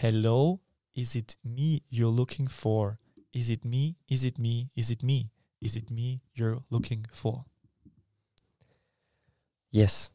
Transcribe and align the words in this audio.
Hello, 0.00 0.60
is 0.94 1.14
it 1.14 1.36
me 1.42 1.82
you're 1.88 2.12
looking 2.12 2.48
for? 2.48 2.98
Is 3.32 3.48
it 3.48 3.64
me? 3.64 3.96
Is 4.08 4.24
it 4.24 4.38
me? 4.38 4.68
Is 4.74 4.90
it 4.90 5.02
me? 5.02 5.30
Is 5.62 5.74
it 5.74 5.90
me 5.90 6.20
you're 6.34 6.62
looking 6.70 7.06
for? 7.12 7.46
Yes. 9.70 10.10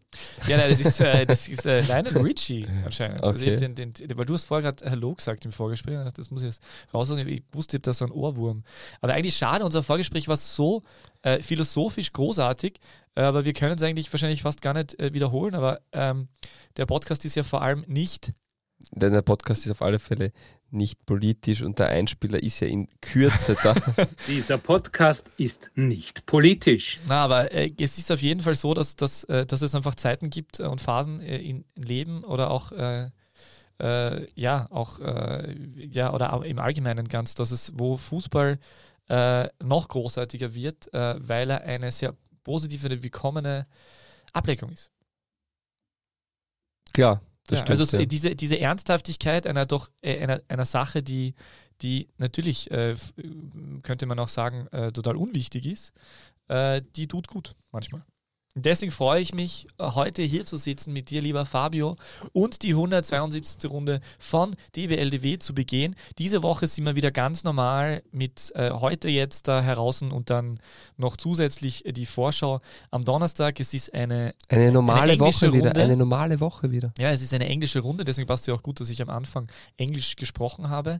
Ja, 0.48 0.58
nein, 0.58 0.70
das 0.70 0.80
ist, 0.82 1.00
äh, 1.02 1.26
das 1.28 1.48
ist 1.48 1.66
äh, 1.66 1.82
Lionel 1.82 2.16
Richie 2.18 2.68
anscheinend. 2.86 3.24
Also 3.24 3.42
Okay. 3.42 3.54
hab 3.54 3.76
den, 3.76 3.94
den, 3.94 4.18
weil 4.18 4.26
du 4.26 4.36
hast 4.36 4.46
vorher 4.46 4.72
gerade 4.72 4.88
Hallo 4.90 5.16
gesagt 5.16 5.46
im 5.46 5.52
Vorgespräch. 5.52 5.98
Das 6.14 6.30
muss 6.30 6.44
ich 6.44 6.50
jetzt 6.50 6.62
raussuchen. 6.94 7.28
Ich 7.28 7.44
wusste, 7.52 7.78
ich 7.78 7.80
habe 7.80 7.84
da 7.84 7.94
so 7.94 8.06
einen 8.06 8.12
Ohrwurm. 8.12 8.64
Aber 9.02 9.14
eigentlich 9.14 9.36
schade, 9.36 9.66
unser 9.66 9.82
Vorgespräch 9.82 10.28
war 10.28 10.38
so 10.38 10.84
äh, 11.24 11.42
philosophisch 11.42 12.14
großartig, 12.14 12.80
äh, 13.16 13.22
aber 13.22 13.46
wir 13.46 13.54
können 13.54 13.76
es 13.78 13.82
eigentlich 13.84 14.14
wahrscheinlich 14.14 14.44
fast 14.44 14.62
gar 14.62 14.74
nicht 14.76 15.00
äh, 15.00 15.12
wiederholen. 15.14 15.56
Aber 15.56 15.82
ähm, 15.92 16.28
der 16.78 16.86
Podcast 16.86 17.26
ist 17.26 17.34
ja 17.34 17.42
vor 17.42 17.64
allem 17.64 17.84
nicht 17.88 18.32
Denn 18.92 19.14
der 19.14 19.22
Podcast 19.22 19.66
ist 19.66 19.72
auf 19.72 19.82
alle 19.82 20.00
Fälle 20.00 20.32
nicht 20.74 21.06
politisch 21.06 21.62
und 21.62 21.80
der 21.80 21.90
Einspieler 21.90 22.42
ist 22.42 22.62
ja 22.62 22.68
in 22.68 22.88
Kürze 23.02 23.58
da. 23.62 23.76
Dieser 24.28 24.58
Podcast 24.58 25.30
ist 25.36 25.70
nicht 25.76 26.26
politisch. 26.26 26.98
Na, 27.08 27.26
aber 27.26 27.52
äh, 27.52 27.72
es 27.78 27.98
ist 27.98 28.10
auf 28.10 28.22
jeden 28.22 28.40
Fall 28.40 28.56
so, 28.56 28.74
dass, 28.74 28.96
dass, 28.96 29.26
äh, 29.26 29.46
dass 29.46 29.62
es 29.62 29.76
einfach 29.76 29.96
Zeiten 29.96 30.30
gibt 30.30 30.62
äh, 30.62 30.64
und 30.64 30.80
Phasen 30.80 31.20
äh, 31.20 31.40
in 31.40 31.62
in 31.76 31.84
Leben 31.84 32.24
oder 32.24 32.52
auch, 32.52 32.72
äh, 32.72 33.10
äh, 33.80 34.28
ja, 34.36 34.68
auch, 34.72 35.00
äh, 35.00 35.56
ja, 35.76 36.14
oder 36.14 36.44
im 36.46 36.60
Allgemeinen 36.60 37.08
ganz, 37.08 37.36
dass 37.36 37.52
es, 37.52 37.72
wo 37.76 37.98
Fußball 37.98 38.60
äh, 39.10 39.50
noch 39.64 39.88
großartiger 39.88 40.54
wird, 40.54 40.94
äh, 40.94 41.16
weil 41.20 41.50
er 41.50 41.64
eine 41.64 41.92
sehr 41.92 42.16
positive, 42.44 42.88
eine 42.88 43.04
willkommene 43.04 43.68
Ablenkung 44.34 44.72
ist. 44.72 44.92
Klar, 46.94 47.22
das 47.52 47.60
ja, 47.60 47.66
stimmt. 47.66 47.80
also 47.80 47.98
ja. 47.98 48.06
diese, 48.06 48.36
diese 48.36 48.60
Ernsthaftigkeit 48.60 49.46
einer 49.46 49.66
doch 49.66 49.90
äh, 50.02 50.20
einer, 50.22 50.42
einer 50.48 50.66
Sache, 50.66 51.04
die, 51.04 51.36
die 51.82 52.08
natürlich, 52.18 52.72
äh, 52.72 52.96
könnte 53.84 54.06
man 54.06 54.20
auch 54.20 54.28
sagen, 54.28 54.68
äh, 54.72 54.92
total 54.92 55.16
unwichtig 55.16 55.66
ist, 55.66 55.94
äh, 56.48 56.82
die 56.96 57.08
tut 57.08 57.28
gut 57.28 57.54
manchmal. 57.72 58.04
Deswegen 58.56 58.92
freue 58.92 59.22
ich 59.22 59.34
mich, 59.34 59.68
äh, 59.78 59.92
heute 59.92 60.22
hier 60.22 60.46
zu 60.46 60.58
sitzen 60.58 60.92
mit 60.92 61.10
dir, 61.10 61.22
lieber 61.22 61.46
Fabio, 61.46 61.96
und 62.34 62.64
die 62.64 62.72
172. 62.72 63.70
Runde 63.72 64.02
von 64.20 64.56
DBLDW 64.76 65.38
zu 65.38 65.56
begehen. 65.56 65.96
Diese 66.18 66.44
Woche 66.44 66.68
sind 66.68 66.86
wir 66.86 66.96
wieder 66.96 67.12
ganz 67.12 67.44
normal 67.46 68.04
mit 68.12 68.52
äh, 68.56 68.72
heute 68.72 69.08
jetzt 69.10 69.48
da 69.48 69.62
heraus 69.62 70.02
und 70.02 70.30
dann 70.30 70.60
noch 70.98 71.16
zusätzlich 71.16 71.86
äh, 71.86 71.94
die 71.94 72.06
Vorschau 72.06 72.60
am 72.90 73.06
Donnerstag. 73.06 73.60
Es 73.60 73.74
ist 73.74 73.94
eine 73.94 74.34
eine 74.50 74.72
normale 74.72 75.14
englische 75.14 75.48
Woche 75.48 75.58
wieder. 75.58 75.68
Runde. 75.68 75.82
Eine 75.82 75.98
normale 75.98 76.40
Woche 76.40 76.72
wieder. 76.72 76.94
ja, 76.98 77.12
es 77.12 77.22
ist 77.22 77.34
eine 77.34 77.48
englische 77.48 77.80
Runde, 77.80 78.04
deswegen 78.04 78.28
passt 78.28 78.44
es 78.44 78.48
ja 78.48 78.54
auch 78.54 78.64
gut, 78.64 78.80
dass 78.80 78.90
ich 78.90 79.02
am 79.02 79.10
Anfang 79.10 79.50
Englisch 79.78 80.16
gesprochen 80.16 80.70
habe. 80.70 81.00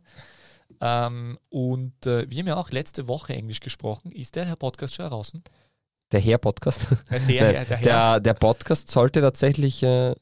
Ähm, 0.80 1.38
und 1.50 2.06
äh, 2.06 2.30
wir 2.30 2.40
haben 2.40 2.48
ja 2.48 2.56
auch 2.56 2.72
letzte 2.72 3.08
Woche 3.08 3.34
Englisch 3.34 3.60
gesprochen. 3.60 4.12
Ist 4.12 4.36
der 4.36 4.46
Herr 4.46 4.56
Podcast 4.56 4.96
schon 4.96 5.10
draußen? 5.10 5.44
Der 6.12 6.20
Herr-Podcast. 6.20 6.88
Äh, 7.10 7.20
der, 7.28 7.44
Nein, 7.44 7.56
Herr, 7.56 7.66
der 7.66 7.78
Herr. 7.78 7.84
der, 7.84 8.20
der 8.22 8.34
Podcast 8.34 8.90
sollte 8.90 9.22
tatsächlich 9.22 9.84
äh, 9.84 10.14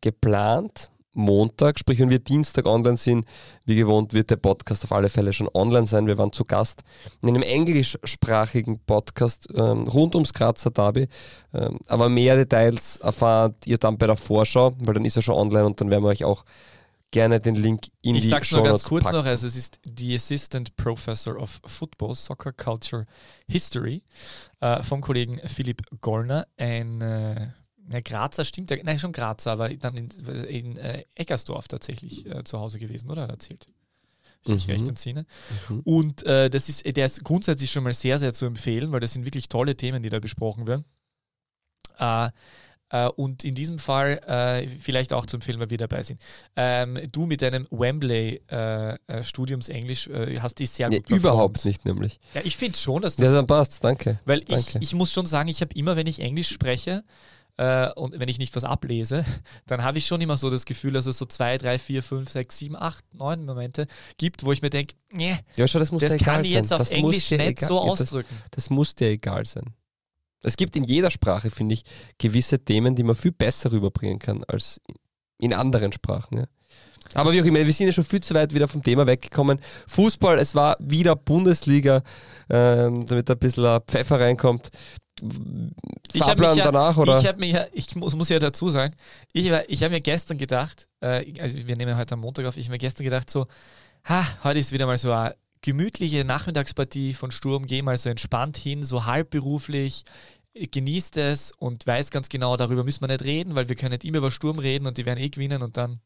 geplant 0.00 0.90
Montag, 1.16 1.78
sprich 1.78 1.98
wenn 1.98 2.10
wir 2.10 2.18
Dienstag 2.18 2.66
online 2.66 2.98
sind, 2.98 3.24
wie 3.64 3.76
gewohnt 3.76 4.12
wird 4.12 4.30
der 4.30 4.36
Podcast 4.36 4.84
auf 4.84 4.92
alle 4.92 5.08
Fälle 5.08 5.32
schon 5.32 5.48
online 5.54 5.86
sein. 5.86 6.06
Wir 6.06 6.18
waren 6.18 6.32
zu 6.32 6.44
Gast 6.44 6.82
in 7.22 7.30
einem 7.30 7.42
englischsprachigen 7.42 8.80
Podcast 8.80 9.48
ähm, 9.54 9.84
rund 9.84 10.14
ums 10.14 10.34
Grazer 10.34 10.70
Derby. 10.70 11.08
Ähm, 11.54 11.78
aber 11.86 12.08
mehr 12.10 12.36
Details 12.36 12.98
erfahrt 12.98 13.66
ihr 13.66 13.78
dann 13.78 13.96
bei 13.96 14.06
der 14.06 14.16
Vorschau, 14.16 14.74
weil 14.84 14.94
dann 14.94 15.06
ist 15.06 15.16
er 15.16 15.22
schon 15.22 15.36
online 15.36 15.64
und 15.64 15.80
dann 15.80 15.90
werden 15.90 16.04
wir 16.04 16.10
euch 16.10 16.24
auch 16.24 16.44
gerne 17.10 17.40
den 17.40 17.56
Link 17.56 17.88
in 18.02 18.16
ich 18.16 18.24
die 18.24 18.28
sag's 18.28 18.50
nur 18.50 18.64
ganz 18.64 18.84
kurz 18.84 19.04
packen. 19.04 19.16
noch, 19.16 19.24
also 19.24 19.46
es 19.46 19.56
ist 19.56 19.78
die 19.84 20.14
Assistant 20.14 20.76
Professor 20.76 21.36
of 21.40 21.60
Football, 21.64 22.14
Soccer 22.14 22.52
Culture 22.52 23.06
History 23.48 24.02
äh, 24.60 24.82
vom 24.82 25.00
Kollegen 25.00 25.40
Philipp 25.46 25.82
Gollner, 26.00 26.46
ein 26.56 27.00
äh, 27.00 27.48
ja, 27.90 28.00
Grazer, 28.00 28.44
stimmt 28.44 28.72
nein, 28.82 28.98
schon 28.98 29.12
Grazer, 29.12 29.52
aber 29.52 29.72
dann 29.74 29.96
in, 29.96 30.08
in 30.48 30.76
äh, 30.76 31.04
Eckersdorf 31.14 31.68
tatsächlich 31.68 32.26
äh, 32.26 32.42
zu 32.44 32.58
Hause 32.58 32.78
gewesen, 32.78 33.10
oder? 33.10 33.22
Er 33.22 33.30
erzählt. 33.30 33.68
Ich 34.42 34.48
mich 34.48 34.66
Mhm. 34.66 34.72
recht 34.72 34.88
entsinne. 34.88 35.26
Mhm. 35.68 35.80
Und 35.80 36.22
äh, 36.24 36.50
das 36.50 36.68
ist, 36.68 36.84
der 36.96 37.06
ist 37.06 37.24
grundsätzlich 37.24 37.70
schon 37.70 37.84
mal 37.84 37.92
sehr, 37.94 38.18
sehr 38.18 38.32
zu 38.32 38.46
empfehlen, 38.46 38.92
weil 38.92 39.00
das 39.00 39.12
sind 39.12 39.24
wirklich 39.24 39.48
tolle 39.48 39.76
Themen, 39.76 40.02
die 40.02 40.08
da 40.08 40.18
besprochen 40.20 40.66
werden. 40.66 40.84
Äh, 42.90 43.08
und 43.08 43.42
in 43.44 43.54
diesem 43.56 43.78
Fall 43.78 44.20
äh, 44.26 44.68
vielleicht 44.68 45.12
auch 45.12 45.26
zu 45.26 45.36
empfehlen, 45.38 45.58
weil 45.58 45.70
wir 45.70 45.78
dabei 45.78 46.02
sind. 46.02 46.20
Ähm, 46.54 46.98
du 47.10 47.26
mit 47.26 47.42
deinem 47.42 47.66
Wembley-Studiums 47.70 49.68
Englisch 49.68 50.06
äh, 50.08 50.38
hast 50.40 50.58
die 50.58 50.66
sehr 50.66 50.88
Nee, 50.88 50.96
gut 50.98 51.06
performt. 51.08 51.24
überhaupt 51.24 51.64
nicht 51.64 51.84
nämlich. 51.84 52.20
Ja, 52.34 52.42
ich 52.44 52.56
finde 52.56 52.78
schon, 52.78 53.02
dass 53.02 53.16
Ja, 53.16 53.24
das, 53.24 53.32
dann 53.34 53.46
passt, 53.46 53.82
danke. 53.84 54.18
weil 54.24 54.38
ich, 54.40 54.46
danke. 54.46 54.78
ich 54.80 54.94
muss 54.94 55.12
schon 55.12 55.26
sagen, 55.26 55.48
ich 55.48 55.60
habe 55.60 55.74
immer, 55.74 55.96
wenn 55.96 56.06
ich 56.06 56.20
Englisch 56.20 56.48
spreche, 56.48 57.04
und 57.58 58.20
wenn 58.20 58.28
ich 58.28 58.38
nicht 58.38 58.54
was 58.54 58.64
ablese, 58.64 59.24
dann 59.66 59.82
habe 59.82 59.96
ich 59.96 60.06
schon 60.06 60.20
immer 60.20 60.36
so 60.36 60.50
das 60.50 60.66
Gefühl, 60.66 60.92
dass 60.92 61.06
es 61.06 61.16
so 61.16 61.24
zwei, 61.24 61.56
drei, 61.56 61.78
vier, 61.78 62.02
fünf, 62.02 62.28
sechs, 62.28 62.58
sieben, 62.58 62.76
acht, 62.76 63.02
neun 63.14 63.46
Momente 63.46 63.86
gibt, 64.18 64.44
wo 64.44 64.52
ich 64.52 64.60
mir 64.60 64.68
denke, 64.68 64.94
nee, 65.10 65.38
Ja, 65.56 65.64
das 65.64 65.90
muss 65.90 66.02
das 66.02 66.18
kann 66.18 66.42
ich 66.42 66.48
sein. 66.48 66.56
jetzt 66.58 66.72
auf 66.74 66.80
das 66.80 66.90
Englisch 66.90 67.30
nicht 67.30 67.40
egal- 67.40 67.66
so 67.68 67.76
ja, 67.82 67.90
das, 67.92 68.00
ausdrücken. 68.02 68.36
Das 68.50 68.68
muss 68.68 68.94
dir 68.94 69.08
egal 69.08 69.46
sein. 69.46 69.72
Es 70.42 70.56
gibt 70.56 70.76
in 70.76 70.84
jeder 70.84 71.10
Sprache, 71.10 71.50
finde 71.50 71.74
ich, 71.74 71.84
gewisse 72.18 72.58
Themen, 72.64 72.94
die 72.94 73.02
man 73.02 73.16
viel 73.16 73.32
besser 73.32 73.72
rüberbringen 73.72 74.18
kann 74.18 74.44
als 74.44 74.80
in 75.38 75.52
anderen 75.52 75.92
Sprachen. 75.92 76.38
Ja. 76.38 76.44
Aber 77.14 77.32
wie 77.32 77.40
auch 77.40 77.44
immer, 77.44 77.64
wir 77.64 77.72
sind 77.72 77.86
ja 77.86 77.92
schon 77.92 78.04
viel 78.04 78.20
zu 78.20 78.34
weit 78.34 78.52
wieder 78.54 78.68
vom 78.68 78.82
Thema 78.82 79.06
weggekommen. 79.06 79.60
Fußball, 79.88 80.38
es 80.38 80.54
war 80.54 80.76
wieder 80.80 81.16
Bundesliga, 81.16 82.02
ähm, 82.50 83.04
damit 83.06 83.30
ein 83.30 83.38
bisschen 83.38 83.80
Pfeffer 83.86 84.20
reinkommt. 84.20 84.70
Fahrplan 86.14 86.58
ja- 86.58 86.64
danach, 86.64 86.96
oder? 86.98 87.18
Ich 87.18 87.26
habe 87.26 87.38
mir, 87.38 87.46
ja- 87.48 87.66
ich 87.72 87.94
muss, 87.96 88.14
muss 88.14 88.28
ja 88.28 88.38
dazu 88.38 88.68
sagen, 88.68 88.94
ich, 89.32 89.50
ich 89.68 89.82
habe 89.82 89.94
mir 89.94 90.00
gestern 90.00 90.36
gedacht, 90.36 90.88
äh, 91.00 91.32
also 91.40 91.56
wir 91.66 91.76
nehmen 91.76 91.96
heute 91.96 92.14
am 92.14 92.20
Montag 92.20 92.44
auf, 92.46 92.56
ich 92.56 92.66
habe 92.66 92.72
mir 92.74 92.78
gestern 92.78 93.04
gedacht 93.04 93.30
so, 93.30 93.46
ha, 94.04 94.26
heute 94.44 94.58
ist 94.58 94.72
wieder 94.72 94.86
mal 94.86 94.98
so 94.98 95.12
eine 95.12 95.34
gemütliche 95.66 96.24
Nachmittagspartie 96.24 97.12
von 97.12 97.32
Sturm, 97.32 97.66
geh 97.66 97.82
mal 97.82 97.98
so 97.98 98.08
entspannt 98.08 98.56
hin, 98.56 98.84
so 98.84 99.04
halbberuflich, 99.04 100.04
genießt 100.54 101.16
es 101.16 101.50
und 101.58 101.84
weiß 101.84 102.12
ganz 102.12 102.28
genau, 102.28 102.56
darüber 102.56 102.84
müssen 102.84 103.00
wir 103.00 103.08
nicht 103.08 103.24
reden, 103.24 103.56
weil 103.56 103.68
wir 103.68 103.74
können 103.74 103.90
nicht 103.90 104.04
immer 104.04 104.18
über 104.18 104.30
Sturm 104.30 104.60
reden 104.60 104.86
und 104.86 104.96
die 104.96 105.04
werden 105.04 105.18
eh 105.18 105.28
gewinnen 105.28 105.62
und 105.62 105.76
dann 105.76 105.98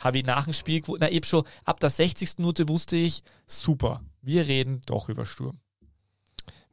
habe 0.00 0.18
ich 0.18 0.26
nach 0.26 0.44
dem 0.44 0.52
Spiel, 0.52 0.82
na 0.98 1.08
eben 1.08 1.24
schon, 1.24 1.44
ab 1.64 1.80
der 1.80 1.88
60. 1.88 2.36
Minute 2.36 2.68
wusste 2.68 2.96
ich, 2.96 3.22
super, 3.46 4.02
wir 4.20 4.46
reden 4.46 4.82
doch 4.84 5.08
über 5.08 5.24
Sturm. 5.24 5.58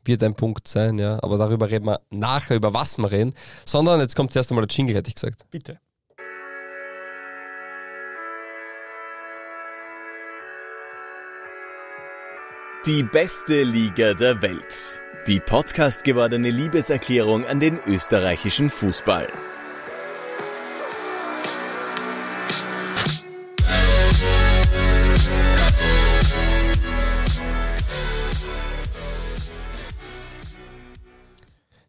Wird 0.03 0.21
ein 0.21 0.35
Punkt 0.35 0.67
sein, 0.67 0.99
ja. 0.99 1.21
Aber 1.23 1.37
darüber 1.37 1.69
reden 1.69 1.85
wir 1.85 2.01
nachher, 2.11 2.55
über 2.55 2.73
was 2.73 2.97
wir 2.97 3.11
reden. 3.11 3.33
Sondern 3.65 3.99
jetzt 3.99 4.15
kommt 4.15 4.31
zuerst 4.31 4.49
einmal 4.51 4.65
der 4.65 4.73
Jingle, 4.73 4.95
hätte 4.95 5.09
ich 5.09 5.15
gesagt. 5.15 5.45
Bitte. 5.51 5.79
Die 12.87 13.03
beste 13.03 13.63
Liga 13.63 14.13
der 14.13 14.41
Welt. 14.41 15.01
Die 15.27 15.41
Podcast 15.41 16.05
gewordene 16.05 16.51
Liebeserklärung 16.51 17.43
an 17.43 17.59
den 17.59 17.77
österreichischen 17.85 18.69
Fußball. 18.69 19.27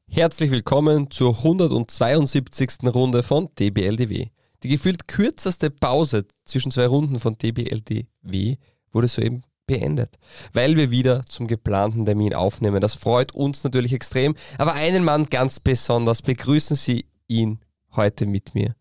Herzlich 0.09 0.51
willkommen 0.51 1.13
zur 1.13 1.37
172. 1.37 2.71
Runde 2.93 3.23
von 3.23 3.51
DBLDW. 3.57 4.31
Die 4.65 4.69
gefühlt 4.69 5.07
kürzeste 5.07 5.71
Pause 5.71 6.27
zwischen 6.43 6.73
zwei 6.73 6.89
Runden 6.89 7.21
von 7.21 7.39
DBLDW 7.39 8.57
wurde 8.91 9.07
soeben 9.07 9.45
beendet, 9.69 10.19
weil 10.53 10.75
wir 10.77 10.91
wieder 10.91 11.23
zum 11.29 11.47
geplanten 11.47 12.05
Termin 12.05 12.35
aufnehmen. 12.35 12.81
Das 12.81 12.97
freut 12.97 13.33
uns 13.33 13.63
natürlich 13.63 13.93
extrem, 13.93 14.35
aber 14.59 14.75
einen 14.75 15.05
Mann 15.05 15.25
ganz 15.27 15.61
besonders 15.61 16.23
begrüßen 16.23 16.75
Sie 16.75 17.07
ihn 17.29 17.61
heute 17.95 18.27
mit 18.27 18.57
mir. 18.57 18.75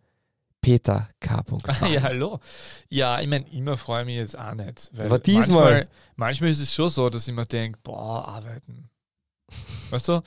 Peter 0.61 1.07
K. 1.19 1.43
ja, 1.87 2.01
hallo. 2.01 2.39
Ja, 2.89 3.21
ich 3.21 3.27
meine, 3.27 3.47
immer 3.51 3.77
freue 3.77 4.01
ich 4.01 4.05
mich 4.07 4.15
jetzt 4.15 4.37
auch 4.37 4.55
nicht. 4.55 4.89
Weil 4.93 5.05
Aber 5.05 5.19
diesmal- 5.19 5.45
Manchmal, 5.47 5.87
manchmal 6.15 6.49
ist 6.49 6.59
es 6.59 6.73
schon 6.73 6.89
so, 6.89 7.09
dass 7.09 7.27
ich 7.27 7.33
mir 7.33 7.45
denke, 7.45 7.79
boah, 7.83 8.27
arbeiten. 8.27 8.89
Weißt 9.91 10.07
du? 10.09 10.21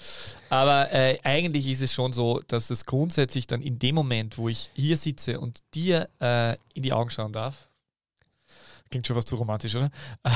Aber 0.49 0.91
äh, 0.93 1.19
eigentlich 1.25 1.69
ist 1.69 1.83
es 1.83 1.93
schon 1.93 2.12
so, 2.12 2.41
dass 2.49 2.71
es 2.71 2.87
grundsätzlich 2.87 3.47
dann 3.47 3.61
in 3.61 3.79
dem 3.79 3.95
Moment, 3.95 4.39
wo 4.39 4.49
ich 4.49 4.71
hier 4.75 4.97
sitze 4.97 5.41
und 5.41 5.59
dir 5.75 6.09
äh, 6.21 6.57
in 6.73 6.83
die 6.83 6.93
Augen 6.93 7.11
schauen 7.11 7.33
darf, 7.33 7.69
klingt 8.90 9.06
schon 9.06 9.14
fast 9.14 9.28
zu 9.28 9.37
romantisch, 9.37 9.75
oder? 9.76 9.90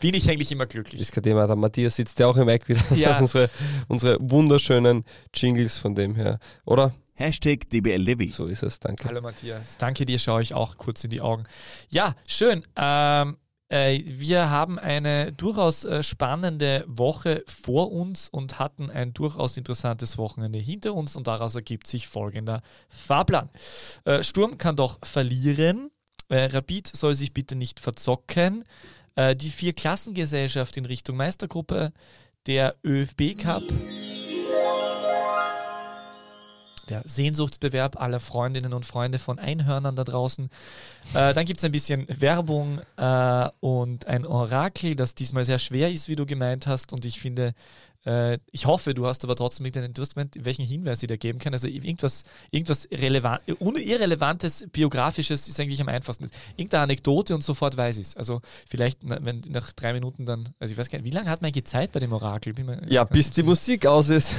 Bin 0.00 0.14
ich 0.14 0.30
eigentlich 0.30 0.52
immer 0.52 0.66
glücklich. 0.66 1.00
Ist 1.00 1.12
kein 1.12 1.24
Thema, 1.24 1.46
der 1.46 1.56
Matthias 1.56 1.96
sitzt 1.96 2.18
ja 2.18 2.26
auch 2.26 2.36
im 2.36 2.48
Eck 2.48 2.68
wieder. 2.68 2.80
Ja. 2.94 3.08
Das 3.18 3.18
sind 3.18 3.24
unsere, 3.24 3.50
unsere 3.88 4.18
wunderschönen 4.20 5.04
Jingles 5.34 5.78
von 5.78 5.94
dem 5.94 6.14
her, 6.14 6.38
oder? 6.64 6.94
Hashtag 7.14 7.68
DBLDW. 7.68 8.28
So 8.28 8.46
ist 8.46 8.62
es, 8.62 8.78
danke. 8.78 9.08
Hallo 9.08 9.20
Matthias, 9.20 9.76
danke 9.76 10.06
dir, 10.06 10.18
schaue 10.20 10.40
ich 10.40 10.54
auch 10.54 10.76
kurz 10.76 11.02
in 11.02 11.10
die 11.10 11.20
Augen. 11.20 11.44
Ja, 11.88 12.14
schön. 12.28 12.64
Ähm, 12.76 13.38
äh, 13.70 14.02
wir 14.06 14.50
haben 14.50 14.78
eine 14.78 15.32
durchaus 15.32 15.84
äh, 15.84 16.02
spannende 16.02 16.84
Woche 16.86 17.42
vor 17.46 17.90
uns 17.90 18.28
und 18.28 18.60
hatten 18.60 18.90
ein 18.90 19.12
durchaus 19.14 19.56
interessantes 19.56 20.16
Wochenende 20.16 20.60
hinter 20.60 20.94
uns 20.94 21.16
und 21.16 21.26
daraus 21.26 21.54
ergibt 21.56 21.86
sich 21.88 22.06
folgender 22.06 22.62
Fahrplan. 22.88 23.50
Äh, 24.04 24.22
Sturm 24.22 24.56
kann 24.56 24.76
doch 24.76 24.98
verlieren. 25.02 25.90
Äh, 26.28 26.44
Rapid 26.46 26.94
soll 26.94 27.14
sich 27.14 27.32
bitte 27.32 27.56
nicht 27.56 27.80
verzocken. 27.80 28.64
Äh, 29.14 29.34
die 29.34 29.50
Vier-Klassengesellschaft 29.50 30.76
in 30.76 30.86
Richtung 30.86 31.16
Meistergruppe, 31.16 31.92
der 32.46 32.76
ÖFB 32.84 33.36
Cup, 33.38 33.62
der 36.88 37.02
Sehnsuchtsbewerb 37.04 38.00
aller 38.00 38.20
Freundinnen 38.20 38.72
und 38.72 38.86
Freunde 38.86 39.18
von 39.18 39.38
Einhörnern 39.38 39.96
da 39.96 40.04
draußen. 40.04 40.48
Äh, 41.14 41.34
dann 41.34 41.46
gibt 41.46 41.60
es 41.60 41.64
ein 41.64 41.72
bisschen 41.72 42.06
Werbung 42.08 42.80
äh, 42.96 43.48
und 43.60 44.06
ein 44.06 44.26
Orakel, 44.26 44.96
das 44.96 45.14
diesmal 45.14 45.44
sehr 45.44 45.58
schwer 45.58 45.90
ist, 45.90 46.08
wie 46.08 46.16
du 46.16 46.26
gemeint 46.26 46.66
hast. 46.66 46.92
Und 46.92 47.04
ich 47.04 47.20
finde, 47.20 47.54
äh, 48.08 48.38
ich 48.52 48.64
hoffe, 48.64 48.94
du 48.94 49.06
hast 49.06 49.22
aber 49.24 49.36
trotzdem 49.36 49.66
irgendeinen 49.66 49.94
Instrument, 49.94 50.34
welchen 50.40 50.64
Hinweis 50.64 51.02
ich 51.02 51.08
dir 51.08 51.18
geben 51.18 51.38
kann. 51.38 51.52
Also 51.52 51.68
irgendwas, 51.68 52.24
irgendwas 52.50 52.88
relevant, 52.90 53.42
irrelevantes, 53.46 54.66
biografisches 54.72 55.46
ist 55.46 55.60
eigentlich 55.60 55.80
am 55.82 55.88
einfachsten. 55.88 56.30
Irgendeine 56.56 56.84
Anekdote 56.84 57.34
und 57.34 57.42
sofort 57.42 57.76
weiß 57.76 57.98
ich 57.98 58.08
es. 58.08 58.16
Also 58.16 58.40
vielleicht, 58.66 59.00
wenn 59.02 59.42
nach 59.48 59.72
drei 59.72 59.92
Minuten 59.92 60.24
dann, 60.24 60.54
also 60.58 60.72
ich 60.72 60.78
weiß 60.78 60.88
gar 60.88 60.98
nicht, 60.98 61.04
wie 61.10 61.14
lange 61.14 61.28
hat 61.28 61.42
man 61.42 61.52
Zeit 61.64 61.92
bei 61.92 62.00
dem 62.00 62.12
Orakel? 62.14 62.54
Bin 62.54 62.66
mir 62.66 62.80
Ja, 62.88 63.04
bis 63.04 63.30
die. 63.30 63.42
Musik 63.42 63.84
aus 63.84 64.08
ist. 64.08 64.34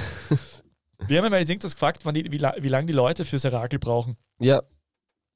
Wir 1.08 1.18
haben 1.20 1.26
ja 1.26 1.30
mal 1.30 1.40
jetzt 1.40 1.50
irgendwas 1.50 1.76
gefragt, 1.76 2.04
die, 2.06 2.26
wie, 2.26 2.42
wie 2.42 2.70
lange 2.70 2.88
die 2.88 2.94
Leute 2.94 3.24
fürs 3.24 3.46
Orakel 3.46 3.78
brauchen. 3.78 4.18
Ja, 4.40 4.62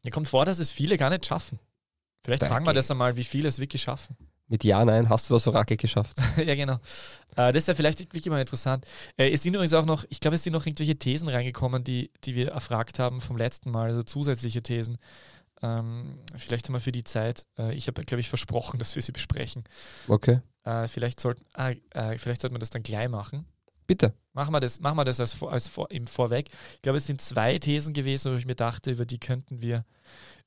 Mir 0.04 0.12
kommt 0.12 0.28
vor, 0.28 0.44
dass 0.46 0.60
es 0.60 0.72
viele 0.72 0.98
gar 0.98 1.10
nicht 1.10 1.26
schaffen. 1.26 1.60
Vielleicht 2.26 2.42
Danke. 2.42 2.54
fragen 2.54 2.66
wir 2.66 2.74
das 2.74 2.90
einmal, 2.90 3.16
wie 3.16 3.24
viele 3.24 3.48
es 3.48 3.60
wirklich 3.60 3.82
schaffen. 3.82 4.18
Mit 4.54 4.64
Ja, 4.64 4.86
Nein 4.86 5.10
hast 5.10 5.30
du 5.30 5.34
das 5.34 5.48
Orakel 5.48 5.78
geschafft. 5.78 6.16
ja, 6.38 6.54
genau. 6.54 6.76
Äh, 7.36 7.52
das 7.52 7.64
ist 7.64 7.68
ja 7.68 7.74
vielleicht 7.74 8.00
wirklich 8.00 8.28
mal 8.28 8.40
interessant. 8.40 8.86
Äh, 9.18 9.32
es 9.32 9.42
sind 9.42 9.56
übrigens 9.56 9.74
auch 9.74 9.86
noch, 9.86 10.06
ich 10.10 10.20
glaube, 10.20 10.36
es 10.36 10.44
sind 10.44 10.54
noch 10.54 10.66
irgendwelche 10.68 10.96
Thesen 10.96 11.28
reingekommen, 11.28 11.84
die, 11.84 12.12
die 12.24 12.36
wir 12.36 12.50
erfragt 12.52 13.00
haben 13.00 13.20
vom 13.20 13.36
letzten 13.36 13.72
Mal, 13.72 13.90
also 13.90 14.04
zusätzliche 14.04 14.62
Thesen. 14.62 15.00
Ähm, 15.64 16.20
vielleicht 16.38 16.68
haben 16.68 16.76
wir 16.76 16.82
für 16.82 16.92
die 16.92 17.04
Zeit, 17.04 17.48
äh, 17.58 17.74
ich 17.74 17.88
habe, 17.88 18.04
glaube 18.04 18.22
ich, 18.22 18.30
versprochen, 18.30 18.78
dass 18.80 18.94
wir 18.96 19.02
sie 19.02 19.12
besprechen. 19.12 19.64
Okay, 20.08 20.42
Äh, 20.66 20.88
vielleicht, 20.88 21.20
sollten, 21.20 21.44
ah, 21.54 21.72
äh, 21.90 22.18
vielleicht 22.20 22.42
sollten 22.42 22.54
wir 22.56 22.60
das 22.60 22.70
dann 22.70 22.84
gleich 22.84 23.10
machen. 23.10 23.48
bitte. 23.88 24.14
Machen 24.34 24.54
wir 24.54 24.60
das, 24.60 24.80
machen 24.80 24.98
wir 24.98 25.06
das 25.06 25.20
als, 25.20 25.42
als 25.42 25.68
vor, 25.68 25.90
im 25.90 26.06
Vorweg. 26.06 26.50
Ich 26.76 26.82
glaube, 26.84 26.98
es 27.00 27.08
sind 27.08 27.22
zwei 27.22 27.58
Thesen 27.58 27.94
gewesen, 27.96 28.32
wo 28.32 28.38
ich 28.38 28.46
mir 28.46 28.56
dachte, 28.56 28.92
über 28.92 29.06
die 29.06 29.20
könnten 29.20 29.62
wir, 29.62 29.84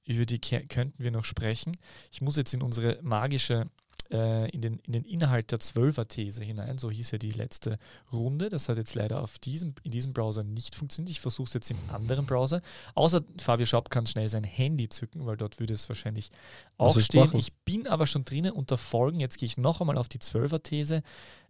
über 0.04 0.26
die 0.26 0.38
könnten 0.40 0.94
wir 1.02 1.10
noch 1.10 1.24
sprechen. 1.24 1.72
Ich 2.12 2.20
muss 2.20 2.36
jetzt 2.36 2.54
in 2.54 2.62
unsere 2.62 2.98
magische, 3.02 3.66
äh, 4.10 4.48
in, 4.50 4.60
den, 4.60 4.78
in 4.80 4.92
den 4.92 5.04
Inhalt 5.04 5.52
der 5.52 5.58
Zwölfer-These 5.58 6.44
hinein. 6.44 6.78
So 6.78 6.90
hieß 6.90 7.12
ja 7.12 7.18
die 7.18 7.30
letzte 7.30 7.78
Runde. 8.12 8.48
Das 8.48 8.68
hat 8.68 8.76
jetzt 8.76 8.94
leider 8.94 9.22
auf 9.22 9.38
diesem, 9.38 9.74
in 9.82 9.90
diesem 9.90 10.12
Browser 10.12 10.42
nicht 10.42 10.74
funktioniert. 10.74 11.10
Ich 11.10 11.20
versuche 11.20 11.48
es 11.48 11.54
jetzt 11.54 11.70
im 11.70 11.78
anderen 11.92 12.26
Browser. 12.26 12.62
Außer 12.94 13.22
Fabio 13.40 13.66
Schaub 13.66 13.90
kann 13.90 14.06
schnell 14.06 14.28
sein 14.28 14.44
Handy 14.44 14.88
zücken, 14.88 15.26
weil 15.26 15.36
dort 15.36 15.60
würde 15.60 15.74
es 15.74 15.88
wahrscheinlich 15.88 16.30
auch 16.78 16.98
stehen. 16.98 17.30
Ich 17.36 17.52
bin 17.64 17.86
aber 17.86 18.06
schon 18.06 18.24
drinnen 18.24 18.52
unter 18.52 18.76
Folgen. 18.76 19.20
Jetzt 19.20 19.38
gehe 19.38 19.46
ich 19.46 19.56
noch 19.56 19.80
einmal 19.80 19.98
auf 19.98 20.08
die 20.08 20.18
Zwölfer-These 20.18 21.02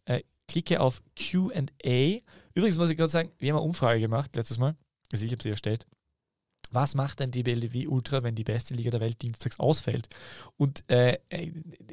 äh, 0.06 0.22
klicke 0.48 0.80
auf 0.80 1.02
QA. 1.16 2.20
Übrigens 2.54 2.78
muss 2.78 2.90
ich 2.90 2.96
gerade 2.96 3.10
sagen, 3.10 3.32
wir 3.38 3.50
haben 3.50 3.58
eine 3.58 3.66
Umfrage 3.66 4.00
gemacht 4.00 4.34
letztes 4.36 4.58
Mal. 4.58 4.76
Also 5.12 5.24
ich 5.24 5.32
habe 5.32 5.42
sie 5.42 5.50
erstellt. 5.50 5.86
Was 6.72 6.94
macht 6.94 7.20
ein 7.20 7.30
DBLDW 7.30 7.86
Ultra, 7.86 8.22
wenn 8.22 8.34
die 8.34 8.44
beste 8.44 8.74
Liga 8.74 8.90
der 8.90 9.00
Welt 9.00 9.22
dienstags 9.22 9.58
ausfällt? 9.58 10.08
Und 10.56 10.84
äh, 10.90 11.18
äh, 11.28 11.52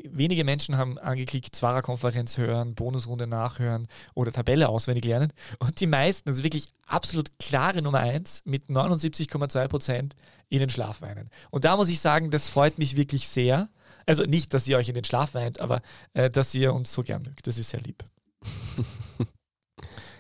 wenige 0.10 0.44
Menschen 0.44 0.78
haben 0.78 0.98
angeklickt, 0.98 1.56
Zwarer-Konferenz 1.56 2.38
hören, 2.38 2.76
Bonusrunde 2.76 3.28
nachhören 3.28 3.88
oder 4.14 4.32
Tabelle 4.32 4.70
auswendig 4.70 5.06
lernen. 5.06 5.32
Und 5.60 5.80
die 5.80 5.88
meisten, 5.88 6.30
also 6.30 6.44
wirklich 6.44 6.70
absolut 6.86 7.32
klare 7.40 7.82
Nummer 7.82 8.00
1 8.00 8.44
mit 8.46 8.70
79,2 8.70 9.68
Prozent 9.68 10.16
in 10.50 10.60
den 10.60 10.70
Schlaf 10.70 11.02
weinen. 11.02 11.30
Und 11.50 11.66
da 11.66 11.76
muss 11.76 11.90
ich 11.90 12.00
sagen, 12.00 12.30
das 12.30 12.50
freut 12.50 12.78
mich 12.78 12.96
wirklich 12.96 13.28
sehr. 13.28 13.70
Also 14.06 14.24
nicht, 14.24 14.54
dass 14.54 14.68
ihr 14.68 14.78
euch 14.78 14.90
in 14.90 14.96
den 14.96 15.04
Schlaf 15.04 15.34
weint, 15.34 15.60
aber 15.60 15.82
äh, 16.14 16.30
dass 16.30 16.54
ihr 16.54 16.74
uns 16.74 16.94
so 16.94 17.04
gern 17.04 17.24
mögt. 17.24 17.48
Das 17.48 17.58
ist 17.58 17.70
sehr 17.70 17.82
lieb. 17.82 18.04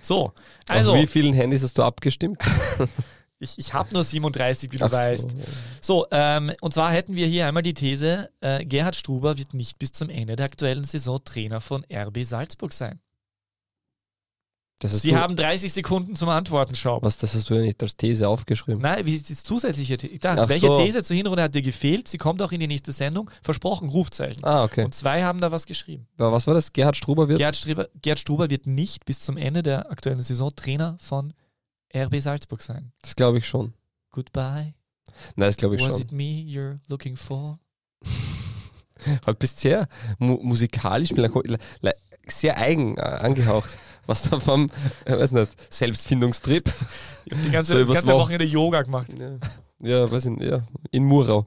so, 0.01 0.33
also 0.67 0.93
Auf 0.93 0.97
wie 0.97 1.07
vielen 1.07 1.33
Handys 1.33 1.63
hast 1.63 1.77
du 1.77 1.83
abgestimmt? 1.83 2.39
ich, 3.43 3.57
ich 3.57 3.73
habe 3.73 3.93
nur 3.93 4.03
37, 4.03 4.71
wie 4.71 4.77
du 4.77 4.85
Ach 4.85 4.89
so. 4.89 4.95
weißt. 4.97 5.35
So, 5.81 6.07
ähm, 6.11 6.51
und 6.61 6.73
zwar 6.73 6.91
hätten 6.91 7.15
wir 7.15 7.27
hier 7.27 7.47
einmal 7.47 7.63
die 7.63 7.73
These, 7.73 8.29
äh, 8.41 8.65
Gerhard 8.65 8.95
Struber 8.95 9.37
wird 9.37 9.53
nicht 9.53 9.79
bis 9.79 9.91
zum 9.91 10.09
Ende 10.09 10.35
der 10.35 10.45
aktuellen 10.45 10.83
Saison 10.83 11.23
Trainer 11.23 11.61
von 11.61 11.85
RB 11.91 12.23
Salzburg 12.23 12.73
sein. 12.73 12.99
Sie 14.87 15.11
du, 15.11 15.17
haben 15.17 15.35
30 15.35 15.71
Sekunden 15.71 16.15
zum 16.15 16.29
Antworten, 16.29 16.75
Schaub. 16.75 17.03
was, 17.03 17.17
das 17.17 17.33
hast 17.35 17.49
du 17.49 17.53
ja 17.55 17.61
nicht 17.61 17.81
als 17.81 17.95
These 17.95 18.27
aufgeschrieben. 18.27 18.81
Nein, 18.81 19.05
wie 19.05 19.15
ist 19.15 19.29
das 19.29 19.43
zusätzliche 19.43 19.97
These? 19.97 20.19
Welche 20.21 20.67
so. 20.67 20.75
These 20.75 21.03
zur 21.03 21.15
Hinrunde 21.15 21.43
hat 21.43 21.55
dir 21.55 21.61
gefehlt? 21.61 22.07
Sie 22.07 22.17
kommt 22.17 22.41
auch 22.41 22.51
in 22.51 22.59
die 22.59 22.67
nächste 22.67 22.91
Sendung. 22.91 23.29
Versprochen, 23.41 23.89
Rufzeichen. 23.89 24.43
Ah, 24.43 24.63
okay. 24.63 24.83
Und 24.83 24.93
zwei 24.93 25.23
haben 25.23 25.39
da 25.39 25.51
was 25.51 25.65
geschrieben. 25.65 26.07
Aber 26.17 26.31
Was 26.33 26.47
war 26.47 26.53
das? 26.53 26.73
Gerhard 26.73 26.97
Struber 26.97 27.29
wird? 27.29 27.37
Gerhard 27.37 27.55
Struber, 27.55 27.87
Gerhard 28.01 28.19
Struber 28.19 28.49
wird 28.49 28.67
nicht 28.67 29.05
bis 29.05 29.19
zum 29.21 29.37
Ende 29.37 29.63
der 29.63 29.89
aktuellen 29.89 30.21
Saison 30.21 30.51
Trainer 30.55 30.97
von 30.99 31.33
RB 31.95 32.19
Salzburg 32.19 32.61
sein. 32.61 32.91
Das 33.01 33.15
glaube 33.15 33.37
ich 33.37 33.47
schon. 33.47 33.73
Goodbye. 34.11 34.73
Nein, 35.35 35.49
das 35.49 35.57
glaube 35.57 35.75
ich 35.75 35.81
Was 35.81 35.93
schon. 35.93 36.01
it 36.01 36.11
me 36.11 36.23
you're 36.23 36.79
looking 36.87 37.15
for? 37.15 37.59
Heute 39.25 39.33
bist 39.39 39.59
sehr 39.59 39.87
mu 40.17 40.37
musikalisch, 40.41 41.11
sehr 42.27 42.57
eigen 42.57 42.97
äh, 42.97 43.01
angehaucht. 43.01 43.77
Was 44.05 44.23
da 44.23 44.37
vom, 44.37 44.67
ich 45.05 45.13
weiß 45.13 45.31
nicht, 45.31 45.73
Selbstfindungstrip. 45.73 46.73
Ich 47.23 47.31
habe 47.31 47.41
die 47.43 47.51
ganze, 47.51 47.71
So 47.73 47.79
das 47.79 47.87
ganze 47.87 48.07
Wochen- 48.11 48.19
Wochenende 48.23 48.43
Yoga 48.45 48.81
gemacht. 48.81 49.07
Ja, 49.17 49.37
ja 49.79 50.11
weiß 50.11 50.25
ich 50.25 50.41
ja, 50.41 50.67
in 50.91 51.05
Murau. 51.05 51.45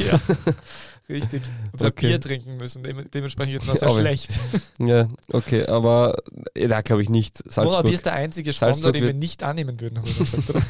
Ja, 0.00 0.20
richtig. 1.08 1.42
Und 1.72 1.80
so 1.80 1.86
Okay. 1.86 2.08
Bier 2.08 2.20
trinken 2.20 2.56
müssen. 2.56 2.82
Dem, 2.82 3.10
dementsprechend 3.10 3.54
jetzt 3.54 3.66
noch 3.66 3.76
sehr 3.76 3.88
Aber- 3.88 4.00
schlecht. 4.00 4.38
Ja, 4.78 5.08
okay, 5.32 5.64
aber 5.66 6.18
äh, 6.54 6.68
da 6.68 6.82
glaube 6.82 7.02
ich 7.02 7.08
nicht. 7.08 7.38
Salzburg. 7.50 7.84
Bier 7.84 7.94
ist 7.94 8.04
der 8.04 8.12
einzige 8.12 8.52
Sponsor, 8.52 8.74
Salzburg 8.74 8.92
den 8.92 9.04
wir 9.04 9.14
nicht 9.14 9.42
annehmen 9.42 9.80
würden, 9.80 9.98
haben 9.98 10.06
wir 10.06 10.14
gesagt, 10.14 10.50
oder? 10.50 10.62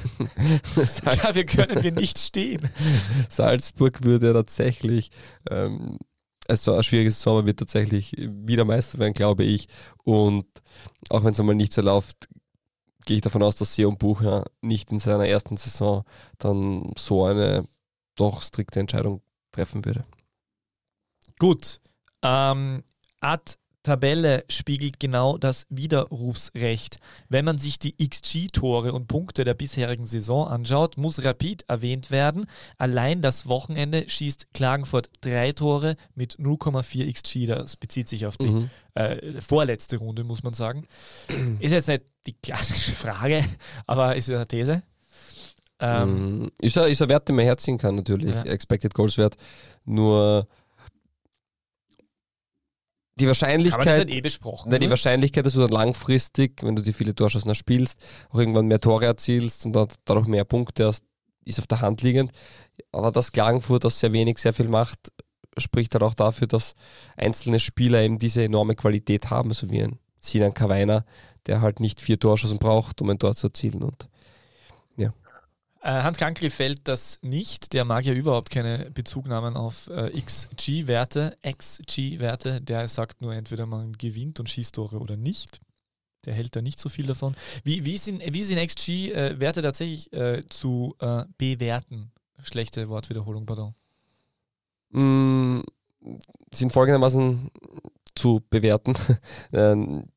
Ja, 1.28 1.34
wir 1.34 1.44
können 1.46 1.82
wir 1.82 1.92
nicht 1.92 2.18
stehen. 2.18 2.68
Salzburg 3.28 4.04
würde 4.04 4.32
tatsächlich, 4.32 5.10
ähm, 5.50 5.98
also 6.48 6.74
ein 6.74 6.84
schwieriges 6.84 7.20
Sommer 7.20 7.44
wird 7.46 7.58
tatsächlich 7.58 8.14
wieder 8.16 8.64
Meister 8.64 8.98
werden, 9.00 9.14
glaube 9.14 9.42
ich. 9.44 9.66
Und 10.04 10.46
auch 11.10 11.24
wenn 11.24 11.32
es 11.32 11.40
einmal 11.40 11.56
nicht 11.56 11.72
so 11.72 11.82
läuft, 11.82 12.28
gehe 13.04 13.16
ich 13.16 13.22
davon 13.22 13.42
aus, 13.42 13.56
dass 13.56 13.74
Sion 13.74 13.98
Bucher 13.98 14.44
nicht 14.60 14.92
in 14.92 14.98
seiner 15.00 15.26
ersten 15.26 15.56
Saison 15.56 16.04
dann 16.38 16.92
so 16.96 17.24
eine 17.24 17.66
doch 18.14 18.42
strikte 18.42 18.78
Entscheidung 18.80 19.20
treffen 19.52 19.84
würde. 19.84 20.04
Gut. 21.38 21.80
Ähm, 22.22 22.82
Ad 23.20 23.54
Tabelle 23.82 24.44
spiegelt 24.50 24.98
genau 24.98 25.38
das 25.38 25.64
Widerrufsrecht. 25.70 26.98
Wenn 27.28 27.44
man 27.44 27.56
sich 27.56 27.78
die 27.78 27.94
XG-Tore 28.04 28.92
und 28.92 29.06
Punkte 29.06 29.44
der 29.44 29.54
bisherigen 29.54 30.06
Saison 30.06 30.48
anschaut, 30.48 30.96
muss 30.96 31.24
Rapid 31.24 31.64
erwähnt 31.68 32.10
werden. 32.10 32.46
Allein 32.78 33.22
das 33.22 33.46
Wochenende 33.46 34.08
schießt 34.08 34.48
Klagenfurt 34.54 35.10
drei 35.20 35.52
Tore 35.52 35.96
mit 36.16 36.36
0,4 36.40 37.12
XG. 37.12 37.46
Das 37.46 37.76
bezieht 37.76 38.08
sich 38.08 38.26
auf 38.26 38.36
die 38.38 38.48
Mhm. 38.48 38.70
äh, 38.94 39.40
vorletzte 39.40 39.98
Runde, 39.98 40.24
muss 40.24 40.42
man 40.42 40.52
sagen. 40.52 40.88
Ist 41.60 41.70
jetzt 41.70 41.86
nicht 41.86 42.02
die 42.26 42.32
klassische 42.34 42.90
Frage, 42.92 43.44
aber 43.86 44.16
ist 44.16 44.28
ja 44.28 44.36
eine 44.36 44.48
These. 44.48 44.82
Ähm, 45.78 46.40
Mm, 46.46 46.48
ist, 46.60 46.76
ein, 46.78 46.90
ist 46.90 47.02
ein 47.02 47.08
Wert, 47.08 47.28
den 47.28 47.36
man 47.36 47.44
herziehen 47.44 47.78
kann, 47.78 47.94
natürlich. 47.94 48.34
Ja. 48.34 48.42
Expected 48.44 48.94
Goals 48.94 49.16
Wert. 49.18 49.36
Nur 49.84 50.48
die 53.18 53.24
Haben 53.24 53.28
wir 53.28 53.32
das 53.32 53.40
Wahrscheinlichkeit. 53.42 54.06
nicht 54.08 54.18
eh 54.18 54.20
besprochen? 54.20 54.70
Nein, 54.70 54.80
die 54.80 54.86
oder? 54.86 54.92
Wahrscheinlichkeit, 54.92 55.46
dass 55.46 55.54
du 55.54 55.60
dann 55.60 55.70
langfristig, 55.70 56.62
wenn 56.62 56.76
du 56.76 56.82
die 56.82 56.92
viele 56.92 57.14
Torschancen 57.14 57.54
spielst, 57.54 57.98
auch 58.30 58.38
irgendwann 58.38 58.66
mehr 58.66 58.80
Tore 58.80 59.06
erzielst 59.06 59.64
und 59.64 59.72
dann 59.72 59.88
dadurch 60.04 60.26
mehr 60.26 60.44
Punkte 60.44 60.86
hast, 60.86 61.04
ist 61.44 61.58
auf 61.58 61.66
der 61.66 61.80
Hand 61.80 62.02
liegend. 62.02 62.32
Aber 62.92 63.12
dass 63.12 63.32
Klagenfurt 63.32 63.86
aus 63.86 64.00
sehr 64.00 64.12
wenig 64.12 64.38
sehr 64.38 64.52
viel 64.52 64.68
macht, 64.68 65.12
spricht 65.56 65.94
halt 65.94 66.02
auch 66.02 66.14
dafür, 66.14 66.46
dass 66.46 66.74
einzelne 67.16 67.58
Spieler 67.58 68.02
eben 68.02 68.18
diese 68.18 68.44
enorme 68.44 68.74
Qualität 68.74 69.30
haben, 69.30 69.52
so 69.54 69.70
wie 69.70 69.82
ein 69.82 69.98
Sinan 70.20 70.52
Kawainer, 70.52 71.06
der 71.46 71.62
halt 71.62 71.80
nicht 71.80 72.00
vier 72.00 72.18
Torschancen 72.18 72.58
braucht, 72.58 73.00
um 73.00 73.08
ein 73.08 73.18
Tor 73.18 73.34
zu 73.34 73.46
erzielen. 73.46 73.82
Und 73.82 74.08
Hans 75.90 76.18
Krankl 76.18 76.50
fällt 76.50 76.88
das 76.88 77.18
nicht. 77.22 77.72
Der 77.72 77.84
mag 77.84 78.04
ja 78.04 78.12
überhaupt 78.12 78.50
keine 78.50 78.90
Bezugnahmen 78.90 79.56
auf 79.56 79.88
äh, 79.88 80.10
XG-Werte, 80.20 81.36
XG-Werte. 81.46 82.60
Der 82.60 82.88
sagt 82.88 83.22
nur 83.22 83.34
entweder 83.34 83.66
man 83.66 83.92
gewinnt 83.92 84.40
und 84.40 84.48
schießt 84.50 84.74
Tore 84.74 84.98
oder 84.98 85.16
nicht. 85.16 85.60
der 86.24 86.34
hält 86.34 86.56
da 86.56 86.60
nicht 86.62 86.78
so 86.80 86.88
viel 86.88 87.06
davon. 87.06 87.34
Wie, 87.64 87.84
wie, 87.84 87.98
sind, 87.98 88.22
wie 88.34 88.42
sind 88.42 88.58
XG-Werte 88.58 89.62
tatsächlich 89.62 90.12
äh, 90.12 90.42
zu 90.48 90.94
äh, 91.00 91.24
bewerten? 91.38 92.10
Schlechte 92.42 92.88
Wortwiederholung, 92.88 93.46
pardon. 93.46 93.74
Mm, 94.90 95.60
sind 96.52 96.72
folgendermaßen 96.72 97.50
zu 98.14 98.42
bewerten. 98.50 98.94
Ähm, 99.52 100.08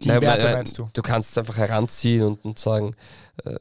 Die 0.00 0.08
Nein, 0.08 0.20
Werte 0.20 0.48
äh, 0.48 0.52
meinst 0.54 0.78
du? 0.78 0.90
Du 0.92 1.02
kannst 1.02 1.30
es 1.30 1.38
einfach 1.38 1.56
heranziehen 1.56 2.22
und, 2.22 2.44
und 2.44 2.58
sagen, 2.58 2.94
äh, 3.44 3.56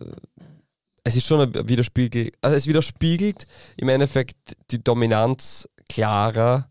es 1.06 1.16
ist 1.16 1.28
schon 1.28 1.42
ein 1.42 1.70
Widerspiegel, 1.70 2.32
also 2.42 2.56
es 2.58 2.68
widerspiegelt 2.68 3.46
im 3.78 3.90
Endeffekt 3.90 4.58
die 4.72 4.84
Dominanz 4.84 5.70
klarer 5.88 6.68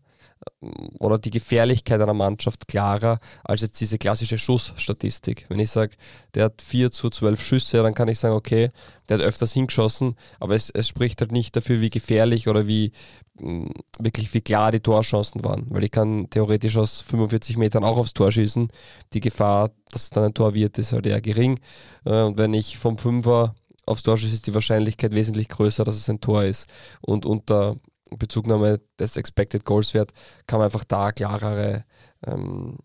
ähm, 0.61 0.89
oder 0.99 1.17
die 1.17 1.29
Gefährlichkeit 1.31 2.01
einer 2.01 2.13
Mannschaft 2.13 2.67
klarer 2.67 3.19
als 3.45 3.61
jetzt 3.61 3.79
diese 3.79 3.97
klassische 3.97 4.37
Schussstatistik. 4.37 5.45
Wenn 5.47 5.59
ich 5.59 5.71
sage, 5.71 5.95
der 6.33 6.45
hat 6.45 6.61
4 6.61 6.91
zu 6.91 7.09
12 7.09 7.41
Schüsse, 7.41 7.81
dann 7.81 7.93
kann 7.93 8.09
ich 8.09 8.19
sagen, 8.19 8.35
okay, 8.35 8.71
der 9.07 9.19
hat 9.19 9.25
öfters 9.25 9.53
hingeschossen, 9.53 10.15
aber 10.41 10.55
es, 10.55 10.69
es 10.69 10.89
spricht 10.89 11.21
halt 11.21 11.31
nicht 11.31 11.55
dafür, 11.55 11.79
wie 11.79 11.89
gefährlich 11.89 12.49
oder 12.49 12.67
wie 12.67 12.91
mh, 13.39 13.69
wirklich 13.99 14.33
wie 14.33 14.41
klar 14.41 14.73
die 14.73 14.81
Torchancen 14.81 15.45
waren, 15.45 15.65
weil 15.69 15.85
ich 15.85 15.91
kann 15.91 16.29
theoretisch 16.29 16.75
aus 16.75 16.99
45 17.01 17.55
Metern 17.55 17.85
auch 17.85 17.97
aufs 17.97 18.13
Tor 18.13 18.33
schießen. 18.33 18.67
Die 19.13 19.21
Gefahr, 19.21 19.71
dass 19.91 20.03
es 20.03 20.09
dann 20.09 20.25
ein 20.25 20.33
Tor 20.33 20.53
wird, 20.55 20.77
ist 20.77 20.91
halt 20.91 21.07
eher 21.07 21.21
gering. 21.21 21.57
Äh, 22.05 22.23
Und 22.23 22.37
wenn 22.37 22.53
ich 22.53 22.77
vom 22.77 22.97
Fünfer 22.97 23.55
aufs 23.85 24.03
Tor 24.03 24.17
schieße, 24.17 24.33
ist 24.33 24.47
die 24.47 24.53
Wahrscheinlichkeit 24.53 25.13
wesentlich 25.13 25.49
größer, 25.49 25.83
dass 25.83 25.95
es 25.95 26.09
ein 26.09 26.21
Tor 26.21 26.43
ist. 26.43 26.67
Und 27.01 27.25
unter 27.25 27.77
Bezugnahme 28.11 28.81
des 28.99 29.17
Expected 29.17 29.65
Goals 29.65 29.93
Wert 29.93 30.11
kann 30.47 30.59
man 30.59 30.65
einfach 30.65 30.83
da 30.83 31.11
klarere 31.11 31.85
ähm, 32.25 32.77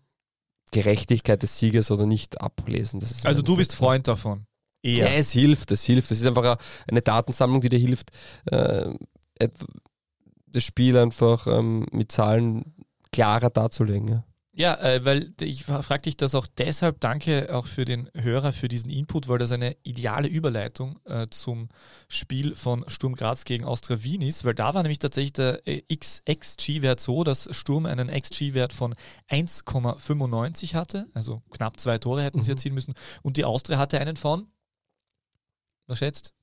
Gerechtigkeit 0.71 1.43
des 1.43 1.57
Sieges 1.57 1.91
oder 1.91 2.05
nicht 2.05 2.41
ablesen. 2.41 2.99
Das 2.99 3.11
ist 3.11 3.25
Also 3.25 3.41
du 3.41 3.57
bist 3.57 3.75
Freund. 3.75 4.07
Davon. 4.07 4.45
Ja, 4.83 5.07
Eher. 5.07 5.17
es 5.17 5.31
hilft, 5.31 5.71
es 5.71 5.83
hilft. 5.83 6.11
Es 6.11 6.19
ist 6.19 6.25
einfach 6.25 6.57
eine 6.89 7.01
Datensammlung, 7.01 7.61
die 7.61 7.69
dir 7.69 7.79
hilft, 7.79 8.09
äh, 8.45 8.89
das 10.47 10.63
Spiel 10.63 10.97
einfach 10.97 11.47
ähm, 11.47 11.85
mit 11.91 12.11
Zahlen 12.11 12.75
klarer 13.11 13.49
darzulegen. 13.49 14.07
Ja. 14.07 14.23
Ja, 14.61 14.75
äh, 14.75 15.03
weil 15.03 15.31
ich 15.41 15.63
frage 15.65 16.03
dich 16.03 16.17
das 16.17 16.35
auch 16.35 16.45
deshalb. 16.45 16.99
Danke 16.99 17.49
auch 17.51 17.65
für 17.65 17.83
den 17.83 18.11
Hörer 18.13 18.53
für 18.53 18.67
diesen 18.67 18.91
Input, 18.91 19.27
weil 19.27 19.39
das 19.39 19.51
eine 19.51 19.75
ideale 19.81 20.27
Überleitung 20.27 20.99
äh, 21.05 21.25
zum 21.31 21.69
Spiel 22.09 22.53
von 22.53 22.87
Sturm 22.87 23.15
Graz 23.15 23.43
gegen 23.43 23.65
Austria 23.65 24.03
Wien 24.03 24.21
ist, 24.21 24.45
weil 24.45 24.53
da 24.53 24.75
war 24.75 24.83
nämlich 24.83 24.99
tatsächlich 24.99 25.33
der 25.33 25.67
äh, 25.67 25.81
XG-Wert 25.91 26.99
so, 26.99 27.23
dass 27.23 27.49
Sturm 27.57 27.87
einen 27.87 28.09
XG-Wert 28.09 28.71
von 28.71 28.93
1,95 29.31 30.75
hatte, 30.75 31.07
also 31.15 31.41
knapp 31.49 31.79
zwei 31.79 31.97
Tore 31.97 32.21
hätten 32.21 32.43
sie 32.43 32.51
Mhm. 32.51 32.57
erzielen 32.57 32.75
müssen, 32.75 32.93
und 33.23 33.37
die 33.37 33.45
Austria 33.45 33.79
hatte 33.79 33.99
einen 33.99 34.15
von, 34.15 34.45
was 35.87 35.97
schätzt? 35.97 36.35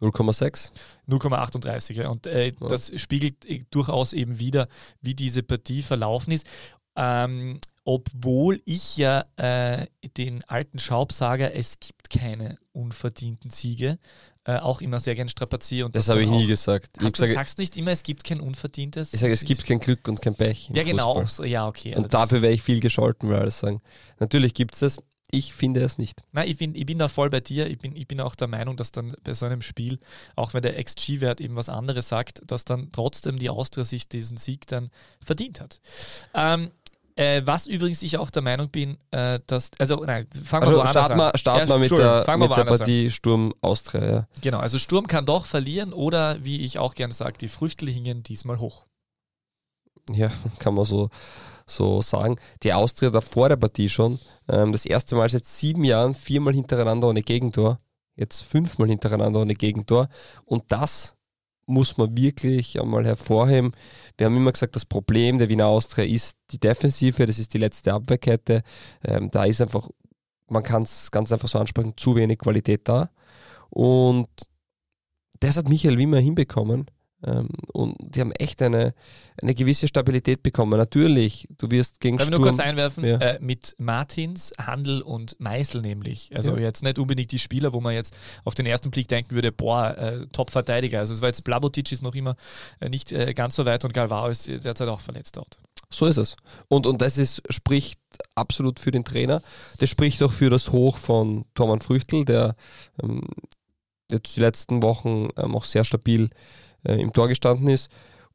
0,6. 0.00 0.72
0,38. 1.08 1.92
Ja. 1.94 2.08
Und 2.08 2.26
äh, 2.26 2.48
Ja. 2.48 2.68
das 2.68 2.92
spiegelt 3.00 3.44
äh, 3.46 3.64
durchaus 3.70 4.12
eben 4.12 4.38
wieder, 4.38 4.68
wie 5.00 5.14
diese 5.14 5.42
Partie 5.42 5.82
verlaufen 5.82 6.32
ist. 6.32 6.46
Ähm, 6.96 7.60
obwohl 7.84 8.60
ich 8.64 8.96
ja 8.96 9.24
äh, 9.36 9.86
den 10.16 10.42
alten 10.44 10.78
Schaubsager, 10.78 11.54
es 11.54 11.78
gibt 11.78 12.10
keine 12.10 12.58
unverdienten 12.72 13.50
Siege, 13.50 13.98
äh, 14.44 14.56
auch 14.58 14.80
immer 14.80 14.98
sehr 14.98 15.14
gern 15.14 15.28
strapaziere. 15.28 15.86
Und 15.86 15.94
Das 15.94 16.06
dann 16.06 16.14
habe 16.14 16.24
ich 16.24 16.30
nie 16.30 16.46
gesagt. 16.46 16.96
Ich, 16.98 17.04
Hast 17.04 17.16
du, 17.16 17.20
sage, 17.20 17.32
sagst 17.34 17.58
du 17.58 17.62
nicht 17.62 17.76
immer, 17.76 17.92
es 17.92 18.02
gibt 18.02 18.24
kein 18.24 18.40
unverdientes? 18.40 19.14
ich 19.14 19.20
sage, 19.20 19.32
es 19.32 19.44
gibt 19.44 19.64
kein 19.64 19.78
Glück 19.78 20.08
und 20.08 20.20
kein 20.20 20.34
Pech. 20.34 20.68
im 20.70 20.76
Ja, 20.76 20.82
genau. 20.82 21.20
Fußball. 21.20 21.46
Ja, 21.46 21.68
okay. 21.68 21.94
Und 21.94 22.04
das- 22.04 22.10
dafür 22.12 22.42
wäre 22.42 22.52
ich 22.52 22.62
viel 22.62 22.80
gescholten, 22.80 23.28
weil 23.28 23.40
alles 23.40 23.58
sagen. 23.60 23.80
Natürlich 24.18 24.54
gibt 24.54 24.74
es 24.74 24.80
das. 24.80 24.98
Ich 25.30 25.54
finde 25.54 25.80
es 25.82 25.98
nicht. 25.98 26.22
Nein, 26.32 26.48
ich 26.48 26.56
bin, 26.56 26.74
ich 26.74 26.86
bin 26.86 26.98
da 26.98 27.08
voll 27.08 27.30
bei 27.30 27.40
dir. 27.40 27.68
Ich 27.68 27.78
bin, 27.78 27.96
ich 27.96 28.06
bin 28.06 28.20
auch 28.20 28.34
der 28.36 28.46
Meinung, 28.48 28.76
dass 28.76 28.92
dann 28.92 29.14
bei 29.24 29.34
so 29.34 29.46
einem 29.46 29.60
Spiel, 29.60 29.98
auch 30.36 30.54
wenn 30.54 30.62
der 30.62 30.82
XG-Wert 30.82 31.40
eben 31.40 31.56
was 31.56 31.68
anderes 31.68 32.08
sagt, 32.08 32.42
dass 32.46 32.64
dann 32.64 32.90
trotzdem 32.92 33.38
die 33.38 33.50
Austria 33.50 33.84
sich 33.84 34.08
diesen 34.08 34.36
Sieg 34.36 34.66
dann 34.66 34.90
verdient 35.20 35.60
hat. 35.60 35.80
Ähm, 36.32 36.70
äh, 37.16 37.42
was 37.46 37.66
übrigens 37.66 38.02
ich 38.02 38.18
auch 38.18 38.30
der 38.30 38.42
Meinung 38.42 38.68
bin, 38.68 38.98
äh, 39.10 39.40
dass, 39.46 39.70
also 39.78 40.04
nein, 40.04 40.26
fangen 40.44 40.70
wir 40.70 40.80
Also 40.80 40.90
starten 40.90 41.18
wir, 41.18 41.32
an. 41.32 41.38
starten 41.38 41.68
Ja, 41.68 41.74
wir 41.74 41.78
mit 41.78 41.90
der, 41.90 41.98
mit 41.98 42.26
der 42.26 42.38
woanders 42.38 42.58
an. 42.58 42.78
Partie 42.78 43.10
Sturm 43.10 43.54
Austria. 43.62 44.06
Ja. 44.06 44.28
Genau, 44.42 44.58
also 44.58 44.78
Sturm 44.78 45.06
kann 45.06 45.24
doch 45.24 45.46
verlieren 45.46 45.92
oder, 45.94 46.44
wie 46.44 46.60
ich 46.60 46.78
auch 46.78 46.94
gerne 46.94 47.14
sage, 47.14 47.38
die 47.38 47.48
Früchte 47.48 47.86
hingen 47.86 48.22
diesmal 48.22 48.58
hoch. 48.58 48.84
ja, 50.12 50.30
kann 50.58 50.74
man 50.74 50.84
so, 50.84 51.08
so 51.66 52.00
sagen. 52.00 52.36
Die 52.62 52.72
Austria 52.72 53.10
da 53.10 53.20
vor 53.20 53.48
der 53.48 53.56
Partie 53.56 53.88
schon. 53.88 54.18
Ähm, 54.48 54.72
das 54.72 54.86
erste 54.86 55.16
Mal 55.16 55.28
seit 55.28 55.44
sieben 55.44 55.84
Jahren 55.84 56.14
viermal 56.14 56.54
hintereinander 56.54 57.08
ohne 57.08 57.22
Gegentor. 57.22 57.80
Jetzt 58.14 58.42
fünfmal 58.42 58.88
hintereinander 58.88 59.40
ohne 59.40 59.54
Gegentor. 59.54 60.08
Und 60.44 60.64
das 60.68 61.16
muss 61.66 61.98
man 61.98 62.16
wirklich 62.16 62.80
einmal 62.80 63.04
hervorheben. 63.04 63.72
Wir 64.16 64.26
haben 64.26 64.36
immer 64.36 64.52
gesagt, 64.52 64.76
das 64.76 64.84
Problem 64.84 65.38
der 65.38 65.48
Wiener 65.48 65.66
Austria 65.66 66.04
ist 66.04 66.36
die 66.52 66.58
Defensive, 66.58 67.26
das 67.26 67.38
ist 67.38 67.52
die 67.54 67.58
letzte 67.58 67.92
Abwehrkette. 67.92 68.62
Ähm, 69.04 69.30
da 69.30 69.44
ist 69.44 69.60
einfach, 69.60 69.88
man 70.48 70.62
kann 70.62 70.82
es 70.82 71.10
ganz 71.10 71.32
einfach 71.32 71.48
so 71.48 71.58
ansprechen, 71.58 71.94
zu 71.96 72.14
wenig 72.14 72.38
Qualität 72.38 72.88
da. 72.88 73.10
Und 73.68 74.28
das 75.40 75.56
hat 75.56 75.68
Michael 75.68 75.98
Wimmer 75.98 76.20
hinbekommen. 76.20 76.86
Ähm, 77.24 77.48
und 77.72 77.96
die 77.98 78.20
haben 78.20 78.32
echt 78.32 78.60
eine, 78.62 78.94
eine 79.40 79.54
gewisse 79.54 79.88
Stabilität 79.88 80.42
bekommen. 80.42 80.78
Natürlich, 80.78 81.48
du 81.56 81.70
wirst 81.70 82.00
gegen 82.00 82.18
Darf 82.18 82.26
ich 82.26 82.28
Sturm... 82.28 82.42
nur 82.42 82.50
kurz 82.50 82.60
einwerfen? 82.60 83.04
Ja. 83.04 83.18
Äh, 83.18 83.38
mit 83.40 83.74
Martins, 83.78 84.52
Handel 84.58 85.02
und 85.02 85.38
Meißel 85.40 85.80
nämlich. 85.80 86.30
Also 86.34 86.52
Ja. 86.56 86.64
jetzt 86.64 86.82
nicht 86.82 86.98
unbedingt 86.98 87.32
die 87.32 87.38
Spieler, 87.38 87.72
wo 87.72 87.80
man 87.80 87.94
jetzt 87.94 88.16
auf 88.44 88.54
den 88.54 88.66
ersten 88.66 88.90
Blick 88.90 89.08
denken 89.08 89.34
würde, 89.34 89.50
boah, 89.50 89.96
äh, 89.96 90.26
Top-Verteidiger. 90.32 90.98
Also 90.98 91.14
es 91.14 91.20
war 91.20 91.28
jetzt 91.28 91.42
Blabotic 91.44 91.90
ist 91.90 92.02
noch 92.02 92.14
immer 92.14 92.36
äh, 92.80 92.88
nicht 92.88 93.12
äh, 93.12 93.32
ganz 93.34 93.56
so 93.56 93.64
weit 93.64 93.84
und 93.84 93.94
Galvao 93.94 94.28
ist 94.28 94.48
derzeit 94.48 94.88
auch 94.88 95.00
verletzt 95.00 95.36
dort. 95.36 95.58
So 95.88 96.06
ist 96.06 96.16
es. 96.16 96.36
Und, 96.68 96.86
und 96.86 97.00
das 97.00 97.16
ist, 97.16 97.42
spricht 97.48 98.00
absolut 98.34 98.80
für 98.80 98.90
den 98.90 99.04
Trainer. 99.04 99.40
Das 99.78 99.88
spricht 99.88 100.22
auch 100.22 100.32
für 100.32 100.50
das 100.50 100.72
Hoch 100.72 100.98
von 100.98 101.44
Thormann 101.54 101.80
Früchtel, 101.80 102.24
der 102.24 102.56
ähm, 103.02 103.22
jetzt 104.10 104.36
die 104.36 104.40
letzten 104.40 104.82
Wochen 104.82 105.28
ähm, 105.36 105.54
auch 105.54 105.64
sehr 105.64 105.84
stabil 105.84 106.24
äh, 106.24 106.28
im 106.94 107.12
Tor 107.12 107.28
gestanden 107.28 107.68
ist. 107.68 107.90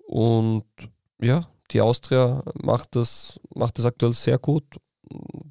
Und 0.05 0.65
ja, 1.22 1.48
die 1.72 1.81
Austria 1.81 2.43
macht 2.62 2.96
das, 2.96 3.39
macht 3.53 3.77
das 3.77 3.86
aktuell 3.86 4.13
sehr 4.13 4.38
gut, 4.38 4.63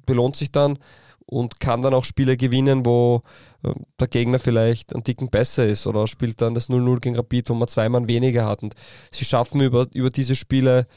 belohnt 0.05 0.35
sich 0.35 0.51
dann 0.51 0.77
und 1.25 1.59
kann 1.59 1.81
dann 1.81 1.93
auch 1.93 2.05
Spiele 2.05 2.35
gewinnen, 2.37 2.85
wo 2.85 3.21
äh, 3.63 3.73
der 3.99 4.07
Gegner 4.07 4.37
vielleicht 4.37 4.93
einen 4.93 5.03
Ticken 5.03 5.29
besser 5.29 5.65
ist 5.65 5.87
oder 5.87 6.07
spielt 6.07 6.41
dann 6.41 6.53
das 6.53 6.69
0-0 6.69 6.99
gegen 6.99 7.15
Rapid, 7.15 7.49
wo 7.49 7.53
man 7.53 7.67
zwei 7.67 7.89
Mann 7.89 8.07
weniger 8.07 8.45
hat. 8.45 8.63
Und 8.63 8.75
sie 9.11 9.25
schaffen 9.25 9.61
über, 9.61 9.87
über 9.93 10.09
diese 10.09 10.35
Spiele 10.35 10.87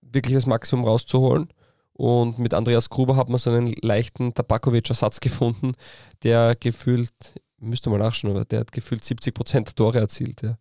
wirklich 0.00 0.34
das 0.34 0.46
Maximum 0.46 0.84
rauszuholen. 0.84 1.52
Und 1.94 2.38
mit 2.38 2.54
Andreas 2.54 2.90
Gruber 2.90 3.16
hat 3.16 3.28
man 3.28 3.38
so 3.38 3.50
einen 3.50 3.74
leichten 3.82 4.34
Tabakovic-Ersatz 4.34 5.20
gefunden, 5.20 5.72
der 6.22 6.56
gefühlt, 6.58 7.12
müsste 7.62 7.90
mal 7.90 7.98
nachschauen, 7.98 8.32
aber 8.36 8.44
der 8.44 8.60
hat 8.60 8.72
gefühlt 8.72 9.02
70% 9.02 9.52
der 9.64 9.74
Tore 9.74 9.98
erzielt. 9.98 10.42
Ja. 10.42 10.58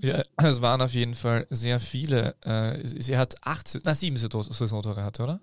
Ja, 0.00 0.22
es 0.36 0.60
waren 0.60 0.80
auf 0.80 0.92
jeden 0.94 1.14
Fall 1.14 1.46
sehr 1.50 1.80
viele. 1.80 2.36
Äh, 2.42 2.86
sie 2.86 3.16
hat 3.16 3.34
acht, 3.42 3.78
na, 3.84 3.94
sieben 3.94 4.16
Saison- 4.16 4.44
Saisontore 4.44 5.02
hatte, 5.02 5.24
oder? 5.24 5.40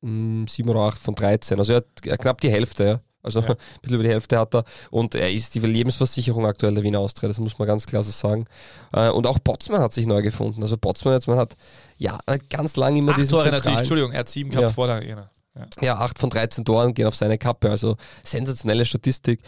Mm, 0.00 0.46
Sieben 0.46 0.70
oder 0.70 0.80
acht 0.80 0.98
von 0.98 1.14
13. 1.14 1.58
Also 1.58 1.74
er 1.74 1.76
hat 1.76 2.20
knapp 2.20 2.40
die 2.40 2.50
Hälfte, 2.50 2.84
ja. 2.84 3.00
Also 3.22 3.40
Ja. 3.40 3.48
ein 3.50 3.56
bisschen 3.82 3.94
über 3.96 4.02
die 4.04 4.08
Hälfte 4.08 4.38
hat 4.38 4.54
er. 4.54 4.64
Und 4.90 5.14
er 5.14 5.30
ist 5.30 5.54
die 5.54 5.60
Lebensversicherung 5.60 6.46
aktuell 6.46 6.72
der 6.74 6.82
Wiener 6.82 7.00
Austria, 7.00 7.28
das 7.28 7.38
muss 7.38 7.58
man 7.58 7.68
ganz 7.68 7.84
klar 7.84 8.02
so 8.02 8.10
sagen. 8.10 8.46
Äh, 8.94 9.10
Und 9.10 9.26
auch 9.26 9.38
Botzmann 9.38 9.82
hat 9.82 9.92
sich 9.92 10.06
neu 10.06 10.22
gefunden. 10.22 10.62
Also 10.62 10.78
Botzmann 10.78 11.12
jetzt, 11.14 11.28
man 11.28 11.36
hat 11.38 11.54
ja 11.98 12.18
ganz 12.48 12.76
lange 12.76 12.98
immer 12.98 13.12
Acht 13.12 13.18
diesen 13.20 13.30
Tore 13.30 13.50
natürlich, 13.50 13.78
Entschuldigung, 13.78 14.12
er 14.12 14.20
hat 14.20 14.28
sieben 14.30 14.48
gehabt 14.50 14.68
Ja. 14.68 14.72
vor 14.72 14.86
der 14.86 14.96
Arena. 14.96 15.30
Ja. 15.54 15.66
Ja, 15.82 15.94
8 15.98 16.18
von 16.18 16.30
13 16.30 16.64
Toren 16.64 16.94
gehen 16.94 17.06
auf 17.06 17.14
seine 17.14 17.36
Kappe, 17.36 17.68
also 17.68 17.96
sensationelle 18.22 18.86
Statistik. 18.86 19.40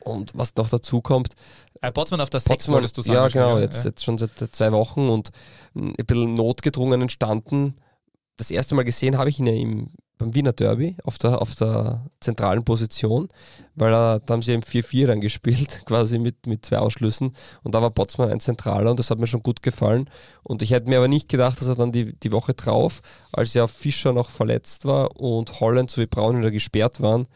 Und 0.00 0.32
was 0.34 0.54
noch 0.56 0.68
dazu 0.68 1.00
kommt, 1.00 1.34
Äh, 1.80 1.92
auf 1.94 2.04
der 2.30 2.40
6 2.40 2.44
Potsmann, 2.48 2.74
wolltest 2.76 2.98
du 2.98 3.02
sagen. 3.02 3.14
ja 3.16 3.28
genau, 3.28 3.58
jetzt, 3.58 3.84
jetzt 3.84 4.04
schon 4.04 4.18
seit 4.18 4.30
zwei 4.52 4.72
Wochen 4.72 5.08
und 5.08 5.30
mh, 5.74 5.94
ein 5.98 6.06
bisschen 6.06 6.34
notgedrungen 6.34 7.02
entstanden. 7.02 7.76
Das 8.36 8.50
erste 8.50 8.74
Mal 8.74 8.82
gesehen 8.84 9.18
habe 9.18 9.30
ich 9.30 9.38
ihn 9.38 9.46
ja 9.46 9.52
im, 9.52 9.90
beim 10.18 10.34
Wiener 10.34 10.52
Derby 10.52 10.96
auf 11.04 11.18
der, 11.18 11.42
auf 11.42 11.54
der 11.54 12.06
zentralen 12.20 12.64
Position, 12.64 13.28
weil 13.74 13.92
er, 13.92 14.20
da 14.20 14.34
haben 14.34 14.42
sie 14.42 14.52
im 14.52 14.62
4-4 14.62 15.06
dann 15.06 15.20
gespielt, 15.20 15.82
quasi 15.86 16.18
mit, 16.18 16.46
mit 16.46 16.64
zwei 16.64 16.78
Ausschlüssen 16.78 17.34
und 17.62 17.74
da 17.74 17.82
war 17.82 17.90
Botzmann 17.90 18.30
ein 18.30 18.40
Zentraler 18.40 18.90
und 18.90 18.98
das 18.98 19.10
hat 19.10 19.18
mir 19.18 19.26
schon 19.26 19.42
gut 19.42 19.62
gefallen 19.62 20.08
und 20.42 20.62
ich 20.62 20.70
hätte 20.70 20.88
mir 20.88 20.98
aber 20.98 21.08
nicht 21.08 21.28
gedacht, 21.28 21.60
dass 21.60 21.68
er 21.68 21.76
dann 21.76 21.92
die, 21.92 22.14
die 22.14 22.32
Woche 22.32 22.54
drauf, 22.54 23.02
als 23.32 23.54
ja 23.54 23.66
Fischer 23.66 24.12
noch 24.12 24.30
verletzt 24.30 24.84
war 24.84 25.20
und 25.20 25.60
Holland 25.60 25.90
sowie 25.90 26.06
Braun 26.06 26.38
wieder 26.38 26.50
gesperrt 26.50 27.00
waren, 27.00 27.26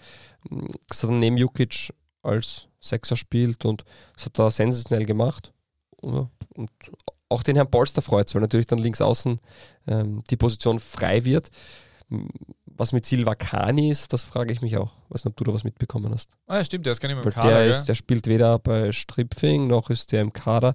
dass 0.88 1.02
er 1.02 1.08
dann 1.08 1.18
neben 1.18 1.36
Jukic 1.36 1.92
als 2.22 2.68
Sechser 2.80 3.16
spielt 3.16 3.64
und 3.64 3.84
das 4.14 4.26
hat 4.26 4.38
er 4.38 4.50
sensationell 4.50 5.06
gemacht. 5.06 5.52
Und 5.96 6.28
auch 7.28 7.42
den 7.42 7.56
Herrn 7.56 7.70
Polster 7.70 8.02
freut 8.02 8.28
es, 8.28 8.34
weil 8.34 8.42
natürlich 8.42 8.66
dann 8.66 8.78
links 8.78 9.00
außen 9.00 9.40
ähm, 9.86 10.22
die 10.30 10.36
Position 10.36 10.78
frei 10.78 11.24
wird. 11.24 11.50
Was 12.78 12.92
mit 12.92 13.06
Silva 13.06 13.34
Kani 13.34 13.90
ist, 13.90 14.12
das 14.12 14.24
frage 14.24 14.52
ich 14.52 14.60
mich 14.60 14.76
auch. 14.76 14.90
Weiß 15.08 15.24
nicht, 15.24 15.32
ob 15.32 15.36
du 15.36 15.44
da 15.44 15.54
was 15.54 15.64
mitbekommen 15.64 16.12
hast. 16.12 16.30
Ah, 16.46 16.56
ja, 16.56 16.64
stimmt, 16.64 16.84
der 16.86 16.92
ist 16.92 17.00
gar 17.00 17.08
nicht 17.08 17.16
mehr 17.16 17.24
Weil 17.24 17.32
im 17.32 17.40
Kader. 17.40 17.48
der, 17.58 17.66
ist, 17.66 17.86
der 17.86 17.94
spielt 17.94 18.26
weder 18.26 18.58
bei 18.58 18.92
Stripfing 18.92 19.66
noch 19.66 19.88
ist 19.90 20.12
der 20.12 20.20
im 20.22 20.32
Kader. 20.32 20.74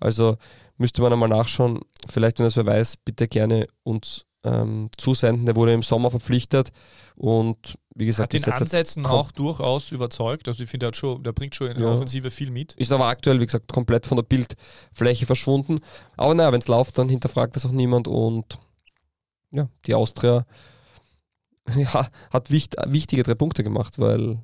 Also 0.00 0.36
müsste 0.76 1.02
man 1.02 1.12
einmal 1.12 1.28
nachschauen. 1.28 1.80
Vielleicht, 2.08 2.38
wenn 2.38 2.46
das 2.46 2.56
wer 2.56 2.66
weiß, 2.66 2.96
bitte 2.98 3.28
gerne 3.28 3.68
uns 3.84 4.24
ähm, 4.44 4.90
zusenden. 4.96 5.46
Der 5.46 5.56
wurde 5.56 5.72
im 5.72 5.82
Sommer 5.82 6.10
verpflichtet 6.10 6.70
und 7.16 7.76
wie 7.94 8.06
gesagt, 8.06 8.34
hat 8.34 8.40
jetzt- 8.46 8.48
Ansätzen 8.60 9.06
auch 9.06 9.32
durchaus 9.32 9.90
überzeugt. 9.92 10.48
Also 10.48 10.62
ich 10.64 10.68
finde, 10.70 10.90
der, 10.90 11.16
der 11.18 11.32
bringt 11.32 11.54
schon 11.54 11.68
in 11.68 11.78
der 11.78 11.86
Ja. 11.86 11.94
Offensive 11.94 12.30
viel 12.30 12.50
mit. 12.50 12.72
Ist 12.74 12.92
aber 12.92 13.06
aktuell, 13.06 13.40
wie 13.40 13.46
gesagt, 13.46 13.72
komplett 13.72 14.06
von 14.06 14.16
der 14.16 14.22
Bildfläche 14.24 15.26
verschwunden. 15.26 15.78
Aber 16.16 16.34
naja, 16.34 16.52
wenn 16.52 16.60
es 16.60 16.68
läuft, 16.68 16.98
dann 16.98 17.08
hinterfragt 17.08 17.56
das 17.56 17.64
auch 17.66 17.70
niemand 17.72 18.06
und 18.08 18.58
ja, 19.52 19.68
die 19.86 19.94
Austria 19.94 20.44
ja, 21.76 22.08
hat 22.32 22.50
wicht, 22.50 22.76
wichtige 22.86 23.22
drei 23.22 23.34
Punkte 23.34 23.64
gemacht, 23.64 23.98
weil 23.98 24.38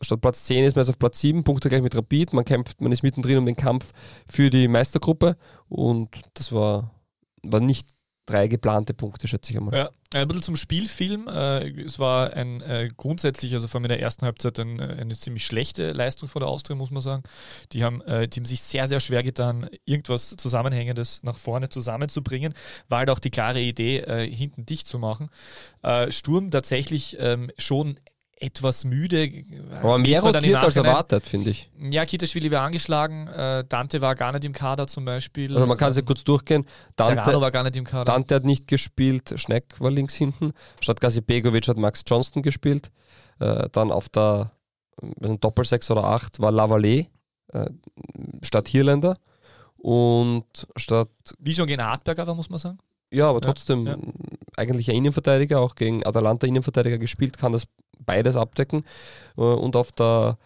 statt 0.00 0.20
Platz 0.20 0.44
10 0.44 0.64
ist 0.64 0.76
man 0.76 0.82
jetzt 0.82 0.90
auf 0.90 0.98
Platz 0.98 1.20
7, 1.20 1.44
Punkte 1.44 1.68
gleich 1.68 1.82
mit 1.82 1.96
Rapid. 1.96 2.32
Man 2.32 2.44
kämpft, 2.44 2.80
man 2.80 2.92
ist 2.92 3.02
mittendrin 3.02 3.38
um 3.38 3.46
den 3.46 3.56
Kampf 3.56 3.92
für 4.26 4.50
die 4.50 4.68
Meistergruppe 4.68 5.36
und 5.68 6.08
das 6.34 6.52
war, 6.52 6.90
war 7.42 7.60
nicht 7.60 7.88
drei 8.26 8.48
geplante 8.48 8.92
Punkte, 8.92 9.28
schätze 9.28 9.52
ich 9.52 9.56
einmal. 9.56 9.74
Ja, 9.74 9.90
ein 10.12 10.28
bisschen 10.28 10.42
zum 10.42 10.56
Spielfilm. 10.56 11.28
Äh, 11.28 11.82
es 11.82 11.98
war 11.98 12.32
ein 12.32 12.60
äh, 12.60 12.88
grundsätzlich, 12.96 13.54
also 13.54 13.68
vor 13.68 13.78
allem 13.78 13.84
in 13.84 13.90
der 13.90 14.00
ersten 14.00 14.24
Halbzeit, 14.24 14.58
ein, 14.58 14.78
äh, 14.80 14.96
eine 15.00 15.16
ziemlich 15.16 15.46
schlechte 15.46 15.92
Leistung 15.92 16.28
von 16.28 16.40
der 16.40 16.48
Austria, 16.48 16.76
muss 16.76 16.90
man 16.90 17.02
sagen. 17.02 17.22
Die 17.72 17.84
haben, 17.84 18.02
die 18.06 18.40
haben 18.40 18.44
sich 18.44 18.62
sehr, 18.62 18.88
sehr 18.88 19.00
schwer 19.00 19.22
getan, 19.22 19.68
irgendwas 19.84 20.36
Zusammenhängendes 20.36 21.22
nach 21.22 21.36
vorne 21.36 21.68
zusammenzubringen. 21.68 22.52
War 22.88 22.98
halt 22.98 23.10
auch 23.10 23.18
die 23.18 23.30
klare 23.30 23.60
Idee, 23.60 24.28
hinten 24.30 24.66
dicht 24.66 24.86
zu 24.86 24.98
machen. 24.98 25.30
Sturm 26.10 26.50
tatsächlich 26.50 27.16
ähm, 27.18 27.50
schon 27.58 27.98
etwas 28.38 28.84
müde. 28.84 29.44
Aber 29.82 29.98
mehr 29.98 30.20
rotiert 30.20 30.56
als 30.56 30.76
erwartet, 30.76 31.26
finde 31.26 31.50
ich. 31.50 31.70
Ja, 31.78 32.04
Kitaschwili 32.04 32.50
war 32.50 32.62
angeschlagen, 32.62 33.28
äh, 33.28 33.64
Dante 33.66 34.00
war 34.00 34.14
gar 34.14 34.32
nicht 34.32 34.44
im 34.44 34.52
Kader 34.52 34.86
zum 34.86 35.04
Beispiel. 35.06 35.54
Also 35.54 35.66
man 35.66 35.78
kann 35.78 35.90
es 35.90 35.96
ja 35.96 36.02
kurz 36.02 36.22
durchgehen. 36.22 36.66
Serrano 36.98 37.22
Dante, 37.22 37.40
war 37.40 37.50
gar 37.50 37.62
nicht 37.62 37.76
im 37.76 37.84
Kader. 37.84 38.04
Dante 38.04 38.34
hat 38.34 38.44
nicht 38.44 38.68
gespielt, 38.68 39.32
Schneck 39.36 39.80
war 39.80 39.90
links 39.90 40.14
hinten. 40.14 40.52
Statt 40.80 41.00
Gazi 41.00 41.22
Begovic 41.22 41.66
hat 41.66 41.78
Max 41.78 42.02
Johnston 42.06 42.42
gespielt. 42.42 42.90
Äh, 43.38 43.68
dann 43.72 43.90
auf 43.90 44.08
der 44.10 44.52
äh, 45.00 45.36
Doppel-6 45.38 45.90
oder 45.92 46.04
8 46.04 46.40
war 46.40 46.52
Lavallée 46.52 47.06
äh, 47.52 47.70
statt 48.42 48.68
Hirländer. 48.68 49.16
Und 49.78 50.66
statt, 50.76 51.08
Wie 51.38 51.54
schon 51.54 51.66
gegen 51.66 51.82
Hartberg, 51.82 52.18
aber 52.18 52.34
muss 52.34 52.50
man 52.50 52.58
sagen. 52.58 52.78
ja, 53.10 53.28
aber 53.28 53.40
Ja, 53.40 53.46
trotzdem 53.46 53.86
ja. 53.86 53.94
eigentlich 53.94 54.45
ein 54.56 54.68
Innenverteidiger, 54.96 55.60
auch 55.60 55.74
gegen 55.74 56.04
Atalanta 56.06 56.46
Innenverteidiger 56.46 56.98
gespielt, 56.98 57.38
kann 57.38 57.52
das 57.52 57.66
beides 57.98 58.36
abdecken. 58.36 58.84
Äh, 59.36 59.42
und 59.42 59.76
auf 59.76 59.92
der 59.92 60.38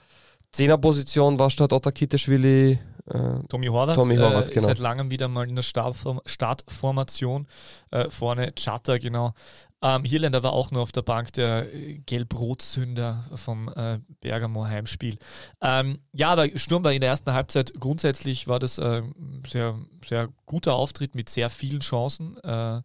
Zehnerposition 0.52 1.38
war 1.38 1.50
statt 1.50 1.72
Otta 1.72 1.92
Kiteschwili 1.92 2.78
äh, 3.06 3.46
Tommy 3.48 3.66
Horvath, 3.66 3.96
Tommy 3.96 4.16
Horvath, 4.16 4.50
äh, 4.50 4.54
genau. 4.54 4.66
seit 4.66 4.78
langem 4.78 5.10
wieder 5.10 5.28
mal 5.28 5.48
in 5.48 5.56
der 5.56 5.62
Startform 5.62 6.20
Startformation. 6.26 7.46
Äh, 7.90 8.08
vorne 8.08 8.54
Chatter, 8.54 8.98
genau. 8.98 9.34
Ähm, 9.82 10.04
Hirländer 10.04 10.42
war 10.42 10.52
auch 10.52 10.70
nur 10.70 10.82
auf 10.82 10.92
der 10.92 11.02
Bank, 11.02 11.32
der 11.32 11.72
äh, 11.74 11.98
Gelb-Rot-Sünder 12.04 13.24
vom 13.34 13.68
äh, 13.68 13.98
Bergamo 14.20 14.66
Heimspiel. 14.66 15.16
Ähm, 15.62 16.00
ja, 16.12 16.30
aber 16.30 16.46
Sturm 16.58 16.84
war 16.84 16.92
in 16.92 17.00
der 17.00 17.10
ersten 17.10 17.32
Halbzeit 17.32 17.72
grundsätzlich 17.80 18.46
war 18.46 18.58
das 18.58 18.76
äh, 18.78 19.02
sehr, 19.48 19.78
sehr 20.06 20.28
guter 20.44 20.74
Auftritt 20.74 21.14
mit 21.14 21.30
sehr 21.30 21.48
vielen 21.48 21.80
Chancen. 21.80 22.36
Äh, 22.38 22.82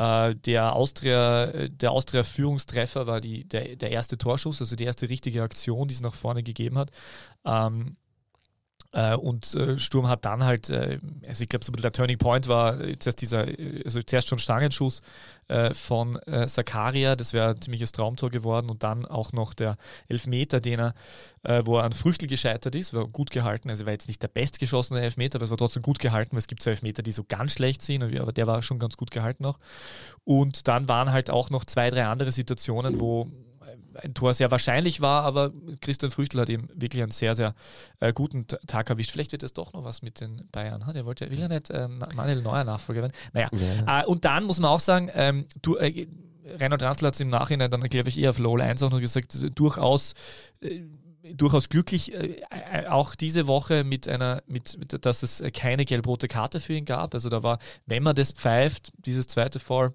äh, 0.00 0.34
der 0.34 0.74
Austria, 0.74 1.68
der 1.68 1.92
Austria 1.92 2.24
Führungstreffer 2.24 3.06
war 3.06 3.20
die, 3.20 3.44
der, 3.46 3.76
der 3.76 3.90
erste 3.90 4.16
Torschuss, 4.16 4.60
also 4.60 4.74
die 4.74 4.84
erste 4.84 5.08
richtige 5.08 5.42
Aktion, 5.42 5.88
die 5.88 5.94
es 5.94 6.00
nach 6.00 6.14
vorne 6.14 6.42
gegeben 6.42 6.78
hat. 6.78 6.90
Ähm, 7.44 7.96
äh, 7.96 7.99
und 9.14 9.54
äh, 9.54 9.78
Sturm 9.78 10.08
hat 10.08 10.24
dann 10.24 10.42
halt, 10.44 10.68
äh, 10.68 10.98
also 11.28 11.42
ich 11.42 11.48
glaube, 11.48 11.64
so 11.64 11.70
ein 11.70 11.74
bisschen 11.74 11.82
der 11.82 11.92
Turning 11.92 12.18
Point 12.18 12.48
war 12.48 12.80
äh, 12.80 12.98
zuerst 12.98 13.20
dieser, 13.20 13.46
äh, 13.46 13.82
also 13.84 14.02
zuerst 14.02 14.28
schon 14.28 14.40
Stangenschuss 14.40 15.00
äh, 15.46 15.72
von 15.74 16.16
äh, 16.22 16.48
Sakaria, 16.48 17.14
das 17.14 17.32
wäre 17.32 17.50
ein 17.50 17.60
ziemliches 17.60 17.92
Traumtor 17.92 18.30
geworden. 18.30 18.68
Und 18.68 18.82
dann 18.82 19.06
auch 19.06 19.32
noch 19.32 19.54
der 19.54 19.76
Elfmeter, 20.08 20.60
den 20.60 20.80
er, 20.80 20.94
äh, 21.44 21.62
wo 21.64 21.78
er 21.78 21.84
an 21.84 21.92
Früchtel 21.92 22.28
gescheitert 22.28 22.74
ist, 22.74 22.92
war 22.92 23.06
gut 23.06 23.30
gehalten, 23.30 23.70
also 23.70 23.86
war 23.86 23.92
jetzt 23.92 24.08
nicht 24.08 24.22
der 24.22 24.28
bestgeschossene 24.28 25.00
Elfmeter, 25.00 25.36
aber 25.36 25.44
es 25.44 25.50
war 25.50 25.58
trotzdem 25.58 25.82
gut 25.82 26.00
gehalten, 26.00 26.32
weil 26.32 26.38
es 26.38 26.48
gibt 26.48 26.62
so 26.62 26.70
Elfmeter, 26.70 27.02
die 27.02 27.12
so 27.12 27.22
ganz 27.22 27.52
schlecht 27.52 27.82
sind, 27.82 28.02
aber 28.02 28.32
der 28.32 28.48
war 28.48 28.60
schon 28.62 28.80
ganz 28.80 28.96
gut 28.96 29.12
gehalten 29.12 29.44
auch. 29.44 29.60
Und 30.24 30.66
dann 30.66 30.88
waren 30.88 31.12
halt 31.12 31.30
auch 31.30 31.50
noch 31.50 31.64
zwei, 31.64 31.90
drei 31.90 32.06
andere 32.06 32.32
Situationen, 32.32 32.98
wo 32.98 33.28
ein 33.94 34.14
Tor 34.14 34.34
sehr 34.34 34.50
wahrscheinlich 34.50 35.00
war, 35.00 35.24
aber 35.24 35.52
Christian 35.80 36.10
Früchtel 36.10 36.40
hat 36.40 36.48
eben 36.48 36.68
wirklich 36.74 37.02
einen 37.02 37.12
sehr, 37.12 37.34
sehr 37.34 37.54
äh, 38.00 38.12
guten 38.12 38.46
Tag 38.66 38.90
erwischt. 38.90 39.10
Vielleicht 39.10 39.32
wird 39.32 39.42
es 39.42 39.52
doch 39.52 39.72
noch 39.72 39.84
was 39.84 40.02
mit 40.02 40.20
den 40.20 40.48
Bayern. 40.52 40.86
Ha? 40.86 40.92
Der 40.92 41.04
wollte, 41.06 41.30
will 41.30 41.38
ja 41.38 41.48
nicht 41.48 41.70
äh, 41.70 41.88
Manuel 41.88 42.42
Neuer 42.42 42.64
Nachfolger 42.64 43.02
werden. 43.02 43.12
Naja, 43.32 43.48
Ja. 43.86 44.02
äh, 44.02 44.06
und 44.06 44.24
dann 44.24 44.44
muss 44.44 44.60
man 44.60 44.70
auch 44.70 44.80
sagen, 44.80 45.10
ähm, 45.14 45.46
du, 45.62 45.76
äh, 45.76 46.06
Reinhard 46.58 46.82
Ransl 46.82 47.06
hat 47.06 47.14
es 47.14 47.20
im 47.20 47.28
Nachhinein 47.28 47.70
dann, 47.70 47.80
glaube 47.82 48.08
ich, 48.08 48.18
eher 48.18 48.30
auf 48.30 48.38
LOL 48.38 48.60
1 48.60 48.82
auch 48.82 48.90
noch 48.90 49.00
gesagt, 49.00 49.34
äh, 49.34 49.50
durchaus, 49.50 50.14
äh, 50.60 50.80
durchaus 51.34 51.68
glücklich, 51.68 52.12
äh, 52.14 52.40
äh, 52.50 52.86
auch 52.88 53.14
diese 53.14 53.46
Woche 53.46 53.84
mit 53.84 54.08
einer, 54.08 54.42
mit, 54.46 54.76
mit, 54.78 55.04
dass 55.04 55.22
es 55.22 55.40
äh, 55.40 55.50
keine 55.50 55.84
gelb-rote 55.84 56.26
Karte 56.28 56.58
für 56.58 56.72
ihn 56.72 56.86
gab. 56.86 57.14
Also 57.14 57.28
da 57.28 57.42
war, 57.42 57.58
wenn 57.86 58.02
man 58.02 58.16
das 58.16 58.32
pfeift, 58.32 58.90
dieses 58.96 59.26
zweite 59.26 59.60
Foul, 59.60 59.94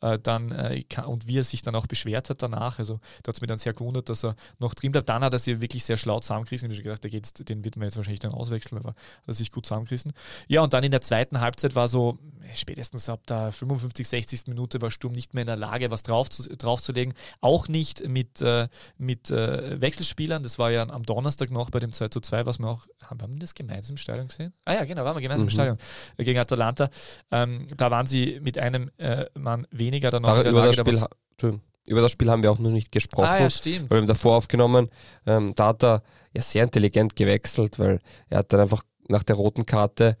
äh, 0.00 0.18
dann 0.18 0.52
äh, 0.52 0.82
kann, 0.84 1.06
und 1.06 1.26
wie 1.26 1.38
er 1.38 1.44
sich 1.44 1.62
dann 1.62 1.74
auch 1.74 1.86
beschwert 1.86 2.30
hat 2.30 2.42
danach, 2.42 2.78
also 2.78 3.00
da 3.22 3.28
hat 3.30 3.36
es 3.36 3.40
mir 3.40 3.46
dann 3.46 3.58
sehr 3.58 3.74
gewundert, 3.74 4.08
dass 4.08 4.24
er 4.24 4.36
noch 4.58 4.74
drin 4.74 4.92
bleibt. 4.92 5.08
Dann 5.08 5.22
hat 5.22 5.32
er 5.32 5.38
sich 5.38 5.60
wirklich 5.60 5.84
sehr 5.84 5.96
schlau 5.96 6.20
zusammengerissen. 6.20 6.66
Ich 6.70 6.76
habe 6.78 6.82
schon 6.82 6.84
gedacht, 6.84 7.04
der 7.04 7.10
geht, 7.10 7.26
jetzt- 7.26 7.48
den 7.48 7.64
wird 7.64 7.76
man 7.76 7.84
jetzt 7.86 7.96
wahrscheinlich 7.96 8.20
dann 8.20 8.32
auswechseln, 8.32 8.78
aber 8.78 8.90
hat 8.90 8.96
er 9.26 9.34
sich 9.34 9.50
gut 9.50 9.66
zusammengerissen. 9.66 10.12
Ja, 10.46 10.62
und 10.62 10.72
dann 10.72 10.84
in 10.84 10.90
der 10.90 11.00
zweiten 11.00 11.40
Halbzeit 11.40 11.74
war 11.74 11.88
so, 11.88 12.18
spätestens 12.54 13.08
ab 13.08 13.26
der 13.26 13.52
55, 13.52 14.06
60. 14.08 14.46
Minute 14.48 14.80
war 14.80 14.90
Sturm 14.90 15.12
nicht 15.12 15.34
mehr 15.34 15.42
in 15.42 15.46
der 15.48 15.56
Lage, 15.56 15.90
was 15.90 16.02
drauf 16.02 16.30
zu, 16.30 16.42
draufzulegen. 16.56 17.14
Auch 17.40 17.68
nicht 17.68 18.06
mit, 18.08 18.40
äh, 18.40 18.68
mit 18.96 19.30
äh, 19.30 19.80
Wechselspielern. 19.80 20.42
Das 20.42 20.58
war 20.58 20.70
ja 20.70 20.88
am 20.88 21.02
Donnerstag 21.02 21.50
noch 21.50 21.70
bei 21.70 21.78
dem 21.80 21.92
2 21.92 22.08
zu 22.08 22.20
2, 22.20 22.46
was 22.46 22.58
wir 22.58 22.68
auch, 22.68 22.86
haben, 23.02 23.20
haben 23.20 23.32
wir 23.34 23.40
das 23.40 23.54
gemeinsam 23.54 23.94
im 23.94 23.96
Stadion 23.98 24.28
gesehen? 24.28 24.52
Ah 24.64 24.74
ja, 24.74 24.84
genau, 24.84 25.04
waren 25.04 25.16
wir 25.16 25.20
gemeinsam 25.22 25.46
im 25.48 25.52
Mhm. 25.52 25.56
Stadion 25.56 25.78
äh, 26.16 26.24
gegen 26.24 26.38
Atalanta. 26.38 26.88
Ähm, 27.30 27.66
da 27.76 27.90
waren 27.90 28.06
sie 28.06 28.38
mit 28.40 28.58
einem 28.58 28.90
äh, 28.98 29.26
Mann 29.34 29.66
weniger 29.70 29.87
dann 30.10 30.22
noch 30.22 30.30
Da, 30.30 30.36
in 30.38 30.42
der 30.42 30.52
über, 30.52 30.60
Lage, 30.66 30.84
das 30.84 31.00
da 31.00 31.08
Spiel, 31.38 31.60
über 31.86 32.02
das 32.02 32.12
Spiel 32.12 32.30
haben 32.30 32.42
wir 32.42 32.50
auch 32.52 32.58
noch 32.58 32.70
nicht 32.70 32.92
gesprochen. 32.92 33.28
Ah 33.28 33.40
ja, 33.40 33.50
stimmt. 33.50 33.90
weil 33.90 33.96
wir 33.96 33.98
haben 33.98 34.06
davor 34.06 34.36
aufgenommen, 34.36 34.90
ähm, 35.26 35.52
da 35.54 35.68
hat 35.68 35.82
er 35.82 36.02
ja 36.34 36.42
sehr 36.42 36.64
intelligent 36.64 37.16
gewechselt, 37.16 37.78
weil 37.78 38.00
er 38.28 38.38
hat 38.38 38.52
dann 38.52 38.60
einfach 38.60 38.82
nach 39.08 39.22
der 39.22 39.36
roten 39.36 39.66
Karte 39.66 40.16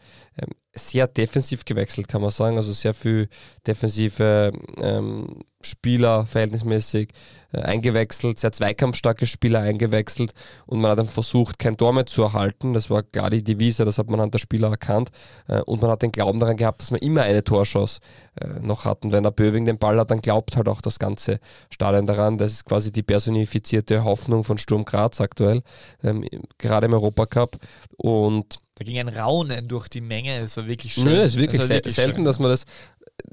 sehr 0.74 1.06
defensiv 1.06 1.64
gewechselt, 1.64 2.08
kann 2.08 2.22
man 2.22 2.30
sagen. 2.30 2.56
Also 2.56 2.72
sehr 2.72 2.94
viel 2.94 3.28
defensive 3.66 4.52
ähm, 4.76 5.40
Spieler 5.60 6.24
verhältnismäßig 6.24 7.10
äh, 7.52 7.60
eingewechselt, 7.62 8.38
sehr 8.38 8.52
zweikampfstarke 8.52 9.26
Spieler 9.26 9.60
eingewechselt 9.60 10.32
und 10.66 10.80
man 10.80 10.92
hat 10.92 11.00
dann 11.00 11.06
versucht, 11.06 11.58
kein 11.58 11.76
Tor 11.76 11.92
mehr 11.92 12.06
zu 12.06 12.22
erhalten. 12.22 12.74
Das 12.74 12.90
war 12.90 13.02
klar 13.02 13.30
die 13.30 13.42
Devise, 13.42 13.84
das 13.84 13.98
hat 13.98 14.08
man 14.08 14.20
an 14.20 14.30
der 14.30 14.38
Spieler 14.38 14.68
erkannt. 14.68 15.10
Äh, 15.48 15.62
und 15.62 15.82
man 15.82 15.90
hat 15.90 16.02
den 16.02 16.12
Glauben 16.12 16.38
daran 16.38 16.56
gehabt, 16.56 16.80
dass 16.80 16.92
man 16.92 17.00
immer 17.00 17.22
eine 17.22 17.42
Torchance 17.42 18.00
äh, 18.40 18.60
noch 18.60 18.84
hat. 18.84 19.04
Und 19.04 19.12
wenn 19.12 19.24
der 19.24 19.32
Böwing 19.32 19.64
den 19.64 19.78
Ball 19.78 19.98
hat, 19.98 20.10
dann 20.12 20.20
glaubt 20.20 20.56
halt 20.56 20.68
auch 20.68 20.80
das 20.80 21.00
ganze 21.00 21.40
Stadion 21.70 22.06
daran. 22.06 22.38
Das 22.38 22.52
ist 22.52 22.64
quasi 22.64 22.92
die 22.92 23.02
personifizierte 23.02 24.04
Hoffnung 24.04 24.44
von 24.44 24.58
Sturm 24.58 24.84
Graz 24.84 25.20
aktuell, 25.20 25.62
ähm, 26.04 26.24
gerade 26.58 26.86
im 26.86 26.92
Europacup. 26.92 27.56
Und 27.96 28.60
Da 28.76 28.84
ging 28.84 28.98
ein 28.98 29.08
Raunen 29.08 29.66
durch 29.66 29.88
die 29.88 30.00
Menge. 30.02 30.27
Es 30.36 30.56
war 30.56 30.66
wirklich 30.66 30.94
schön. 30.94 31.04
Nö, 31.04 31.16
es 31.20 31.32
ist 31.34 31.38
wirklich, 31.40 31.60
war 31.60 31.66
sel 31.66 31.82
selten, 31.90 32.16
schön. 32.16 32.24
dass 32.24 32.38
man 32.38 32.50
das. 32.50 32.64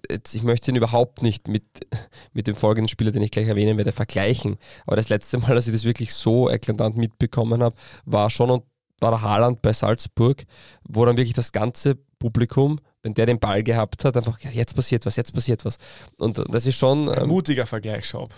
Jetzt, 0.09 0.33
ich 0.33 0.43
möchte 0.43 0.71
ihn 0.71 0.75
überhaupt 0.77 1.21
nicht 1.21 1.47
mit, 1.47 1.63
mit 2.33 2.47
dem 2.47 2.55
folgenden 2.55 2.89
Spieler, 2.89 3.11
den 3.11 3.21
ich 3.21 3.31
gleich 3.31 3.47
erwähnen 3.47 3.77
werde, 3.77 3.91
vergleichen. 3.91 4.57
Aber 4.85 4.95
das 4.95 5.09
letzte 5.09 5.37
Mal, 5.37 5.53
dass 5.55 5.67
ich 5.67 5.73
das 5.73 5.83
wirklich 5.85 6.13
so 6.13 6.49
eklatant 6.49 6.97
mitbekommen 6.97 7.61
habe, 7.61 7.75
war 8.05 8.29
schon 8.29 8.49
und 8.49 8.63
war 8.99 9.11
der 9.11 9.21
Haaland 9.21 9.61
bei 9.61 9.73
Salzburg, 9.73 10.43
wo 10.87 11.05
dann 11.05 11.17
wirklich 11.17 11.33
das 11.33 11.51
ganze 11.51 11.95
Publikum, 12.17 12.79
wenn 13.03 13.13
der 13.13 13.25
den 13.25 13.39
Ball 13.39 13.61
gehabt 13.61 14.05
hat, 14.05 14.15
einfach, 14.15 14.39
ja, 14.39 14.49
jetzt 14.51 14.73
passiert 14.75 15.05
was, 15.05 15.17
jetzt 15.17 15.33
passiert 15.33 15.65
was. 15.65 15.77
Und 16.17 16.41
das 16.49 16.65
ist 16.65 16.75
schon. 16.75 17.09
Ein 17.09 17.23
Ähm, 17.23 17.27
mutiger 17.27 17.65
Vergleich, 17.67 18.05
Schaub. 18.05 18.33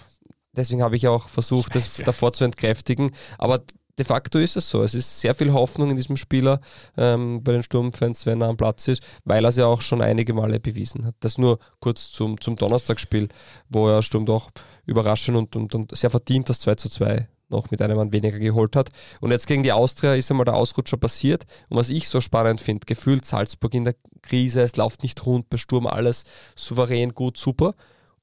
deswegen 0.53 0.81
habe 0.81 0.95
ich 0.95 1.07
auch 1.07 1.29
versucht, 1.29 1.67
Ich 1.75 1.83
das 1.83 1.83
weiß, 1.91 1.97
ja. 1.99 2.03
davor 2.05 2.33
zu 2.33 2.43
entkräftigen. 2.43 3.11
Aber 3.37 3.61
de 3.97 4.05
facto 4.05 4.39
ist 4.39 4.55
es 4.57 4.69
so. 4.69 4.83
Es 4.83 4.93
ist 4.93 5.21
sehr 5.21 5.33
viel 5.33 5.51
Hoffnung 5.53 5.89
in 5.89 5.95
diesem 5.95 6.17
Spieler 6.17 6.61
ähm, 6.97 7.43
bei 7.43 7.51
den 7.53 7.63
Sturmfans, 7.63 8.25
wenn 8.25 8.41
er 8.41 8.49
am 8.49 8.57
Platz 8.57 8.87
ist, 8.87 9.03
weil 9.25 9.43
er 9.45 9.49
es 9.49 9.57
ja 9.57 9.65
auch 9.65 9.81
schon 9.81 10.01
einige 10.01 10.33
Male 10.33 10.59
bewiesen 10.59 11.05
hat. 11.05 11.15
Das 11.19 11.37
nur 11.37 11.59
kurz 11.79 12.11
zum, 12.11 12.39
zum 12.39 12.55
Donnerstagsspiel, 12.55 13.29
wo 13.69 13.89
er 13.89 14.03
Sturm 14.03 14.25
doch 14.25 14.51
überraschend 14.85 15.37
und, 15.37 15.55
und, 15.55 15.75
und 15.75 15.95
sehr 15.95 16.09
verdient 16.09 16.49
das 16.49 16.59
2 16.61 16.75
zu 16.75 16.89
2 16.89 17.27
noch 17.49 17.71
mit 17.71 17.81
einem 17.81 17.97
Mann 17.97 18.11
weniger 18.11 18.39
geholt 18.39 18.75
hat. 18.75 18.89
Und 19.21 19.31
jetzt 19.31 19.47
gegen 19.47 19.63
die 19.63 19.71
Austria 19.71 20.15
ist 20.15 20.29
einmal 20.29 20.45
der 20.45 20.55
Ausrutscher 20.55 20.97
passiert. 20.97 21.45
Und 21.69 21.77
was 21.77 21.89
ich 21.89 22.09
so 22.09 22.19
spannend 22.19 22.59
finde, 22.59 22.85
gefühlt 22.85 23.25
Salzburg 23.25 23.73
in 23.73 23.85
der 23.85 23.95
Krise, 24.21 24.61
es 24.61 24.75
läuft 24.75 25.03
nicht 25.03 25.25
rund, 25.25 25.49
bei 25.49 25.57
Sturm 25.57 25.87
alles 25.87 26.23
souverän, 26.55 27.13
gut, 27.13 27.37
super. 27.37 27.73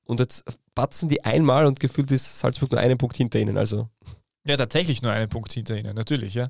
und 0.05 0.21
jetzt 0.21 0.45
patzen 0.75 1.09
die 1.09 1.25
einmal 1.25 1.67
und 1.67 1.81
gefühlt 1.81 2.11
ist 2.11 2.39
Salzburg 2.39 2.73
nur 2.73 2.81
einen 2.81 2.99
Punkt 2.99 3.17
hinter 3.17 3.39
ihnen. 3.39 3.57
Also 3.57 3.89
ja, 4.47 4.57
tatsächlich 4.59 5.01
nur 5.01 5.11
einen 5.11 5.31
Punkt 5.31 5.53
hinter 5.53 5.77
ihnen, 5.77 5.95
natürlich, 5.95 6.35
ja. 6.35 6.49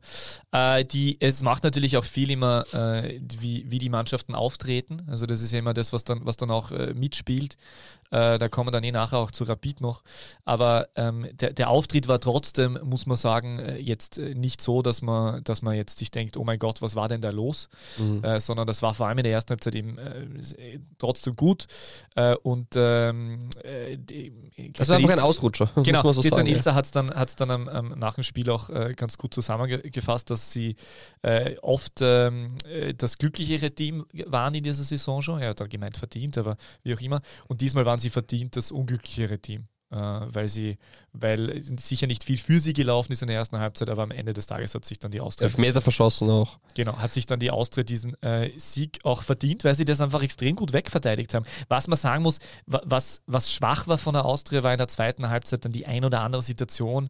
Äh, 0.50 0.84
die, 0.84 1.16
es 1.20 1.42
macht 1.42 1.62
natürlich 1.62 1.96
auch 1.96 2.04
viel 2.04 2.30
immer, 2.30 2.64
äh, 2.74 3.20
wie, 3.38 3.70
wie 3.70 3.78
die 3.78 3.88
Mannschaften 3.88 4.34
auftreten. 4.34 5.06
Also 5.08 5.26
das 5.26 5.40
ist 5.40 5.52
ja 5.52 5.60
immer 5.60 5.74
das, 5.74 5.92
was 5.92 6.02
dann, 6.02 6.26
was 6.26 6.36
dann 6.36 6.50
auch 6.50 6.72
äh, 6.72 6.92
mitspielt. 6.92 7.56
Äh, 8.14 8.38
da 8.38 8.48
kommen 8.48 8.68
wir 8.68 8.72
dann 8.72 8.84
eh 8.84 8.92
nachher 8.92 9.18
auch 9.18 9.30
zu 9.30 9.44
Rapid 9.44 9.80
noch. 9.80 10.02
Aber 10.44 10.88
ähm, 10.94 11.26
der, 11.32 11.52
der 11.52 11.68
Auftritt 11.68 12.08
war 12.08 12.20
trotzdem, 12.20 12.78
muss 12.82 13.06
man 13.06 13.16
sagen, 13.16 13.58
äh, 13.58 13.78
jetzt 13.78 14.18
äh, 14.18 14.34
nicht 14.34 14.60
so, 14.60 14.82
dass 14.82 15.02
man, 15.02 15.42
dass 15.44 15.62
man 15.62 15.74
jetzt 15.74 15.98
sich 15.98 16.10
denkt, 16.10 16.36
oh 16.36 16.44
mein 16.44 16.58
Gott, 16.58 16.80
was 16.82 16.94
war 16.94 17.08
denn 17.08 17.20
da 17.20 17.30
los? 17.30 17.68
Mhm. 17.98 18.40
sondern 18.40 18.66
das 18.66 18.82
war 18.82 18.94
vor 18.94 19.08
allem 19.08 19.18
in 19.18 19.24
der 19.24 19.32
ersten 19.32 19.50
Halbzeit 19.50 19.74
eben 19.74 19.98
trotzdem 20.98 21.36
gut. 21.36 21.66
und 22.42 22.68
ähm, 22.76 23.40
die, 23.96 24.32
das 24.72 24.88
war 24.88 24.96
einfach 24.96 25.10
ein 25.10 25.18
Ausrutscher. 25.18 25.70
Genau, 25.84 26.12
so 26.12 26.22
Christian 26.22 26.46
Ilzer 26.46 26.74
hat 26.74 26.84
es 26.86 26.90
dann, 26.90 27.10
hat's 27.10 27.36
dann 27.36 27.50
am, 27.50 27.68
am 27.68 27.88
nach 27.98 28.14
dem 28.14 28.24
Spiel 28.24 28.50
auch 28.50 28.70
äh, 28.70 28.94
ganz 28.94 29.18
gut 29.18 29.34
zusammengefasst, 29.34 30.30
dass 30.30 30.52
sie 30.52 30.76
äh, 31.22 31.56
oft 31.62 32.00
ähm, 32.00 32.48
äh, 32.68 32.94
das 32.94 33.18
glücklichere 33.18 33.70
Team 33.70 34.04
waren 34.26 34.54
in 34.54 34.62
dieser 34.62 34.84
Saison 34.84 35.22
schon. 35.22 35.40
Er 35.40 35.50
hat 35.50 35.60
da 35.60 35.66
gemeint 35.66 35.96
verdient, 35.96 36.38
aber 36.38 36.56
wie 36.82 36.94
auch 36.94 37.00
immer. 37.00 37.22
Und 37.48 37.60
diesmal 37.60 37.84
waren 37.84 37.98
sie 37.98 38.03
verdient 38.10 38.56
das 38.56 38.72
unglücklichere 38.72 39.38
Team. 39.38 39.68
Äh, 39.94 39.96
weil 39.96 40.48
sie, 40.48 40.76
weil 41.12 41.60
sicher 41.60 42.08
nicht 42.08 42.24
viel 42.24 42.38
für 42.38 42.58
sie 42.58 42.72
gelaufen 42.72 43.12
ist 43.12 43.22
in 43.22 43.28
der 43.28 43.36
ersten 43.36 43.58
Halbzeit, 43.58 43.88
aber 43.88 44.02
am 44.02 44.10
Ende 44.10 44.32
des 44.32 44.46
Tages 44.46 44.74
hat 44.74 44.84
sich 44.84 44.98
dann 44.98 45.12
die 45.12 45.20
Austria. 45.20 45.46
Elfmeter 45.46 45.80
verschossen 45.80 46.30
auch. 46.30 46.58
Genau, 46.74 46.96
hat 46.96 47.12
sich 47.12 47.26
dann 47.26 47.38
die 47.38 47.52
Austria 47.52 47.84
diesen 47.84 48.20
äh, 48.20 48.50
Sieg 48.56 48.98
auch 49.04 49.22
verdient, 49.22 49.62
weil 49.62 49.76
sie 49.76 49.84
das 49.84 50.00
einfach 50.00 50.22
extrem 50.22 50.56
gut 50.56 50.72
wegverteidigt 50.72 51.32
haben. 51.34 51.44
Was 51.68 51.86
man 51.86 51.96
sagen 51.96 52.24
muss, 52.24 52.40
was, 52.66 53.20
was 53.26 53.52
schwach 53.52 53.86
war 53.86 53.96
von 53.96 54.14
der 54.14 54.24
Austria, 54.24 54.64
war 54.64 54.72
in 54.72 54.78
der 54.78 54.88
zweiten 54.88 55.28
Halbzeit 55.28 55.64
dann 55.64 55.70
die 55.70 55.86
ein 55.86 56.04
oder 56.04 56.22
andere 56.22 56.42
Situation, 56.42 57.08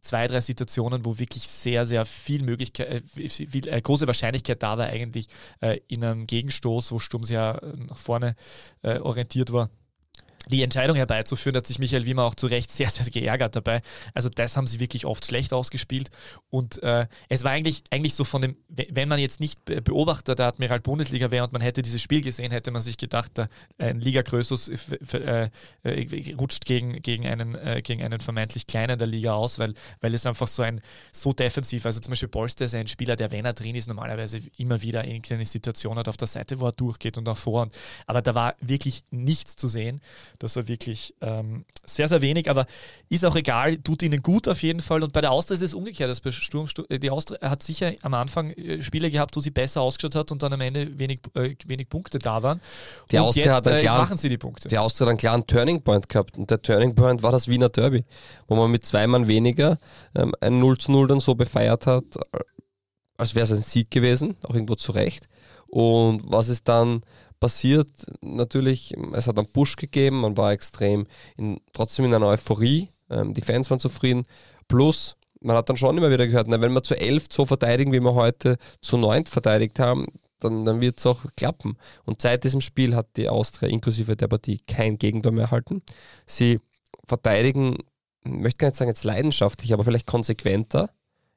zwei, 0.00 0.26
drei 0.26 0.40
Situationen, 0.40 1.04
wo 1.04 1.18
wirklich 1.18 1.46
sehr, 1.46 1.84
sehr 1.84 2.06
viel 2.06 2.42
Möglichkeit, 2.44 3.04
äh, 3.18 3.28
viel, 3.28 3.68
äh, 3.68 3.80
große 3.82 4.06
Wahrscheinlichkeit 4.06 4.62
da 4.62 4.78
war, 4.78 4.86
eigentlich 4.86 5.28
äh, 5.60 5.80
in 5.88 6.02
einem 6.02 6.26
Gegenstoß, 6.26 6.92
wo 6.92 6.98
Sturm 6.98 7.24
sehr 7.24 7.60
äh, 7.62 7.76
nach 7.76 7.98
vorne 7.98 8.36
äh, 8.80 9.00
orientiert 9.00 9.52
war, 9.52 9.68
die 10.48 10.62
Entscheidung 10.62 10.96
herbeizuführen, 10.96 11.56
hat 11.56 11.66
sich 11.66 11.78
Michael 11.78 12.04
Wiemer 12.04 12.24
auch 12.24 12.34
zu 12.34 12.46
Recht 12.46 12.70
sehr, 12.70 12.90
sehr 12.90 13.06
geärgert 13.06 13.56
dabei. 13.56 13.82
Also 14.14 14.28
das 14.28 14.56
haben 14.56 14.66
sie 14.66 14.80
wirklich 14.80 15.06
oft 15.06 15.24
schlecht 15.24 15.52
ausgespielt. 15.52 16.10
Und 16.50 16.82
äh, 16.82 17.06
es 17.28 17.44
war 17.44 17.52
eigentlich, 17.52 17.84
eigentlich 17.90 18.14
so 18.14 18.24
von 18.24 18.42
dem, 18.42 18.56
wenn 18.68 19.08
man 19.08 19.18
jetzt 19.18 19.40
nicht 19.40 19.64
Beobachter 19.64 20.34
der 20.34 20.46
Admiral 20.46 20.80
Bundesliga 20.80 21.30
wäre 21.30 21.44
und 21.44 21.52
man 21.52 21.62
hätte 21.62 21.82
dieses 21.82 22.02
Spiel 22.02 22.22
gesehen, 22.22 22.50
hätte 22.50 22.70
man 22.70 22.82
sich 22.82 22.96
gedacht, 22.96 23.32
ein 23.78 24.00
Liga 24.00 24.22
Größus 24.22 24.68
äh, 24.68 25.50
äh, 25.82 26.34
rutscht 26.34 26.64
gegen, 26.64 27.00
gegen, 27.02 27.26
einen, 27.26 27.54
äh, 27.54 27.82
gegen 27.82 28.02
einen 28.02 28.20
vermeintlich 28.20 28.66
kleinen 28.66 28.98
der 28.98 29.08
Liga 29.08 29.34
aus, 29.34 29.58
weil, 29.58 29.74
weil 30.00 30.14
es 30.14 30.26
einfach 30.26 30.48
so 30.48 30.62
ein, 30.62 30.80
so 31.12 31.32
defensiv, 31.32 31.86
also 31.86 32.00
zum 32.00 32.10
Beispiel 32.12 32.28
Polster 32.28 32.64
ist 32.64 32.74
ein 32.74 32.88
Spieler, 32.88 33.16
der, 33.16 33.30
wenn 33.30 33.44
er 33.44 33.52
drin 33.52 33.76
ist, 33.76 33.86
normalerweise 33.86 34.40
immer 34.56 34.82
wieder 34.82 35.02
eine 35.02 35.20
kleine 35.20 35.44
Situation 35.44 35.98
hat 35.98 36.08
auf 36.08 36.16
der 36.16 36.28
Seite, 36.28 36.60
wo 36.60 36.66
er 36.66 36.72
durchgeht 36.72 37.18
und 37.18 37.28
auch 37.28 37.36
vor. 37.36 37.68
Aber 38.06 38.22
da 38.22 38.34
war 38.34 38.54
wirklich 38.60 39.04
nichts 39.10 39.56
zu 39.56 39.68
sehen. 39.68 40.00
Das 40.42 40.56
war 40.56 40.66
wirklich 40.66 41.14
ähm, 41.20 41.64
sehr, 41.84 42.08
sehr 42.08 42.20
wenig, 42.20 42.50
aber 42.50 42.66
ist 43.08 43.24
auch 43.24 43.36
egal, 43.36 43.76
tut 43.76 44.02
ihnen 44.02 44.22
gut 44.22 44.48
auf 44.48 44.60
jeden 44.62 44.80
Fall. 44.80 45.04
Und 45.04 45.12
bei 45.12 45.20
der 45.20 45.30
Austria 45.30 45.54
ist 45.54 45.62
es 45.62 45.72
umgekehrt. 45.72 46.08
Also 46.08 46.20
bei 46.22 46.32
Sturm, 46.32 46.66
äh, 46.88 46.98
die 46.98 47.10
Austria 47.10 47.48
hat 47.48 47.62
sicher 47.62 47.92
am 48.02 48.14
Anfang 48.14 48.50
äh, 48.50 48.82
Spiele 48.82 49.08
gehabt, 49.08 49.36
wo 49.36 49.40
sie 49.40 49.52
besser 49.52 49.82
ausgeschaut 49.82 50.16
hat 50.16 50.32
und 50.32 50.42
dann 50.42 50.52
am 50.52 50.60
Ende 50.60 50.98
wenig, 50.98 51.20
äh, 51.34 51.54
wenig 51.66 51.88
Punkte 51.88 52.18
da 52.18 52.42
waren. 52.42 52.60
Die 53.12 53.18
und 53.18 53.22
Austria 53.22 53.46
jetzt, 53.46 53.54
hat 53.54 53.68
einen 53.68 53.78
klaren, 53.78 54.00
machen 54.00 54.16
sie 54.16 54.28
die 54.28 54.38
Punkte. 54.38 54.66
Die 54.66 54.78
Austria 54.78 55.06
hat 55.06 55.10
einen 55.10 55.18
klaren 55.18 55.46
Turning 55.46 55.80
Point 55.80 56.08
gehabt 56.08 56.36
und 56.36 56.50
der 56.50 56.60
Turning 56.60 56.96
Point 56.96 57.22
war 57.22 57.30
das 57.30 57.46
Wiener 57.46 57.68
Derby, 57.68 58.04
wo 58.48 58.56
man 58.56 58.68
mit 58.68 58.84
zwei 58.84 59.06
Mann 59.06 59.28
weniger 59.28 59.78
ähm, 60.16 60.34
ein 60.40 60.58
0 60.58 60.76
zu 60.78 60.90
0 60.90 61.06
dann 61.06 61.20
so 61.20 61.36
gefeiert 61.36 61.86
hat, 61.86 62.04
als 63.16 63.36
wäre 63.36 63.44
es 63.44 63.52
ein 63.52 63.62
Sieg 63.62 63.92
gewesen, 63.92 64.36
auch 64.42 64.54
irgendwo 64.54 64.74
zu 64.74 64.90
Recht. 64.90 65.28
Und 65.68 66.22
was 66.24 66.48
ist 66.48 66.68
dann 66.68 67.02
passiert. 67.42 67.90
Natürlich, 68.20 68.94
es 69.14 69.26
hat 69.26 69.36
einen 69.36 69.52
Push 69.52 69.74
gegeben, 69.74 70.20
man 70.20 70.36
war 70.36 70.52
extrem 70.52 71.08
in, 71.36 71.60
trotzdem 71.72 72.04
in 72.04 72.14
einer 72.14 72.28
Euphorie, 72.28 72.88
ähm, 73.10 73.34
die 73.34 73.42
Fans 73.42 73.68
waren 73.68 73.80
zufrieden. 73.80 74.26
Plus, 74.68 75.16
man 75.40 75.56
hat 75.56 75.68
dann 75.68 75.76
schon 75.76 75.98
immer 75.98 76.08
wieder 76.08 76.28
gehört, 76.28 76.46
na, 76.46 76.60
wenn 76.60 76.72
wir 76.72 76.84
zu 76.84 76.94
elf 76.94 77.26
so 77.32 77.44
verteidigen, 77.44 77.92
wie 77.92 78.00
wir 78.00 78.14
heute 78.14 78.58
zu 78.80 78.96
neunt 78.96 79.28
verteidigt 79.28 79.80
haben, 79.80 80.06
dann, 80.38 80.64
dann 80.64 80.80
wird 80.80 81.00
es 81.00 81.06
auch 81.06 81.20
klappen. 81.36 81.76
Und 82.04 82.22
seit 82.22 82.44
diesem 82.44 82.60
Spiel 82.60 82.94
hat 82.94 83.08
die 83.16 83.28
Austria 83.28 83.68
inklusive 83.68 84.14
der 84.16 84.28
Partie 84.28 84.60
kein 84.68 84.96
Gegentor 84.96 85.32
mehr 85.32 85.46
erhalten. 85.46 85.82
Sie 86.26 86.60
verteidigen, 87.04 87.78
ich 88.24 88.30
möchte 88.30 88.58
gar 88.58 88.68
nicht 88.68 88.76
sagen 88.76 88.88
jetzt 88.88 89.02
leidenschaftlich, 89.02 89.72
aber 89.72 89.82
vielleicht 89.82 90.06
konsequenter. 90.06 90.90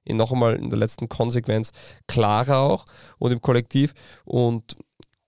In 0.04 0.18
noch 0.18 0.32
einmal 0.32 0.56
in 0.56 0.70
der 0.70 0.78
letzten 0.78 1.10
Konsequenz 1.10 1.72
klarer 2.06 2.60
auch 2.60 2.86
und 3.18 3.32
im 3.32 3.42
Kollektiv. 3.42 3.96
Und 4.24 4.76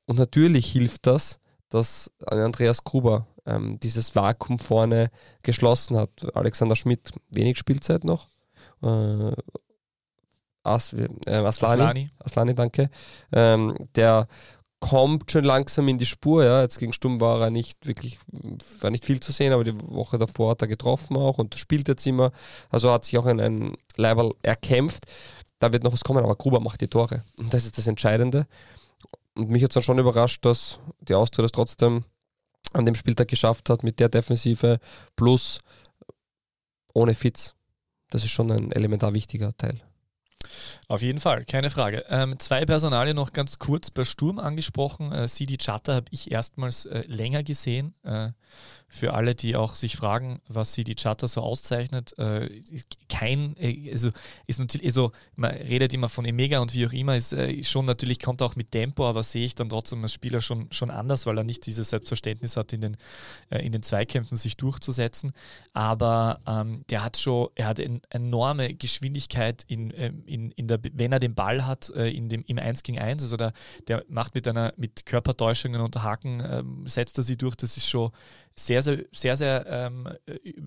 und 0.08 0.18
natürlich 0.18 0.72
hilft 0.72 1.06
das, 1.06 1.40
dass 1.70 2.12
Andreas 2.26 2.84
Gruber 2.84 3.28
ähm, 3.46 3.80
dieses 3.80 4.16
Vakuum 4.16 4.58
vorne 4.58 5.12
geschlossen 5.44 5.98
hat. 5.98 6.26
Alexander 6.34 6.76
Schmidt 6.76 7.12
wenig 7.30 7.58
Spielzeit 7.58 8.04
noch. 8.04 8.30
Äh, 8.82 9.34
As, 10.64 10.92
äh, 10.94 11.08
Aslani, 11.28 11.82
Aslani. 11.82 12.10
Aslani, 12.20 12.56
danke. 12.56 12.90
Ähm, 13.32 13.76
der 13.96 14.28
kommt 14.80 15.32
schon 15.32 15.44
langsam 15.44 15.88
in 15.88 15.98
die 15.98 16.06
Spur. 16.06 16.44
Ja. 16.44 16.62
Jetzt 16.62 16.78
gegen 16.80 16.94
Sturm 16.94 17.20
war 17.20 17.42
er 17.42 17.50
nicht 17.50 17.88
wirklich, 17.88 18.20
war 18.82 18.92
nicht 18.92 19.06
viel 19.06 19.20
zu 19.20 19.32
sehen, 19.32 19.54
aber 19.54 19.64
die 19.64 19.80
Woche 19.82 20.18
davor 20.18 20.52
hat 20.52 20.62
er 20.62 20.68
getroffen 20.68 21.18
auch 21.18 21.38
und 21.38 21.56
spielt 21.56 21.88
jetzt 21.88 22.06
immer. 22.06 22.32
Also 22.70 22.92
hat 22.92 23.06
sich 23.06 23.18
auch 23.18 23.26
in 23.26 23.40
ein 23.40 23.78
Leiberl 23.96 24.34
erkämpft. 24.42 25.06
Da 25.60 25.74
wird 25.74 25.84
noch 25.84 25.94
was 25.94 26.04
kommen, 26.04 26.24
aber 26.24 26.36
Gruber 26.36 26.60
macht 26.60 26.82
die 26.82 26.88
Tore. 26.88 27.24
Und 27.40 27.54
das 27.54 27.66
ist 27.66 27.78
das 27.78 27.88
Entscheidende. 27.88 28.46
Und 29.38 29.50
mich 29.50 29.64
hat 29.64 29.70
es 29.70 29.76
dann 29.76 29.84
schon 29.84 30.00
überrascht, 30.00 30.44
dass 30.46 30.80
die 31.00 31.14
Austria 31.14 31.44
das 31.44 31.52
trotzdem 31.52 32.04
an 32.74 32.88
dem 32.88 32.96
Spieltag 32.96 33.28
geschafft 33.28 33.70
hat 33.70 33.84
mit 33.84 34.00
der 34.00 34.10
Defensive 34.10 34.80
plus 35.16 35.60
ohne 36.94 37.14
Fitz. 37.14 37.54
Das 38.10 38.24
ist 38.24 38.32
schon 38.32 38.52
ein 38.52 38.72
elementar 38.72 39.14
wichtiger 39.14 39.56
Teil. 39.56 39.80
Auf 40.88 41.02
jeden 41.02 41.20
Fall, 41.20 41.46
keine 41.46 41.70
Frage. 41.70 42.06
Ähm, 42.10 42.38
zwei 42.40 42.66
Personalien 42.66 43.16
noch 43.16 43.34
ganz 43.34 43.60
kurz 43.60 43.92
bei 43.92 44.04
Sturm 44.04 44.40
angesprochen. 44.40 45.12
Äh, 45.12 45.28
Sidi 45.28 45.58
Chatter 45.58 45.96
habe 45.96 46.08
ich 46.12 46.32
erstmals 46.32 46.86
äh, 46.86 47.04
länger 47.08 47.44
gesehen. 47.44 47.94
Äh, 48.04 48.32
für 48.90 49.14
alle, 49.14 49.36
die 49.36 49.56
auch 49.58 49.76
sich 49.76 49.98
fragen, 49.98 50.42
was 50.48 50.74
sie 50.74 50.86
die 50.86 50.96
Chatter 50.96 51.28
so 51.28 51.42
auszeichnet, 51.42 52.18
äh, 52.18 52.62
kein, 53.10 53.56
äh, 53.58 53.92
also 53.92 54.12
ist 54.46 54.60
natürlich, 54.60 54.88
also 54.88 55.12
man 55.36 55.52
redet 55.52 55.94
immer 55.94 56.08
von 56.08 56.24
Emega 56.24 56.60
und 56.60 56.74
wie 56.74 56.88
auch 56.88 56.94
immer, 56.94 57.18
ist 57.18 57.34
äh, 57.34 57.64
schon 57.66 57.86
natürlich 57.86 58.20
kommt 58.20 58.42
auch 58.42 58.56
mit 58.56 58.72
Tempo, 58.72 59.06
aber 59.06 59.24
sehe 59.24 59.44
ich 59.44 59.56
dann 59.56 59.68
trotzdem 59.68 60.04
als 60.04 60.14
Spieler 60.14 60.40
schon, 60.40 60.72
schon 60.72 60.90
anders, 60.90 61.26
weil 61.26 61.38
er 61.38 61.44
nicht 61.44 61.66
dieses 61.66 61.90
Selbstverständnis 61.90 62.56
hat, 62.56 62.72
in 62.72 62.82
den, 62.82 62.98
in 63.50 63.74
den 63.74 63.84
Zweikämpfen 63.84 64.38
sich 64.38 64.56
durchzusetzen. 64.56 65.34
Aber 65.74 66.40
ähm, 66.48 66.86
der 66.90 67.04
hat 67.04 67.18
schon, 67.18 67.50
er 67.56 67.68
hat 67.68 67.80
eine 67.82 68.00
enorme 68.10 68.74
Geschwindigkeit 68.74 69.64
in, 69.68 69.94
ähm, 69.96 70.24
in, 70.38 70.52
in 70.52 70.68
der, 70.68 70.80
wenn 70.94 71.12
er 71.12 71.20
den 71.20 71.36
Ball 71.36 71.66
hat, 71.66 71.90
äh, 71.96 72.10
in 72.10 72.30
dem, 72.30 72.44
im 72.48 72.60
1 72.60 72.84
gegen 72.84 73.00
1. 73.00 73.24
Also 73.24 73.38
der, 73.38 73.54
der 73.88 74.04
macht 74.08 74.36
mit 74.36 74.48
einer, 74.48 74.74
mit 74.78 75.06
Körpertäuschungen 75.06 75.82
und 75.82 76.04
Haken, 76.04 76.44
ähm, 76.48 76.88
setzt 76.88 77.18
er 77.18 77.24
sie 77.24 77.38
durch, 77.38 77.56
das 77.56 77.78
ist 77.78 77.90
schon 77.90 78.12
sehr, 78.56 78.82
sehr, 78.82 79.06
sehr, 79.12 79.38
sehr, 79.38 79.66
ähm, 79.68 80.08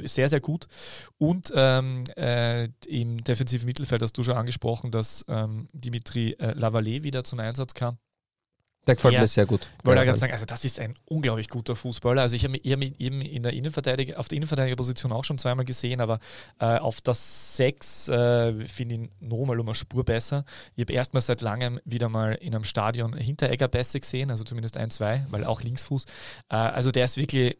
sehr, 0.05 0.29
sehr 0.29 0.41
gut. 0.41 0.67
Und 1.19 1.53
ähm, 1.55 2.05
äh, 2.17 2.69
im 2.87 3.23
defensiven 3.23 3.67
Mittelfeld 3.67 4.03
hast 4.03 4.17
du 4.17 4.23
schon 4.23 4.37
angesprochen, 4.37 4.91
dass 4.91 5.25
ähm, 5.29 5.69
Dimitri 5.73 6.33
äh, 6.33 6.53
Lavallée 6.53 7.03
wieder 7.03 7.25
zum 7.25 7.41
Einsatz 7.41 7.75
kam. 7.75 7.99
Der 8.87 8.95
gefällt 8.95 9.15
ja, 9.15 9.21
mir 9.21 9.27
sehr 9.27 9.45
gut. 9.45 9.69
Ich 9.79 9.87
wollte 9.87 10.05
gerade 10.05 10.19
sagen, 10.19 10.33
also 10.33 10.47
das 10.47 10.65
ist 10.65 10.81
ein 10.81 10.95
unglaublich 11.05 11.49
guter 11.49 11.77
Fußballer. 11.77 12.23
Also 12.23 12.35
ich 12.35 12.45
habe 12.45 12.57
ihn 12.57 12.95
eben 12.99 13.21
in 13.21 13.43
der 13.43 13.53
Innenverteidiger, 13.53 14.19
auf 14.19 14.29
der 14.29 14.37
Innenverteidigerposition 14.37 15.13
auch 15.13 15.25
schon 15.25 15.37
zweimal 15.37 15.67
gesehen, 15.67 16.01
aber 16.01 16.19
äh, 16.59 16.79
auf 16.79 17.03
das 17.03 17.57
6 17.57 18.09
äh, 18.09 18.67
finde 18.67 18.95
ich 18.95 19.01
ihn 19.03 19.11
nochmal 19.21 19.61
um 19.61 19.69
eine 19.69 19.75
Spur 19.75 20.05
besser. 20.05 20.45
Ich 20.77 20.83
habe 20.83 20.95
erstmal 20.95 21.21
seit 21.21 21.43
langem 21.43 21.79
wieder 21.85 22.09
mal 22.09 22.35
in 22.35 22.55
einem 22.55 22.65
Stadion 22.65 23.13
Hinteregger 23.13 23.69
besser 23.69 24.01
gesehen, 24.01 24.31
also 24.31 24.45
zumindest 24.45 24.79
ein, 24.79 24.89
zwei, 24.91 25.27
weil 25.29 25.45
auch 25.45 25.63
Linksfuß. 25.63 26.07
Äh, 26.49 26.57
also 26.57 26.91
der 26.91 27.05
ist 27.05 27.19
wirklich, 27.19 27.59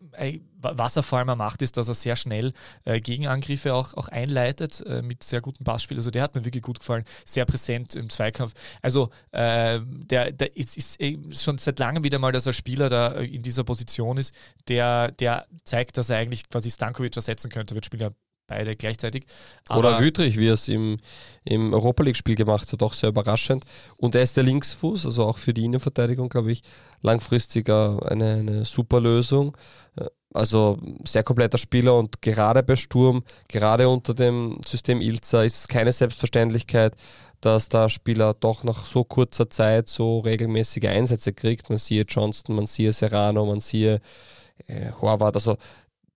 was 0.63 0.97
er 0.97 1.03
vor 1.03 1.19
allem 1.19 1.39
macht, 1.39 1.63
ist, 1.63 1.77
dass 1.77 1.89
er 1.89 1.95
sehr 1.95 2.17
schnell 2.17 2.53
äh, 2.85 3.01
Gegenangriffe 3.01 3.75
auch, 3.75 3.95
auch 3.95 4.09
einleitet 4.09 4.83
äh, 4.87 5.03
mit 5.03 5.23
sehr 5.23 5.41
gutem 5.41 5.65
Passspiel. 5.65 5.97
Also 5.97 6.11
der 6.11 6.23
hat 6.23 6.35
mir 6.35 6.45
wirklich 6.45 6.63
gut 6.63 6.81
gefallen, 6.81 7.05
sehr 7.25 7.45
präsent 7.45 7.95
im 7.95 8.11
Zweikampf. 8.11 8.53
Also 8.83 9.11
äh, 9.33 9.81
der, 9.85 10.33
der 10.33 10.57
ist, 10.57 10.77
ist 10.77 11.01
schon 11.43 11.59
seit 11.59 11.79
langem 11.79 12.03
wieder 12.03 12.19
mal, 12.19 12.33
dass 12.33 12.47
er 12.47 12.53
Spieler 12.53 12.89
da 12.89 13.13
äh, 13.13 13.27
in 13.27 13.43
dieser 13.43 13.65
Position 13.65 14.17
ist, 14.17 14.35
der, 14.69 15.13
der 15.13 15.47
zeigt, 15.65 15.97
dass 15.97 16.11
er 16.11 16.19
eigentlich 16.19 16.49
quasi 16.49 16.71
Stankovic 16.71 17.17
ersetzen 17.17 17.51
könnte, 17.51 17.75
wird 17.75 17.87
Spieler 17.87 18.13
beide 18.51 18.75
gleichzeitig. 18.75 19.25
Aber 19.69 19.79
Oder 19.81 20.01
Wüttrich, 20.01 20.37
wie 20.37 20.49
er 20.49 20.55
es 20.55 20.69
im, 20.69 20.99
im 21.45 21.73
Europa 21.73 22.03
League-Spiel 22.03 22.35
gemacht 22.35 22.71
hat, 22.71 22.83
auch 22.83 22.93
sehr 22.93 23.09
überraschend. 23.09 23.65
Und 23.97 24.15
er 24.15 24.23
ist 24.23 24.37
der 24.37 24.45
Linksfuß, 24.45 25.07
also 25.07 25.25
auch 25.25 25.39
für 25.39 25.55
die 25.55 25.65
Innenverteidigung, 25.65 26.29
glaube 26.29 26.53
ich, 26.53 26.63
langfristig 27.01 27.71
eine, 27.71 28.01
eine 28.11 28.65
super 28.65 29.01
Lösung. 29.01 29.57
Also 30.33 30.79
sehr 31.05 31.25
kompletter 31.25 31.59
Spieler 31.59 31.99
und 31.99 32.23
gerade 32.23 32.63
bei 32.63 32.77
Sturm, 32.77 33.25
gerade 33.49 33.89
unter 33.89 34.15
dem 34.15 34.61
System 34.65 35.01
Ilza 35.01 35.43
ist 35.43 35.57
es 35.57 35.69
keine 35.69 35.93
Selbstverständlichkeit, 35.93 36.95
dass 37.41 37.69
der 37.69 37.89
Spieler 37.89 38.35
doch 38.35 38.63
nach 38.63 38.87
so 38.87 39.03
kurzer 39.03 39.51
Zeit 39.51 39.89
so 39.89 40.21
regelmäßige 40.21 40.85
Einsätze 40.85 41.33
kriegt. 41.33 41.69
Man 41.69 41.79
sieht 41.79 42.13
Johnston, 42.13 42.55
man 42.55 42.67
sieht 42.67 42.95
Serrano, 42.95 43.45
man 43.47 43.61
sieht 43.61 44.01
äh, 44.69 44.93
Horvath. 45.01 45.35
Also 45.35 45.57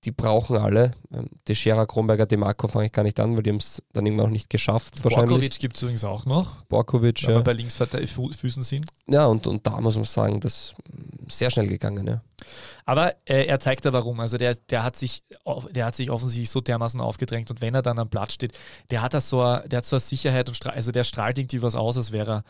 die 0.05 0.11
brauchen 0.11 0.57
alle. 0.57 0.93
Ähm, 1.13 1.29
Teixeira, 1.45 1.87
Kronberger, 1.87 2.27
Demarco 2.27 2.69
fange 2.69 2.87
ich 2.87 2.93
gar 2.93 3.03
nicht 3.03 3.19
an, 3.21 3.37
weil 3.37 3.43
die 3.43 3.51
haben 3.51 3.57
es 3.57 3.83
dann 3.93 4.07
irgendwann 4.07 4.27
noch 4.27 4.33
nicht 4.33 4.51
geschafft. 4.51 5.03
Borkovic 5.03 5.59
gibt 5.59 5.77
es 5.77 5.83
übrigens 5.83 6.05
auch 6.05 6.27
noch, 6.27 6.63
Borkovic, 6.65 7.23
wenn 7.25 7.31
ja. 7.31 7.37
wir 7.39 7.45
bei 7.45 7.53
Linksfüßen 7.53 8.63
sind. 8.63 8.87
Ja, 9.09 9.27
und, 9.27 9.47
und 9.47 9.67
da 9.67 9.81
muss 9.81 9.97
man 9.97 10.05
sagen, 10.05 10.41
das 10.41 10.55
ist 10.55 10.75
sehr 11.29 11.51
schnell 11.51 11.69
gegangen, 11.69 12.07
ja. 12.07 12.23
Aber 12.85 13.15
äh, 13.25 13.47
er 13.47 13.59
zeigt 13.61 13.85
da 13.85 13.93
warum. 13.93 14.21
Also 14.21 14.37
der, 14.37 14.55
der, 14.55 14.83
hat 14.83 14.97
sich, 14.97 15.25
der 15.71 15.87
hat 15.87 15.95
sich 15.95 16.11
offensichtlich 16.11 16.51
so 16.51 16.61
dermaßen 16.61 17.01
aufgedrängt 17.01 17.51
und 17.51 17.61
wenn 17.61 17.75
er 17.75 17.83
dann 17.83 17.99
am 17.99 18.11
Platz 18.11 18.35
steht, 18.35 18.59
der 18.91 19.03
hat 19.03 19.15
da 19.15 19.21
so, 19.21 19.39
der 19.67 19.79
hat 19.79 19.87
so 19.87 19.97
eine 19.97 20.01
Sicherheit 20.01 20.49
und 20.49 20.67
also 20.67 20.93
der 20.93 21.05
strahlt 21.05 21.39
irgendwie 21.39 21.63
was 21.63 21.75
aus, 21.75 21.97
als 21.97 22.13
wäre 22.13 22.45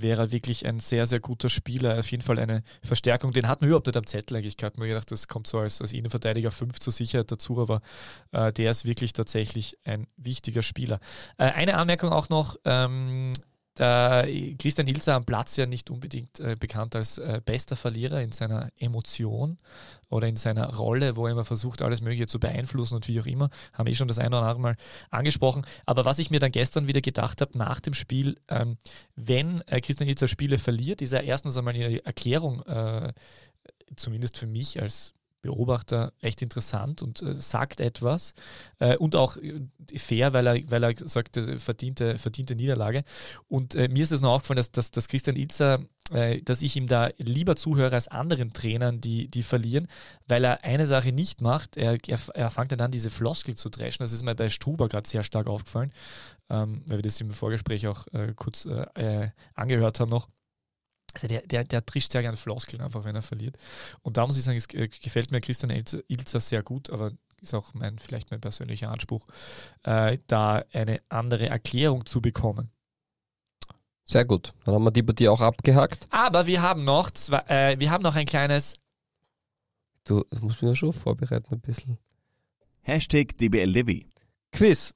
er, 0.00 0.32
wirklich 0.32 0.66
ein 0.66 0.80
sehr, 0.80 1.06
sehr 1.06 1.20
guter 1.20 1.50
Spieler. 1.50 1.98
Auf 1.98 2.10
jeden 2.10 2.22
Fall 2.22 2.38
eine 2.38 2.62
Verstärkung. 2.82 3.32
Den 3.32 3.46
hatten 3.46 3.62
wir 3.62 3.68
überhaupt 3.68 3.86
nicht 3.86 3.96
am 3.96 4.06
Zettel 4.06 4.36
eigentlich 4.38 4.56
gehabt. 4.56 4.78
Mir 4.78 4.88
gedacht, 4.88 5.10
das 5.10 5.28
kommt 5.28 5.46
so 5.46 5.58
als, 5.58 5.80
als 5.80 5.92
Innenverteidiger 5.92 6.50
5 6.50 6.78
zur 6.80 6.92
Sicherheit 6.92 7.30
dazu, 7.30 7.60
aber 7.60 7.80
äh, 8.32 8.52
der 8.52 8.70
ist 8.70 8.84
wirklich 8.84 9.12
tatsächlich 9.12 9.78
ein 9.84 10.06
wichtiger 10.16 10.62
Spieler. 10.62 11.00
Äh, 11.36 11.44
eine 11.44 11.76
Anmerkung 11.76 12.10
auch 12.10 12.28
noch, 12.28 12.56
ähm, 12.64 13.32
der 13.78 14.28
Christian 14.58 14.86
Ilzer 14.86 15.14
am 15.14 15.24
Platz 15.24 15.56
ja 15.56 15.66
nicht 15.66 15.90
unbedingt 15.90 16.40
äh, 16.40 16.56
bekannt 16.58 16.94
als 16.94 17.18
äh, 17.18 17.40
bester 17.44 17.76
Verlierer 17.76 18.22
in 18.22 18.32
seiner 18.32 18.70
Emotion 18.78 19.58
oder 20.08 20.28
in 20.28 20.36
seiner 20.36 20.74
Rolle, 20.74 21.16
wo 21.16 21.26
er 21.26 21.32
immer 21.32 21.44
versucht, 21.44 21.82
alles 21.82 22.00
Mögliche 22.00 22.26
zu 22.26 22.38
beeinflussen 22.38 22.94
und 22.94 23.08
wie 23.08 23.20
auch 23.20 23.26
immer. 23.26 23.50
Haben 23.72 23.86
wir 23.86 23.92
eh 23.92 23.96
schon 23.96 24.08
das 24.08 24.18
eine 24.18 24.36
oder 24.36 24.46
andere 24.46 24.60
Mal 24.60 24.76
angesprochen. 25.10 25.66
Aber 25.86 26.04
was 26.04 26.18
ich 26.18 26.30
mir 26.30 26.38
dann 26.38 26.52
gestern 26.52 26.86
wieder 26.86 27.00
gedacht 27.00 27.40
habe 27.40 27.58
nach 27.58 27.80
dem 27.80 27.94
Spiel, 27.94 28.36
ähm, 28.48 28.76
wenn 29.16 29.62
äh, 29.62 29.80
Christian 29.80 30.08
Ilzer 30.08 30.28
Spiele 30.28 30.58
verliert, 30.58 31.02
ist 31.02 31.12
er 31.12 31.24
erstens 31.24 31.56
einmal 31.56 31.74
eine 31.74 32.04
Erklärung, 32.04 32.62
äh, 32.62 33.12
zumindest 33.96 34.38
für 34.38 34.46
mich 34.46 34.80
als 34.80 35.14
Beobachter 35.44 36.12
recht 36.22 36.40
interessant 36.40 37.02
und 37.02 37.22
äh, 37.22 37.34
sagt 37.34 37.80
etwas 37.80 38.34
äh, 38.78 38.96
und 38.96 39.14
auch 39.14 39.36
äh, 39.36 39.60
fair, 39.96 40.32
weil 40.32 40.46
er, 40.46 40.70
weil 40.70 40.82
er 40.82 40.94
sagt, 41.06 41.36
äh, 41.36 41.58
verdiente, 41.58 42.16
verdiente 42.18 42.56
Niederlage. 42.56 43.04
Und 43.46 43.74
äh, 43.74 43.88
mir 43.88 44.02
ist 44.02 44.10
es 44.10 44.22
noch 44.22 44.32
aufgefallen, 44.32 44.56
dass, 44.56 44.72
dass, 44.72 44.90
dass 44.90 45.06
Christian 45.06 45.36
Ilzer, 45.36 45.80
äh, 46.10 46.40
dass 46.40 46.62
ich 46.62 46.76
ihm 46.76 46.86
da 46.86 47.10
lieber 47.18 47.56
zuhöre 47.56 47.94
als 47.94 48.08
anderen 48.08 48.52
Trainern, 48.52 49.02
die, 49.02 49.28
die 49.28 49.42
verlieren, 49.42 49.86
weil 50.26 50.44
er 50.44 50.64
eine 50.64 50.86
Sache 50.86 51.12
nicht 51.12 51.42
macht. 51.42 51.76
Er, 51.76 51.98
er, 52.08 52.18
er 52.32 52.50
fängt 52.50 52.72
dann 52.72 52.80
an, 52.80 52.90
diese 52.90 53.10
Floskel 53.10 53.54
zu 53.54 53.68
dreschen. 53.68 54.02
Das 54.02 54.12
ist 54.12 54.22
mir 54.22 54.34
bei 54.34 54.48
Struber 54.48 54.88
gerade 54.88 55.06
sehr 55.06 55.22
stark 55.22 55.46
aufgefallen, 55.46 55.92
ähm, 56.48 56.82
weil 56.86 56.98
wir 56.98 57.02
das 57.02 57.20
im 57.20 57.30
Vorgespräch 57.30 57.86
auch 57.86 58.06
kurz 58.36 58.66
angehört 59.54 60.00
haben 60.00 60.10
noch. 60.10 60.28
Also 61.14 61.28
der, 61.28 61.42
der, 61.42 61.64
der 61.64 61.86
trischt 61.86 62.12
sehr 62.12 62.22
gerne 62.22 62.36
Floskeln 62.36 62.82
einfach, 62.82 63.04
wenn 63.04 63.14
er 63.14 63.22
verliert. 63.22 63.56
Und 64.02 64.16
da 64.16 64.26
muss 64.26 64.36
ich 64.36 64.44
sagen, 64.44 64.58
es 64.58 64.66
äh, 64.74 64.88
gefällt 64.88 65.30
mir 65.30 65.40
Christian 65.40 65.70
Ilzer, 65.70 66.40
sehr 66.40 66.62
gut, 66.62 66.90
aber 66.90 67.12
ist 67.40 67.54
auch 67.54 67.72
mein, 67.74 67.98
vielleicht 67.98 68.30
mein 68.30 68.40
persönlicher 68.40 68.90
Anspruch, 68.90 69.26
äh, 69.84 70.18
da 70.26 70.64
eine 70.72 71.00
andere 71.08 71.48
Erklärung 71.48 72.04
zu 72.06 72.20
bekommen. 72.20 72.70
Sehr 74.02 74.24
gut. 74.24 74.52
Dann 74.64 74.74
haben 74.74 74.84
wir 74.84 74.90
die 74.90 75.02
Partie 75.02 75.28
auch 75.28 75.40
abgehakt. 75.40 76.06
Aber 76.10 76.46
wir 76.46 76.60
haben 76.60 76.84
noch 76.84 77.10
zwei, 77.10 77.38
äh, 77.48 77.78
wir 77.78 77.90
haben 77.90 78.02
noch 78.02 78.16
ein 78.16 78.26
kleines 78.26 78.76
Du 80.04 80.22
musst 80.40 80.60
mich 80.60 80.68
ja 80.68 80.76
schon 80.76 80.92
vorbereiten 80.92 81.54
ein 81.54 81.60
bisschen. 81.60 81.98
Hashtag 82.82 83.36
DBLDW. 83.38 84.04
Quiz. 84.52 84.94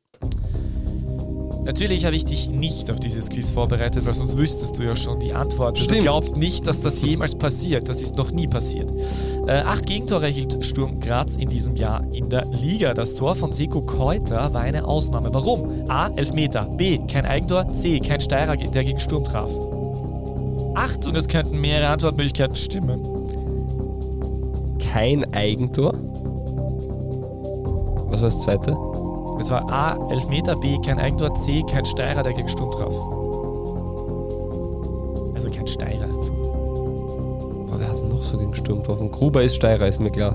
Natürlich 1.68 2.06
habe 2.06 2.16
ich 2.16 2.24
dich 2.24 2.48
nicht 2.48 2.90
auf 2.90 2.98
dieses 2.98 3.28
Quiz 3.28 3.50
vorbereitet, 3.50 4.06
weil 4.06 4.14
sonst 4.14 4.38
wüsstest 4.38 4.78
du 4.78 4.84
ja 4.84 4.96
schon 4.96 5.20
die 5.20 5.34
Antwort. 5.34 5.76
Also 5.76 5.84
Stimmt. 5.84 6.00
glaubt 6.00 6.34
nicht, 6.34 6.66
dass 6.66 6.80
das 6.80 7.02
jemals 7.02 7.34
passiert. 7.34 7.90
Das 7.90 8.00
ist 8.00 8.16
noch 8.16 8.30
nie 8.30 8.46
passiert. 8.46 8.90
Äh, 9.46 9.60
acht 9.60 9.84
Gegentore 9.84 10.24
erhielt 10.24 10.64
Sturm 10.64 10.98
Graz 10.98 11.36
in 11.36 11.50
diesem 11.50 11.76
Jahr 11.76 12.02
in 12.10 12.30
der 12.30 12.46
Liga. 12.46 12.94
Das 12.94 13.14
Tor 13.14 13.34
von 13.34 13.52
Seko 13.52 13.82
Keuter 13.82 14.54
war 14.54 14.62
eine 14.62 14.86
Ausnahme. 14.86 15.28
Warum? 15.34 15.84
A. 15.90 16.08
Elfmeter. 16.16 16.64
B. 16.64 17.00
Kein 17.06 17.26
Eigentor. 17.26 17.70
C. 17.70 18.00
Kein 18.00 18.22
Steirer, 18.22 18.56
der 18.56 18.84
gegen 18.84 18.98
Sturm 18.98 19.24
traf. 19.24 19.50
Acht 20.74 21.06
und 21.06 21.18
es 21.18 21.28
könnten 21.28 21.60
mehrere 21.60 21.88
Antwortmöglichkeiten 21.88 22.56
stimmen. 22.56 22.98
Kein 24.90 25.34
Eigentor. 25.34 25.92
Was 28.06 28.22
war 28.22 28.30
das 28.30 28.40
zweite? 28.40 28.97
Es 29.40 29.50
war 29.50 29.70
A. 29.70 29.96
Elfmeter. 30.10 30.56
B. 30.56 30.76
Kein 30.84 30.98
Eigentor. 30.98 31.34
C. 31.34 31.62
Kein 31.70 31.84
Steirer, 31.84 32.22
der 32.22 32.32
gegen 32.32 32.48
Sturm 32.48 32.70
traf. 32.72 32.94
Also 35.34 35.48
kein 35.50 35.66
Steirer 35.66 36.04
einfach. 36.04 36.28
Boah, 37.68 37.78
wer 37.78 37.88
hat 37.88 38.02
noch 38.04 38.22
so 38.24 38.36
gegen 38.38 38.54
Sturm 38.54 38.80
getroffen? 38.80 39.10
Gruber 39.10 39.42
ist 39.42 39.54
Steirer, 39.56 39.86
ist 39.86 40.00
mir 40.00 40.10
klar. 40.10 40.34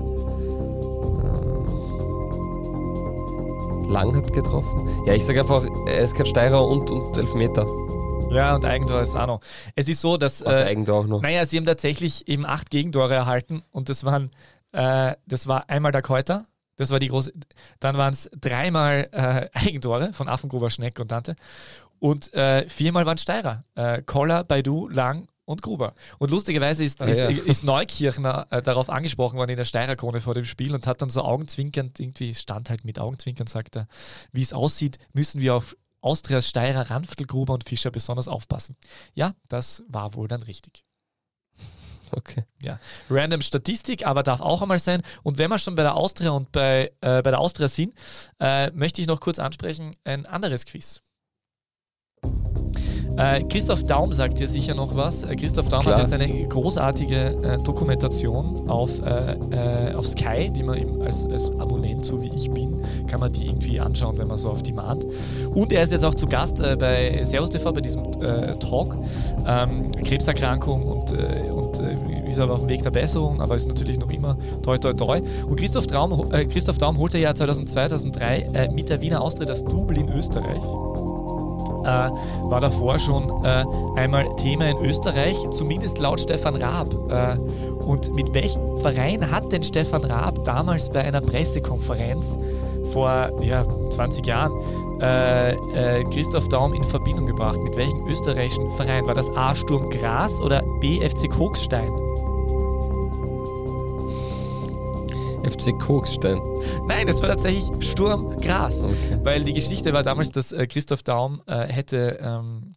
Äh, 3.86 3.92
Lang 3.92 4.16
hat 4.16 4.32
getroffen. 4.32 4.88
Ja, 5.06 5.14
ich 5.14 5.24
sage 5.24 5.40
einfach, 5.40 5.64
er 5.86 5.98
ist 6.00 6.14
kein 6.16 6.26
Steirer 6.26 6.66
und, 6.66 6.90
und 6.90 7.16
Elfmeter. 7.16 7.66
Ja, 8.30 8.54
und 8.56 8.64
Eigentor 8.64 9.00
ist 9.02 9.14
auch 9.14 9.26
noch. 9.26 9.40
Es 9.76 9.88
ist 9.88 10.00
so, 10.00 10.16
dass. 10.16 10.44
Was 10.44 10.60
Äh, 10.60 10.64
Eigentor 10.64 11.00
auch 11.00 11.06
noch. 11.06 11.22
naja, 11.22 11.44
sie 11.46 11.56
haben 11.58 11.66
tatsächlich 11.66 12.26
eben 12.26 12.46
acht 12.46 12.70
Gegentore 12.70 13.14
erhalten 13.14 13.62
und 13.70 13.88
das 13.88 14.02
waren, 14.04 14.30
äh, 14.72 15.14
das 15.26 15.46
war 15.46 15.68
einmal 15.68 15.92
der 15.92 16.02
Keuter, 16.02 16.46
das 16.76 16.90
war 16.90 16.98
die 16.98 17.08
große, 17.08 17.32
dann 17.80 17.96
waren 17.96 18.12
es 18.12 18.30
dreimal 18.40 19.08
äh, 19.12 19.48
Eigentore 19.58 20.12
von 20.12 20.28
Affengruber, 20.28 20.70
Schneck 20.70 20.98
und 21.00 21.10
Dante 21.12 21.36
und 21.98 22.32
äh, 22.34 22.68
viermal 22.68 23.06
waren 23.06 23.18
Steirer. 23.18 23.64
Äh, 23.74 24.02
Koller, 24.02 24.44
Baidu, 24.44 24.88
Lang 24.88 25.28
und 25.46 25.62
Gruber. 25.62 25.94
Und 26.18 26.30
lustigerweise 26.30 26.84
ist, 26.84 27.02
Ah, 27.02 27.06
ist, 27.06 27.18
ja. 27.20 27.28
ist 27.28 27.64
Neukirchner 27.64 28.46
äh, 28.50 28.62
darauf 28.62 28.88
angesprochen 28.90 29.38
worden 29.38 29.50
in 29.50 29.56
der 29.56 29.64
Steirerkrone 29.64 30.20
vor 30.20 30.34
dem 30.34 30.44
Spiel 30.44 30.74
und 30.74 30.86
hat 30.86 31.02
dann 31.02 31.10
so 31.10 31.22
augenzwinkernd, 31.22 32.00
irgendwie 32.00 32.34
stand 32.34 32.70
halt 32.70 32.84
mit 32.84 32.98
Augenzwinkern, 32.98 33.46
sagt 33.46 33.76
er, 33.76 33.86
wie 34.32 34.42
es 34.42 34.52
aussieht, 34.52 34.98
müssen 35.12 35.40
wir 35.40 35.54
auf 35.54 35.76
Austrias 36.00 36.48
Steirer, 36.48 36.90
Ranftl, 36.90 37.24
Gruber 37.24 37.54
und 37.54 37.66
Fischer 37.66 37.90
besonders 37.90 38.28
aufpassen. 38.28 38.76
Ja, 39.14 39.34
das 39.48 39.82
war 39.88 40.14
wohl 40.14 40.28
dann 40.28 40.42
richtig. 40.42 40.84
Okay. 42.16 42.44
Random 43.10 43.40
Statistik, 43.40 44.06
aber 44.06 44.22
darf 44.22 44.40
auch 44.40 44.62
einmal 44.62 44.78
sein. 44.78 45.02
Und 45.22 45.38
wenn 45.38 45.50
wir 45.50 45.58
schon 45.58 45.74
bei 45.74 45.82
der 45.82 45.96
Austria 45.96 46.30
und 46.30 46.52
bei, 46.52 46.92
äh, 47.00 47.22
bei 47.22 47.30
der 47.30 47.40
Austria 47.40 47.68
sind, 47.68 47.94
äh, 48.40 48.70
möchte 48.70 49.00
ich 49.00 49.06
noch 49.06 49.20
kurz 49.20 49.38
ansprechen, 49.38 49.90
ein 50.04 50.26
anderes 50.26 50.64
Quiz. 50.64 51.03
Äh, 53.16 53.44
Christoph 53.44 53.84
Daum 53.84 54.12
sagt 54.12 54.40
dir 54.40 54.48
sicher 54.48 54.74
noch 54.74 54.96
was. 54.96 55.22
Äh, 55.22 55.36
Christoph 55.36 55.68
Daum 55.68 55.82
Klar. 55.82 55.94
hat 55.94 56.02
jetzt 56.02 56.12
eine 56.12 56.28
großartige 56.48 57.16
äh, 57.16 57.58
Dokumentation 57.58 58.68
auf, 58.68 59.00
äh, 59.02 59.36
äh, 59.90 59.94
auf 59.94 60.06
Sky, 60.06 60.50
die 60.50 60.62
man 60.62 60.78
ihm 60.78 61.00
als, 61.02 61.24
als 61.30 61.48
Abonnent, 61.60 62.04
so 62.04 62.20
wie 62.20 62.30
ich 62.34 62.50
bin, 62.50 62.82
kann 63.06 63.20
man 63.20 63.32
die 63.32 63.46
irgendwie 63.46 63.80
anschauen, 63.80 64.18
wenn 64.18 64.26
man 64.26 64.38
so 64.38 64.50
auf 64.50 64.62
Demand. 64.62 65.06
Und 65.54 65.72
er 65.72 65.82
ist 65.82 65.92
jetzt 65.92 66.04
auch 66.04 66.14
zu 66.14 66.26
Gast 66.26 66.62
bei 66.78 67.22
Servus 67.24 67.50
TV, 67.50 67.72
bei 67.72 67.80
diesem 67.80 68.04
Talk. 68.60 68.96
Ähm, 69.46 69.90
Krebserkrankung 69.92 70.82
und, 70.82 71.12
und 71.12 71.80
ist 72.28 72.38
aber 72.38 72.54
auf 72.54 72.60
dem 72.60 72.68
Weg 72.68 72.82
der 72.82 72.90
Besserung, 72.90 73.40
aber 73.40 73.54
ist 73.54 73.68
natürlich 73.68 73.98
noch 73.98 74.10
immer 74.10 74.36
toi 74.62 74.78
toi 74.78 74.92
toi. 74.92 75.20
Und 75.48 75.56
Christoph, 75.56 75.86
Traum, 75.86 76.28
Christoph 76.48 76.78
Daum 76.78 76.98
holte 76.98 77.18
ja 77.18 77.34
2002, 77.34 77.88
2003 77.88 78.38
äh, 78.54 78.72
mit 78.72 78.88
der 78.88 79.00
Wiener 79.00 79.20
Austria 79.20 79.46
das 79.46 79.64
Double 79.64 79.96
in 79.96 80.08
Österreich 80.08 80.62
äh, 81.84 82.10
war 82.50 82.60
davor 82.60 82.98
schon 82.98 83.30
äh, 83.44 83.64
einmal 83.96 84.26
Thema 84.36 84.70
in 84.70 84.78
Österreich, 84.78 85.36
zumindest 85.50 85.98
laut 85.98 86.20
Stefan 86.20 86.56
Raab. 86.56 86.94
Äh, 87.08 87.36
und 87.84 88.14
mit 88.14 88.32
welchem 88.34 88.78
Verein 88.78 89.30
hat 89.30 89.52
denn 89.52 89.62
Stefan 89.62 90.04
Raab 90.04 90.44
damals 90.44 90.90
bei 90.90 91.02
einer 91.02 91.20
Pressekonferenz 91.20 92.38
vor 92.92 93.30
ja, 93.42 93.64
20 93.90 94.26
Jahren 94.26 94.52
äh, 95.00 95.52
äh, 95.52 96.04
Christoph 96.04 96.48
Daum 96.48 96.74
in 96.74 96.84
Verbindung 96.84 97.26
gebracht? 97.26 97.58
Mit 97.62 97.76
welchem 97.76 98.06
österreichischen 98.08 98.70
Verein? 98.72 99.06
War 99.06 99.14
das 99.14 99.30
A. 99.36 99.54
Sturm 99.54 99.90
Graz 99.90 100.40
oder 100.40 100.62
B. 100.80 101.06
FC 101.06 101.30
Kokstein? 101.30 101.90
FC 105.44 105.78
Kokstein. 105.78 106.40
Nein, 106.86 107.06
das 107.06 107.20
war 107.20 107.28
tatsächlich 107.28 107.64
Sturm 107.80 108.36
Graz. 108.38 108.82
Okay. 108.82 109.18
Weil 109.22 109.44
die 109.44 109.52
Geschichte 109.52 109.92
war 109.92 110.02
damals, 110.02 110.30
dass 110.30 110.52
äh, 110.52 110.66
Christoph 110.66 111.02
Daum 111.02 111.42
äh, 111.46 111.66
hätte 111.66 112.18
ähm, 112.20 112.74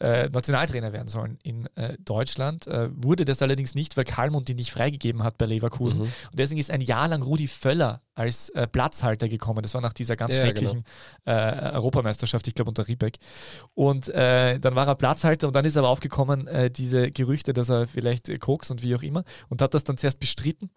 äh, 0.00 0.30
Nationaltrainer 0.30 0.94
werden 0.94 1.08
sollen 1.08 1.38
in 1.42 1.66
äh, 1.76 1.98
Deutschland. 1.98 2.66
Äh, 2.66 2.88
wurde 2.94 3.26
das 3.26 3.42
allerdings 3.42 3.74
nicht, 3.74 3.98
weil 3.98 4.04
Kalmund 4.04 4.48
ihn 4.48 4.56
nicht 4.56 4.70
freigegeben 4.70 5.22
hat 5.22 5.36
bei 5.36 5.44
Leverkusen. 5.44 6.00
Mhm. 6.00 6.04
Und 6.04 6.38
deswegen 6.38 6.58
ist 6.58 6.70
ein 6.70 6.80
Jahr 6.80 7.06
lang 7.08 7.22
Rudi 7.22 7.48
Völler 7.48 8.00
als 8.14 8.52
Platzhalter 8.72 9.28
gekommen. 9.28 9.62
Das 9.62 9.72
war 9.72 9.80
nach 9.80 9.94
dieser 9.94 10.14
ganz 10.14 10.36
Ja, 10.36 10.42
schrecklichen 10.42 10.84
äh, 11.24 11.32
Europameisterschaft, 11.72 12.46
ich 12.46 12.54
glaube 12.54 12.70
unter 12.70 12.86
Riebeck. 12.86 13.16
Und 13.72 14.08
dann 14.08 14.74
war 14.74 14.86
er 14.86 14.94
Platzhalter 14.94 15.46
und 15.46 15.56
dann 15.56 15.64
ist 15.64 15.78
aber 15.78 15.88
aufgekommen, 15.88 16.46
diese 16.70 17.10
Gerüchte, 17.10 17.54
dass 17.54 17.70
er 17.70 17.86
vielleicht 17.86 18.38
Koks 18.40 18.70
und 18.70 18.82
wie 18.82 18.94
auch 18.94 19.02
immer 19.02 19.24
und 19.48 19.62
hat 19.62 19.72
das 19.72 19.84
dann 19.84 19.96
zuerst 19.96 20.20
bestritten 20.20 20.70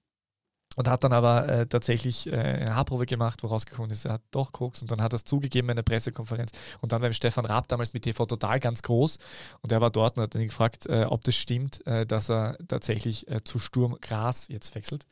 Und 0.75 0.87
hat 0.87 1.03
dann 1.03 1.13
aber 1.13 1.47
äh, 1.47 1.67
tatsächlich 1.67 2.27
äh, 2.27 2.35
eine 2.35 2.75
Haarprobe 2.75 3.05
gemacht, 3.05 3.43
wo 3.43 3.47
rausgekommen 3.47 3.91
ist, 3.91 4.05
er 4.05 4.13
hat 4.13 4.21
doch 4.31 4.51
Koks 4.51 4.81
und 4.81 4.91
dann 4.91 5.01
hat 5.01 5.13
er 5.13 5.15
es 5.15 5.23
zugegeben 5.23 5.69
in 5.69 5.75
der 5.75 5.83
Pressekonferenz. 5.83 6.51
Und 6.81 6.91
dann 6.91 7.01
beim 7.01 7.13
Stefan 7.13 7.45
Raab 7.45 7.67
damals 7.67 7.93
mit 7.93 8.03
TV 8.03 8.25
Total 8.25 8.59
ganz 8.59 8.81
groß 8.81 9.19
und 9.61 9.71
er 9.71 9.81
war 9.81 9.91
dort 9.91 10.17
und 10.17 10.23
hat 10.23 10.35
ihn 10.35 10.47
gefragt, 10.47 10.87
äh, 10.87 11.05
ob 11.07 11.23
das 11.23 11.35
stimmt, 11.35 11.85
äh, 11.85 12.05
dass 12.05 12.29
er 12.29 12.57
tatsächlich 12.67 13.27
äh, 13.29 13.43
zu 13.43 13.59
Sturm 13.59 13.97
Gras 14.01 14.47
jetzt 14.47 14.73
wechselt. 14.73 15.05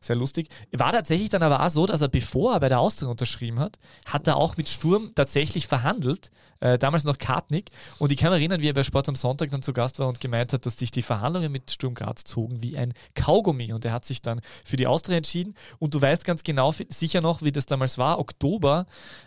Sehr 0.00 0.16
lustig. 0.16 0.48
War 0.72 0.92
tatsächlich 0.92 1.30
dann 1.30 1.42
aber 1.42 1.64
auch 1.64 1.70
so, 1.70 1.86
dass 1.86 2.02
er, 2.02 2.08
bevor 2.08 2.54
er 2.54 2.60
bei 2.60 2.68
der 2.68 2.80
Austria 2.80 3.08
unterschrieben 3.08 3.58
hat, 3.58 3.78
hat 4.04 4.26
er 4.26 4.36
auch 4.36 4.56
mit 4.56 4.68
Sturm 4.68 5.12
tatsächlich 5.14 5.66
verhandelt, 5.66 6.30
äh, 6.60 6.78
damals 6.78 7.04
noch 7.04 7.18
Kartnick. 7.18 7.70
Und 7.98 8.12
ich 8.12 8.18
kann 8.18 8.30
mich 8.30 8.40
erinnern, 8.40 8.60
wie 8.60 8.68
er 8.68 8.74
bei 8.74 8.82
Sport 8.82 9.08
am 9.08 9.14
Sonntag 9.14 9.50
dann 9.50 9.62
zu 9.62 9.72
Gast 9.72 9.98
war 9.98 10.08
und 10.08 10.20
gemeint 10.20 10.52
hat, 10.52 10.66
dass 10.66 10.76
sich 10.76 10.90
die 10.90 11.02
Verhandlungen 11.02 11.50
mit 11.52 11.70
Sturm 11.70 11.94
Graz 11.94 12.24
zogen 12.24 12.62
wie 12.62 12.76
ein 12.76 12.94
Kaugummi. 13.14 13.72
Und 13.72 13.84
er 13.84 13.92
hat 13.92 14.04
sich 14.04 14.22
dann 14.22 14.40
für 14.64 14.76
die 14.76 14.86
Austria 14.86 14.97
entschieden. 15.06 15.54
Und 15.78 15.94
du 15.94 16.00
weißt 16.00 16.24
ganz 16.24 16.42
genau, 16.42 16.74
sicher 16.88 17.20
noch, 17.20 17.42
wie 17.42 17.52
das 17.52 17.66
damals 17.66 17.98
war. 17.98 18.18
Oktober 18.18 18.86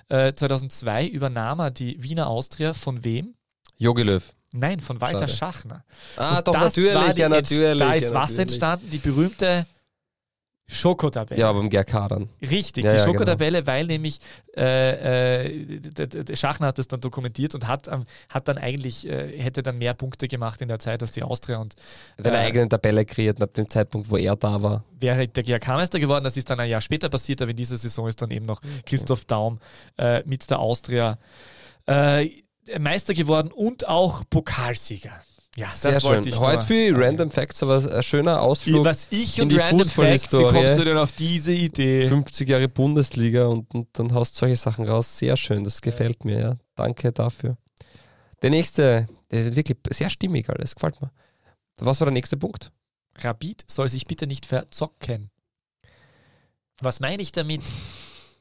äh, 0.10 0.34
2002 0.34 1.08
übernahm 1.08 1.60
er 1.60 1.72
die 1.72 2.02
Wiener 2.02 2.28
Austria 2.28 2.74
von 2.74 3.04
wem? 3.04 3.36
Jogi 3.78 4.04
Löw. 4.04 4.24
Nein, 4.54 4.80
von 4.82 5.00
Walter 5.00 5.28
Schade. 5.28 5.54
Schachner. 5.54 5.86
Ah, 6.18 6.40
Und 6.40 6.48
doch, 6.50 6.54
natürlich, 6.54 7.18
ja, 7.18 7.30
natürlich. 7.30 7.80
Da 7.80 7.94
ist 7.94 8.10
ja, 8.10 8.14
was 8.14 8.38
entstanden? 8.38 8.90
Die 8.90 8.98
berühmte 8.98 9.66
Schokotabelle. 10.72 11.40
Ja, 11.40 11.52
beim 11.52 11.70
GRK 11.70 12.08
dann. 12.08 12.30
Richtig, 12.42 12.86
Ja, 12.86 12.92
die 12.92 12.98
ja, 12.98 13.04
Schokotabelle, 13.04 13.68
weil 13.68 13.86
nämlich 13.86 14.20
äh, 14.56 15.48
äh, 15.50 15.80
der, 15.80 16.36
Schachner 16.38 16.68
hat 16.68 16.78
das 16.78 16.88
dann 16.88 17.02
dokumentiert 17.02 17.54
und 17.56 17.68
hat, 17.68 17.90
ähm, 17.90 18.06
hat 18.30 18.48
dann 18.48 18.58
eigentlich, 18.58 19.06
äh, 19.06 19.38
hätte 19.38 19.64
dann 19.64 19.78
mehr 19.80 19.94
Punkte 19.94 20.30
gemacht 20.30 20.62
in 20.62 20.70
der 20.70 20.80
Zeit 20.80 21.02
als 21.02 21.12
die 21.12 21.24
Austria 21.24 21.58
und 21.58 21.76
Äh, 22.24 22.30
eigene 22.30 22.70
Tabelle 22.70 23.04
kreiert 23.04 23.38
und 23.38 23.44
ab 23.44 23.54
dem 23.54 23.68
Zeitpunkt, 23.68 24.10
wo 24.10 24.16
er 24.16 24.38
da 24.38 24.62
war. 24.62 24.86
wäre 24.98 25.28
der 25.28 25.44
GRK-Meister 25.44 26.00
geworden. 26.00 26.24
Das 26.24 26.38
ist 26.38 26.50
dann 26.50 26.60
ein 26.60 26.70
Jahr 26.70 26.82
später 26.82 27.10
passiert, 27.10 27.42
aber 27.42 27.52
in 27.52 27.58
dieser 27.58 27.76
Saison 27.76 28.08
ist 28.08 28.22
dann 28.22 28.32
eben 28.32 28.46
noch 28.46 28.62
Christoph 28.86 29.26
Daum 29.26 29.60
äh, 29.98 30.24
mit 30.26 30.50
der 30.50 30.60
Austria 30.60 31.18
äh, 31.86 32.30
Meister 32.80 33.14
geworden 33.14 33.52
und 33.52 33.90
auch 33.90 34.24
Pokalsieger. 34.30 35.22
Ja, 35.58 35.68
das 35.68 35.82
Sehr 35.82 36.04
wollte 36.04 36.24
schön. 36.24 36.34
ich 36.34 36.40
Heute 36.40 36.66
für 36.66 36.98
Random 36.98 37.30
Facts, 37.30 37.62
aber 37.62 37.84
ein 37.94 38.04
schöner 38.04 38.42
Ausflug. 38.42 38.86
Was 38.86 39.08
ich 39.10 39.38
in 39.38 39.44
und 39.44 39.52
die 39.52 39.58
Random 39.58 39.88
Facts, 39.88 40.32
wie 40.32 40.44
kommst 40.44 40.78
du 40.78 40.86
denn 40.86 40.98
auf 40.98 41.12
diese 41.12 41.52
Idee? 41.52 42.08
50 42.08 42.48
Jahre 42.48 42.70
Bundesliga 42.70 43.48
und, 43.48 43.74
und 43.74 43.88
dann 43.94 44.14
haust 44.14 44.38
solche 44.38 44.56
Sachen 44.56 44.88
raus. 44.88 45.18
Sehr 45.18 45.36
schön, 45.36 45.66
das 45.66 45.82
gefällt 45.82 46.24
mir, 46.24 46.40
ja. 46.40 46.58
Danke 46.76 47.12
dafür. 47.12 47.58
Der 48.42 48.50
nächste, 48.50 49.08
der 49.30 49.48
ist 49.48 49.56
wirklich 49.58 49.78
sehr 49.90 50.10
stimmig 50.10 50.50
alles, 50.50 50.74
gefällt 50.74 51.02
mir. 51.02 51.12
Was 51.78 52.00
war 52.00 52.06
der 52.06 52.14
nächste 52.14 52.38
Punkt? 52.38 52.72
Rapid 53.18 53.66
soll 53.68 53.90
sich 53.90 54.08
bitte 54.08 54.28
nicht 54.28 54.46
verzocken. 54.46 55.32
Was 56.80 57.02
meine 57.02 57.22
ich 57.22 57.34
damit? 57.34 57.62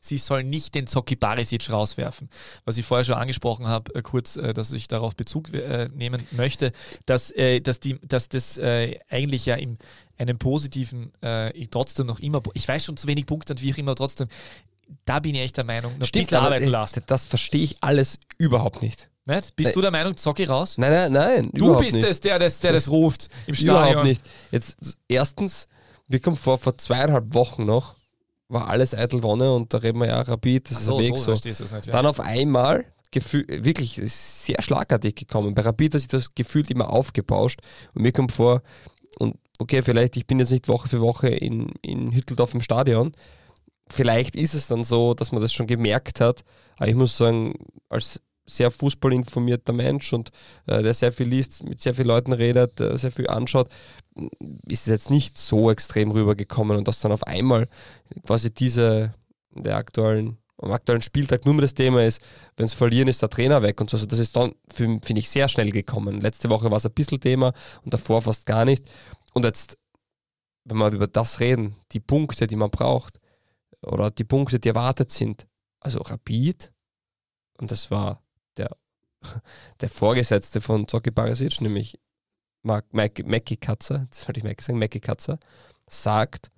Sie 0.00 0.16
soll 0.18 0.44
nicht 0.44 0.74
den 0.74 0.86
Zocki 0.86 1.14
Barisic 1.14 1.70
rauswerfen. 1.70 2.30
Was 2.64 2.78
ich 2.78 2.86
vorher 2.86 3.04
schon 3.04 3.16
angesprochen 3.16 3.66
habe, 3.66 3.94
äh, 3.94 4.02
kurz, 4.02 4.36
äh, 4.36 4.54
dass 4.54 4.72
ich 4.72 4.88
darauf 4.88 5.14
Bezug 5.14 5.52
äh, 5.52 5.88
nehmen 5.94 6.26
möchte, 6.32 6.72
dass, 7.06 7.32
dass, 7.62 7.80
die, 7.80 7.98
dass 8.00 8.28
das 8.28 8.58
eigentlich 8.58 9.46
ja 9.46 9.56
in 9.56 9.76
einem 10.18 10.38
positiven, 10.38 11.12
äh, 11.22 11.66
trotzdem 11.70 12.06
noch 12.06 12.20
immer, 12.20 12.42
ich 12.54 12.66
weiß 12.66 12.84
schon 12.84 12.96
zu 12.96 13.08
wenig 13.08 13.26
Punkte 13.26 13.54
und 13.54 13.62
wie 13.62 13.72
auch 13.72 13.78
immer, 13.78 13.94
trotzdem, 13.94 14.28
da 15.04 15.20
bin 15.20 15.34
ich 15.34 15.40
echt 15.42 15.56
der 15.56 15.64
Meinung, 15.64 15.98
noch 15.98 16.06
ein 16.06 16.10
bisschen 16.12 16.36
aber, 16.36 16.46
arbeiten 16.46 16.68
lassen. 16.68 17.02
Das 17.06 17.24
verstehe 17.24 17.62
ich 17.62 17.76
alles 17.80 18.18
überhaupt 18.38 18.82
nicht. 18.82 19.08
Nicht? 19.26 19.54
Bist 19.54 19.68
Nein. 19.68 19.74
du 19.74 19.80
der 19.82 19.90
Meinung, 19.90 20.16
Zocki 20.16 20.44
raus? 20.44 20.76
Nein, 20.78 20.92
nein, 20.92 21.12
nein. 21.12 21.50
Du 21.52 21.76
bist 21.76 21.92
nicht. 21.92 22.06
es, 22.06 22.20
der 22.20 22.38
das, 22.38 22.60
der 22.60 22.72
das 22.72 22.88
ruft 22.88 23.28
im 23.46 23.54
Stadion. 23.54 23.90
Überhaupt 23.90 24.06
nicht. 24.06 24.24
Jetzt, 24.50 24.96
erstens, 25.08 25.68
wir 26.08 26.20
kommen 26.20 26.36
vor, 26.36 26.58
vor 26.58 26.76
zweieinhalb 26.76 27.32
Wochen 27.34 27.64
noch, 27.64 27.94
war 28.50 28.68
alles 28.68 28.94
eitel 28.94 29.22
Wonne 29.22 29.52
und 29.52 29.72
da 29.72 29.78
reden 29.78 30.00
wir 30.00 30.08
ja 30.08 30.20
Rapid, 30.20 30.70
das 30.70 30.76
Ach 30.76 30.80
ist 30.80 30.86
so, 30.86 30.96
ein 30.96 31.04
Weg 31.04 31.16
so 31.16 31.34
so. 31.34 31.50
es 31.50 31.60
nicht. 31.60 31.86
Ja. 31.86 31.92
Dann 31.92 32.06
auf 32.06 32.20
einmal, 32.20 32.84
gefühl, 33.10 33.46
wirklich 33.48 34.00
sehr 34.04 34.60
schlagartig 34.60 35.14
gekommen. 35.14 35.54
Bei 35.54 35.62
Rapid 35.62 35.94
hat 35.94 36.00
sich 36.00 36.08
das 36.08 36.34
gefühlt 36.34 36.70
immer 36.70 36.90
aufgebauscht 36.90 37.60
und 37.94 38.02
mir 38.02 38.12
kommt 38.12 38.32
vor, 38.32 38.62
und 39.18 39.36
okay, 39.58 39.82
vielleicht, 39.82 40.16
ich 40.16 40.26
bin 40.26 40.38
jetzt 40.38 40.50
nicht 40.50 40.68
Woche 40.68 40.88
für 40.88 41.00
Woche 41.00 41.28
in, 41.28 41.72
in 41.82 42.12
Hütteldorf 42.12 42.54
im 42.54 42.60
Stadion, 42.60 43.12
vielleicht 43.88 44.36
ist 44.36 44.54
es 44.54 44.66
dann 44.66 44.84
so, 44.84 45.14
dass 45.14 45.32
man 45.32 45.42
das 45.42 45.52
schon 45.52 45.66
gemerkt 45.66 46.20
hat, 46.20 46.44
aber 46.76 46.88
ich 46.88 46.94
muss 46.94 47.16
sagen, 47.16 47.54
als 47.88 48.20
sehr 48.46 48.70
fußballinformierter 48.70 49.72
Mensch 49.72 50.12
und 50.12 50.30
äh, 50.66 50.82
der 50.82 50.94
sehr 50.94 51.12
viel 51.12 51.28
liest, 51.28 51.64
mit 51.64 51.80
sehr 51.80 51.94
vielen 51.94 52.08
Leuten 52.08 52.32
redet, 52.32 52.80
äh, 52.80 52.96
sehr 52.96 53.12
viel 53.12 53.28
anschaut, 53.28 53.68
ist 54.66 54.82
es 54.82 54.86
jetzt 54.86 55.10
nicht 55.10 55.38
so 55.38 55.70
extrem 55.70 56.10
rübergekommen 56.10 56.76
und 56.76 56.88
dass 56.88 57.00
dann 57.00 57.12
auf 57.12 57.24
einmal 57.24 57.68
quasi 58.26 58.52
diese 58.52 59.14
der 59.52 59.76
aktuellen 59.76 60.38
am 60.62 60.72
aktuellen 60.72 61.02
Spieltag 61.02 61.44
nur 61.46 61.54
mehr 61.54 61.62
das 61.62 61.74
Thema 61.74 62.04
ist, 62.04 62.20
wenn 62.56 62.66
es 62.66 62.74
verlieren, 62.74 63.08
ist 63.08 63.22
der 63.22 63.30
Trainer 63.30 63.62
weg 63.62 63.80
und 63.80 63.88
so. 63.88 63.96
Also 63.96 64.06
das 64.06 64.18
ist 64.18 64.36
dann, 64.36 64.54
finde 64.68 65.18
ich, 65.18 65.30
sehr 65.30 65.48
schnell 65.48 65.70
gekommen. 65.70 66.20
Letzte 66.20 66.50
Woche 66.50 66.70
war 66.70 66.76
es 66.76 66.86
ein 66.86 66.92
bisschen 66.92 67.20
Thema 67.20 67.52
und 67.82 67.94
davor 67.94 68.22
fast 68.22 68.46
gar 68.46 68.64
nicht. 68.64 68.84
Und 69.32 69.44
jetzt, 69.44 69.78
wenn 70.64 70.76
wir 70.76 70.92
über 70.92 71.06
das 71.06 71.40
reden, 71.40 71.76
die 71.92 72.00
Punkte, 72.00 72.46
die 72.46 72.56
man 72.56 72.70
braucht 72.70 73.20
oder 73.82 74.10
die 74.10 74.24
Punkte, 74.24 74.58
die 74.58 74.68
erwartet 74.68 75.10
sind, 75.10 75.46
also 75.80 76.00
Rapid, 76.00 76.72
und 77.58 77.70
das 77.70 77.90
war 77.90 78.22
der, 78.56 78.76
der 79.80 79.88
Vorgesetzte 79.88 80.60
von 80.60 80.86
Zocki 80.86 81.10
Barisic, 81.10 81.60
nämlich 81.62 81.98
Mackie 82.62 83.56
Katzer, 83.56 84.06
das 84.10 84.26
wollte 84.28 84.40
ich 84.40 84.44
Mackie 84.44 84.62
sagen, 84.62 84.78
Mackie 84.78 85.00
Katzer, 85.00 85.38
sagt, 85.88 86.50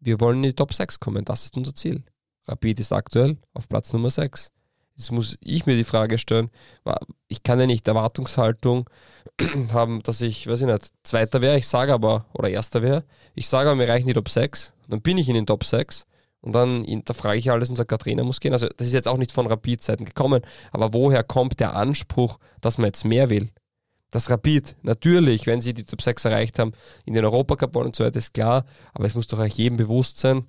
wir 0.00 0.20
wollen 0.20 0.38
in 0.38 0.50
die 0.50 0.54
Top 0.54 0.72
6 0.72 1.00
kommen, 1.00 1.24
das 1.24 1.44
ist 1.44 1.56
unser 1.56 1.74
Ziel. 1.74 2.04
Rapid 2.46 2.80
ist 2.80 2.92
aktuell 2.92 3.36
auf 3.52 3.68
Platz 3.68 3.92
Nummer 3.92 4.10
6. 4.10 4.50
Jetzt 4.96 5.12
muss 5.12 5.36
ich 5.40 5.66
mir 5.66 5.76
die 5.76 5.84
Frage 5.84 6.18
stellen, 6.18 6.50
ich 7.28 7.42
kann 7.44 7.60
ja 7.60 7.66
nicht 7.66 7.86
Erwartungshaltung 7.86 8.90
haben, 9.72 10.02
dass 10.02 10.20
ich, 10.20 10.46
weiß 10.46 10.62
ich 10.62 10.66
nicht, 10.66 10.92
Zweiter 11.04 11.40
wäre, 11.40 11.58
ich 11.58 11.68
sage 11.68 11.92
aber, 11.92 12.26
oder 12.32 12.48
Erster 12.48 12.82
wäre, 12.82 13.04
ich 13.34 13.48
sage 13.48 13.68
aber, 13.68 13.76
mir 13.76 13.88
reichen 13.88 14.08
die 14.08 14.14
Top 14.14 14.28
6, 14.28 14.72
dann 14.88 15.00
bin 15.00 15.18
ich 15.18 15.28
in 15.28 15.34
den 15.34 15.46
Top 15.46 15.64
6 15.64 16.04
und 16.40 16.52
dann 16.52 16.84
hinterfrage 16.84 17.38
ich 17.38 17.50
alles 17.50 17.68
und 17.68 17.76
sage, 17.76 17.88
der 17.88 17.98
Trainer 17.98 18.24
muss 18.24 18.40
gehen. 18.40 18.52
Also 18.52 18.68
das 18.76 18.88
ist 18.88 18.92
jetzt 18.92 19.08
auch 19.08 19.18
nicht 19.18 19.30
von 19.30 19.46
Rapid-Seiten 19.46 20.04
gekommen, 20.04 20.42
aber 20.72 20.92
woher 20.92 21.22
kommt 21.22 21.60
der 21.60 21.76
Anspruch, 21.76 22.38
dass 22.60 22.78
man 22.78 22.86
jetzt 22.86 23.04
mehr 23.04 23.30
will? 23.30 23.50
Das 24.10 24.30
Rapid, 24.30 24.76
natürlich, 24.82 25.46
wenn 25.46 25.60
sie 25.60 25.74
die 25.74 25.84
Top 25.84 26.00
6 26.00 26.24
erreicht 26.24 26.58
haben, 26.58 26.72
in 27.04 27.14
den 27.14 27.24
Europacup 27.24 27.74
wollen 27.74 27.88
und 27.88 27.96
so 27.96 28.04
weiter, 28.04 28.16
ist 28.16 28.32
klar, 28.32 28.64
aber 28.94 29.04
es 29.04 29.14
muss 29.14 29.26
doch 29.26 29.38
euch 29.38 29.54
jedem 29.54 29.76
bewusst 29.76 30.18
sein, 30.18 30.46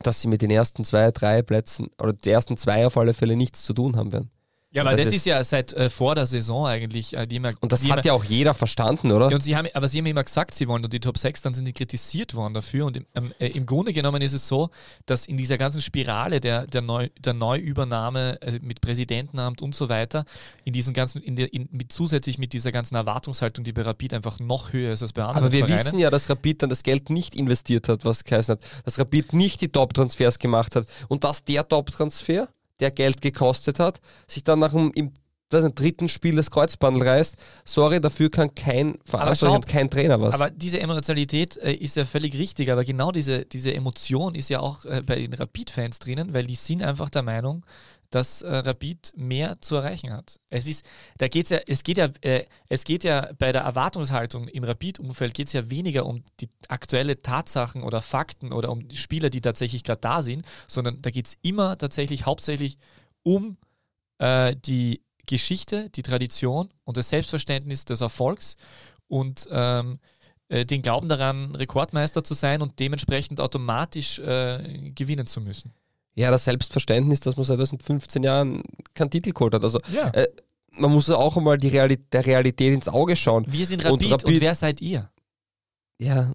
dass 0.00 0.20
sie 0.20 0.28
mit 0.28 0.42
den 0.42 0.50
ersten 0.50 0.84
zwei, 0.84 1.10
drei 1.10 1.42
Plätzen 1.42 1.88
oder 2.00 2.12
die 2.14 2.30
ersten 2.30 2.56
zwei 2.56 2.86
auf 2.86 2.96
alle 2.96 3.14
Fälle 3.14 3.36
nichts 3.36 3.64
zu 3.64 3.74
tun 3.74 3.96
haben 3.96 4.12
werden. 4.12 4.30
Ja, 4.76 4.82
aber 4.82 4.92
das 4.96 5.06
das, 5.06 5.14
ist- 5.14 5.26
ja 5.26 5.42
seit 5.42 5.72
äh, 5.72 5.90
vor 5.90 6.14
der 6.14 6.26
Saison 6.26 6.66
eigentlich. 6.66 7.16
Äh, 7.16 7.26
die 7.26 7.36
immer, 7.36 7.50
Und 7.60 7.72
das 7.72 7.82
hat 7.84 7.90
immer, 7.90 8.04
ja 8.04 8.12
auch 8.12 8.24
jeder 8.24 8.54
verstanden, 8.54 9.10
oder? 9.10 9.28
Ja, 9.30 9.34
und 9.34 9.40
sie 9.42 9.56
haben, 9.56 9.66
aber 9.74 9.88
sie 9.88 9.98
haben 9.98 10.06
immer 10.06 10.22
gesagt, 10.22 10.54
sie 10.54 10.68
wollen 10.68 10.82
nur 10.82 10.88
die 10.90 11.00
Top 11.00 11.18
6, 11.18 11.42
dann 11.42 11.54
sind 11.54 11.64
die 11.66 11.72
kritisiert 11.72 12.34
worden 12.34 12.54
dafür. 12.54 12.86
Und 12.86 12.96
im, 12.98 13.06
ähm, 13.14 13.32
äh, 13.38 13.48
im 13.48 13.66
Grunde 13.66 13.92
genommen 13.92 14.22
ist 14.22 14.32
es 14.34 14.46
so, 14.46 14.70
dass 15.06 15.26
in 15.26 15.36
dieser 15.36 15.58
ganzen 15.58 15.80
Spirale 15.80 16.40
der, 16.40 16.66
der, 16.66 16.82
Neu, 16.82 17.08
der 17.18 17.32
Neuübernahme 17.32 18.40
äh, 18.42 18.58
mit 18.62 18.80
Präsidentenamt 18.80 19.62
und 19.62 19.74
so 19.74 19.88
weiter, 19.88 20.24
in 20.64 20.72
diesem 20.72 20.94
ganzen, 20.94 21.22
in 21.22 21.36
der, 21.36 21.52
in, 21.52 21.68
mit, 21.72 21.92
zusätzlich 21.92 22.38
mit 22.38 22.52
dieser 22.52 22.72
ganzen 22.72 22.94
Erwartungshaltung, 22.94 23.64
die 23.64 23.72
bei 23.72 23.82
Rapid 23.82 24.14
einfach 24.14 24.38
noch 24.40 24.72
höher 24.72 24.92
ist 24.92 25.02
als 25.02 25.12
bei 25.12 25.22
anderen 25.22 25.44
Aber 25.44 25.52
wir 25.52 25.64
Vereinen. 25.66 25.84
wissen 25.86 25.98
ja, 25.98 26.10
dass 26.10 26.28
Rapid 26.28 26.62
dann 26.62 26.70
das 26.70 26.82
Geld 26.82 27.10
nicht 27.10 27.34
investiert 27.34 27.88
hat, 27.88 28.04
was 28.04 28.24
geheißen 28.24 28.52
hat. 28.56 28.60
Dass 28.84 28.98
Rapid 28.98 29.32
nicht 29.32 29.60
die 29.60 29.68
Top-Transfers 29.68 30.38
gemacht 30.38 30.76
hat. 30.76 30.86
Und 31.08 31.24
dass 31.24 31.44
der 31.44 31.66
Top-Transfer, 31.66 32.48
der 32.80 32.90
Geld 32.90 33.20
gekostet 33.20 33.78
hat, 33.78 34.00
sich 34.26 34.44
dann 34.44 34.58
nach 34.58 34.72
dem 34.72 34.92
im 34.94 35.12
nicht, 35.50 35.70
dritten 35.74 36.08
Spiel 36.08 36.36
das 36.36 36.50
Kreuzbandel 36.50 37.06
reißt. 37.06 37.36
Sorry, 37.64 38.00
dafür 38.00 38.30
kann 38.30 38.54
kein 38.54 38.98
schau, 39.36 39.54
und 39.54 39.68
kein 39.68 39.88
Trainer 39.88 40.20
was. 40.20 40.34
Aber 40.34 40.50
diese 40.50 40.80
Emotionalität 40.80 41.56
äh, 41.58 41.72
ist 41.72 41.96
ja 41.96 42.04
völlig 42.04 42.34
richtig, 42.36 42.72
aber 42.72 42.84
genau 42.84 43.12
diese, 43.12 43.44
diese 43.44 43.72
Emotion 43.72 44.34
ist 44.34 44.48
ja 44.48 44.60
auch 44.60 44.84
äh, 44.84 45.02
bei 45.02 45.16
den 45.16 45.32
Rapid-Fans 45.34 46.00
drinnen, 46.00 46.34
weil 46.34 46.44
die 46.44 46.56
sind 46.56 46.82
einfach 46.82 47.10
der 47.10 47.22
Meinung, 47.22 47.64
dass 48.10 48.42
äh, 48.42 48.54
Rapid 48.54 49.12
mehr 49.16 49.60
zu 49.60 49.76
erreichen 49.76 50.12
hat. 50.12 50.38
Es 50.50 50.66
ist, 50.66 50.86
da 51.18 51.28
geht's 51.28 51.50
ja, 51.50 51.58
es 51.66 51.82
geht 51.82 51.98
ja, 51.98 52.08
äh, 52.20 52.44
es 52.68 52.84
geht 52.84 53.04
ja 53.04 53.30
bei 53.38 53.52
der 53.52 53.62
Erwartungshaltung 53.62 54.48
im 54.48 54.64
Rapid-Umfeld 54.64 55.34
geht 55.34 55.48
es 55.48 55.52
ja 55.52 55.70
weniger 55.70 56.06
um 56.06 56.22
die 56.40 56.48
aktuelle 56.68 57.22
Tatsachen 57.22 57.82
oder 57.82 58.02
Fakten 58.02 58.52
oder 58.52 58.70
um 58.70 58.88
Spieler, 58.90 59.30
die 59.30 59.40
tatsächlich 59.40 59.84
gerade 59.84 60.00
da 60.00 60.22
sind, 60.22 60.44
sondern 60.66 60.98
da 61.02 61.10
geht 61.10 61.26
es 61.26 61.38
immer 61.42 61.76
tatsächlich 61.78 62.26
hauptsächlich 62.26 62.78
um 63.22 63.56
äh, 64.18 64.56
die 64.56 65.02
Geschichte, 65.26 65.90
die 65.90 66.02
Tradition 66.02 66.72
und 66.84 66.96
das 66.96 67.08
Selbstverständnis 67.08 67.84
des 67.84 68.00
Erfolgs 68.00 68.56
und 69.08 69.48
ähm, 69.50 69.98
äh, 70.48 70.64
den 70.64 70.82
Glauben 70.82 71.08
daran, 71.08 71.54
Rekordmeister 71.54 72.22
zu 72.22 72.34
sein 72.34 72.62
und 72.62 72.78
dementsprechend 72.78 73.40
automatisch 73.40 74.18
äh, 74.20 74.92
gewinnen 74.94 75.26
zu 75.26 75.40
müssen. 75.40 75.74
Ja, 76.16 76.30
das 76.32 76.44
Selbstverständnis, 76.44 77.20
dass 77.20 77.36
man 77.36 77.44
seit 77.44 77.58
2015 77.58 78.22
Jahren 78.24 78.62
keinen 78.94 79.10
Titel 79.10 79.30
geholt 79.32 79.54
hat. 79.54 79.62
Also 79.62 79.78
Ja. 79.92 80.08
äh, 80.10 80.26
man 80.72 80.90
muss 80.92 81.08
auch 81.10 81.36
einmal 81.36 81.56
die 81.58 81.68
Realität, 81.68 82.12
der 82.12 82.26
Realität 82.26 82.74
ins 82.74 82.88
Auge 82.88 83.14
schauen. 83.16 83.44
Wir 83.48 83.64
sind 83.66 83.84
und 83.84 83.92
Rapid 83.92 84.12
und, 84.12 84.24
Rapid- 84.24 84.40
wer 84.40 84.54
seid 84.54 84.80
ihr? 84.80 85.10
Ja, 85.98 86.32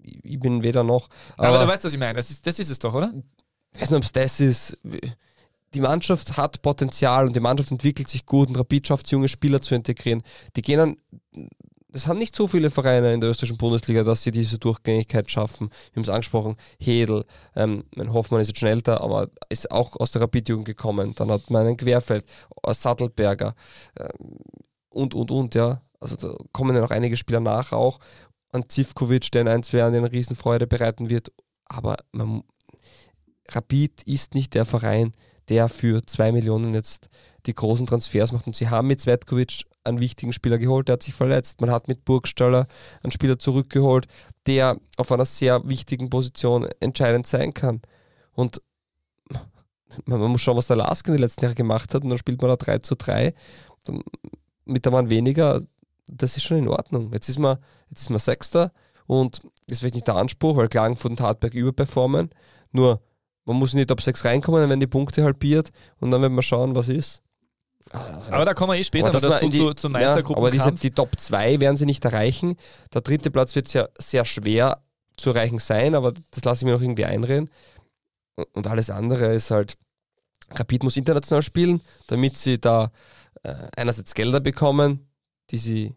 ich 0.00 0.40
bin 0.40 0.62
weder 0.62 0.82
noch. 0.82 1.08
Aber, 1.36 1.48
Aber, 1.48 1.64
du 1.66 1.70
weißt, 1.70 1.84
was 1.84 1.92
ich 1.92 1.98
meine. 2.00 2.14
Das 2.14 2.30
ist, 2.30 2.46
das 2.46 2.58
ist 2.58 2.70
es 2.70 2.78
doch, 2.78 2.94
oder? 2.94 3.12
ich 3.74 3.80
weiß 3.82 3.90
nicht, 3.90 3.98
ob 3.98 4.04
es 4.04 4.12
das 4.12 4.40
ist. 4.40 4.76
Die 5.74 5.80
Mannschaft 5.80 6.36
hat 6.36 6.60
Potenzial 6.62 7.26
und 7.26 7.34
die 7.36 7.40
Mannschaft 7.40 7.70
entwickelt 7.70 8.08
sich 8.08 8.26
gut 8.26 8.48
und 8.48 8.56
Rapid 8.56 8.86
schafft 8.88 9.06
es, 9.06 9.12
junge 9.12 9.28
Spieler 9.28 9.62
zu 9.62 9.74
integrieren. 9.74 10.22
Die 10.56 10.62
gehen 10.62 10.80
an, 10.80 10.96
das 11.92 12.06
haben 12.06 12.18
nicht 12.18 12.34
so 12.34 12.46
viele 12.46 12.70
Vereine 12.70 13.12
in 13.12 13.20
der 13.20 13.30
österreichischen 13.30 13.58
Bundesliga, 13.58 14.02
dass 14.02 14.22
sie 14.22 14.30
diese 14.30 14.58
Durchgängigkeit 14.58 15.30
schaffen. 15.30 15.68
Wir 15.68 15.96
haben 15.96 16.02
es 16.02 16.08
angesprochen, 16.08 16.56
Hedel, 16.78 17.24
ähm, 17.54 17.84
mein 17.94 18.12
Hoffmann 18.12 18.40
ist 18.40 18.48
jetzt 18.48 18.60
schon 18.60 18.68
älter, 18.68 19.00
aber 19.02 19.28
ist 19.48 19.70
auch 19.70 19.96
aus 19.96 20.10
der 20.10 20.22
Rapid-Jugend 20.22 20.64
gekommen. 20.64 21.14
Dann 21.14 21.30
hat 21.30 21.50
man 21.50 21.66
einen 21.66 21.76
Querfeld, 21.76 22.24
äh, 22.62 22.74
Sattelberger 22.74 23.54
ähm, 23.98 24.38
und, 24.90 25.14
und, 25.14 25.30
und, 25.30 25.54
ja. 25.54 25.82
Also 26.00 26.16
da 26.16 26.34
kommen 26.52 26.74
ja 26.74 26.82
noch 26.82 26.90
einige 26.90 27.16
Spieler 27.16 27.40
nach 27.40 27.72
auch. 27.72 27.98
An 28.50 28.68
Zivkovic, 28.68 29.30
der 29.30 29.42
in 29.42 29.48
ein, 29.48 29.62
zwei 29.62 29.78
Jahren 29.78 29.94
eine 29.94 30.10
Riesenfreude 30.10 30.66
bereiten 30.66 31.10
wird. 31.10 31.30
Aber 31.66 31.96
man, 32.10 32.42
Rapid 33.48 34.02
ist 34.02 34.34
nicht 34.34 34.54
der 34.54 34.64
Verein, 34.64 35.12
der 35.48 35.68
für 35.68 36.04
zwei 36.04 36.32
Millionen 36.32 36.74
jetzt 36.74 37.08
die 37.46 37.54
großen 37.54 37.86
Transfers 37.86 38.32
macht. 38.32 38.46
Und 38.46 38.56
sie 38.56 38.68
haben 38.68 38.88
mit 38.88 39.00
Svetkovic 39.00 39.64
einen 39.84 40.00
wichtigen 40.00 40.32
Spieler 40.32 40.58
geholt, 40.58 40.88
der 40.88 40.94
hat 40.94 41.02
sich 41.02 41.14
verletzt. 41.14 41.60
Man 41.60 41.70
hat 41.70 41.88
mit 41.88 42.04
Burgstaller 42.04 42.66
einen 43.02 43.10
Spieler 43.10 43.38
zurückgeholt, 43.38 44.06
der 44.46 44.78
auf 44.96 45.10
einer 45.12 45.24
sehr 45.24 45.68
wichtigen 45.68 46.10
Position 46.10 46.68
entscheidend 46.80 47.26
sein 47.26 47.52
kann. 47.54 47.80
Und 48.32 48.62
man, 50.04 50.20
muss 50.20 50.40
schauen, 50.40 50.56
was 50.56 50.66
der 50.68 50.76
Lask 50.76 51.06
in 51.08 51.14
den 51.14 51.22
letzten 51.22 51.44
Jahren 51.44 51.54
gemacht 51.54 51.94
hat. 51.94 52.02
Und 52.02 52.10
dann 52.10 52.18
spielt 52.18 52.40
man 52.40 52.50
da 52.50 52.56
3 52.56 52.78
zu 52.78 52.94
3 52.94 53.34
dann 53.84 54.02
mit 54.64 54.86
einem 54.86 54.94
Mann 54.94 55.10
weniger. 55.10 55.60
Das 56.06 56.36
ist 56.36 56.44
schon 56.44 56.58
in 56.58 56.68
Ordnung. 56.68 57.12
Jetzt 57.12 57.28
ist 57.28 57.38
man, 57.38 57.58
jetzt 57.90 58.02
ist 58.02 58.10
man 58.10 58.18
Sechster 58.18 58.72
und 59.06 59.42
das 59.66 59.76
ist 59.76 59.80
vielleicht 59.80 59.94
nicht 59.94 60.08
der 60.08 60.16
Anspruch, 60.16 60.56
weil 60.56 60.68
Klagenfurt 60.68 61.12
und 61.12 61.20
Hartberg 61.20 61.54
überperformen. 61.54 62.30
Nur 62.72 63.00
man 63.44 63.56
muss 63.56 63.72
in 63.72 63.78
die 63.78 63.86
Top 63.86 64.00
6 64.00 64.24
reinkommen, 64.24 64.60
dann 64.60 64.70
werden 64.70 64.80
die 64.80 64.86
Punkte 64.86 65.24
halbiert 65.24 65.72
und 65.98 66.10
dann 66.10 66.22
werden 66.22 66.34
wir 66.34 66.42
schauen, 66.42 66.74
was 66.74 66.88
ist. 66.88 67.21
Aber 67.90 68.44
da 68.44 68.54
kommen 68.54 68.72
wir 68.72 68.78
eh 68.80 68.84
später 68.84 69.08
Aber 69.08 69.20
dazu 69.20 69.48
die- 69.48 69.58
zu, 69.58 69.74
zum 69.74 69.94
Ja, 69.94 70.12
aber 70.14 70.50
diese, 70.50 70.72
die 70.72 70.90
Top 70.90 71.18
2 71.18 71.60
werden 71.60 71.76
sie 71.76 71.86
nicht 71.86 72.04
erreichen. 72.04 72.56
Der 72.94 73.00
dritte 73.02 73.30
Platz 73.30 73.54
wird 73.54 73.68
sehr, 73.68 73.90
sehr 73.98 74.24
schwer 74.24 74.82
zu 75.16 75.30
erreichen 75.30 75.58
sein, 75.58 75.94
aber 75.94 76.12
das 76.30 76.44
lasse 76.44 76.62
ich 76.62 76.66
mir 76.66 76.72
noch 76.72 76.80
irgendwie 76.80 77.04
einreden. 77.04 77.50
Und 78.54 78.66
alles 78.66 78.88
andere 78.90 79.34
ist 79.34 79.50
halt, 79.50 79.76
Rapid 80.50 80.84
muss 80.84 80.96
international 80.96 81.42
spielen, 81.42 81.80
damit 82.06 82.36
sie 82.36 82.58
da 82.58 82.90
äh, 83.42 83.54
einerseits 83.76 84.14
Gelder 84.14 84.40
bekommen, 84.40 85.06
die 85.50 85.58
sie 85.58 85.94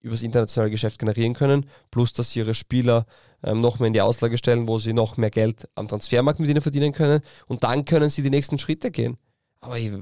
übers 0.00 0.22
internationale 0.22 0.70
Geschäft 0.70 0.98
generieren 0.98 1.34
können, 1.34 1.68
plus 1.90 2.12
dass 2.12 2.30
sie 2.30 2.40
ihre 2.40 2.54
Spieler 2.54 3.06
ähm, 3.42 3.58
noch 3.60 3.78
mehr 3.78 3.88
in 3.88 3.92
die 3.92 4.00
Auslage 4.00 4.38
stellen, 4.38 4.68
wo 4.68 4.78
sie 4.78 4.92
noch 4.92 5.16
mehr 5.16 5.30
Geld 5.30 5.68
am 5.74 5.88
Transfermarkt 5.88 6.40
mit 6.40 6.48
ihnen 6.50 6.60
verdienen 6.60 6.92
können 6.92 7.20
und 7.46 7.64
dann 7.64 7.84
können 7.84 8.08
sie 8.10 8.22
die 8.22 8.30
nächsten 8.30 8.58
Schritte 8.58 8.90
gehen. 8.90 9.18
Aber 9.60 9.78
ich 9.78 9.92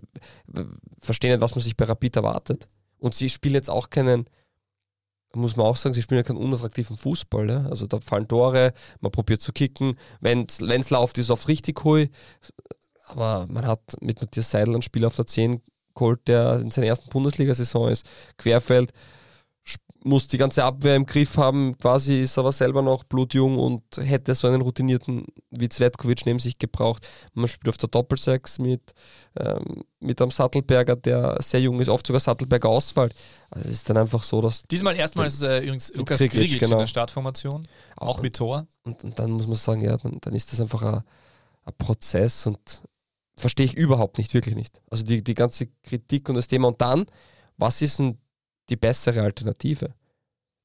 verstehe 1.01 1.33
nicht, 1.33 1.41
was 1.41 1.55
man 1.55 1.63
sich 1.63 1.77
bei 1.77 1.85
Rapid 1.85 2.17
erwartet. 2.17 2.69
Und 2.99 3.15
sie 3.15 3.29
spielen 3.31 3.55
jetzt 3.55 3.71
auch 3.71 3.91
keinen, 3.91 4.27
muss 5.35 5.57
man 5.57 5.67
auch 5.67 5.77
sagen, 5.77 5.95
sie 5.95 6.03
spielen 6.03 6.19
ja 6.19 6.23
keinen 6.23 6.39
unattraktiven 6.39 6.97
Fußball. 6.97 7.49
Ja? 7.49 7.67
Also 7.67 7.87
da 7.87 8.01
fallen 8.01 8.29
Tore, 8.29 8.73
man 9.01 9.13
probiert 9.13 9.43
zu 9.43 9.53
kicken. 9.53 9.99
Wenn 10.21 10.47
es 10.47 10.91
läuft, 10.91 11.19
ist 11.19 11.27
es 11.27 11.31
oft 11.31 11.49
richtig 11.49 11.83
hui. 11.85 12.11
Aber 13.05 13.47
man 13.49 13.67
hat 13.67 13.81
mit 14.01 14.21
Matthias 14.21 14.51
Seidel 14.51 14.75
einen 14.75 14.83
Spieler 14.83 15.07
auf 15.07 15.15
der 15.15 15.27
10 15.27 15.63
geholt, 15.95 16.27
der 16.27 16.61
in 16.61 16.71
seiner 16.71 16.89
ersten 16.89 17.09
Bundesliga-Saison 17.09 17.89
ist. 17.89 18.07
Querfeld 18.37 18.93
muss 20.07 20.29
die 20.29 20.39
ganze 20.39 20.63
Abwehr 20.65 20.95
im 20.95 21.05
Griff 21.05 21.37
haben, 21.37 21.77
quasi 21.79 22.21
ist 22.21 22.39
aber 22.39 22.53
selber 22.53 22.81
noch 22.81 23.03
blutjung 23.05 23.59
und 23.59 23.83
hätte 23.97 24.35
so 24.35 24.47
einen 24.47 24.63
routinierten 24.63 25.27
wie 25.51 25.69
Zvetkovic 25.69 26.25
neben 26.27 26.39
sich 26.39 26.59
gebraucht. 26.59 27.09
Man 27.35 27.49
spielt 27.49 27.69
auf 27.69 27.77
der 27.77 27.89
Doppelsechs 27.89 28.61
mit, 28.61 28.95
ähm, 29.37 29.83
mit 29.99 30.23
einem 30.23 30.31
Sattelberger, 30.31 30.95
der 30.95 31.37
sehr 31.43 31.61
jung 31.61 31.81
ist, 31.81 31.89
oft 31.89 32.07
sogar 32.07 32.21
Sattelberger 32.21 32.69
Auswahl. 32.69 33.11
Also 33.51 33.69
es 33.69 33.77
ist 33.77 33.91
dann 33.91 33.97
einfach 33.97 34.23
so, 34.23 34.41
dass 34.41 34.63
Diesmal 34.63 34.97
erstmals 34.97 35.43
äh, 35.43 35.59
übrigens 35.59 35.93
Lukas 35.95 36.19
Krigic, 36.19 36.39
Krigic 36.39 36.63
in 36.63 36.69
genau. 36.69 36.79
der 36.79 36.87
Startformation, 36.87 37.67
auch 37.97 38.23
mit 38.23 38.37
Tor. 38.37 38.67
Und, 38.85 39.03
und 39.03 39.19
dann 39.19 39.33
muss 39.33 39.49
man 39.49 39.57
sagen, 39.57 39.81
ja, 39.81 39.97
dann, 39.97 40.19
dann 40.21 40.35
ist 40.35 40.53
das 40.53 40.61
einfach 40.61 40.83
ein, 40.83 41.03
ein 41.65 41.75
Prozess 41.79 42.47
und 42.47 42.83
verstehe 43.37 43.67
ich 43.67 43.75
überhaupt 43.77 44.19
nicht, 44.19 44.35
wirklich 44.35 44.55
nicht. 44.55 44.81
Also 44.89 45.05
die, 45.05 45.25
die 45.25 45.35
ganze 45.35 45.67
Kritik 45.83 46.29
und 46.29 46.37
das 46.37 46.47
Thema. 46.47 46.69
Und 46.69 46.81
dann, 46.81 47.07
was 47.57 47.83
ist 47.83 47.99
denn 47.99 48.19
die 48.69 48.77
bessere 48.77 49.23
Alternative? 49.23 49.95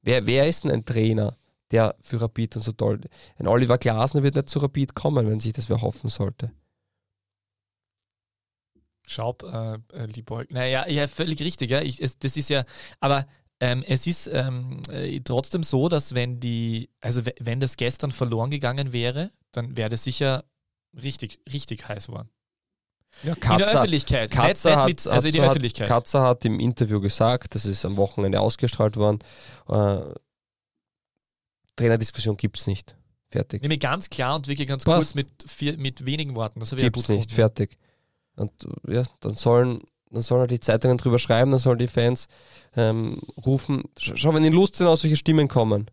Wer, 0.02 0.26
wer 0.26 0.48
ist 0.48 0.64
denn 0.64 0.70
ein 0.72 0.84
Trainer, 0.84 1.36
der 1.70 1.96
für 2.00 2.20
Rapid 2.20 2.56
dann 2.56 2.62
so 2.62 2.72
toll 2.72 3.00
Ein 3.38 3.46
Oliver 3.46 3.78
Glasner 3.78 4.22
wird 4.22 4.36
nicht 4.36 4.48
zu 4.50 4.58
Rapid 4.58 4.94
kommen, 4.94 5.28
wenn 5.28 5.40
sich 5.40 5.52
das 5.54 5.68
wer 5.70 5.80
hoffen 5.82 6.08
sollte. 6.10 6.52
Schaub, 9.06 9.42
äh, 9.42 9.74
äh, 9.92 10.06
Liebäug. 10.06 10.50
Naja, 10.50 10.88
ja, 10.88 11.06
völlig 11.08 11.40
richtig. 11.42 11.70
Ja. 11.70 11.82
Ich, 11.82 12.00
es, 12.00 12.18
das 12.18 12.36
ist 12.36 12.48
ja, 12.48 12.64
aber 13.00 13.26
ähm, 13.60 13.82
es 13.86 14.06
ist 14.06 14.26
ähm, 14.28 14.80
äh, 14.90 15.20
trotzdem 15.20 15.62
so, 15.62 15.88
dass 15.88 16.14
wenn 16.14 16.40
die, 16.40 16.88
also 17.00 17.26
we- 17.26 17.34
wenn 17.40 17.60
das 17.60 17.76
gestern 17.76 18.12
verloren 18.12 18.50
gegangen 18.50 18.92
wäre, 18.92 19.30
dann 19.52 19.76
wäre 19.76 19.90
das 19.90 20.04
sicher 20.04 20.44
richtig, 20.94 21.40
richtig 21.52 21.88
heiß 21.88 22.06
geworden. 22.06 22.30
Ja, 23.22 23.34
in 23.34 23.58
der 23.58 23.68
Öffentlichkeit. 23.74 24.30
Nicht 24.30 24.64
hat, 24.64 24.88
mit, 24.88 25.06
also 25.06 25.28
in 25.28 25.34
hat, 25.34 25.50
Öffentlichkeit. 25.50 25.88
Katzer 25.88 26.22
hat 26.22 26.44
im 26.44 26.58
Interview 26.58 27.00
gesagt, 27.00 27.54
das 27.54 27.64
ist 27.66 27.84
am 27.84 27.96
Wochenende 27.96 28.40
ausgestrahlt 28.40 28.96
worden, 28.96 29.20
äh, 29.68 29.98
Trainerdiskussion 31.76 32.36
gibt 32.36 32.58
es 32.58 32.66
nicht. 32.66 32.96
Fertig. 33.30 33.62
Nämlich 33.62 33.80
ganz 33.80 34.10
klar 34.10 34.36
und 34.36 34.46
wirklich 34.46 34.68
ganz 34.68 34.84
Passt. 34.84 34.96
kurz 34.96 35.14
mit, 35.14 35.28
vier, 35.46 35.78
mit 35.78 36.04
wenigen 36.04 36.36
Worten. 36.36 36.60
Das 36.60 36.70
habe 36.70 36.80
ich 36.80 36.84
ja 36.84 36.88
Gibt 36.88 36.98
es 36.98 37.08
nicht. 37.08 37.30
gefunden. 37.30 37.34
Fertig. 37.34 37.78
Und 38.36 38.52
ja, 38.86 39.04
dann 39.20 39.34
sollen, 39.36 39.82
dann 40.10 40.20
sollen 40.22 40.40
halt 40.42 40.50
die 40.50 40.60
Zeitungen 40.60 40.98
drüber 40.98 41.18
schreiben, 41.18 41.50
dann 41.50 41.60
sollen 41.60 41.78
die 41.78 41.86
Fans 41.86 42.28
ähm, 42.76 43.20
rufen. 43.46 43.84
Sch- 43.98 44.16
Schau, 44.16 44.34
wenn 44.34 44.44
in 44.44 44.52
Lustenau 44.52 44.96
solche 44.96 45.16
Stimmen 45.16 45.48
kommen. 45.48 45.90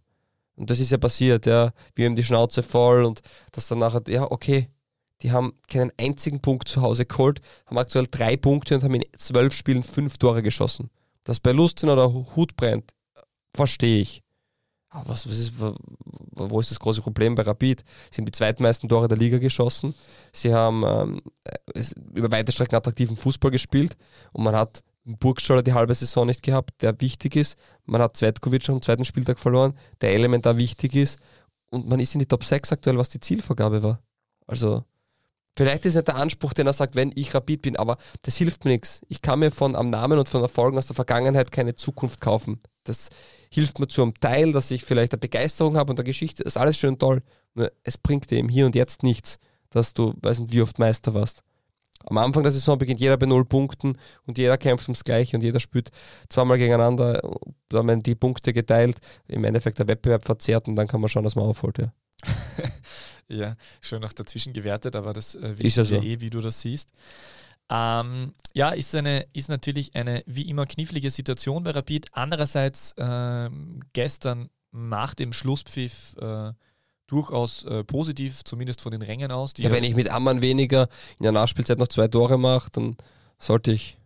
Und 0.56 0.70
das 0.70 0.82
ist 0.82 0.92
ja 0.92 0.98
passiert, 0.98 1.46
ja. 1.46 1.72
Wir 1.96 2.06
haben 2.08 2.18
die 2.18 2.24
Schnauze 2.24 2.62
voll 2.62 3.06
und 3.06 3.22
das 3.54 3.70
dann 3.70 3.80
nachher, 3.80 4.02
ja, 4.10 4.30
okay. 4.30 4.70
Die 5.22 5.32
haben 5.32 5.54
keinen 5.68 5.92
einzigen 6.00 6.40
Punkt 6.40 6.68
zu 6.70 6.82
Hause 6.82 7.06
geholt, 7.06 7.42
haben 7.66 7.78
aktuell 7.78 8.08
drei 8.10 8.38
Punkte 8.38 8.76
und 8.76 8.84
haben 8.84 8.94
in 8.96 9.04
zwölf 9.18 9.54
Spielen 9.54 9.84
fünf 9.84 10.18
Tore 10.18 10.42
geschossen. 10.42 10.90
Dass 11.26 11.40
bei 11.40 11.52
Lustenau 11.52 11.96
der 11.96 12.14
Hut 12.36 12.56
brennt, 12.56 12.94
verstehe 13.54 14.00
ich. 14.02 14.24
Aber 14.92 15.10
was, 15.10 15.28
was 15.28 15.38
ist, 15.38 15.54
wo 15.60 16.60
ist 16.60 16.72
das 16.72 16.80
große 16.80 17.02
Problem 17.02 17.36
bei 17.36 17.44
Rapid? 17.44 17.84
Sie 18.10 18.22
haben 18.22 18.26
die 18.26 18.32
zweitmeisten 18.32 18.90
Tore 18.90 19.08
der 19.08 19.18
Liga 19.18 19.38
geschossen. 19.38 19.94
Sie 20.34 20.54
haben 20.54 20.84
ähm, 20.86 21.22
es- 21.76 21.94
über 22.16 22.32
weite 22.32 22.52
Strecken 22.52 22.76
attraktiven 22.76 23.16
Fußball 23.16 23.52
gespielt 23.52 23.96
und 24.32 24.44
man 24.44 24.56
hat 24.56 24.84
Burgstaller 25.04 25.64
die 25.64 25.74
halbe 25.74 25.94
Saison 25.94 26.26
nicht 26.28 26.42
gehabt, 26.44 26.82
der 26.82 27.00
wichtig 27.02 27.36
ist. 27.36 27.58
Man 27.86 28.02
hat 28.02 28.18
Zvetkovic 28.18 28.68
am 28.70 28.82
zweiten 28.82 29.06
Spieltag 29.06 29.38
verloren, 29.40 29.78
der 30.02 30.14
elementar 30.14 30.58
wichtig 30.58 30.96
ist. 30.96 31.20
Und 31.72 31.88
man 31.88 32.00
ist 32.00 32.14
in 32.16 32.20
die 32.20 32.26
Top 32.26 32.44
6 32.44 32.72
aktuell, 32.72 32.98
was 32.98 33.10
die 33.10 33.20
Zielvorgabe 33.20 33.84
war. 33.84 34.02
Also, 34.48 34.84
vielleicht 35.60 35.86
ist 35.86 35.96
nicht 35.96 36.08
der 36.08 36.16
Anspruch, 36.16 36.54
den 36.54 36.68
er 36.68 36.74
sagt, 36.74 36.96
wenn 36.96 37.12
ich 37.16 37.36
Rapid 37.36 37.62
bin, 37.62 37.76
aber 37.76 37.98
das 38.22 38.38
hilft 38.38 38.64
mir 38.64 38.72
nichts. 38.72 39.02
Ich 39.10 39.22
kann 39.22 39.40
mir 39.40 39.52
von 39.52 39.76
am 39.76 39.90
Namen 39.90 40.18
und 40.18 40.30
von 40.30 40.42
Erfolgen 40.42 40.78
aus 40.78 40.88
der 40.88 40.96
Vergangenheit 40.96 41.52
keine 41.52 41.76
Zukunft 41.76 42.22
kaufen. 42.22 42.62
Das 42.86 43.10
hilft 43.52 43.78
mir 43.78 43.90
zu 43.90 44.02
einem 44.02 44.14
Teil, 44.14 44.54
dass 44.54 44.72
ich 44.72 44.86
vielleicht 44.86 45.12
eine 45.12 45.20
Begeisterung 45.20 45.76
habe 45.76 45.92
und 45.92 46.00
eine 46.00 46.06
Geschichte. 46.06 46.46
Das 46.46 46.54
ist 46.54 46.58
alles 46.58 46.78
schön 46.78 46.92
und 46.92 47.00
toll. 47.00 47.24
Nur 47.56 47.74
es 47.84 47.98
bringt 47.98 48.32
im 48.32 48.48
Hier 48.48 48.66
und 48.68 48.74
Jetzt 48.74 49.04
nichts, 49.04 49.38
dass 49.70 49.94
du, 49.94 50.14
weiß 50.22 50.40
nicht, 50.40 50.54
wie 50.54 50.62
oft 50.62 50.80
Meister 50.80 51.14
warst. 51.14 51.44
Am 52.06 52.18
Anfang 52.18 52.44
der 52.44 52.54
Saison 52.54 52.78
beginnt 52.78 53.02
jeder 53.02 53.18
bei 53.18 53.26
null 53.26 53.44
Punkten 53.44 53.98
und 54.26 54.38
jeder 54.38 54.58
kämpft 54.58 54.88
ums 54.88 55.04
Gleiche 55.04 55.36
und 55.36 55.44
jeder 55.44 55.60
spielt 55.60 55.90
zweimal 56.30 56.58
gegeneinander. 56.58 57.22
Da 57.68 57.86
werden 57.86 58.02
die 58.02 58.16
Punkte 58.16 58.54
geteilt, 58.54 58.96
im 59.28 59.44
Endeffekt 59.44 59.78
der 59.80 59.90
Wettbewerb 59.90 60.24
verzerrt 60.24 60.70
und 60.70 60.78
dann 60.78 60.88
kann 60.88 61.02
man 61.02 61.10
schauen, 61.10 61.26
dass 61.26 61.36
man 61.36 61.44
aufholt. 61.44 61.80
Ja. 61.80 61.92
Ja, 63.32 63.56
schön 63.80 64.02
noch 64.02 64.12
dazwischen 64.14 64.54
gewertet, 64.54 64.96
aber 64.96 65.14
das 65.14 65.36
äh, 65.36 65.52
Ist 65.52 65.60
wissen 65.60 65.86
ja 65.86 65.90
wir 65.92 66.00
so. 66.02 66.06
eh, 66.08 66.20
wie 66.20 66.32
du 66.32 66.42
das 66.42 66.62
siehst. 66.62 66.90
Ähm, 67.70 68.34
ja, 68.54 68.70
ist, 68.70 68.96
eine, 68.96 69.28
ist 69.34 69.50
natürlich 69.50 69.94
eine 69.96 70.24
wie 70.26 70.50
immer 70.50 70.66
knifflige 70.66 71.12
Situation 71.12 71.62
bei 71.62 71.70
Rapid. 71.70 72.08
Andererseits 72.14 72.96
ähm, 72.98 73.82
gestern 73.94 74.50
nach 74.72 75.14
dem 75.14 75.32
Schlusspfiff 75.32 76.16
äh, 76.20 76.54
durchaus 77.06 77.64
äh, 77.66 77.84
positiv, 77.84 78.44
zumindest 78.44 78.82
von 78.82 78.92
den 78.92 79.04
Rängen 79.04 79.32
aus. 79.32 79.54
Ja, 79.60 79.70
wenn 79.72 79.84
ich 79.84 79.94
mit 79.96 80.10
Ammann 80.10 80.42
weniger 80.42 80.88
in 81.20 81.24
der 81.24 81.32
Nachspielzeit 81.32 81.78
noch 81.78 81.88
zwei 81.88 82.08
Tore 82.08 82.40
mache, 82.40 82.72
dann 82.72 82.98
sollte 83.38 83.72
ich, 83.72 83.98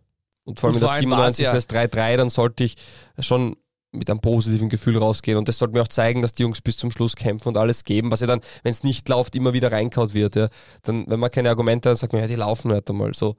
und 0.44 0.60
vor 0.60 0.68
allem 0.68 0.76
Und 0.76 0.82
in 0.82 0.86
vor 0.86 0.94
der 1.00 1.08
allem 1.08 1.10
war's 1.12 1.36
97. 1.36 1.46
ja- 1.46 1.52
das 1.54 1.68
3-3, 1.70 2.16
dann 2.18 2.28
sollte 2.28 2.64
ich 2.64 2.76
schon 3.20 3.56
mit 3.94 4.10
einem 4.10 4.20
positiven 4.20 4.68
Gefühl 4.68 4.98
rausgehen. 4.98 5.38
Und 5.38 5.48
das 5.48 5.58
sollte 5.58 5.74
mir 5.74 5.82
auch 5.82 5.88
zeigen, 5.88 6.22
dass 6.22 6.32
die 6.32 6.42
Jungs 6.42 6.60
bis 6.60 6.76
zum 6.76 6.90
Schluss 6.90 7.16
kämpfen 7.16 7.48
und 7.48 7.56
alles 7.56 7.84
geben, 7.84 8.10
was 8.10 8.20
ja 8.20 8.26
dann, 8.26 8.40
wenn 8.62 8.70
es 8.70 8.82
nicht 8.82 9.08
läuft, 9.08 9.34
immer 9.34 9.52
wieder 9.52 9.72
reinkaut 9.72 10.14
wird. 10.14 10.36
Ja. 10.36 10.48
Dann, 10.82 11.04
wenn 11.08 11.20
man 11.20 11.30
keine 11.30 11.50
Argumente 11.50 11.90
hat, 11.90 11.98
sagt 11.98 12.12
man, 12.12 12.22
ja, 12.22 12.28
die 12.28 12.34
laufen 12.34 12.72
halt 12.72 12.88
einmal 12.90 13.14
so. 13.14 13.36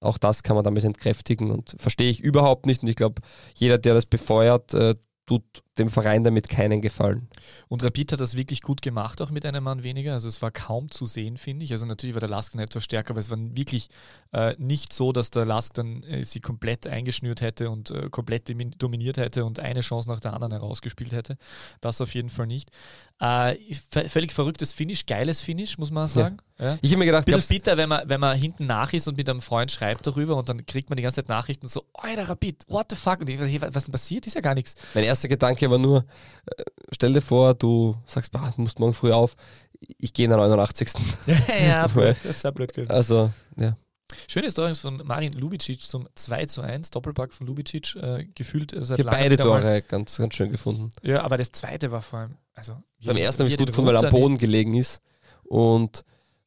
Auch 0.00 0.18
das 0.18 0.42
kann 0.42 0.54
man 0.54 0.64
damit 0.64 0.84
entkräftigen 0.84 1.50
und 1.50 1.74
verstehe 1.78 2.10
ich 2.10 2.20
überhaupt 2.20 2.66
nicht. 2.66 2.82
Und 2.82 2.88
ich 2.88 2.96
glaube, 2.96 3.22
jeder, 3.54 3.78
der 3.78 3.94
das 3.94 4.06
befeuert, 4.06 4.74
äh, 4.74 4.94
tut 5.26 5.42
dem 5.78 5.90
Verein 5.90 6.22
damit 6.22 6.48
keinen 6.48 6.80
Gefallen. 6.80 7.28
Und 7.68 7.82
Rapid 7.82 8.12
hat 8.12 8.20
das 8.20 8.36
wirklich 8.36 8.62
gut 8.62 8.80
gemacht, 8.82 9.20
auch 9.20 9.30
mit 9.30 9.44
einem 9.44 9.64
Mann 9.64 9.82
weniger. 9.82 10.12
Also 10.12 10.28
es 10.28 10.40
war 10.40 10.50
kaum 10.50 10.90
zu 10.90 11.06
sehen, 11.06 11.36
finde 11.36 11.64
ich. 11.64 11.72
Also 11.72 11.84
natürlich 11.86 12.14
war 12.14 12.20
der 12.20 12.28
Lask 12.28 12.54
etwas 12.54 12.84
stärker, 12.84 13.10
aber 13.10 13.20
es 13.20 13.30
war 13.30 13.38
wirklich 13.38 13.88
äh, 14.32 14.54
nicht 14.58 14.92
so, 14.92 15.12
dass 15.12 15.30
der 15.30 15.44
Lask 15.44 15.74
dann 15.74 16.02
äh, 16.04 16.22
sie 16.22 16.40
komplett 16.40 16.86
eingeschnürt 16.86 17.40
hätte 17.40 17.70
und 17.70 17.90
äh, 17.90 18.08
komplett 18.10 18.48
dominiert 18.78 19.16
hätte 19.16 19.44
und 19.44 19.58
eine 19.58 19.80
Chance 19.80 20.08
nach 20.08 20.20
der 20.20 20.32
anderen 20.32 20.52
herausgespielt 20.52 21.12
hätte. 21.12 21.36
Das 21.80 22.00
auf 22.00 22.14
jeden 22.14 22.30
Fall 22.30 22.46
nicht. 22.46 22.70
Äh, 23.20 23.56
völlig 24.08 24.32
verrücktes 24.32 24.72
Finish, 24.72 25.06
geiles 25.06 25.40
Finish, 25.40 25.78
muss 25.78 25.90
man 25.90 26.08
sagen. 26.08 26.36
Ja. 26.38 26.44
Ja. 26.58 26.78
Ich 26.82 26.90
habe 26.90 26.98
mir 26.98 27.06
gedacht, 27.06 27.26
bisschen 27.26 27.56
bitter, 27.56 27.76
wenn 27.76 27.88
man, 27.88 28.08
wenn 28.08 28.20
man 28.20 28.36
hinten 28.36 28.66
nach 28.66 28.92
ist 28.92 29.08
und 29.08 29.16
mit 29.16 29.28
einem 29.28 29.40
Freund 29.40 29.72
schreibt 29.72 30.06
darüber 30.06 30.36
und 30.36 30.48
dann 30.48 30.64
kriegt 30.66 30.88
man 30.88 30.96
die 30.96 31.02
ganze 31.02 31.16
Zeit 31.16 31.28
Nachrichten 31.28 31.66
so, 31.66 31.84
oh, 31.94 32.06
der 32.14 32.28
Rapid, 32.28 32.64
what 32.68 32.86
the 32.90 32.96
fuck? 32.96 33.20
Und 33.20 33.28
ich, 33.28 33.40
hey, 33.40 33.60
was 33.60 33.84
denn 33.84 33.92
passiert? 33.92 34.26
Ist 34.26 34.34
ja 34.34 34.40
gar 34.40 34.54
nichts. 34.54 34.76
Mein 34.94 35.04
erster 35.04 35.26
Gedanke 35.26 35.63
war 35.70 35.78
nur, 35.78 36.04
äh, 36.46 36.62
stell 36.92 37.12
dir 37.12 37.22
vor, 37.22 37.54
du 37.54 37.96
sagst, 38.06 38.32
bah, 38.32 38.52
du 38.54 38.62
musst 38.62 38.78
morgen 38.78 38.94
früh 38.94 39.12
auf, 39.12 39.36
ich 39.80 40.12
gehe 40.12 40.24
in 40.24 40.30
der 40.30 40.38
89. 40.38 40.88
ja, 41.66 41.86
blöd. 41.86 42.16
das 42.22 42.36
ist 42.36 42.42
ja 42.42 42.50
blöd 42.50 42.72
gewesen. 42.72 42.90
Also, 42.90 43.30
ja. 43.56 43.76
Schöne 44.28 44.50
Story 44.50 44.74
von 44.74 45.02
Marin 45.04 45.32
Lubicic 45.32 45.80
zum 45.80 46.08
2 46.14 46.46
zu 46.46 46.62
1, 46.62 46.90
Doppelpack 46.90 47.32
von 47.32 47.46
Lubicic, 47.46 47.96
äh, 47.96 48.26
gefühlt 48.34 48.72
äh, 48.72 48.84
seit 48.84 48.98
ich 48.98 49.06
beide 49.06 49.36
Tore 49.36 49.82
ganz, 49.82 50.16
ganz 50.18 50.34
schön 50.34 50.50
gefunden. 50.50 50.92
Ja, 51.02 51.22
aber 51.22 51.36
das 51.36 51.50
zweite 51.52 51.90
war 51.90 52.02
vor 52.02 52.20
allem, 52.20 52.36
also 52.54 52.74
beim 53.04 53.16
ersten 53.16 53.42
habe 53.42 53.50
ich 53.50 53.56
gut 53.56 53.68
gefunden, 53.68 53.88
weil 53.88 53.96
er 53.96 54.04
am 54.04 54.10
Boden 54.10 54.38
gelegen 54.38 54.74
ist 54.74 55.00
und 55.44 56.04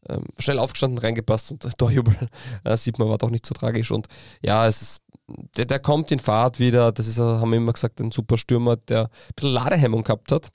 ähm, 0.07 0.26
schnell 0.38 0.59
aufgestanden, 0.59 0.99
reingepasst 0.99 1.51
und 1.51 1.68
Torjubel 1.78 2.15
äh, 2.63 2.78
sieht 2.78 2.99
man, 2.99 3.09
war 3.09 3.18
doch 3.18 3.30
nicht 3.30 3.45
so 3.45 3.53
tragisch 3.53 3.91
und 3.91 4.07
ja, 4.41 4.68
es 4.68 4.82
ist 4.82 5.01
der, 5.28 5.66
der 5.66 5.80
kommt 5.80 6.12
in 6.12 6.20
Fahrt 6.20 6.60
wieder, 6.60 6.92
das 6.92 7.08
ist, 7.08 7.20
haben 7.20 7.52
wir 7.52 7.58
immer 7.58 7.74
gesagt, 7.74 8.00
ein 8.00 8.12
super 8.12 8.38
Stürmer, 8.38 8.78
der 8.78 9.06
ein 9.06 9.34
bisschen 9.36 9.52
Ladehemmung 9.52 10.04
gehabt 10.04 10.32
hat. 10.32 10.50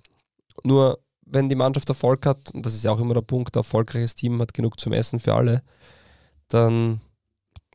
Nur 0.65 0.99
wenn 1.27 1.49
die 1.49 1.55
Mannschaft 1.55 1.89
Erfolg 1.89 2.27
hat, 2.27 2.51
und 2.53 2.65
das 2.65 2.75
ist 2.75 2.85
ja 2.85 2.93
auch 2.93 3.01
immer 3.01 3.15
der 3.15 3.23
Punkt, 3.23 3.57
ein 3.57 3.61
erfolgreiches 3.61 4.15
Team 4.15 4.41
hat 4.41 4.55
genug 4.55 4.79
zum 4.79 4.93
Essen 4.93 5.19
für 5.19 5.35
alle, 5.35 5.63
dann 6.49 7.01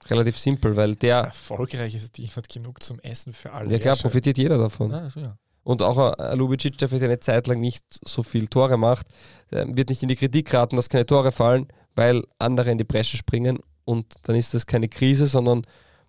relativ 0.09 0.37
simpel, 0.37 0.75
weil 0.75 0.95
der. 0.95 1.19
Ein 1.19 1.25
erfolgreiches 1.25 2.11
Team 2.11 2.29
hat 2.35 2.49
genug 2.49 2.81
zum 2.83 2.99
Essen 2.99 3.33
für 3.33 3.51
alle. 3.51 3.71
Ja, 3.71 3.79
klar, 3.79 3.95
profitiert 3.95 4.37
jeder 4.37 4.57
davon. 4.57 4.91
Ja, 4.91 5.09
ja. 5.15 5.37
Und 5.63 5.81
auch 5.81 5.97
ein 5.97 6.37
Lubicic, 6.37 6.77
der 6.77 6.87
vielleicht 6.87 7.03
eine 7.03 7.19
Zeit 7.19 7.47
lang 7.47 7.59
nicht 7.59 7.83
so 8.05 8.23
viel 8.23 8.47
Tore 8.47 8.77
macht, 8.77 9.07
wird 9.49 9.89
nicht 9.89 10.01
in 10.01 10.07
die 10.07 10.15
Kritik 10.15 10.53
raten, 10.53 10.77
dass 10.77 10.87
keine 10.87 11.05
Tore 11.05 11.33
fallen, 11.33 11.67
weil 11.93 12.23
andere 12.37 12.71
in 12.71 12.77
die 12.77 12.85
Bresche 12.85 13.17
springen 13.17 13.59
und 13.83 14.05
dann 14.23 14.37
ist 14.37 14.53
das 14.53 14.65
keine 14.65 14.87
Krise, 14.87 15.27
sondern 15.27 15.63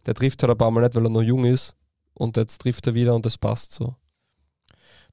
der 0.09 0.14
trifft 0.14 0.42
halt 0.42 0.50
ein 0.50 0.56
paar 0.56 0.70
Mal 0.70 0.80
nicht, 0.80 0.94
weil 0.94 1.04
er 1.04 1.11
noch 1.11 1.20
jung 1.20 1.44
ist 1.44 1.76
und 2.14 2.38
jetzt 2.38 2.62
trifft 2.62 2.86
er 2.86 2.94
wieder 2.94 3.14
und 3.14 3.26
das 3.26 3.36
passt 3.36 3.74
so. 3.74 3.94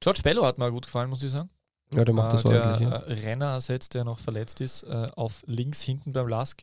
George 0.00 0.22
Bello 0.22 0.46
hat 0.46 0.56
mir 0.56 0.72
gut 0.72 0.86
gefallen, 0.86 1.10
muss 1.10 1.22
ich 1.22 1.32
sagen. 1.32 1.50
Ja, 1.92 2.02
der 2.02 2.14
macht 2.14 2.32
das 2.32 2.46
äh, 2.46 2.48
ordentlich. 2.48 2.78
Der 2.78 2.88
ja. 2.88 3.28
Renner 3.28 3.46
ersetzt, 3.52 3.92
der 3.92 4.04
noch 4.04 4.18
verletzt 4.18 4.62
ist, 4.62 4.84
äh, 4.84 5.08
auf 5.14 5.42
links 5.46 5.82
hinten 5.82 6.14
beim 6.14 6.28
Lask. 6.28 6.62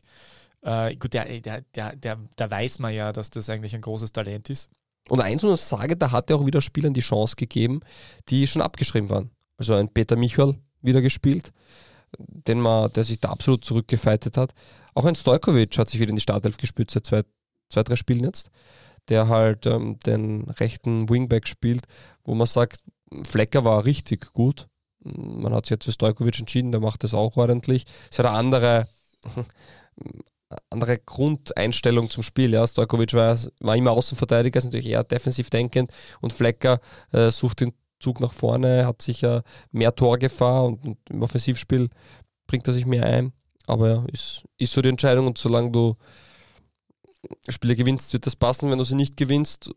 Äh, 0.62 0.96
gut, 0.96 1.14
der, 1.14 1.26
der, 1.38 1.60
der, 1.76 1.94
der, 1.94 2.18
da 2.34 2.50
weiß 2.50 2.80
man 2.80 2.92
ja, 2.92 3.12
dass 3.12 3.30
das 3.30 3.48
eigentlich 3.48 3.72
ein 3.72 3.82
großes 3.82 4.10
Talent 4.10 4.50
ist. 4.50 4.68
Und 5.08 5.20
eins 5.20 5.44
muss 5.44 5.60
ich 5.60 5.66
sagen, 5.66 5.96
da 5.96 6.10
hat 6.10 6.28
er 6.28 6.36
auch 6.36 6.46
wieder 6.46 6.60
Spielern 6.60 6.92
die 6.92 7.02
Chance 7.02 7.36
gegeben, 7.36 7.82
die 8.30 8.48
schon 8.48 8.62
abgeschrieben 8.62 9.10
waren. 9.10 9.30
Also 9.58 9.74
ein 9.74 9.88
Peter 9.88 10.16
Michal 10.16 10.56
wieder 10.82 11.02
gespielt, 11.02 11.52
den 12.18 12.60
man, 12.60 12.92
der 12.92 13.04
sich 13.04 13.20
da 13.20 13.28
absolut 13.28 13.64
zurückgefeitet 13.64 14.36
hat. 14.36 14.54
Auch 14.92 15.04
ein 15.04 15.14
Stojkovic 15.14 15.78
hat 15.78 15.88
sich 15.88 16.00
wieder 16.00 16.10
in 16.10 16.16
die 16.16 16.22
Startelf 16.22 16.56
gespürt 16.56 16.90
seit 16.90 17.06
zwei, 17.06 17.22
zwei 17.68 17.82
drei 17.82 17.96
Spielen 17.96 18.24
jetzt, 18.24 18.50
der 19.08 19.28
halt 19.28 19.66
ähm, 19.66 19.98
den 20.06 20.42
rechten 20.50 21.08
Wingback 21.08 21.48
spielt, 21.48 21.82
wo 22.24 22.34
man 22.34 22.46
sagt, 22.46 22.80
Flecker 23.24 23.64
war 23.64 23.84
richtig 23.84 24.32
gut. 24.32 24.68
Man 25.00 25.52
hat 25.52 25.66
sich 25.66 25.72
jetzt 25.72 25.84
für 25.84 25.92
Stojkovic 25.92 26.38
entschieden, 26.38 26.72
der 26.72 26.80
macht 26.80 27.04
das 27.04 27.14
auch 27.14 27.36
ordentlich. 27.36 27.84
Es 28.10 28.18
hat 28.18 28.26
eine 28.26 28.36
andere 28.36 28.88
andere 30.70 30.98
Grundeinstellung 30.98 32.10
zum 32.10 32.22
Spiel. 32.22 32.52
Ja. 32.52 32.66
Stojkovic 32.66 33.14
war, 33.14 33.38
war 33.60 33.76
immer 33.76 33.92
Außenverteidiger, 33.92 34.58
ist 34.58 34.64
natürlich 34.64 34.88
eher 34.88 35.04
defensiv 35.04 35.50
denkend 35.50 35.92
und 36.20 36.32
Flecker 36.32 36.80
äh, 37.12 37.30
sucht 37.30 37.60
den 37.60 37.72
Zug 38.00 38.20
nach 38.20 38.32
vorne, 38.32 38.86
hat 38.86 39.02
sicher 39.02 39.42
mehr 39.72 39.94
Torgefahr 39.94 40.64
und, 40.64 40.84
und, 40.84 40.98
im 41.10 41.22
Offensivspiel 41.22 41.88
bringt 42.46 42.66
er 42.66 42.74
sich 42.74 42.86
mehr 42.86 43.04
ein. 43.04 43.32
Aber 43.66 43.88
ja, 43.88 44.04
ist, 44.12 44.44
ist 44.58 44.72
so 44.72 44.82
die 44.82 44.90
Entscheidung 44.90 45.26
und 45.26 45.38
solange 45.38 45.70
du 45.70 45.96
Spiele 47.48 47.76
gewinnst, 47.76 48.12
wird 48.12 48.26
das 48.26 48.36
passen. 48.36 48.70
Wenn 48.70 48.78
du 48.78 48.84
sie 48.84 48.94
nicht 48.94 49.16
gewinnst, 49.16 49.70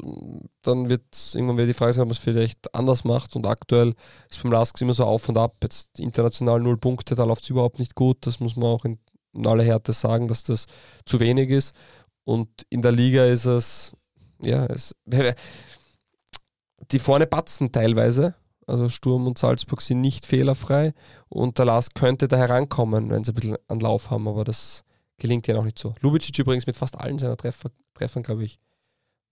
dann 0.62 0.90
wird 0.90 1.04
irgendwann 1.34 1.58
wieder 1.58 1.68
die 1.68 1.74
Frage 1.74 1.94
sein, 1.94 2.04
ob 2.04 2.10
man 2.10 2.16
es 2.16 2.20
vielleicht 2.20 2.74
anders 2.74 3.04
macht. 3.04 3.36
Und 3.36 3.48
aktuell 3.48 3.94
ist 4.30 4.42
beim 4.42 4.52
Lask 4.52 4.80
immer 4.82 4.94
so 4.94 5.06
auf 5.06 5.28
und 5.30 5.38
ab. 5.38 5.56
Jetzt 5.62 6.00
international 6.00 6.60
null 6.60 6.78
Punkte, 6.78 7.16
da 7.16 7.24
läuft 7.24 7.44
es 7.44 7.50
überhaupt 7.50 7.80
nicht 7.80 7.96
gut. 7.96 8.18
Das 8.22 8.40
muss 8.40 8.56
man 8.56 8.66
auch 8.66 8.86
in 8.86 9.00
in 9.38 9.48
aller 9.48 9.64
Härte 9.64 9.94
sagen, 9.94 10.28
dass 10.28 10.44
das 10.44 10.66
zu 11.06 11.20
wenig 11.20 11.50
ist. 11.50 11.76
Und 12.24 12.50
in 12.70 12.82
der 12.82 12.92
Liga 12.92 13.26
ist 13.26 13.46
es, 13.46 13.94
ja, 14.42 14.66
es, 14.66 14.96
die 16.92 17.00
vorne 17.00 17.28
batzen 17.28 17.72
teilweise. 17.72 18.36
Also 18.66 18.90
Sturm 18.90 19.28
und 19.28 19.38
Salzburg 19.38 19.82
sind 19.82 20.02
nicht 20.02 20.26
fehlerfrei 20.26 20.94
und 21.30 21.58
der 21.58 21.66
Lars 21.66 21.92
könnte 21.94 22.28
da 22.28 22.36
herankommen, 22.36 23.10
wenn 23.10 23.24
sie 23.24 23.32
ein 23.32 23.36
bisschen 23.36 23.58
an 23.70 23.80
Lauf 23.80 24.12
haben, 24.12 24.28
aber 24.28 24.44
das 24.44 24.84
gelingt 25.18 25.48
ja 25.48 25.56
noch 25.56 25.64
nicht 25.64 25.80
so. 25.80 25.96
Lubicic 26.02 26.38
übrigens 26.40 26.68
mit 26.68 26.76
fast 26.76 26.98
allen 26.98 27.20
seiner 27.20 27.38
Treffer, 27.38 27.72
Treffern, 27.94 28.24
glaube 28.24 28.44
ich, 28.44 28.60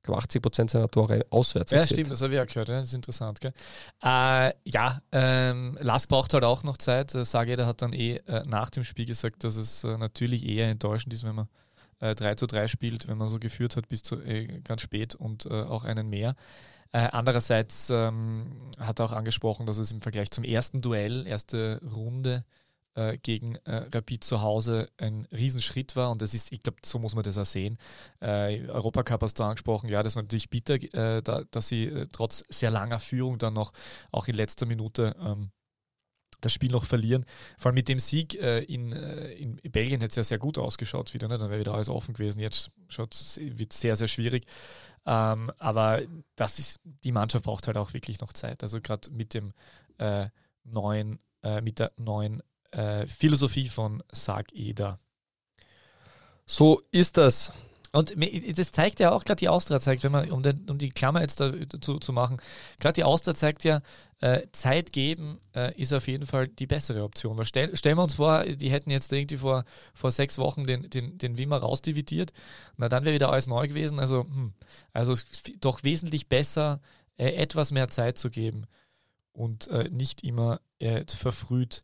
glaube 0.06 0.20
80 0.20 0.42
Prozent 0.42 0.72
seiner 0.72 0.90
Tore 0.90 1.26
auswärts. 1.30 1.72
Ja, 1.72 1.86
stimmt, 1.86 2.12
das 2.12 2.22
habe 2.22 2.34
ich 2.34 2.40
auch 2.40 2.48
gehört. 2.48 2.70
Ja. 2.70 2.80
Das 2.80 2.90
ist 2.90 2.94
interessant. 2.94 3.42
Gell? 3.42 3.54
Äh, 4.04 4.54
ja, 4.64 5.02
ähm, 5.12 5.78
Lask 5.82 6.08
braucht 6.08 6.34
halt 6.34 6.44
auch 6.44 6.64
noch 6.64 6.78
Zeit. 6.78 7.14
Äh, 7.14 7.26
Sageder 7.26 7.66
hat 7.66 7.82
dann 7.82 7.94
eh 7.94 8.18
äh, 8.28 8.44
nach 8.46 8.70
dem 8.70 8.84
Spiel 8.84 9.06
gesagt, 9.06 9.44
dass 9.44 9.56
es 9.56 9.84
äh, 9.84 9.98
natürlich 9.98 10.48
eher 10.48 10.70
enttäuschend 10.70 11.14
ist, 11.14 11.24
wenn 11.24 11.36
man 11.36 11.48
äh, 12.00 12.16
3 12.16 12.36
zu 12.36 12.48
3 12.48 12.68
spielt, 12.68 13.08
wenn 13.08 13.18
man 13.18 13.28
so 13.28 13.40
geführt 13.40 13.76
hat 13.76 13.88
bis 13.88 14.04
zu 14.04 14.22
äh, 14.22 14.62
ganz 14.64 14.82
spät 14.82 15.16
und 15.16 15.46
äh, 15.46 15.64
auch 15.64 15.84
einen 15.84 16.10
mehr. 16.10 16.36
Andererseits 16.92 17.90
ähm, 17.90 18.72
hat 18.80 19.00
er 19.00 19.06
auch 19.06 19.12
angesprochen, 19.12 19.66
dass 19.66 19.80
es 19.80 19.92
im 19.92 20.02
Vergleich 20.02 20.32
zum 20.32 20.46
ersten 20.46 20.80
Duell, 20.80 21.28
erste 21.28 21.82
Runde, 21.94 22.46
äh, 22.96 23.18
gegen 23.18 23.56
äh, 23.66 23.88
Rapid 23.94 24.24
zu 24.24 24.42
Hause 24.42 24.90
ein 24.98 25.28
Riesenschritt 25.32 25.96
war 25.96 26.12
und 26.12 26.22
das 26.22 26.34
ist, 26.34 26.52
ich 26.52 26.64
glaube, 26.64 26.80
so 26.84 27.00
muss 27.00 27.16
man 27.16 27.24
das 27.24 27.38
auch 27.38 27.46
sehen. 27.46 27.78
Äh, 28.22 28.68
Europacup 28.68 29.22
hast 29.22 29.40
du 29.40 29.44
angesprochen, 29.44 29.90
ja, 29.90 30.02
das 30.04 30.16
war 30.16 30.24
natürlich 30.24 30.50
bitter, 30.50 30.76
äh, 30.76 31.22
da, 31.22 31.44
dass 31.52 31.68
sie 31.68 31.86
äh, 31.86 32.08
trotz 32.12 32.44
sehr 32.50 32.72
langer 32.72 33.00
Führung 33.00 33.38
dann 33.38 33.54
noch 33.54 33.74
auch 34.12 34.28
in 34.28 34.36
letzter 34.36 34.66
Minute 34.66 35.16
ähm, 35.20 35.52
das 36.42 36.54
Spiel 36.54 36.72
noch 36.72 36.86
verlieren. 36.86 37.26
Vor 37.58 37.70
allem 37.70 37.76
mit 37.76 37.90
dem 37.90 38.00
Sieg 38.00 38.36
äh, 38.36 38.60
in, 38.64 38.94
äh, 38.94 39.32
in 39.34 39.56
Belgien 39.72 40.00
hätte 40.00 40.12
es 40.12 40.16
ja 40.16 40.24
sehr 40.24 40.38
gut 40.38 40.58
ausgeschaut 40.58 41.14
wieder, 41.14 41.28
ne? 41.28 41.38
dann 41.38 41.50
wäre 41.50 41.60
wieder 41.60 41.74
alles 41.74 41.90
offen 41.90 42.14
gewesen. 42.14 42.40
Jetzt 42.40 42.72
wird 42.96 43.14
es 43.14 43.40
sehr, 43.80 43.96
sehr 43.96 44.08
schwierig. 44.08 44.46
Ähm, 45.06 45.52
aber 45.58 46.02
das 46.36 46.60
ist, 46.60 46.80
die 46.84 47.12
Mannschaft 47.12 47.46
braucht 47.46 47.68
halt 47.68 47.78
auch 47.78 47.94
wirklich 47.94 48.20
noch 48.20 48.34
Zeit. 48.34 48.64
Also 48.64 48.82
gerade 48.82 49.10
mit 49.12 49.34
dem 49.34 49.54
äh, 49.98 50.28
neuen, 50.64 51.20
äh, 51.42 51.62
mit 51.62 51.80
der 51.80 51.92
neuen 51.98 52.42
äh, 52.76 53.08
Philosophie 53.08 53.70
von 53.70 54.04
Sag 54.12 54.54
Eder. 54.54 55.00
So 56.46 56.82
ist 56.92 57.18
das. 57.18 57.52
Und 57.92 58.14
das 58.58 58.74
zeigt 58.74 59.00
ja 59.00 59.12
auch, 59.12 59.24
gerade 59.24 59.40
die 59.40 59.48
Austria 59.48 59.80
zeigt, 59.80 60.04
wenn 60.04 60.12
man, 60.12 60.30
um, 60.30 60.44
den, 60.44 60.70
um 60.70 60.78
die 60.78 60.90
Klammer 60.90 61.22
jetzt 61.22 61.40
dazu 61.40 61.98
zu 61.98 62.12
machen, 62.12 62.42
gerade 62.82 62.92
die 62.92 63.06
Austria 63.06 63.34
zeigt 63.34 63.64
ja, 63.64 63.82
äh, 64.20 64.42
Zeit 64.52 64.92
geben 64.92 65.40
äh, 65.56 65.74
ist 65.80 65.94
auf 65.94 66.10
jeden 66.10 66.26
Fall 66.26 66.50
die 66.50 66.68
bessere 66.68 67.04
Option. 67.04 67.38
Weil 67.38 67.46
stell, 67.46 67.74
stellen 67.78 67.98
wir 67.98 68.04
uns 68.04 68.16
vor, 68.16 68.44
die 68.44 68.70
hätten 68.70 68.92
jetzt 68.92 69.14
irgendwie 69.14 69.38
vor, 69.38 69.64
vor 69.94 70.12
sechs 70.12 70.38
Wochen 70.38 70.68
den, 70.68 70.90
den, 70.90 71.18
den 71.18 71.38
Wimmer 71.38 71.58
rausdividiert, 71.58 72.34
na 72.76 72.90
dann 72.90 73.06
wäre 73.06 73.16
wieder 73.16 73.32
alles 73.32 73.48
neu 73.48 73.66
gewesen. 73.66 73.98
Also, 74.02 74.24
hm, 74.24 74.52
also 74.92 75.16
doch 75.62 75.84
wesentlich 75.84 76.28
besser, 76.28 76.82
äh, 77.16 77.30
etwas 77.36 77.72
mehr 77.72 77.90
Zeit 77.90 78.18
zu 78.18 78.30
geben 78.30 78.66
und 79.32 79.68
äh, 79.68 79.90
nicht 79.90 80.22
immer 80.26 80.60
äh, 80.80 81.06
verfrüht 81.08 81.82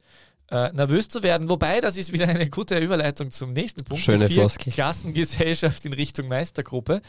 äh, 0.52 0.72
nervös 0.74 1.08
zu 1.08 1.24
werden. 1.24 1.50
Wobei, 1.50 1.80
das 1.80 1.98
ist 1.98 2.12
wieder 2.12 2.28
eine 2.28 2.50
gute 2.50 2.78
Überleitung 2.78 3.32
zum 3.32 3.54
nächsten 3.54 3.84
Punkt. 3.84 4.04
Schöne 4.04 4.28
die 4.28 4.36
Floskel. 4.36 4.74
Klassengesellschaft 4.74 5.86
in 5.86 5.94
Richtung 5.94 6.28
Meistergruppe. 6.28 7.02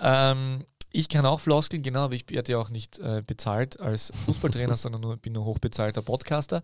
Ähm, 0.00 0.64
ich 0.90 1.08
kann 1.08 1.26
auch 1.26 1.40
Floskeln, 1.40 1.82
genau, 1.82 2.04
aber 2.04 2.14
ich 2.14 2.30
werde 2.30 2.52
ja 2.52 2.58
auch 2.58 2.70
nicht 2.70 2.98
äh, 2.98 3.22
bezahlt 3.26 3.78
als 3.80 4.12
Fußballtrainer, 4.24 4.76
sondern 4.76 5.00
nur, 5.02 5.16
bin 5.16 5.32
nur 5.32 5.44
hochbezahlter 5.44 6.02
Podcaster. 6.02 6.62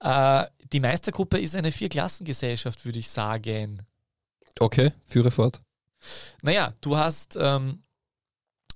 Äh, 0.00 0.44
die 0.72 0.80
Meistergruppe 0.80 1.38
ist 1.38 1.56
eine 1.56 1.72
Vierklassengesellschaft, 1.72 2.84
würde 2.84 2.98
ich 2.98 3.10
sagen. 3.10 3.82
Okay, 4.60 4.92
führe 5.04 5.30
fort. 5.30 5.62
Naja, 6.42 6.74
du 6.82 6.96
hast 6.96 7.36
ähm, 7.40 7.82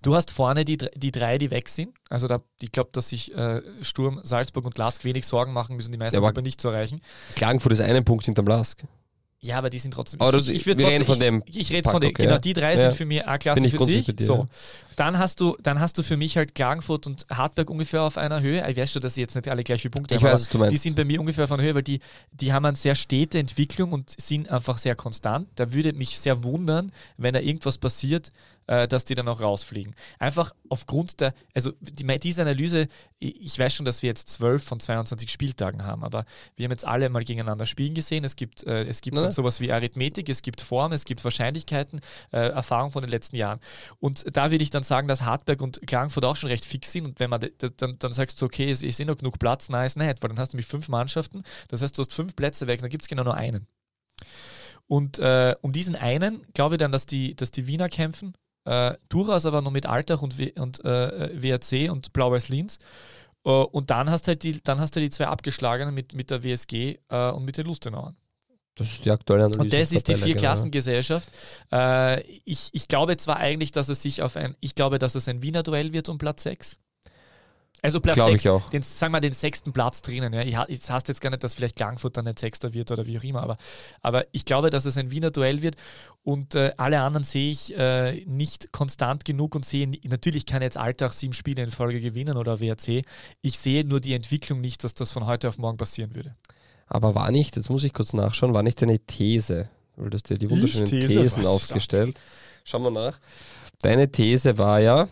Du 0.02 0.14
hast 0.14 0.30
vorne 0.30 0.64
die, 0.64 0.78
die 0.78 1.10
drei, 1.10 1.38
die 1.38 1.50
weg 1.50 1.68
sind. 1.68 1.94
Also 2.08 2.28
da, 2.28 2.40
ich 2.62 2.70
glaube, 2.72 2.90
dass 2.92 3.08
sich 3.08 3.34
äh, 3.34 3.60
Sturm, 3.82 4.20
Salzburg 4.22 4.64
und 4.64 4.78
Lask 4.78 5.04
wenig 5.04 5.26
Sorgen 5.26 5.52
machen 5.52 5.76
müssen, 5.76 5.90
die 5.92 5.98
Meistergruppe 5.98 6.40
ja, 6.40 6.42
nicht 6.42 6.60
zu 6.60 6.68
erreichen. 6.68 7.00
Klagenfurt 7.34 7.72
ist 7.72 7.80
einen 7.80 8.04
Punkt 8.04 8.24
hinterm 8.24 8.46
Lask. 8.46 8.82
Ja, 9.40 9.58
aber 9.58 9.70
die 9.70 9.78
sind 9.78 9.92
trotzdem. 9.94 10.20
Aber 10.20 10.36
ich, 10.36 10.48
ich 10.50 10.66
würd 10.66 10.78
wir 10.80 10.86
trotzdem, 10.86 11.02
reden 11.02 11.04
von 11.04 11.14
ich, 11.14 11.20
dem 11.20 11.60
Ich 11.60 11.70
rede 11.72 11.82
Pack, 11.82 11.92
von 11.92 12.00
den. 12.00 12.10
okay, 12.10 12.22
genau, 12.26 12.38
die 12.38 12.52
drei 12.54 12.72
Ja. 12.72 12.78
sind 12.80 12.94
für 12.94 13.04
mich 13.04 13.24
A-Klasse 13.24 13.64
ich 13.64 13.70
für 13.76 13.84
sich. 13.84 14.06
dir, 14.06 14.24
So. 14.24 14.34
ja. 14.34 14.46
Dann 14.96 15.16
hast 15.18 15.40
du, 15.40 15.56
dann 15.62 15.78
hast 15.78 15.96
du 15.96 16.02
für 16.02 16.16
mich 16.16 16.36
halt 16.36 16.56
Klagenfurt 16.56 17.06
und 17.06 17.24
Hartberg 17.30 17.70
ungefähr 17.70 18.02
auf 18.02 18.18
einer 18.18 18.40
Höhe. 18.40 18.68
Ich 18.68 18.76
weiß 18.76 18.90
schon, 18.92 19.02
dass 19.02 19.14
sie 19.14 19.20
jetzt 19.20 19.36
nicht 19.36 19.46
alle 19.46 19.62
gleich 19.62 19.82
viele 19.82 19.92
Punkte 19.92 20.16
Ich 20.16 20.22
haben, 20.24 20.32
weiß, 20.32 20.40
was 20.40 20.48
du 20.48 20.58
meinst. 20.58 20.72
die 20.72 20.78
sind 20.78 20.96
bei 20.96 21.04
mir 21.04 21.20
ungefähr 21.20 21.44
auf 21.44 21.52
einer 21.52 21.62
Höhe, 21.62 21.74
weil 21.76 21.84
die, 21.84 22.00
die 22.32 22.52
haben 22.52 22.64
eine 22.64 22.76
sehr 22.76 22.96
stete 22.96 23.38
Entwicklung 23.38 23.92
und 23.92 24.12
sind 24.20 24.48
einfach 24.48 24.76
sehr 24.78 24.96
konstant. 24.96 25.48
Da 25.54 25.72
würde 25.72 25.92
mich 25.92 26.18
sehr 26.18 26.42
wundern, 26.42 26.90
wenn 27.16 27.32
da 27.32 27.38
irgendwas 27.38 27.78
passiert, 27.78 28.32
äh, 28.68 28.86
dass 28.86 29.04
die 29.04 29.14
dann 29.14 29.26
auch 29.28 29.40
rausfliegen. 29.40 29.96
Einfach 30.18 30.54
aufgrund 30.68 31.20
der, 31.20 31.34
also 31.54 31.72
die, 31.80 32.06
diese 32.20 32.42
Analyse, 32.42 32.86
ich 33.18 33.58
weiß 33.58 33.74
schon, 33.74 33.86
dass 33.86 34.02
wir 34.02 34.08
jetzt 34.08 34.28
12 34.28 34.62
von 34.62 34.78
22 34.78 35.30
Spieltagen 35.30 35.82
haben, 35.84 36.04
aber 36.04 36.24
wir 36.56 36.64
haben 36.64 36.70
jetzt 36.70 36.86
alle 36.86 37.08
mal 37.08 37.24
gegeneinander 37.24 37.66
spielen 37.66 37.94
gesehen. 37.94 38.24
Es 38.24 38.36
gibt, 38.36 38.64
äh, 38.64 38.84
es 38.84 39.00
gibt 39.00 39.16
nein. 39.16 39.32
sowas 39.32 39.60
wie 39.60 39.72
Arithmetik, 39.72 40.28
es 40.28 40.42
gibt 40.42 40.60
Form, 40.60 40.92
es 40.92 41.04
gibt 41.04 41.24
Wahrscheinlichkeiten, 41.24 42.00
äh, 42.30 42.48
Erfahrung 42.50 42.92
von 42.92 43.02
den 43.02 43.10
letzten 43.10 43.36
Jahren. 43.36 43.58
Und 43.98 44.24
da 44.36 44.50
würde 44.50 44.62
ich 44.62 44.70
dann 44.70 44.82
sagen, 44.82 45.08
dass 45.08 45.22
Hartberg 45.22 45.60
und 45.62 45.80
Klagenfurt 45.86 46.24
auch 46.24 46.36
schon 46.36 46.50
recht 46.50 46.64
fix 46.64 46.92
sind. 46.92 47.06
Und 47.06 47.20
wenn 47.20 47.30
man 47.30 47.40
dann, 47.76 47.98
dann 47.98 48.12
sagst 48.12 48.40
du, 48.40 48.46
okay, 48.46 48.70
es 48.70 48.82
ist 48.82 49.00
eh 49.00 49.04
noch 49.04 49.16
genug 49.16 49.38
Platz, 49.38 49.68
nein, 49.68 49.86
ist 49.86 49.96
nicht, 49.96 50.22
weil 50.22 50.28
dann 50.28 50.38
hast 50.38 50.52
du 50.52 50.56
nämlich 50.56 50.66
fünf 50.66 50.88
Mannschaften. 50.88 51.42
Das 51.68 51.82
heißt, 51.82 51.96
du 51.96 52.02
hast 52.02 52.12
fünf 52.12 52.36
Plätze 52.36 52.66
weg, 52.66 52.80
dann 52.80 52.90
gibt 52.90 53.04
es 53.04 53.08
genau 53.08 53.24
nur 53.24 53.34
einen. 53.34 53.66
Und 54.86 55.18
äh, 55.18 55.54
um 55.60 55.72
diesen 55.72 55.96
einen 55.96 56.46
glaube 56.54 56.74
ich 56.74 56.78
dann, 56.78 56.92
dass 56.92 57.06
die, 57.06 57.34
dass 57.34 57.50
die 57.50 57.66
Wiener 57.66 57.88
kämpfen. 57.88 58.34
Äh, 58.64 58.94
durchaus 59.08 59.46
aber 59.46 59.62
noch 59.62 59.70
mit 59.70 59.86
Altach 59.86 60.22
und, 60.22 60.38
w 60.38 60.52
und 60.58 60.84
äh, 60.84 61.42
WRC 61.42 61.90
und 61.90 62.12
Blau-Weiß 62.12 62.48
Linz. 62.48 62.78
Äh, 63.44 63.50
und 63.50 63.90
dann 63.90 64.10
hast 64.10 64.28
halt 64.28 64.42
die, 64.42 64.62
dann 64.62 64.80
hast 64.80 64.94
du 64.96 65.00
die 65.00 65.10
zwei 65.10 65.26
abgeschlagenen 65.26 65.94
mit, 65.94 66.14
mit 66.14 66.30
der 66.30 66.42
WSG 66.44 66.98
äh, 67.08 67.30
und 67.30 67.44
mit 67.44 67.56
den 67.56 67.66
Lustenauern. 67.66 68.16
Das 68.74 68.92
ist 68.92 69.04
die 69.04 69.10
aktuelle 69.10 69.44
Analyse. 69.44 69.60
Und 69.60 69.72
das 69.72 69.92
ist 69.92 70.06
die 70.06 70.12
Tabelle, 70.12 70.18
genau. 70.18 70.26
Vierklassengesellschaft. 70.26 71.28
Äh, 71.72 72.22
ich, 72.44 72.70
ich 72.72 72.86
glaube 72.86 73.16
zwar 73.16 73.38
eigentlich, 73.38 73.72
dass 73.72 73.88
es 73.88 74.02
sich 74.02 74.22
auf 74.22 74.36
ein, 74.36 74.54
ich 74.60 74.74
glaube, 74.74 74.98
dass 74.98 75.14
es 75.14 75.28
ein 75.28 75.42
Wiener 75.42 75.62
Duell 75.62 75.92
wird 75.92 76.08
um 76.08 76.18
Platz 76.18 76.44
6. 76.44 76.78
Also 77.80 78.00
Platz 78.00 78.16
Glaube 78.16 78.32
6, 78.32 78.44
ich 78.44 78.50
auch. 78.50 78.68
den, 78.70 78.82
sagen 78.82 79.12
wir 79.12 79.20
den 79.20 79.32
sechsten 79.32 79.72
Platz 79.72 80.02
drinnen. 80.02 80.32
Ja. 80.32 80.42
Ich, 80.42 80.56
ich 80.68 80.90
heißt 80.90 81.08
jetzt 81.08 81.20
gar 81.20 81.30
nicht, 81.30 81.44
dass 81.44 81.54
vielleicht 81.54 81.76
Klagenfurt 81.76 82.16
dann 82.16 82.24
nicht 82.24 82.38
Sechster 82.38 82.74
wird 82.74 82.90
oder 82.90 83.06
wie 83.06 83.18
auch 83.18 83.22
immer, 83.22 83.42
aber, 83.42 83.56
aber 84.02 84.26
ich 84.32 84.44
glaube, 84.44 84.70
dass 84.70 84.84
es 84.84 84.96
ein 84.96 85.10
Wiener 85.10 85.30
Duell 85.30 85.62
wird 85.62 85.76
und 86.24 86.54
äh, 86.54 86.72
alle 86.76 87.00
anderen 87.00 87.22
sehe 87.22 87.50
ich 87.50 87.76
äh, 87.76 88.24
nicht 88.26 88.72
konstant 88.72 89.24
genug 89.24 89.54
und 89.54 89.64
sehe, 89.64 89.88
natürlich 90.04 90.44
kann 90.44 90.62
jetzt 90.62 90.76
Alltag 90.76 91.12
sieben 91.12 91.34
Spiele 91.34 91.62
in 91.62 91.70
Folge 91.70 92.00
gewinnen 92.00 92.36
oder 92.36 92.60
WRC. 92.60 93.04
Ich 93.42 93.58
sehe 93.58 93.84
nur 93.84 94.00
die 94.00 94.14
Entwicklung 94.14 94.60
nicht, 94.60 94.82
dass 94.82 94.94
das 94.94 95.12
von 95.12 95.26
heute 95.26 95.48
auf 95.48 95.58
morgen 95.58 95.76
passieren 95.76 96.14
würde. 96.16 96.34
Aber 96.88 97.14
war 97.14 97.30
nicht, 97.30 97.56
jetzt 97.56 97.70
muss 97.70 97.84
ich 97.84 97.92
kurz 97.92 98.12
nachschauen, 98.12 98.54
war 98.54 98.62
nicht 98.62 98.80
deine 98.82 98.98
These, 98.98 99.68
weil 99.96 100.10
du 100.10 100.16
hast 100.16 100.28
dir 100.28 100.38
die 100.38 100.50
wunderschönen 100.50 100.86
These? 100.86 101.06
Thesen 101.06 101.46
aufgestellt. 101.46 102.18
Schauen 102.64 102.82
wir 102.82 102.90
nach. 102.90 103.18
Deine 103.82 104.10
These 104.10 104.58
war 104.58 104.80
ja, 104.80 105.08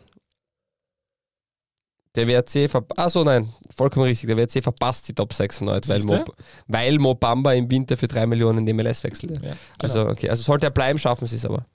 der 2.16 2.26
WRC 2.26 2.68
verpasst, 2.68 2.98
achso 2.98 3.24
nein, 3.24 3.52
vollkommen 3.74 4.06
richtig, 4.06 4.26
der 4.28 4.36
WRC 4.36 4.62
verpasst 4.62 5.08
die 5.08 5.14
Top 5.14 5.32
6 5.32 5.60
erneut, 5.60 5.88
weil? 5.88 6.02
Mo, 6.02 6.24
weil 6.66 6.98
Mo 6.98 7.14
Bamba 7.14 7.52
im 7.52 7.70
Winter 7.70 7.96
für 7.96 8.08
3 8.08 8.26
Millionen 8.26 8.58
in 8.58 8.66
die 8.66 8.72
MLS 8.72 9.04
wechselt. 9.04 9.32
Ja, 9.36 9.40
genau. 9.40 9.56
Also, 9.80 10.08
okay, 10.08 10.28
also 10.30 10.42
sollte 10.42 10.66
er 10.66 10.70
bleiben, 10.70 10.98
schaffen 10.98 11.26
sie 11.26 11.36
es 11.36 11.44
aber. 11.44 11.66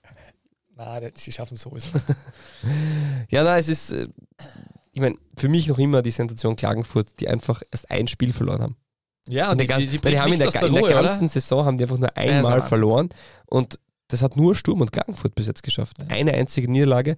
Nein, 0.76 1.12
sie 1.14 1.32
schaffen 1.32 1.56
es 1.56 1.62
sowieso. 1.62 1.90
Ja, 3.30 3.44
nein, 3.44 3.60
es 3.60 3.70
ist, 3.70 3.92
äh, 3.92 4.08
ich 4.92 5.00
meine, 5.00 5.16
für 5.38 5.48
mich 5.48 5.68
noch 5.68 5.78
immer 5.80 6.02
die 6.02 6.12
Sensation 6.12 6.56
Klagenfurt, 6.56 7.20
die 7.20 7.30
einfach 7.30 7.62
erst 7.72 7.90
ein 7.90 8.08
Spiel 8.08 8.34
verloren 8.34 8.62
haben. 8.62 8.78
Ja, 9.28 9.52
Und 9.52 9.62
und 9.62 9.62
die, 9.62 9.68
die, 9.68 9.88
die, 9.88 10.00
die 10.00 10.20
haben 10.20 10.34
in 10.34 10.40
der, 10.40 10.48
aus 10.48 10.56
in 10.56 10.74
der 10.74 10.82
Ruhe, 10.82 10.90
ganzen 10.90 11.28
Saison 11.28 11.66
haben 11.66 11.78
die 11.78 11.84
einfach 11.84 12.00
nur 12.00 12.18
einmal 12.18 12.62
verloren 12.62 13.10
und 13.46 13.80
das 14.12 14.22
hat 14.22 14.36
nur 14.38 14.56
Sturm 14.56 14.82
und 14.82 14.92
Klagenfurt 14.92 15.36
bis 15.36 15.48
jetzt 15.48 15.64
geschafft. 15.64 15.98
Ja. 16.00 16.06
Eine 16.16 16.34
einzige 16.34 16.70
Niederlage 16.70 17.16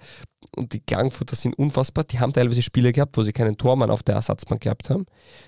und 0.56 0.74
die 0.74 0.80
Klagenfurter 0.80 1.36
sind 1.36 1.58
unfassbar. 1.58 2.04
Die 2.04 2.20
haben 2.20 2.34
teilweise 2.34 2.62
Spiele 2.62 2.92
gehabt, 2.92 3.18
wo 3.18 3.24
sie 3.24 3.34
keinen 3.34 3.58
Tormann 3.58 3.90
auf 3.90 4.04
der 4.04 4.16
Ersatzbank 4.16 4.62
gehabt 4.62 4.90
haben. 4.90 5.06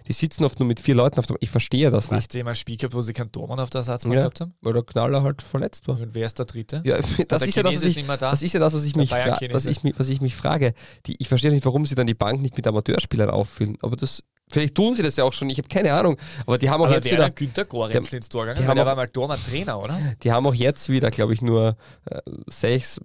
Die 0.07 0.13
sitzen 0.13 0.43
oft 0.43 0.59
nur 0.59 0.67
mit 0.67 0.79
vier 0.79 0.95
Leuten 0.95 1.19
auf 1.19 1.27
der 1.27 1.37
Ich 1.41 1.49
verstehe 1.49 1.91
das 1.91 2.11
nicht, 2.11 2.17
Hast 2.17 2.33
du 2.33 2.37
jemals 2.37 2.57
ein 2.57 2.61
Spiel 2.61 2.77
gehabt, 2.77 2.93
wo 2.95 3.01
sie 3.01 3.13
keinen 3.13 3.31
Tormann 3.31 3.59
auf 3.59 3.69
der 3.69 3.79
Ersatzbank 3.79 4.15
Ja. 4.15 4.21
gehabt 4.21 4.41
haben? 4.41 4.53
weil 4.61 4.73
der 4.73 4.83
Knaller 4.83 5.23
halt 5.23 5.41
verletzt 5.41 5.87
war. 5.87 5.99
Und 5.99 6.15
wer 6.15 6.25
ist 6.25 6.39
der 6.39 6.45
Dritte? 6.45 6.81
Ja, 6.85 6.97
das 7.27 7.41
der 7.41 7.47
ist 7.49 7.55
ja 7.55 7.63
das, 7.63 7.83
ich, 7.83 8.05
da. 8.05 8.17
das 8.17 8.41
ist 8.41 8.53
ja 8.53 8.59
das, 8.59 8.73
was 8.73 8.83
ich, 8.85 8.95
mich, 8.95 9.09
fra 9.09 9.37
ich, 9.41 9.53
was 9.97 10.09
ich 10.09 10.21
mich 10.21 10.35
frage. 10.35 10.73
Die, 11.05 11.15
ich 11.19 11.27
verstehe 11.27 11.51
nicht, 11.51 11.65
warum 11.65 11.85
sie 11.85 11.95
dann 11.95 12.07
die 12.07 12.13
Bank 12.13 12.41
nicht 12.41 12.55
mit 12.57 12.65
Amateurspielern 12.65 13.29
auffüllen. 13.29 13.77
Aber 13.81 13.95
das, 13.95 14.23
vielleicht 14.51 14.75
tun 14.75 14.95
sie 14.95 15.03
das 15.03 15.15
ja 15.15 15.23
auch 15.23 15.33
schon, 15.33 15.49
ich 15.49 15.57
habe 15.57 15.67
keine 15.67 15.93
Ahnung. 15.93 16.17
Aber 16.45 16.57
die 16.57 16.69
haben 16.69 16.81
auch 16.81 16.85
Aber 16.85 16.95
jetzt 16.95 17.05
wieder, 17.05 17.17
der 17.17 17.31
Günther 17.31 17.65
Gorenz 17.65 18.13
ins 18.13 18.29
Tor 18.29 18.43
gegangen? 18.45 18.61
die 18.61 18.67
haben 18.67 18.75
der 18.75 18.83
auch- 18.83 18.87
war 18.89 18.95
mal 18.95 19.09
Tormann-Trainer, 19.09 19.81
oder? 19.81 19.99
die 20.23 20.31
haben 20.31 20.45
auch 20.47 20.53
jetzt 20.53 20.89
wieder, 20.89 21.11
glaube 21.11 21.33
ich, 21.33 21.41
nur 21.41 21.75
äh, 22.09 22.21
sechs, 22.49 22.99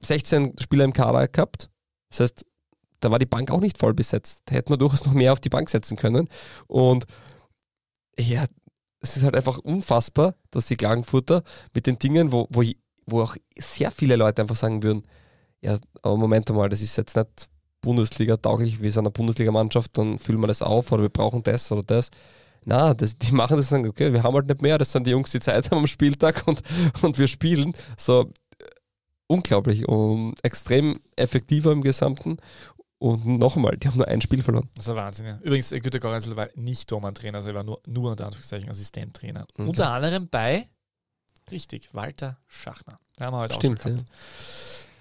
16 0.00 0.54
Spieler 0.60 0.84
im 0.84 0.92
Kader 0.92 1.28
gehabt. 1.28 1.68
Das 2.10 2.20
heißt, 2.20 2.44
da 3.00 3.10
war 3.10 3.18
die 3.18 3.26
Bank 3.26 3.50
auch 3.50 3.60
nicht 3.60 3.78
voll 3.78 3.94
besetzt. 3.94 4.42
Da 4.46 4.54
hätte 4.54 4.70
man 4.72 4.78
durchaus 4.78 5.04
noch 5.04 5.12
mehr 5.12 5.32
auf 5.32 5.40
die 5.40 5.48
Bank 5.50 5.68
setzen 5.68 5.96
können. 5.96 6.28
Und 6.66 7.04
ja, 8.18 8.44
es 9.00 9.16
ist 9.16 9.22
halt 9.22 9.36
einfach 9.36 9.58
unfassbar, 9.58 10.34
dass 10.50 10.66
die 10.66 10.76
Klagenfurter 10.76 11.42
mit 11.74 11.86
den 11.86 11.98
Dingen, 11.98 12.32
wo, 12.32 12.46
wo, 12.50 12.62
wo 13.06 13.22
auch 13.22 13.36
sehr 13.58 13.90
viele 13.90 14.16
Leute 14.16 14.42
einfach 14.42 14.56
sagen 14.56 14.82
würden, 14.82 15.06
ja, 15.60 15.78
aber 16.02 16.16
Moment 16.16 16.48
mal, 16.50 16.68
das 16.68 16.80
ist 16.82 16.96
jetzt 16.96 17.16
nicht 17.16 17.48
Bundesliga 17.86 18.36
tauglich, 18.36 18.82
wir 18.82 18.90
sind 18.90 19.04
eine 19.04 19.12
Bundesligamannschaft, 19.12 19.96
dann 19.96 20.18
füllen 20.18 20.40
wir 20.40 20.48
das 20.48 20.60
auf 20.60 20.90
oder 20.90 21.02
wir 21.02 21.08
brauchen 21.08 21.44
das 21.44 21.70
oder 21.70 21.84
das. 21.84 22.10
Na, 22.64 22.94
das, 22.94 23.16
die 23.16 23.30
machen 23.30 23.56
das 23.56 23.66
und 23.66 23.70
sagen, 23.70 23.88
okay, 23.88 24.12
wir 24.12 24.24
haben 24.24 24.34
halt 24.34 24.48
nicht 24.48 24.60
mehr, 24.60 24.76
das 24.76 24.90
sind 24.90 25.06
die 25.06 25.12
Jungs, 25.12 25.30
die 25.30 25.38
Zeit 25.38 25.70
haben 25.70 25.78
am 25.78 25.86
Spieltag 25.86 26.42
und, 26.48 26.62
und 27.02 27.16
wir 27.16 27.28
spielen. 27.28 27.74
So 27.96 28.22
äh, 28.58 28.64
unglaublich 29.28 29.86
und 29.86 30.34
extrem 30.42 30.98
effektiver 31.14 31.70
im 31.70 31.80
Gesamten. 31.80 32.38
Und 32.98 33.24
nochmal, 33.24 33.76
die 33.76 33.86
haben 33.86 33.98
nur 33.98 34.08
ein 34.08 34.20
Spiel 34.20 34.42
verloren. 34.42 34.68
Das 34.74 34.86
ist 34.86 34.90
ein 34.90 34.96
Wahnsinn, 34.96 35.26
ja. 35.26 35.38
Übrigens, 35.42 35.70
äh, 35.70 35.78
Günther 35.78 36.00
Gorenz 36.00 36.34
war 36.34 36.48
nicht 36.56 36.88
Tormann-Trainer, 36.88 37.36
also 37.36 37.50
er 37.50 37.54
war 37.54 37.62
nur, 37.62 37.80
nur 37.86 38.10
unter 38.10 38.26
Anführungszeichen 38.26 38.68
Assistenttrainer. 38.68 39.46
Okay. 39.52 39.68
Unter 39.68 39.92
anderem 39.92 40.28
bei, 40.28 40.68
richtig, 41.52 41.94
Walter 41.94 42.40
Schachner. 42.48 42.98
Da 43.14 43.26
haben 43.26 43.34
wir 43.34 43.38
heute 43.38 43.54
Stimmt, 43.54 43.78
auch 43.78 43.82
schon 43.84 43.92
gehabt. 43.98 44.10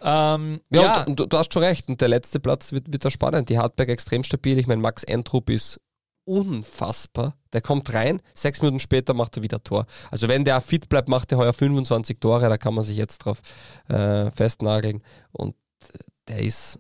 Ähm, 0.02 0.62
Ja, 0.70 0.82
ja, 0.82 1.04
Und, 1.04 1.22
und 1.22 1.34
du, 1.34 1.38
hast 1.38 1.54
schon 1.54 1.64
recht. 1.64 1.88
Und 1.90 2.02
der 2.02 2.08
letzte 2.08 2.40
Platz 2.40 2.72
wird, 2.72 2.92
wird 2.92 3.06
da 3.06 3.12
spannend. 3.12 3.50
Die 3.50 3.58
Hartberg 3.58 3.90
extrem 3.90 4.24
stabil. 4.24 4.58
Ich 4.58 4.68
meine, 4.68 4.82
Max 4.82 5.04
Entrup 5.04 5.50
ist 5.50 5.80
unfassbar. 6.26 7.38
Der 7.54 7.62
kommt 7.62 7.94
rein, 7.94 8.22
sechs 8.34 8.62
Minuten 8.62 8.80
später 8.80 9.14
macht 9.14 9.38
er 9.38 9.44
wieder 9.44 9.64
Tor. 9.64 9.86
Also 10.12 10.28
wenn 10.28 10.44
der 10.44 10.60
fit 10.60 10.90
bleibt, 10.90 11.08
macht 11.08 11.32
er 11.32 11.38
heuer 11.38 11.54
25 11.54 12.20
Tore, 12.20 12.50
da 12.50 12.58
kann 12.58 12.74
man 12.74 12.84
sich 12.84 12.98
jetzt 12.98 13.20
drauf 13.20 13.42
äh, 13.88 14.32
festnageln. 14.32 15.04
Und 15.32 15.56
äh, 15.94 15.98
der 16.28 16.40
ist, 16.40 16.80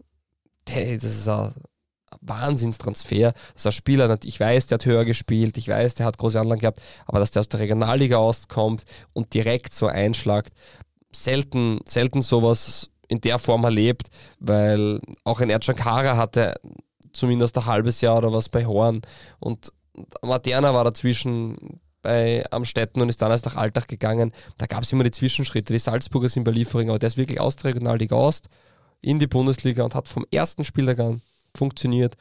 der, 0.67 0.95
das 0.95 1.03
ist 1.05 1.29
ein 1.29 1.53
Wahnsinnstransfer. 2.21 3.33
Das 3.33 3.35
ist 3.55 3.65
ein 3.67 3.71
Spieler, 3.71 4.17
ich 4.23 4.39
weiß, 4.39 4.67
der 4.67 4.77
hat 4.77 4.85
höher 4.85 5.05
gespielt, 5.05 5.57
ich 5.57 5.67
weiß, 5.67 5.95
der 5.95 6.07
hat 6.07 6.17
große 6.17 6.39
Anlagen 6.39 6.61
gehabt, 6.61 6.81
aber 7.05 7.19
dass 7.19 7.31
der 7.31 7.41
aus 7.41 7.49
der 7.49 7.59
Regionalliga 7.59 8.17
auskommt 8.17 8.83
und 9.13 9.33
direkt 9.33 9.73
so 9.73 9.87
einschlagt, 9.87 10.53
selten, 11.11 11.79
selten 11.87 12.21
sowas 12.21 12.89
in 13.07 13.21
der 13.21 13.39
Form 13.39 13.63
erlebt, 13.63 14.09
weil 14.39 14.99
auch 15.23 15.39
ein 15.39 15.49
Erdschan 15.49 15.75
Kara 15.75 16.17
hatte 16.17 16.55
zumindest 17.13 17.57
ein 17.57 17.65
halbes 17.65 18.01
Jahr 18.01 18.17
oder 18.17 18.33
was 18.33 18.49
bei 18.49 18.65
Horn 18.65 19.01
und 19.39 19.71
Materna 20.21 20.73
war 20.73 20.83
dazwischen 20.83 21.79
bei 22.01 22.45
Amstetten 22.51 23.01
und 23.01 23.09
ist 23.09 23.21
dann 23.21 23.31
erst 23.31 23.45
nach 23.45 23.55
Alltag 23.55 23.87
gegangen. 23.87 24.31
Da 24.57 24.67
gab 24.67 24.83
es 24.83 24.91
immer 24.91 25.03
die 25.03 25.11
Zwischenschritte. 25.11 25.73
Die 25.73 25.79
Salzburger 25.79 26.29
sind 26.29 26.43
bei 26.43 26.51
Liefering, 26.51 26.89
aber 26.89 26.99
der 26.99 27.07
ist 27.07 27.17
wirklich 27.17 27.39
aus 27.39 27.55
der 27.55 27.71
Regionalliga 27.71 28.15
Ost 28.15 28.47
in 29.01 29.17
die 29.17 29.27
Bundesliga 29.27 29.83
und 29.83 29.95
hat 29.95 30.07
vom 30.07 30.25
ersten 30.31 30.63
Spieltag 30.63 30.99
an 30.99 31.21
funktioniert. 31.55 32.15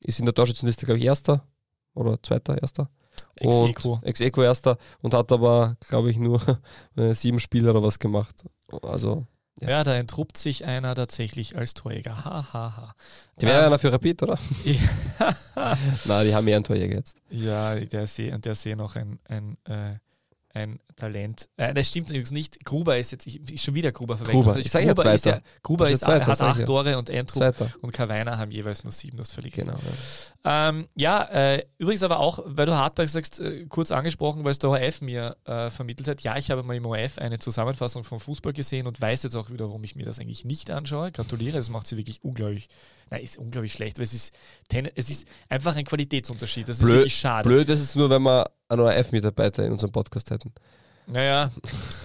Ist 0.00 0.20
in 0.20 0.24
der 0.24 0.34
Torschützenliste, 0.34 0.86
glaube 0.86 0.98
ich, 0.98 1.04
erster 1.04 1.44
oder 1.94 2.22
zweiter, 2.22 2.60
erster. 2.60 2.88
Ex-Equo. 3.36 4.00
Ex-Equo 4.02 4.42
erster 4.42 4.78
und 5.02 5.12
hat 5.12 5.30
aber, 5.32 5.76
glaube 5.88 6.10
ich, 6.10 6.18
nur 6.18 6.40
äh, 6.96 7.12
sieben 7.14 7.40
Spiele 7.40 7.70
oder 7.70 7.82
was 7.82 7.98
gemacht. 7.98 8.44
Also, 8.82 9.26
ja. 9.60 9.70
Ja, 9.70 9.84
da 9.84 9.94
entruppt 9.94 10.36
sich 10.36 10.64
einer 10.64 10.94
tatsächlich 10.94 11.56
als 11.56 11.74
Torjäger. 11.74 12.24
Ha, 12.24 12.52
ha, 12.52 12.76
ha. 12.76 12.94
die 13.40 13.46
wäre 13.46 13.60
Ähm, 13.60 13.66
einer 13.66 13.78
für 13.78 13.92
Rapid, 13.92 14.22
oder? 14.22 14.38
Nein, 16.04 16.26
die 16.26 16.34
haben 16.34 16.46
eher 16.46 16.56
einen 16.56 16.64
Torjäger 16.64 16.96
jetzt. 16.96 17.16
Ja, 17.30 17.74
der 17.74 18.06
sehe 18.06 18.34
und 18.34 18.44
der 18.44 18.54
sehe 18.54 18.76
noch 18.76 18.96
ein, 18.96 19.18
ein, 19.28 19.56
äh, 19.64 19.94
ein 20.52 20.78
Talent. 20.96 21.48
Äh, 21.58 21.74
das 21.74 21.88
stimmt 21.88 22.08
übrigens 22.10 22.30
nicht. 22.30 22.64
Gruber 22.64 22.96
ist 22.96 23.12
jetzt 23.12 23.26
ich, 23.26 23.38
ist 23.52 23.62
schon 23.62 23.74
wieder 23.74 23.92
Gruber 23.92 24.16
verwechselt. 24.16 24.42
Gruber. 24.42 24.54
Also 24.56 24.64
Ich 24.66 24.72
sag 24.72 24.82
ja 24.84 24.94
Gruber 24.94 25.12
ist 25.14 25.26
ja, 25.26 25.40
Gruber 25.62 25.86
ist, 25.86 25.92
ist 25.92 26.00
Zweiter, 26.04 26.26
hat 26.26 26.38
ich 26.38 26.42
acht 26.44 26.60
ja. 26.60 26.66
Tore 26.66 26.96
und 26.98 27.10
Entrup 27.10 27.42
Zweiter. 27.42 27.70
und 27.82 27.92
Kawainer 27.92 28.38
haben 28.38 28.50
jeweils 28.50 28.82
nur 28.82 28.92
sieben, 28.92 29.16
das 29.18 29.30
völlig 29.32 29.52
Genau. 29.54 29.74
Ähm, 30.44 30.88
ja, 30.94 31.22
äh, 31.24 31.66
übrigens 31.78 32.02
aber 32.02 32.18
auch, 32.20 32.38
weil 32.46 32.66
du 32.66 32.74
Hartberg 32.74 33.08
sagst, 33.08 33.40
äh, 33.40 33.66
kurz 33.66 33.90
angesprochen, 33.90 34.44
weil 34.44 34.52
es 34.52 34.58
der 34.58 34.70
ORF 34.70 35.00
mir 35.02 35.36
äh, 35.44 35.70
vermittelt 35.70 36.08
hat. 36.08 36.22
Ja, 36.22 36.36
ich 36.38 36.50
habe 36.50 36.62
mal 36.62 36.74
im 36.76 36.86
ORF 36.86 37.18
eine 37.18 37.38
Zusammenfassung 37.38 38.02
vom 38.04 38.18
Fußball 38.18 38.52
gesehen 38.52 38.86
und 38.86 39.00
weiß 39.00 39.24
jetzt 39.24 39.34
auch 39.36 39.50
wieder, 39.50 39.66
warum 39.66 39.84
ich 39.84 39.96
mir 39.96 40.04
das 40.06 40.18
eigentlich 40.18 40.44
nicht 40.44 40.70
anschaue. 40.70 41.12
Gratuliere, 41.12 41.58
das 41.58 41.68
macht 41.68 41.86
sie 41.88 41.96
wirklich 41.96 42.24
unglaublich, 42.24 42.68
nein, 43.10 43.22
ist 43.22 43.36
unglaublich 43.38 43.72
schlecht, 43.72 43.98
weil 43.98 44.04
es 44.04 44.14
ist, 44.14 44.32
es 44.94 45.10
ist 45.10 45.28
einfach 45.48 45.76
ein 45.76 45.84
Qualitätsunterschied. 45.84 46.68
Das 46.68 46.78
ist 46.78 46.84
Blöd- 46.84 46.94
wirklich 46.96 47.16
schade. 47.16 47.48
Blöd 47.48 47.68
ist 47.68 47.80
es 47.80 47.94
nur, 47.96 48.08
wenn 48.08 48.22
wir 48.22 48.50
einen 48.68 48.80
ORF-Mitarbeiter 48.80 49.64
in 49.64 49.72
unserem 49.72 49.92
Podcast 49.92 50.30
hätten. 50.30 50.52
Naja, 51.08 51.52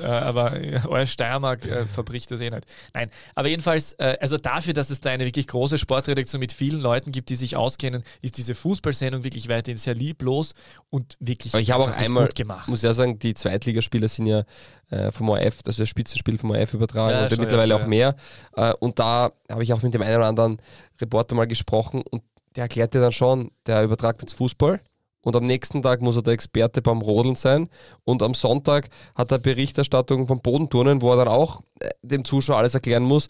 äh, 0.04 0.06
aber 0.06 0.62
äh, 0.62 0.80
euer 0.88 1.08
Steiermark 1.08 1.66
äh, 1.66 1.88
verbricht 1.88 2.30
das 2.30 2.40
eh 2.40 2.52
nicht. 2.52 2.66
Nein, 2.94 3.10
aber 3.34 3.48
jedenfalls, 3.48 3.94
äh, 3.94 4.18
also 4.22 4.38
dafür, 4.38 4.74
dass 4.74 4.92
es 4.92 5.02
da 5.02 5.10
eine 5.10 5.26
wirklich 5.26 5.48
große 5.48 5.80
Sportredaktion 5.80 6.40
mit 6.40 6.52
vielen 6.52 6.80
Leuten 6.80 7.12
gibt, 7.12 7.30
die 7.30 7.36
sich 7.36 7.56
auskennen, 7.56 8.04
ist 8.22 8.38
diese 8.38 8.54
Fußballsendung 8.54 9.24
wirklich 9.24 9.50
weiterhin 9.50 9.78
sehr 9.78 9.96
lieblos 9.96 10.54
und 10.92 11.18
wirklich 11.20 11.54
Aber 11.54 11.62
ich 11.62 11.72
habe 11.72 11.84
auch 11.84 11.98
einmal, 11.98 12.26
gut 12.26 12.36
gemacht. 12.36 12.68
muss 12.68 12.84
ja 12.84 12.94
sagen, 12.94 13.18
die 13.18 13.34
Zweitligaspieler 13.34 14.08
sind 14.08 14.28
ja 14.28 14.44
äh, 14.92 15.10
vom 15.10 15.30
ORF, 15.30 15.60
also 15.66 15.82
das 15.82 15.90
Spitzenspiel 15.90 16.38
vom 16.38 16.52
ORF 16.52 16.76
übertragen 16.76 17.16
Ja, 17.16 17.24
und 17.24 17.40
mittlerweile 17.40 17.74
öfter, 17.74 17.86
auch 17.86 17.90
mehr. 17.90 18.16
Äh, 18.56 18.74
und 18.80 19.00
da 19.00 19.32
habe 19.50 19.64
ich 19.64 19.74
auch 19.74 19.82
mit 19.82 19.96
dem 19.96 20.04
einen 20.04 20.18
oder 20.18 20.28
anderen 20.28 20.62
Reporter 21.00 21.34
mal 21.34 21.48
gesprochen 21.48 22.04
und 22.08 22.22
der 22.56 22.64
erklärt 22.64 22.94
dir 22.94 23.02
dann 23.02 23.12
schon, 23.14 23.50
der 23.66 23.84
übertragt 23.84 24.22
jetzt 24.22 24.34
Fußball 24.34 24.80
und 25.22 25.36
am 25.36 25.46
nächsten 25.46 25.82
Tag 25.82 26.02
muss 26.02 26.16
er 26.16 26.24
der 26.24 26.34
Experte 26.34 26.82
beim 26.82 27.02
Rodeln 27.02 27.36
sein 27.36 27.70
und 28.04 28.24
am 28.24 28.34
Sonntag 28.34 28.90
hat 29.16 29.32
er 29.32 29.38
Berichterstattung 29.40 30.28
vom 30.28 30.42
Bodenturnen, 30.42 31.02
wo 31.02 31.12
er 31.12 31.18
dann 31.18 31.28
auch 31.28 31.62
äh, 31.80 31.90
dem 32.02 32.26
Zuschauer 32.26 32.58
alles 32.58 32.74
erklären 32.74 33.04
muss. 33.04 33.28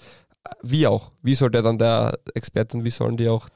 Wie 0.63 0.87
auch? 0.87 1.11
Wie 1.21 1.35
soll 1.35 1.51
der 1.51 1.61
dann 1.61 1.77
der 1.77 2.17
Experte 2.33 2.77
und 2.77 2.85
wie 2.85 2.89
sollen 2.91 3.15
die 3.17 3.27
auch 3.29 3.47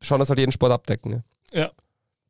schauen, 0.00 0.18
dass 0.20 0.28
halt 0.30 0.38
jeden 0.38 0.52
Sport 0.52 0.72
abdecken? 0.72 1.22
Ja? 1.52 1.70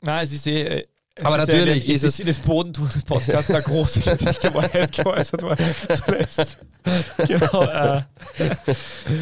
Nein, 0.01 0.25
es 0.25 0.33
ist 0.33 0.47
eh. 0.47 0.63
äh, 0.63 0.87
es 1.19 1.25
Aber 1.25 1.39
ist 1.39 1.49
natürlich 1.49 1.87
ja, 1.87 1.95
ist 1.95 2.03
es 2.03 2.09
es- 2.09 2.15
ist 2.15 2.21
in 2.21 2.27
des 2.27 2.39
Bodentouren-Podcasts 2.41 3.47
da 3.53 3.61
groß 3.61 3.95
geäußert 4.05 5.43
worden 5.43 5.65
zuletzt. 6.05 6.59
Genau. 7.26 7.62
Äh, 7.64 8.03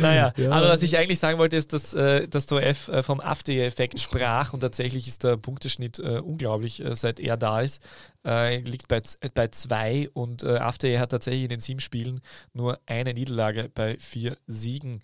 naja, 0.01 0.33
aber 0.51 0.69
was 0.69 0.83
ich 0.83 0.97
eigentlich 0.97 1.19
sagen 1.19 1.39
wollte, 1.39 1.57
ist, 1.57 1.73
dass, 1.73 1.95
äh, 1.95 2.29
dass 2.29 2.47
der 2.47 2.71
OF 2.71 2.89
äh, 2.89 3.03
vom 3.03 3.21
AfD-Effekt 3.21 4.01
sprach 4.01 4.53
und 4.53 4.61
tatsächlich 4.61 5.09
ist 5.09 5.25
der 5.25 5.37
Punkteschnitt 5.37 5.99
äh, 5.99 6.19
unglaublich, 6.19 6.85
äh, 6.85 6.95
seit 6.95 7.21
er 7.21 7.37
da 7.37 7.61
ist. 7.61 7.83
Liegt 8.27 8.89
bei, 8.89 9.03
bei 9.35 9.49
zwei 9.49 10.09
und 10.15 10.45
äh, 10.45 10.57
AfD 10.57 10.99
hat 10.99 11.11
tatsächlich 11.11 11.43
in 11.43 11.51
den 11.51 11.61
sieben 11.61 11.81
Spielen 11.81 12.23
nur 12.55 12.81
eine 12.87 13.13
Niederlage 13.13 13.71
bei 13.75 13.99
vier 13.99 14.39
Siegen 14.47 15.03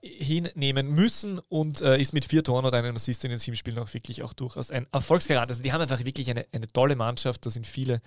hinnehmen 0.00 0.94
müssen 0.94 1.40
und 1.48 1.80
äh, 1.80 2.00
ist 2.00 2.12
mit 2.12 2.24
vier 2.24 2.44
Toren 2.44 2.64
oder 2.64 2.78
einem 2.78 2.94
Assist 2.94 3.24
in 3.24 3.30
den 3.30 3.40
sieben 3.40 3.56
Spielen 3.56 3.80
auch 3.80 3.92
wirklich 3.92 4.22
auch 4.22 4.32
durchaus 4.32 4.70
ein 4.70 4.86
Erfolgsgarant. 4.92 5.50
Also 5.50 5.62
die 5.62 5.72
haben 5.72 5.80
einfach 5.80 6.04
wirklich 6.04 6.30
eine, 6.30 6.46
eine 6.52 6.68
tolle 6.68 6.94
Mannschaft, 6.94 7.44
da 7.44 7.50
sind 7.50 7.66
viele 7.66 8.00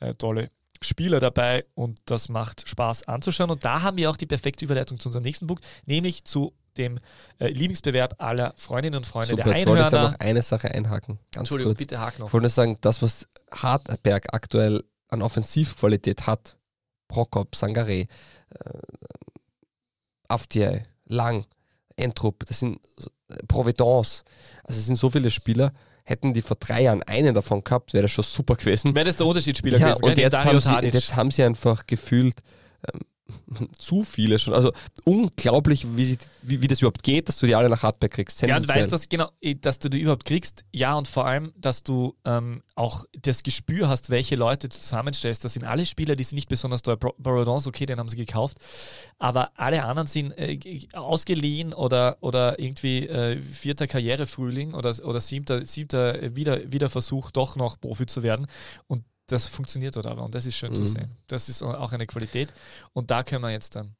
äh, 0.00 0.14
tolle 0.14 0.50
Spieler 0.82 1.20
dabei 1.20 1.64
und 1.74 1.98
das 2.06 2.28
macht 2.28 2.68
Spaß 2.68 3.08
anzuschauen. 3.08 3.50
Und 3.50 3.64
da 3.64 3.82
haben 3.82 3.96
wir 3.96 4.10
auch 4.10 4.16
die 4.16 4.26
perfekte 4.26 4.64
Überleitung 4.64 4.98
zu 5.00 5.08
unserem 5.08 5.24
nächsten 5.24 5.46
Buch, 5.46 5.60
nämlich 5.86 6.24
zu 6.24 6.52
dem 6.76 6.98
äh, 7.38 7.48
Lieblingsbewerb 7.48 8.16
aller 8.18 8.52
Freundinnen 8.56 8.96
und 8.96 9.06
Freunde 9.06 9.30
Super, 9.30 9.44
der 9.44 9.56
jetzt 9.56 9.66
wollte 9.66 9.82
ich 9.82 9.88
da 9.88 9.96
Einhörner. 9.96 10.12
noch 10.12 10.20
eine 10.20 10.42
Sache 10.42 10.70
einhaken. 10.74 11.18
Ganz 11.32 11.36
Entschuldigung, 11.36 11.72
kurz. 11.72 11.78
bitte 11.78 11.98
hack 11.98 12.18
noch. 12.18 12.26
Ich 12.26 12.32
wollte 12.32 12.44
nur 12.44 12.50
sagen, 12.50 12.78
das, 12.80 13.02
was 13.02 13.26
Hartberg 13.50 14.34
aktuell 14.34 14.84
an 15.08 15.22
Offensivqualität 15.22 16.26
hat, 16.26 16.56
Prokop, 17.08 17.54
Sangare, 17.54 18.00
äh, 18.00 18.08
Aftiay, 20.28 20.84
Lang, 21.06 21.46
Entrup, 21.96 22.44
das 22.46 22.60
sind 22.60 22.80
äh, 23.28 23.36
Providence, 23.46 24.24
also 24.64 24.78
es 24.78 24.86
sind 24.86 24.96
so 24.96 25.08
viele 25.08 25.30
Spieler, 25.30 25.72
hätten 26.06 26.32
die 26.32 26.40
vor 26.42 26.56
drei 26.58 26.82
Jahren 26.82 27.02
einen 27.02 27.34
davon 27.34 27.62
gehabt, 27.64 27.92
wäre 27.92 28.02
das 28.02 28.12
schon 28.12 28.24
super 28.24 28.54
gewesen. 28.54 28.94
Wäre 28.94 29.04
das 29.06 29.16
der 29.16 29.26
Unterschiedsspieler 29.26 29.78
Ja, 29.78 29.88
gewesen, 29.88 30.04
und 30.04 30.16
jetzt 30.18 30.44
haben, 30.44 30.60
sie, 30.60 30.68
Tadic. 30.70 30.94
jetzt 30.94 31.16
haben 31.16 31.30
sie 31.32 31.42
einfach 31.42 31.86
gefühlt 31.86 32.36
ähm, 32.92 33.00
zu 33.78 34.02
viele 34.02 34.38
schon. 34.38 34.54
Also 34.54 34.72
unglaublich, 35.04 35.86
wie, 35.96 36.18
wie, 36.42 36.62
wie 36.62 36.66
das 36.66 36.80
überhaupt 36.80 37.02
geht, 37.02 37.28
dass 37.28 37.38
du 37.38 37.46
die 37.46 37.54
alle 37.54 37.68
nach 37.68 37.82
Hartberg 37.82 38.12
kriegst. 38.12 38.40
Ja, 38.42 38.56
und 38.56 38.68
weißt 38.68 38.92
dass, 38.92 39.08
genau, 39.08 39.30
eh, 39.40 39.54
dass 39.54 39.78
du 39.78 39.88
die 39.88 40.00
überhaupt 40.00 40.24
kriegst, 40.24 40.64
ja, 40.72 40.94
und 40.94 41.08
vor 41.08 41.26
allem, 41.26 41.52
dass 41.56 41.82
du 41.82 42.16
ähm, 42.24 42.62
auch 42.74 43.04
das 43.20 43.42
Gespür 43.42 43.88
hast, 43.88 44.10
welche 44.10 44.36
Leute 44.36 44.68
du 44.68 44.78
zusammenstellst. 44.78 45.44
Das 45.44 45.54
sind 45.54 45.64
alle 45.64 45.86
Spieler, 45.86 46.16
die 46.16 46.24
sind 46.24 46.36
nicht 46.36 46.48
besonders 46.48 46.82
teuer. 46.82 46.96
Borodons, 46.96 47.66
okay, 47.66 47.86
den 47.86 47.98
haben 47.98 48.08
sie 48.08 48.16
gekauft, 48.16 48.58
aber 49.18 49.50
alle 49.56 49.84
anderen 49.84 50.06
sind 50.06 50.32
äh, 50.32 50.58
ausgeliehen 50.92 51.72
oder, 51.72 52.18
oder 52.20 52.58
irgendwie 52.58 53.06
äh, 53.06 53.40
vierter 53.40 53.86
Karrierefrühling 53.86 54.74
oder, 54.74 54.94
oder 55.04 55.20
siebter, 55.20 55.64
siebter 55.64 56.36
wieder, 56.36 56.72
wieder 56.72 56.88
Versuch, 56.88 57.30
doch 57.30 57.56
noch 57.56 57.80
Profi 57.80 58.06
zu 58.06 58.22
werden. 58.22 58.46
Und 58.86 59.04
das 59.26 59.46
funktioniert 59.46 59.96
dort 59.96 60.06
aber 60.06 60.22
und 60.22 60.34
das 60.34 60.46
ist 60.46 60.56
schön 60.56 60.74
zu 60.74 60.82
Mhm. 60.82 60.86
sehen. 60.86 61.16
Das 61.26 61.48
ist 61.48 61.62
auch 61.62 61.92
eine 61.92 62.06
Qualität 62.06 62.52
und 62.92 63.10
da 63.10 63.22
können 63.22 63.42
wir 63.42 63.50
jetzt 63.50 63.74
dann 63.76 63.94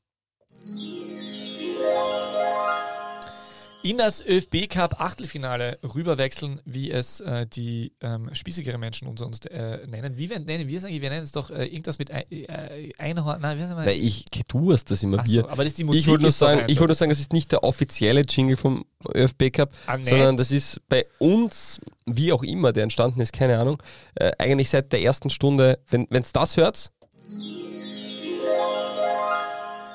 in 3.91 3.99
das 3.99 4.21
ÖFB 4.27 4.69
Cup 4.69 5.01
Achtelfinale 5.01 5.79
rüberwechseln, 5.95 6.61
wie 6.65 6.91
es 6.91 7.21
äh, 7.21 7.47
die 7.47 7.93
ähm, 8.01 8.35
spießigeren 8.35 8.81
Menschen 8.81 9.07
unter 9.07 9.27
uns 9.27 9.39
äh, 9.47 9.87
nennen. 9.87 10.17
Wie 10.19 10.29
wir, 10.29 10.41
nennen 10.41 10.69
wir 10.69 10.79
es 10.79 10.85
eigentlich? 10.85 11.03
Wir 11.03 11.11
nennen 11.11 11.23
es 11.23 11.31
doch 11.31 11.51
äh, 11.51 11.67
irgendwas 11.67 11.99
mit 11.99 12.13
Ei- 12.13 12.27
äh, 12.31 12.91
Einhorn. 12.99 13.41
Nein, 13.41 13.59
wie 13.59 13.63
heißt 13.63 13.77
Weil 13.77 13.97
ich, 13.97 14.25
du 14.49 14.73
hast 14.73 14.91
das 14.91 15.03
immer 15.05 15.19
Ach 15.21 15.27
so, 15.27 15.49
aber 15.49 15.63
das 15.63 15.69
ist 15.73 15.79
die 15.79 15.85
Musik. 15.85 16.01
Ich 16.01 16.09
wollte 16.09 16.23
nur, 16.23 16.33
sagen, 16.33 16.63
ich 16.67 16.79
wollte 16.81 16.91
nur 16.91 16.95
sagen, 16.97 17.11
das 17.11 17.21
ist 17.21 17.33
nicht 17.33 17.53
der 17.53 17.63
offizielle 17.63 18.23
Jingle 18.23 18.57
vom 18.57 18.85
ÖFB 19.15 19.53
Cup, 19.53 19.71
Ah, 19.87 19.99
sondern 20.01 20.37
das 20.37 20.51
ist 20.51 20.81
bei 20.89 21.07
uns, 21.19 21.81
wie 22.07 22.33
auch 22.33 22.43
immer 22.43 22.73
der 22.73 22.83
entstanden 22.83 23.21
ist, 23.21 23.33
keine 23.33 23.59
Ahnung, 23.59 23.81
äh, 24.17 24.33
eigentlich 24.39 24.69
seit 24.71 24.93
der 24.93 25.03
ersten 25.03 25.31
Stunde, 25.31 25.79
wenn 25.91 26.09
es 26.11 26.33
das 26.33 26.57
hört, 26.57 26.91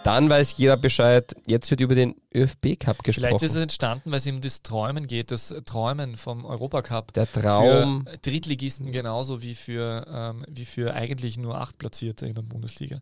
dann 0.04 0.30
weiß 0.30 0.58
jeder 0.58 0.78
Bescheid, 0.78 1.36
jetzt 1.46 1.70
wird 1.70 1.82
über 1.82 1.96
den 1.96 2.16
ÖFB 2.34 2.80
Cup 2.80 3.04
gesprochen. 3.04 3.28
Vielleicht 3.28 3.44
ist 3.44 3.56
es 3.56 3.62
entstanden, 3.62 4.12
weil 4.12 4.18
es 4.18 4.28
um 4.28 4.42
das 4.42 4.64
Träumen 4.64 5.08
geht, 5.08 5.32
das 5.32 5.54
Träumen 5.66 6.16
vom 6.16 6.46
Europacup. 6.46 7.14
der 7.14 7.32
Traum, 7.32 8.06
Für 8.10 8.18
Drittligisten 8.18 8.92
genauso 8.92 9.42
wie 9.42 9.56
für, 9.56 10.06
ähm, 10.10 10.46
wie 10.50 10.66
für 10.66 10.94
eigentlich 10.94 11.38
nur 11.38 11.60
acht 11.60 11.78
Platzierte 11.78 12.26
in 12.26 12.36
der 12.36 12.42
Bundesliga. 12.42 13.02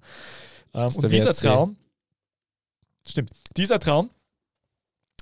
Ähm, 0.73 0.93
und 0.93 1.11
dieser 1.11 1.25
WRC. 1.29 1.41
Traum, 1.41 1.77
stimmt, 3.07 3.31
dieser 3.55 3.79
Traum, 3.79 4.09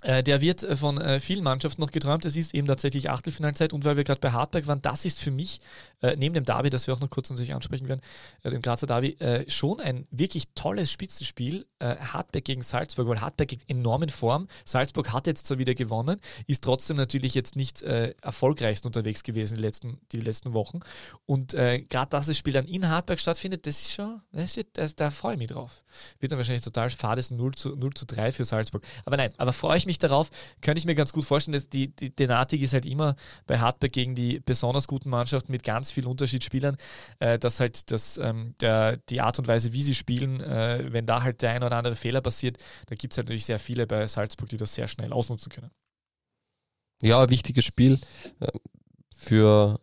der 0.08 0.42
wird 0.42 0.64
äh, 0.64 0.76
von 0.76 1.00
äh, 1.00 1.20
vielen 1.20 1.44
Mannschaften 1.44 1.82
noch 1.82 1.92
geträumt. 1.92 2.24
Es 2.26 2.38
ist 2.38 2.54
eben 2.54 2.68
tatsächlich 2.68 3.10
Achtelfinalzeit 3.10 3.74
und 3.74 3.84
weil 3.84 3.98
wir 3.98 4.06
gerade 4.06 4.22
bei 4.22 4.32
Hartberg 4.32 4.66
waren, 4.68 4.82
das 4.82 5.04
ist 5.04 5.20
für 5.20 5.32
mich 5.32 5.60
äh, 6.02 6.16
neben 6.16 6.34
dem 6.34 6.46
Derby, 6.46 6.70
das 6.70 6.88
wir 6.88 6.94
auch 6.94 7.00
noch 7.00 7.10
kurz 7.10 7.30
natürlich 7.30 7.54
ansprechen 7.54 7.88
werden, 7.90 8.02
äh, 8.44 8.52
dem 8.52 8.62
Grazer 8.62 8.88
Derby, 8.88 9.18
äh, 9.20 9.50
schon 9.50 9.80
ein 9.82 10.08
wirklich 10.12 10.46
tolles 10.56 10.92
Spitzenspiel. 10.92 11.66
Äh, 11.80 11.96
Hartberg 11.98 12.46
gegen 12.46 12.64
Salzburg, 12.64 13.08
weil 13.08 13.22
Hartberg 13.22 13.52
in 13.52 13.60
enormen 13.68 14.10
Form. 14.10 14.48
Salzburg 14.66 15.14
hat 15.14 15.28
jetzt 15.28 15.46
zwar 15.46 15.60
wieder 15.60 15.76
gewonnen, 15.76 16.20
ist 16.48 16.64
trotzdem 16.64 16.98
natürlich 16.98 17.36
jetzt 17.36 17.56
nicht 17.56 17.84
äh, 17.84 18.16
erfolgreichst 18.22 18.86
unterwegs 18.86 19.22
gewesen 19.24 19.58
die 19.58 19.62
letzten, 19.62 20.00
die 20.12 20.22
letzten 20.22 20.54
Wochen. 20.54 20.80
Und 21.26 21.54
äh, 21.54 21.80
gerade 21.80 22.10
dass 22.10 22.28
das 22.28 22.38
Spiel 22.38 22.54
dann 22.54 22.66
in 22.66 22.90
Hartberg 22.90 23.20
stattfindet, 23.20 23.68
das 23.68 23.80
ist 23.82 23.94
schon, 23.94 24.22
das 24.32 24.56
wird, 24.56 24.70
das, 24.74 24.96
da 24.96 25.12
freue 25.12 25.34
ich 25.34 25.40
mich 25.40 25.50
drauf. 25.50 25.84
Wird 26.20 26.32
dann 26.32 26.40
wahrscheinlich 26.40 26.64
total 26.64 26.90
fades 26.90 27.30
0 27.30 27.54
zu, 27.56 27.76
0 27.76 27.94
zu 27.94 28.06
3 28.06 28.32
für 28.32 28.46
Salzburg. 28.46 28.84
Aber 29.06 29.18
nein, 29.18 29.34
aber 29.38 29.54
freue 29.54 29.78
ich 29.78 29.86
mich 29.86 29.97
darauf, 30.00 30.30
könnte 30.62 30.80
ich 30.80 30.86
mir 30.86 30.96
ganz 30.96 31.14
gut 31.14 31.26
vorstellen, 31.26 31.54
dass 31.54 31.70
die, 31.70 31.96
die 31.96 32.12
Thematik 32.12 32.62
ist 32.62 32.74
halt 32.74 32.86
immer 32.86 33.16
bei 33.46 33.60
Hartberg 33.60 33.92
gegen 33.92 34.16
die 34.16 34.40
besonders 34.40 34.88
guten 34.88 35.10
Mannschaften 35.10 35.52
mit 35.52 35.64
ganz 35.64 35.92
vielen 35.92 36.08
Unterschiedsspielern, 36.08 36.78
äh, 37.20 37.40
dass 37.40 37.60
halt 37.60 37.92
das, 37.92 38.18
ähm, 38.18 38.56
der, 38.62 38.98
die 39.10 39.22
Art 39.22 39.40
und 39.40 39.48
Weise, 39.48 39.74
wie 39.74 39.84
sie 39.84 39.96
spielen, 39.96 40.42
äh, 40.42 40.86
wenn 40.92 41.06
da 41.06 41.24
halt 41.24 41.42
der 41.42 41.52
ein 41.52 41.64
oder 41.64 41.78
andere 41.78 41.96
Fehler 41.96 42.22
passiert, 42.22 42.58
da 42.88 42.96
gibt 42.96 43.14
es 43.14 43.18
halt 43.18 43.28
natürlich 43.28 43.46
sehr 43.46 43.60
viele 43.60 43.88
bei 43.88 44.08
Salzburg, 44.08 44.50
die 44.50 44.58
das 44.58 44.74
sehr 44.76 44.88
schnell 44.88 45.14
ausnutzen 45.14 45.52
können. 45.52 45.72
ja, 47.02 47.22
ein 47.24 47.30
wichtiges 47.30 47.66
Spiel. 47.66 48.00
äh, 48.40 48.48
Für, 49.16 49.80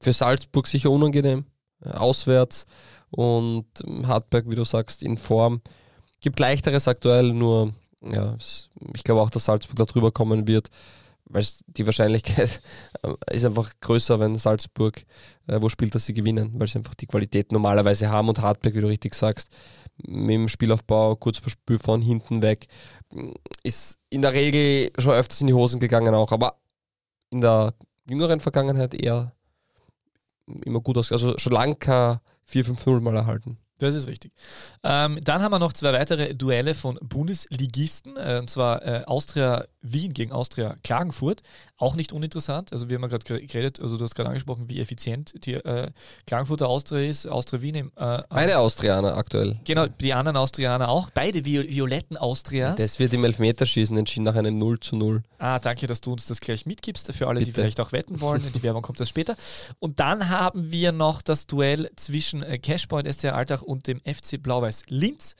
für 0.00 0.12
Salzburg 0.12 0.66
sicher 0.66 0.90
unangenehm, 0.90 1.44
äh, 1.84 1.90
auswärts 1.90 2.66
und 3.10 3.66
Hartberg, 4.04 4.50
wie 4.50 4.54
du 4.56 4.64
sagst, 4.64 5.02
in 5.02 5.16
Form. 5.18 5.62
Gibt 6.20 6.38
leichteres 6.38 6.86
aktuell, 6.88 7.32
nur 7.32 7.74
ja, 8.02 8.36
ich 8.94 9.04
glaube 9.04 9.20
auch, 9.20 9.30
dass 9.30 9.44
Salzburg 9.44 9.76
da 9.76 9.84
drüber 9.84 10.10
kommen 10.10 10.46
wird, 10.46 10.70
weil 11.24 11.46
die 11.66 11.86
Wahrscheinlichkeit 11.86 12.60
ist 13.30 13.44
einfach 13.44 13.72
größer, 13.80 14.18
wenn 14.20 14.36
Salzburg, 14.36 15.04
äh, 15.46 15.60
wo 15.60 15.68
spielt, 15.68 15.94
dass 15.94 16.06
sie 16.06 16.14
gewinnen, 16.14 16.52
weil 16.58 16.66
sie 16.66 16.78
einfach 16.78 16.94
die 16.94 17.06
Qualität 17.06 17.52
normalerweise 17.52 18.10
haben 18.10 18.28
und 18.28 18.40
Hartberg, 18.40 18.74
wie 18.74 18.80
du 18.80 18.88
richtig 18.88 19.14
sagst, 19.14 19.50
mit 19.98 20.30
dem 20.30 20.48
Spielaufbau, 20.48 21.16
Kurzspiel 21.16 21.78
von 21.78 22.00
hinten 22.00 22.42
weg, 22.42 22.68
ist 23.62 23.98
in 24.08 24.22
der 24.22 24.32
Regel 24.32 24.90
schon 24.98 25.14
öfters 25.14 25.40
in 25.40 25.46
die 25.46 25.54
Hosen 25.54 25.80
gegangen 25.80 26.14
auch, 26.14 26.32
aber 26.32 26.60
in 27.30 27.40
der 27.40 27.74
jüngeren 28.08 28.40
Vergangenheit 28.40 28.94
eher 28.94 29.32
immer 30.64 30.80
gut 30.80 30.98
aus. 30.98 31.12
Also 31.12 31.36
schon 31.38 31.52
lange 31.52 31.76
kein 31.76 32.20
4-5-0 32.48 33.00
mal 33.00 33.14
erhalten. 33.14 33.58
Das 33.80 33.94
ist 33.94 34.06
richtig. 34.06 34.32
Ähm, 34.84 35.18
dann 35.24 35.42
haben 35.42 35.52
wir 35.52 35.58
noch 35.58 35.72
zwei 35.72 35.92
weitere 35.92 36.34
Duelle 36.34 36.74
von 36.74 36.98
Bundesligisten, 37.02 38.16
äh, 38.16 38.38
und 38.38 38.50
zwar 38.50 38.84
äh, 38.84 39.04
Austria 39.06 39.64
Wien 39.82 40.12
gegen 40.14 40.32
Austria 40.32 40.76
Klagenfurt. 40.82 41.42
Auch 41.76 41.94
nicht 41.94 42.12
uninteressant. 42.12 42.72
Also 42.72 42.90
wir 42.90 42.96
haben 42.96 43.02
ja 43.02 43.08
gerade 43.08 43.46
geredet, 43.46 43.80
also 43.80 43.96
du 43.96 44.04
hast 44.04 44.14
gerade 44.14 44.28
angesprochen, 44.28 44.68
wie 44.68 44.80
effizient 44.80 45.32
die 45.44 45.54
äh, 45.54 45.90
Klagenfurter 46.26 46.68
Austria 46.68 47.08
ist, 47.08 47.26
Austria 47.26 47.62
Wien. 47.62 47.74
Im, 47.74 47.92
äh, 47.96 48.22
Beide 48.28 48.58
Austrianer 48.58 49.16
aktuell. 49.16 49.58
Genau, 49.64 49.86
die 49.86 50.12
anderen 50.12 50.36
Austrianer 50.36 50.88
auch. 50.88 51.10
Beide 51.10 51.44
Vi 51.44 51.70
violetten 51.70 52.16
Austrias. 52.16 52.76
Das 52.76 52.98
wird 52.98 53.12
im 53.12 53.24
Elfmeterschießen 53.24 53.96
entschieden 53.96 54.24
nach 54.24 54.34
einem 54.34 54.58
0 54.58 54.80
zu 54.80 54.96
0. 54.96 55.22
Ah, 55.38 55.58
danke, 55.58 55.86
dass 55.86 56.00
du 56.00 56.12
uns 56.12 56.26
das 56.26 56.40
gleich 56.40 56.66
mitgibst. 56.66 57.12
Für 57.12 57.28
alle, 57.28 57.40
die 57.40 57.46
Bitte. 57.46 57.62
vielleicht 57.62 57.80
auch 57.80 57.92
wetten 57.92 58.20
wollen. 58.20 58.44
Die 58.54 58.62
Werbung 58.62 58.82
kommt 58.82 59.00
erst 59.00 59.10
später. 59.10 59.36
Und 59.78 60.00
dann 60.00 60.28
haben 60.28 60.70
wir 60.70 60.92
noch 60.92 61.22
das 61.22 61.46
Duell 61.46 61.90
zwischen 61.96 62.42
äh, 62.42 62.58
Cashpoint 62.58 63.12
SC 63.12 63.26
Alltag 63.26 63.62
und 63.62 63.86
dem 63.86 64.00
FC 64.00 64.42
Blau-Weiß 64.42 64.84
Linz. 64.88 65.36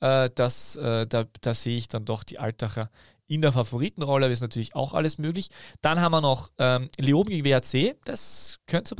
Äh, 0.00 0.30
das, 0.34 0.76
äh, 0.76 1.06
da, 1.06 1.24
da 1.40 1.54
sehe 1.54 1.76
ich 1.76 1.88
dann 1.88 2.04
doch 2.04 2.24
die 2.24 2.38
Altacher 2.38 2.90
in 3.26 3.42
der 3.42 3.52
Favoritenrolle, 3.52 4.30
ist 4.30 4.40
natürlich 4.40 4.74
auch 4.74 4.94
alles 4.94 5.18
möglich. 5.18 5.48
Dann 5.80 6.00
haben 6.00 6.12
wir 6.12 6.20
noch 6.20 6.50
ähm, 6.58 6.88
Leoben 6.98 7.30
gegen 7.30 7.44
WAC. 7.44 7.96
Das 8.04 8.58
könnte, 8.66 8.96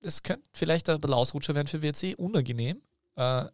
das 0.00 0.22
könnte 0.22 0.42
vielleicht 0.52 0.88
ein 0.88 1.00
bisschen 1.00 1.14
Ausrutscher 1.14 1.54
werden 1.54 1.66
für 1.66 1.82
WAC. 1.82 2.18
Unangenehm. 2.18 2.80
Äh, 3.16 3.46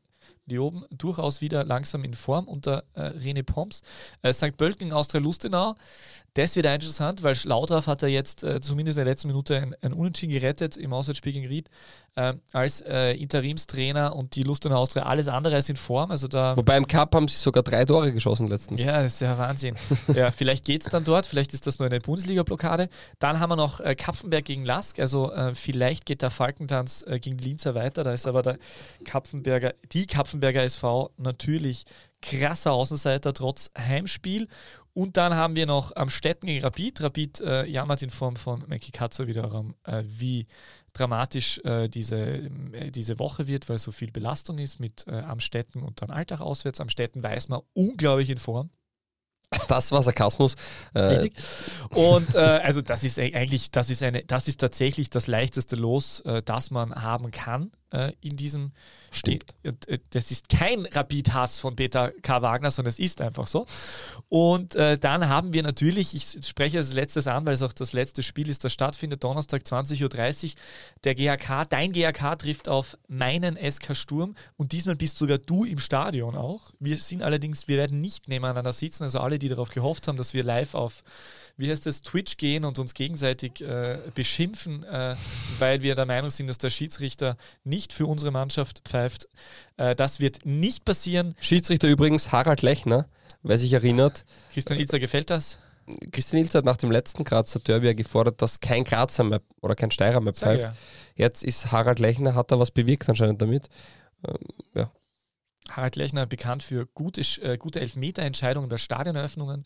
Leoben 0.46 0.84
durchaus 0.90 1.40
wieder 1.40 1.64
langsam 1.64 2.04
in 2.04 2.14
Form 2.14 2.48
unter 2.48 2.84
äh, 2.94 3.10
René 3.10 3.42
Poms. 3.42 3.82
Äh, 4.22 4.32
St. 4.32 4.56
Pölten 4.56 4.80
gegen 4.80 4.92
Austria 4.92 5.20
Lustenau. 5.20 5.74
Das 6.34 6.56
wird 6.56 6.66
interessant, 6.66 7.22
weil 7.22 7.34
Schlaudraff 7.34 7.86
hat 7.86 8.02
er 8.02 8.08
jetzt 8.08 8.42
äh, 8.42 8.60
zumindest 8.60 8.96
in 8.96 9.04
der 9.04 9.12
letzten 9.12 9.28
Minute 9.28 9.56
ein, 9.56 9.74
ein 9.82 9.92
Unentschieden 9.92 10.32
gerettet 10.32 10.76
im 10.76 10.92
Auswärtsspiel 10.92 11.32
gegen 11.34 11.46
Ried 11.46 11.68
äh, 12.14 12.34
als 12.52 12.80
Interimstrainer 12.80 14.14
und 14.16 14.34
die 14.34 14.42
Lustenau 14.42 14.76
Austria 14.76 15.04
alles 15.04 15.28
andere 15.28 15.54
als 15.54 15.68
in 15.68 15.76
Form. 15.76 16.10
Also 16.10 16.28
da 16.28 16.56
Wobei 16.56 16.76
im 16.76 16.86
Cup 16.86 17.14
haben 17.14 17.28
sie 17.28 17.36
sogar 17.36 17.62
drei 17.62 17.84
Tore 17.84 18.12
geschossen 18.12 18.48
letztens. 18.48 18.82
ja, 18.82 19.02
das 19.02 19.14
ist 19.14 19.20
ja 19.20 19.36
Wahnsinn. 19.38 19.76
ja, 20.14 20.30
vielleicht 20.30 20.64
geht 20.64 20.82
es 20.82 20.88
dann 20.88 21.04
dort, 21.04 21.26
vielleicht 21.26 21.52
ist 21.52 21.66
das 21.66 21.78
nur 21.78 21.86
eine 21.86 22.00
Bundesliga-Blockade. 22.00 22.88
Dann 23.18 23.40
haben 23.40 23.50
wir 23.50 23.56
noch 23.56 23.80
äh, 23.80 23.94
Kapfenberg 23.94 24.44
gegen 24.44 24.64
Lask, 24.64 24.98
also 24.98 25.32
äh, 25.32 25.54
vielleicht 25.54 26.06
geht 26.06 26.22
der 26.22 26.30
Falkentanz 26.30 27.04
äh, 27.06 27.18
gegen 27.18 27.38
Linzer 27.38 27.74
weiter. 27.74 28.04
Da 28.04 28.12
ist 28.12 28.26
aber 28.26 28.42
der 28.42 28.58
Kapfenberger, 29.04 29.74
die 29.92 30.06
Kapfenberger 30.06 30.31
SV 30.40 31.12
natürlich 31.16 31.84
krasser 32.22 32.72
Außenseiter 32.72 33.34
trotz 33.34 33.70
Heimspiel. 33.76 34.48
Und 34.94 35.16
dann 35.16 35.34
haben 35.34 35.56
wir 35.56 35.66
noch 35.66 35.96
am 35.96 36.10
Städten 36.10 36.46
gegen 36.46 36.62
Rapid. 36.62 37.00
Rapid 37.00 37.40
äh, 37.40 37.66
jammert 37.66 38.02
in 38.02 38.10
Form 38.10 38.36
von 38.36 38.64
Mackie 38.68 38.92
Katzer 38.92 39.26
wiederum, 39.26 39.74
äh, 39.84 40.02
wie 40.06 40.46
dramatisch 40.92 41.58
äh, 41.64 41.88
diese, 41.88 42.20
äh, 42.72 42.90
diese 42.90 43.18
Woche 43.18 43.46
wird, 43.46 43.68
weil 43.68 43.78
so 43.78 43.90
viel 43.90 44.10
Belastung 44.10 44.58
ist 44.58 44.80
mit 44.80 45.06
äh, 45.08 45.20
Amstetten 45.20 45.82
und 45.82 46.02
dann 46.02 46.10
Alltag 46.10 46.40
auswärts. 46.40 46.80
Amstetten 46.80 47.22
weiß 47.22 47.48
man 47.48 47.60
unglaublich 47.72 48.28
in 48.30 48.38
Form. 48.38 48.70
Das 49.68 49.92
war 49.92 50.02
Sarkasmus. 50.02 50.54
Äh, 50.94 51.00
Richtig. 51.00 51.34
Und 51.90 52.34
äh, 52.34 52.38
also 52.38 52.80
das 52.80 53.04
ist 53.04 53.18
e- 53.18 53.34
eigentlich, 53.34 53.70
das 53.70 53.90
ist 53.90 54.02
eine, 54.02 54.22
das 54.24 54.48
ist 54.48 54.60
tatsächlich 54.60 55.10
das 55.10 55.26
leichteste 55.26 55.76
Los, 55.76 56.20
äh, 56.20 56.42
das 56.42 56.70
man 56.70 56.94
haben 56.94 57.30
kann 57.30 57.70
äh, 57.92 58.12
in 58.20 58.36
diesem 58.36 58.72
Stimmt. 59.10 59.54
Äh, 59.62 59.98
Das 60.10 60.30
ist 60.30 60.48
kein 60.48 60.86
Rapid-Hass 60.86 61.60
von 61.60 61.76
Peter 61.76 62.12
K. 62.22 62.40
Wagner, 62.40 62.70
sondern 62.70 62.88
es 62.88 62.98
ist 62.98 63.20
einfach 63.20 63.46
so. 63.46 63.66
Und 64.28 64.74
äh, 64.74 64.96
dann 64.98 65.28
haben 65.28 65.52
wir 65.52 65.62
natürlich, 65.62 66.14
ich 66.14 66.46
spreche 66.46 66.78
als 66.78 66.94
letztes 66.94 67.26
an, 67.26 67.44
weil 67.44 67.52
es 67.54 67.62
auch 67.62 67.74
das 67.74 67.92
letzte 67.92 68.22
Spiel 68.22 68.48
ist, 68.48 68.64
das 68.64 68.72
stattfindet, 68.72 69.22
Donnerstag 69.22 69.62
20.30 69.62 70.44
Uhr. 70.44 70.50
Der 71.04 71.14
GAK, 71.14 71.68
dein 71.68 71.92
GAK 71.92 72.38
trifft 72.38 72.68
auf 72.68 72.96
meinen 73.06 73.56
SK 73.56 73.94
Sturm 73.94 74.34
und 74.56 74.72
diesmal 74.72 74.96
bist 74.96 75.18
sogar 75.18 75.38
du 75.38 75.64
im 75.64 75.78
Stadion 75.78 76.34
auch. 76.34 76.70
Wir 76.80 76.96
sind 76.96 77.22
allerdings, 77.22 77.68
wir 77.68 77.76
werden 77.76 78.00
nicht 78.00 78.28
nebeneinander 78.28 78.72
sitzen, 78.72 79.02
also 79.02 79.20
alle, 79.20 79.38
die 79.38 79.48
darauf 79.48 79.68
gehofft 79.70 80.08
haben, 80.08 80.16
dass 80.16 80.32
wir 80.32 80.42
live 80.42 80.74
auf, 80.74 81.04
wie 81.56 81.70
heißt 81.70 81.86
das, 81.86 82.02
Twitch 82.02 82.36
gehen 82.36 82.64
und 82.64 82.78
uns 82.78 82.94
gegenseitig 82.94 83.60
äh, 83.60 83.98
beschimpfen, 84.14 84.84
äh, 84.84 85.16
weil 85.58 85.82
wir 85.82 85.94
der 85.94 86.06
Meinung 86.06 86.30
sind, 86.30 86.46
dass 86.46 86.58
der 86.58 86.70
Schiedsrichter 86.70 87.36
nicht 87.64 87.92
für 87.92 88.06
unsere 88.06 88.30
Mannschaft 88.30 88.82
pfeift. 88.84 89.28
Äh, 89.76 89.94
das 89.94 90.20
wird 90.20 90.44
nicht 90.44 90.84
passieren. 90.84 91.34
Schiedsrichter 91.40 91.88
übrigens 91.88 92.32
Harald 92.32 92.62
Lechner, 92.62 93.06
wer 93.42 93.58
sich 93.58 93.72
erinnert. 93.72 94.24
Christian 94.52 94.78
Ilzer, 94.78 94.98
gefällt 94.98 95.30
das? 95.30 95.58
Christian 96.12 96.42
Ilz 96.42 96.54
hat 96.54 96.64
nach 96.64 96.76
dem 96.76 96.90
letzten 96.90 97.24
Grazer 97.24 97.60
Derby 97.60 97.94
gefordert, 97.94 98.40
dass 98.40 98.60
kein 98.60 98.84
Grazer 98.84 99.24
mehr 99.24 99.42
oder 99.60 99.74
kein 99.74 99.90
Steirer 99.90 100.20
mehr 100.20 100.34
pfeift. 100.34 100.62
ja. 100.62 100.74
Jetzt 101.14 101.44
ist 101.44 101.72
Harald 101.72 101.98
Lechner, 101.98 102.34
hat 102.34 102.50
er 102.50 102.58
was 102.58 102.70
bewirkt 102.70 103.08
anscheinend 103.08 103.42
damit. 103.42 103.68
Ähm, 104.26 104.36
ja. 104.74 104.90
Harald 105.68 105.96
Lechner 105.96 106.26
bekannt 106.26 106.62
für 106.62 106.86
gute, 106.86 107.20
äh, 107.42 107.56
gute 107.58 107.80
Elfmeterentscheidungen 107.80 108.68
bei 108.68 108.78
Stadioneröffnungen. 108.78 109.64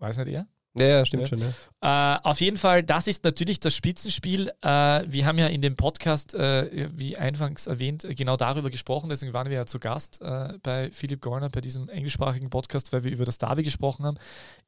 Weiß 0.00 0.18
nicht 0.18 0.28
er? 0.28 0.46
Ja, 0.76 0.86
ja, 0.86 1.04
stimmt 1.04 1.28
Ja. 1.30 1.36
schon. 1.36 1.52
Ja. 1.82 2.16
Äh, 2.16 2.20
auf 2.22 2.40
jeden 2.40 2.56
Fall, 2.56 2.84
das 2.84 3.08
ist 3.08 3.24
natürlich 3.24 3.58
das 3.58 3.74
Spitzenspiel. 3.74 4.52
Äh, 4.62 5.02
wir 5.04 5.26
haben 5.26 5.36
ja 5.36 5.48
in 5.48 5.62
dem 5.62 5.74
Podcast, 5.74 6.32
äh, 6.34 6.88
wie 6.94 7.18
anfangs 7.18 7.66
erwähnt, 7.66 8.04
äh, 8.04 8.14
genau 8.14 8.36
darüber 8.36 8.70
gesprochen. 8.70 9.10
Deswegen 9.10 9.32
waren 9.32 9.48
wir 9.50 9.56
ja 9.56 9.66
zu 9.66 9.80
Gast 9.80 10.20
äh, 10.22 10.58
bei 10.62 10.90
Philipp 10.92 11.22
Gorner, 11.22 11.48
bei 11.48 11.60
diesem 11.60 11.88
englischsprachigen 11.88 12.50
Podcast, 12.50 12.92
weil 12.92 13.02
wir 13.02 13.10
über 13.10 13.24
das 13.24 13.38
Derby 13.38 13.64
gesprochen 13.64 14.04
haben. 14.06 14.16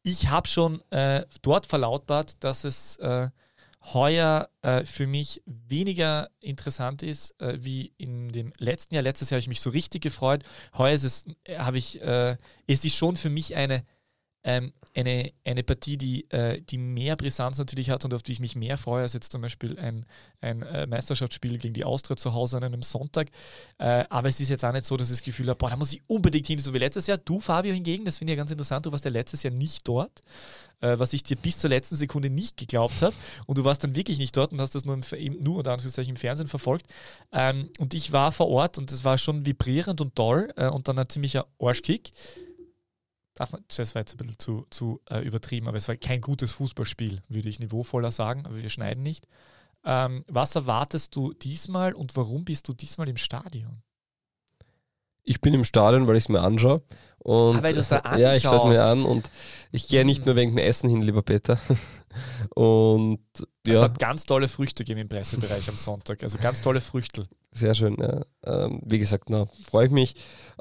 Ich 0.03 0.29
habe 0.29 0.49
schon 0.49 0.83
äh, 0.91 1.25
dort 1.43 1.67
verlautbart, 1.67 2.43
dass 2.43 2.65
es 2.65 2.97
äh, 2.97 3.29
heuer 3.95 4.49
äh, 4.63 4.85
für 4.85 5.07
mich 5.07 5.41
weniger 5.47 6.31
interessant 6.41 7.05
ist 7.05 7.41
äh, 7.41 7.59
wie 7.65 7.93
in 7.97 8.29
dem 8.31 8.53
letzten 8.59 8.95
Jahr. 8.95 9.03
Letztes 9.05 9.31
Jahr 9.31 9.37
habe 9.37 9.43
ich 9.43 9.49
mich 9.49 9.61
so 9.61 9.71
richtig 9.71 10.03
gefreut. 10.03 10.43
Heuer 10.77 10.95
ist 10.95 11.05
es, 11.05 11.25
äh, 11.45 11.59
habe 11.59 11.79
ich, 11.79 12.01
äh, 12.03 12.37
es 12.67 12.85
ist 12.85 12.97
schon 12.97 13.15
für 13.15 13.31
mich 13.31 13.55
eine 13.55 13.85
ähm, 14.45 14.73
eine, 14.95 15.33
eine 15.45 15.63
Partie, 15.63 15.97
die, 15.97 16.31
äh, 16.31 16.61
die 16.61 16.77
mehr 16.77 17.17
Brisanz 17.17 17.59
natürlich 17.59 17.91
hat 17.91 18.05
und 18.05 18.13
auf 18.13 18.23
die 18.23 18.33
ich 18.33 18.41
mich 18.41 18.57
mehr 18.57 18.77
freue 18.77 19.03
als 19.03 19.15
jetzt 19.15 19.33
zum 19.33 19.41
Beispiel 19.41 19.79
ein, 19.79 20.05
ein 20.41 20.63
äh, 20.63 20.87
Meisterschaftsspiel 20.87 21.59
gegen 21.59 21.73
die 21.73 21.85
Austria 21.85 22.17
zu 22.17 22.35
Hause 22.35 22.59
an 22.59 22.65
einem 22.65 22.83
Sonntag. 22.83 23.29
Äh, 23.79 24.05
aber 24.11 24.29
es 24.29 24.39
ist 24.41 24.51
jetzt 24.51 24.65
auch 24.65 24.73
nicht 24.73 24.85
so, 24.85 24.97
dass 24.97 25.11
ich 25.11 25.19
das 25.19 25.25
Gefühl 25.25 25.49
habe, 25.49 25.57
boah, 25.57 25.71
da 25.71 25.77
muss 25.77 25.93
ich 25.93 26.03
unbedingt 26.09 26.47
hin, 26.47 26.59
so 26.59 26.75
wie 26.75 26.79
letztes 26.79 27.07
Jahr. 27.07 27.17
Du, 27.17 27.41
Fabio, 27.41 27.73
hingegen, 27.73 28.05
das 28.05 28.19
finde 28.19 28.33
ich 28.33 28.37
ja 28.37 28.41
ganz 28.41 28.51
interessant, 28.51 28.85
du 28.85 28.93
warst 28.93 29.05
ja 29.05 29.11
letztes 29.11 29.43
Jahr 29.43 29.55
nicht 29.55 29.89
dort, 29.89 30.21
äh, 30.81 30.99
was 30.99 31.15
ich 31.15 31.23
dir 31.23 31.37
bis 31.37 31.59
zur 31.59 31.71
letzten 31.71 31.97
Sekunde 31.97 32.29
nicht 32.29 32.59
geglaubt 32.59 33.01
habe. 33.01 33.15
Und 33.47 33.57
du 33.57 33.65
warst 33.65 33.83
dann 33.85 33.97
wirklich 33.97 34.19
nicht 34.19 34.37
dort 34.37 34.53
und 34.53 34.61
hast 34.61 34.75
das 34.75 34.85
nur, 34.85 34.99
im, 35.17 35.43
nur 35.43 35.57
unter 35.57 35.73
Anführungszeichen 35.73 36.11
im 36.11 36.17
Fernsehen 36.17 36.49
verfolgt. 36.49 36.87
Ähm, 37.33 37.71
und 37.79 37.95
ich 37.95 38.13
war 38.13 38.31
vor 38.31 38.49
Ort 38.49 38.77
und 38.77 38.93
es 38.93 39.05
war 39.05 39.17
schon 39.17 39.47
vibrierend 39.47 40.03
und 40.03 40.15
toll 40.15 40.53
äh, 40.57 40.69
und 40.69 40.89
dann 40.89 40.99
ein 40.99 41.09
ziemlicher 41.09 41.47
Arschkick 41.59 42.11
darf 43.35 43.53
man, 43.53 43.65
das 43.75 43.95
war 43.95 44.03
jetzt 44.03 44.13
ein 44.15 44.19
bisschen 44.19 44.39
zu, 44.39 44.67
zu 44.71 45.01
äh, 45.11 45.21
übertrieben, 45.21 45.69
aber 45.69 45.77
es 45.77 45.89
war 45.89 45.97
kein 45.97 46.21
gutes 46.21 46.53
Fußballspiel, 46.53 47.23
würde 47.29 47.49
ich 47.49 47.59
niveauvoller 47.61 48.11
sagen, 48.11 48.45
aber 48.47 48.63
wir 48.63 48.69
schneiden 48.71 49.03
nicht. 49.03 49.27
Ähm, 49.85 50.25
was 50.29 50.55
erwartest 50.55 51.17
du 51.17 51.33
diesmal 51.33 51.93
und 51.95 52.15
warum 52.17 52.45
bist 52.45 52.69
du 52.69 52.73
diesmal 52.73 53.09
im 53.09 53.17
Stadion? 53.17 53.83
Ich 55.25 55.41
bin 55.41 55.55
im 55.55 55.65
Stadion, 55.65 56.07
weil 56.09 56.17
ich 56.17 56.25
es 56.25 56.29
mir 56.29 56.41
anschaue. 56.41 56.83
Und, 57.19 57.57
Ah, 57.57 57.63
weil 57.63 57.73
du's 57.75 57.89
da 57.89 58.03
Ja, 58.19 58.35
ich 58.35 58.43
schaue 58.43 58.57
es 58.57 58.65
mir 58.65 58.71
anschaust. 58.81 58.91
an 58.93 59.05
und 59.05 59.31
ich 59.71 59.87
gehe 59.89 60.05
nicht 60.05 60.27
nur 60.27 60.35
wegen 60.37 60.53
dem 60.57 60.59
Essen 60.65 60.89
hin, 60.91 61.01
lieber 61.03 61.23
Peter. 61.23 61.59
Und 62.55 63.21
Es 63.67 63.73
ja, 63.75 63.83
hat 63.83 63.99
ganz 63.99 64.27
tolle 64.27 64.47
Früchte 64.49 64.85
gegeben 64.85 65.01
im 65.01 65.09
Pressebereich 65.09 65.67
am 65.71 65.77
Sonntag, 65.77 66.23
also 66.23 66.37
ganz 66.39 66.61
tolle 66.61 66.81
Früchtel. 66.83 67.27
sehr 67.53 67.73
schön. 67.73 67.97
Ja. 67.99 68.23
Ähm, 68.45 68.83
wie 68.85 68.99
gesagt, 68.99 69.31
na, 69.31 69.47
freue 69.65 69.87
ich 69.87 69.93
mich. 69.93 70.15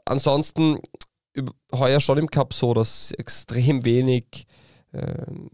Ansonsten 0.05 0.79
heuer 1.73 1.99
schon 1.99 2.17
im 2.17 2.29
Cup 2.29 2.53
so, 2.53 2.73
dass 2.73 3.11
extrem 3.11 3.85
wenig 3.85 4.47
ähm, 4.93 5.49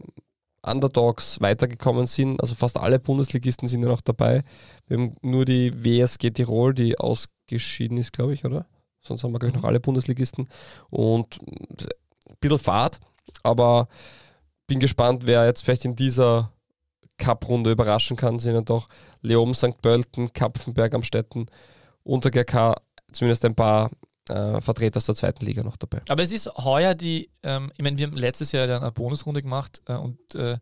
Underdogs 0.62 1.40
weitergekommen 1.40 2.06
sind. 2.06 2.40
Also 2.40 2.54
fast 2.54 2.76
alle 2.76 2.98
Bundesligisten 2.98 3.68
sind 3.68 3.82
ja 3.82 3.88
noch 3.88 4.00
dabei. 4.00 4.42
Wir 4.86 4.98
haben 4.98 5.16
nur 5.22 5.44
die 5.44 5.72
WSG 5.84 6.30
Tirol, 6.30 6.74
die 6.74 6.98
ausgeschieden 6.98 7.98
ist, 7.98 8.12
glaube 8.12 8.34
ich, 8.34 8.44
oder? 8.44 8.66
Sonst 9.00 9.22
haben 9.22 9.32
wir, 9.32 9.38
glaube 9.38 9.50
ich, 9.50 9.56
noch 9.56 9.68
alle 9.68 9.80
Bundesligisten. 9.80 10.48
Und 10.90 11.38
ein 11.40 12.36
bisschen 12.40 12.58
Fahrt, 12.58 12.98
aber 13.42 13.88
bin 14.66 14.80
gespannt, 14.80 15.26
wer 15.26 15.46
jetzt 15.46 15.62
vielleicht 15.62 15.84
in 15.84 15.96
dieser 15.96 16.52
Cup-Runde 17.16 17.70
überraschen 17.70 18.16
kann. 18.16 18.38
Sind 18.38 18.54
ja 18.54 18.60
doch 18.60 18.88
Leoben, 19.22 19.54
St. 19.54 19.80
Pölten, 19.80 20.32
Kapfenberg 20.32 20.94
am 20.94 21.02
Städten 21.02 21.46
und 22.02 22.24
der 22.24 22.30
GK 22.30 22.74
zumindest 23.12 23.44
ein 23.44 23.54
paar 23.54 23.90
äh, 24.28 24.60
Vertreter 24.60 24.98
aus 24.98 25.06
der 25.06 25.14
zweiten 25.14 25.44
Liga 25.44 25.62
noch 25.62 25.76
dabei. 25.76 26.02
Aber 26.08 26.22
es 26.22 26.32
ist 26.32 26.52
heuer 26.56 26.94
die, 26.94 27.30
ähm, 27.42 27.72
ich 27.76 27.82
meine, 27.82 27.98
wir 27.98 28.06
haben 28.06 28.16
letztes 28.16 28.52
Jahr 28.52 28.64
eine 28.64 28.92
Bonusrunde 28.92 29.42
gemacht 29.42 29.82
äh, 29.86 29.94
und 29.94 30.34
äh, 30.34 30.58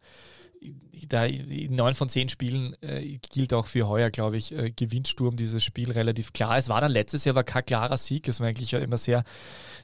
da 1.08 1.24
in 1.24 1.74
neun 1.74 1.94
von 1.94 2.08
zehn 2.08 2.28
Spielen 2.28 2.76
äh, 2.82 3.18
gilt 3.30 3.52
auch 3.52 3.66
für 3.66 3.88
heuer, 3.88 4.10
glaube 4.10 4.36
ich, 4.36 4.52
äh, 4.52 4.70
gewinnt 4.70 5.08
Sturm 5.08 5.36
dieses 5.36 5.62
Spiel 5.62 5.92
relativ 5.92 6.32
klar. 6.32 6.56
Es 6.56 6.68
war 6.68 6.80
dann 6.80 6.90
letztes 6.90 7.24
Jahr 7.24 7.34
war 7.34 7.44
kein 7.44 7.64
klarer 7.64 7.98
Sieg. 7.98 8.28
Es 8.28 8.40
war 8.40 8.48
eigentlich 8.48 8.72
ja 8.72 8.78
immer 8.78 8.96
sehr 8.96 9.24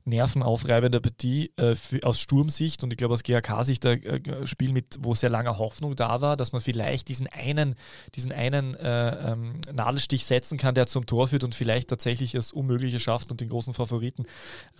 nervenaufreibende 0.05 1.01
Partie 1.01 1.53
äh, 1.57 1.75
für, 1.75 2.03
aus 2.05 2.19
Sturmsicht 2.19 2.83
und 2.83 2.93
ich 2.93 2.97
glaube 2.97 3.15
aus 3.15 3.23
GAK-Sicht 3.23 3.85
ein 3.87 4.03
äh, 4.03 4.47
Spiel 4.47 4.73
mit, 4.73 4.99
wo 5.01 5.15
sehr 5.15 5.31
lange 5.31 5.59
Hoffnung 5.59 5.97
da 5.97 6.21
war, 6.21 6.37
dass 6.37 6.53
man 6.53 6.61
vielleicht 6.61 7.09
diesen 7.09 7.27
einen, 7.29 7.75
diesen 8.15 8.33
einen 8.33 8.75
äh, 8.75 9.33
ähm, 9.33 9.55
Nadelstich 9.73 10.27
setzen 10.27 10.59
kann, 10.59 10.75
der 10.75 10.87
zum 10.87 11.07
Tor 11.07 11.29
führt 11.29 11.45
und 11.45 11.55
vielleicht 11.55 11.89
tatsächlich 11.89 12.35
es 12.35 12.53
Unmögliche 12.53 13.01
schafft 13.01 13.31
und 13.31 13.41
den 13.41 13.49
großen 13.49 13.75
Favoriten 13.75 14.25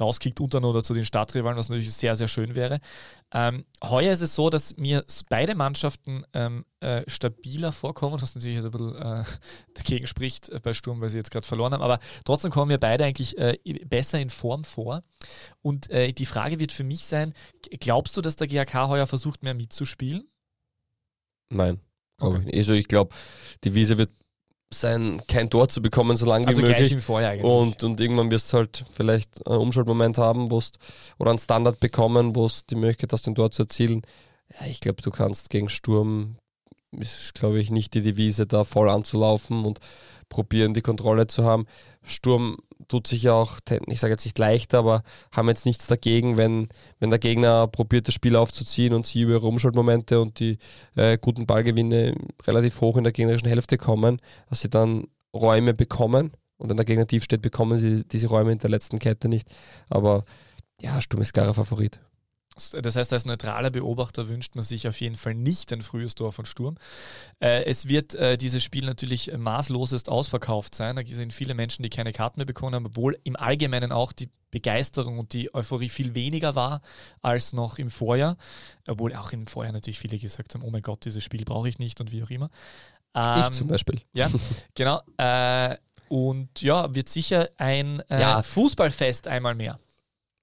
rauskickt 0.01 0.41
und 0.41 0.55
dann 0.55 0.65
oder 0.65 0.83
zu 0.83 0.95
den 0.95 1.05
Stadtrivalen, 1.05 1.59
was 1.59 1.69
natürlich 1.69 1.95
sehr, 1.95 2.17
sehr 2.17 2.29
schön 2.29 2.55
wäre. 2.55 2.81
Ähm, 3.33 3.65
heuer 3.83 4.13
ist 4.13 4.23
es 4.23 4.35
so, 4.35 4.51
dass 4.51 4.77
mir 4.77 5.05
beide 5.29 5.55
Mannschaften 5.55 6.25
ähm, 6.33 6.65
äh, 6.83 7.05
stabiler 7.09 7.73
vorkommen, 7.73 8.21
was 8.21 8.35
natürlich 8.35 8.57
jetzt 8.57 8.65
ein 8.65 8.71
bisschen 8.73 8.97
äh, 8.97 9.25
dagegen 9.75 10.07
spricht 10.07 10.49
äh, 10.49 10.61
bei 10.63 10.73
Sturm, 10.73 11.01
weil 11.01 11.11
sie 11.11 11.19
jetzt 11.19 11.31
gerade 11.31 11.47
verloren 11.47 11.73
haben, 11.73 11.83
aber 11.83 11.99
trotzdem 12.25 12.51
kommen 12.51 12.71
wir 12.71 12.79
beide 12.79 13.05
eigentlich 13.05 13.39
äh, 13.39 13.57
besser 13.87 14.21
in 14.21 14.31
Form 14.31 14.65
vor. 14.65 15.03
Und 15.61 15.89
die 15.93 16.27
Frage 16.27 16.59
wird 16.59 16.73
für 16.73 16.83
mich 16.83 17.05
sein, 17.05 17.33
glaubst 17.79 18.17
du, 18.17 18.23
dass 18.23 18.35
der 18.35 18.49
GAK 18.49 18.89
heuer 18.89 19.07
versucht, 19.07 19.45
mehr 19.45 19.55
mitzuspielen? 19.55 20.29
Nein, 21.49 21.79
okay. 22.19 22.43
ich. 22.49 22.57
Also 22.57 22.73
ich 22.73 22.89
glaube, 22.89 23.15
die 23.63 23.75
Wiese 23.75 23.99
wird 23.99 24.11
sein, 24.75 25.23
kein 25.29 25.51
Tor 25.51 25.69
zu 25.69 25.83
bekommen, 25.83 26.17
so 26.17 26.27
lange 26.27 26.47
also 26.47 26.61
wie 26.61 26.67
möglich. 26.67 27.09
Und, 27.43 27.85
und 27.85 28.01
irgendwann 28.01 28.31
wirst 28.31 28.53
du 28.53 28.59
halt 28.59 28.85
vielleicht 28.91 29.47
einen 29.47 29.59
Umschaltmoment 29.59 30.19
haben, 30.19 30.51
wo 30.51 30.61
oder 31.19 31.31
einen 31.31 31.39
Standard 31.39 31.81
bekommen, 31.81 32.35
wo 32.35 32.47
es 32.47 32.67
die 32.67 32.75
Möglichkeit 32.75 33.13
hast, 33.13 33.27
den 33.27 33.35
Tor 33.35 33.51
zu 33.51 33.63
erzielen. 33.63 34.03
Ja, 34.59 34.67
ich 34.67 34.81
glaube, 34.81 35.03
du 35.03 35.11
kannst 35.11 35.51
gegen 35.51 35.69
Sturm, 35.69 36.37
ist 36.99 37.35
glaube 37.35 37.61
ich 37.61 37.71
nicht 37.71 37.95
die 37.95 38.03
Devise, 38.03 38.47
da 38.47 38.65
voll 38.65 38.89
anzulaufen 38.89 39.65
und 39.65 39.81
probieren, 40.29 40.75
die 40.75 40.81
Kontrolle 40.81 41.27
zu 41.27 41.45
haben. 41.45 41.67
Sturm 42.03 42.57
tut 42.89 43.07
sich 43.07 43.23
ja 43.23 43.35
auch, 43.35 43.59
ich 43.87 44.01
sage 44.01 44.13
jetzt 44.13 44.25
nicht 44.25 44.39
leichter, 44.39 44.79
aber 44.79 45.03
haben 45.31 45.49
jetzt 45.49 45.67
nichts 45.67 45.87
dagegen, 45.87 46.37
wenn, 46.37 46.69
wenn 46.99 47.11
der 47.11 47.19
Gegner 47.19 47.69
probiert, 47.69 48.09
das 48.09 48.15
Spiel 48.15 48.35
aufzuziehen 48.37 48.95
und 48.95 49.07
sie 49.07 49.23
über 49.23 49.35
ihre 49.35 49.47
Umschaltmomente 49.47 50.21
und 50.21 50.41
die 50.41 50.59
äh, 50.97 51.19
guten 51.19 51.47
Ballgewinne 51.47 52.15
relativ 52.45 52.81
hoch 52.81 52.97
in 52.97 53.05
der 53.05 53.13
gegnerischen 53.13 53.49
Hälfte 53.49 53.79
kommen, 53.79 54.21
dass 54.49 54.61
sie 54.61 54.71
dann 54.71 55.07
Räume 55.35 55.75
bekommen. 55.75 56.33
Und 56.57 56.71
wenn 56.71 56.77
der 56.77 56.87
Gegner 56.87 57.07
tief 57.07 57.25
steht, 57.25 57.43
bekommen 57.43 57.77
sie 57.77 58.05
diese 58.05 58.29
Räume 58.29 58.53
in 58.53 58.59
der 58.59 58.71
letzten 58.71 58.99
Kette 58.99 59.29
nicht. 59.29 59.49
Aber 59.89 60.25
ja, 60.81 61.01
Sturm 61.01 61.23
ist 61.23 61.33
klarer 61.33 61.55
Favorit. 61.55 62.01
Das 62.55 62.97
heißt, 62.97 63.13
als 63.13 63.25
neutraler 63.25 63.71
Beobachter 63.71 64.29
wünscht 64.29 64.55
man 64.55 64.65
sich 64.65 64.87
auf 64.87 65.01
jeden 65.01 65.17
Fall 65.17 65.35
nicht 65.35 65.73
ein 65.73 65.83
frühes 65.83 66.15
Tor 66.15 66.33
von 66.33 66.45
Sturm. 66.45 66.77
Äh, 67.41 67.65
es 67.65 67.89
wird 67.89 68.15
äh, 68.15 68.37
dieses 68.37 68.63
Spiel 68.63 68.85
natürlich 68.85 69.33
maßlosest 69.37 70.09
ausverkauft 70.11 70.75
sein. 70.75 70.97
Da 70.97 71.03
sind 71.05 71.33
viele 71.33 71.55
Menschen, 71.55 71.83
die 71.83 71.89
keine 71.89 72.13
Karten 72.13 72.41
mehr 72.41 72.47
bekommen 72.47 72.75
haben, 72.75 72.87
obwohl 72.87 73.19
im 73.25 73.37
Allgemeinen 73.37 73.91
auch 73.91 74.13
die 74.13 74.29
Begeisterung 74.51 75.19
und 75.19 75.33
die 75.33 75.55
Euphorie 75.55 75.89
viel 75.89 76.15
weniger 76.15 76.55
war 76.55 76.83
als 77.23 77.55
noch 77.55 77.79
im 77.79 77.91
Vorjahr. 77.91 78.37
Obwohl 78.87 79.15
auch 79.15 79.33
im 79.33 79.47
Vorjahr 79.47 79.73
natürlich 79.73 79.99
viele 79.99 80.19
gesagt 80.19 80.55
haben, 80.55 80.63
oh 80.63 80.71
mein 80.71 80.83
Gott, 80.83 81.07
dieses 81.07 81.25
Spiel 81.25 81.45
brauche 81.45 81.69
ich 81.69 81.79
nicht 81.79 82.01
und 82.03 82.13
wie 82.13 82.23
auch 82.23 82.31
immer. 82.31 82.51
Ähm, 83.15 83.41
ich 83.41 83.51
zum 83.53 83.69
Beispiel. 83.69 84.01
Ja, 84.13 84.31
genau. 84.75 85.01
Äh, 85.17 85.77
und 86.09 86.61
ja, 86.61 86.95
wird 86.95 87.09
sicher 87.09 87.49
ein 87.57 88.01
äh, 88.11 88.21
ja. 88.21 88.43
Fußballfest 88.43 89.27
einmal 89.27 89.55
mehr 89.55 89.79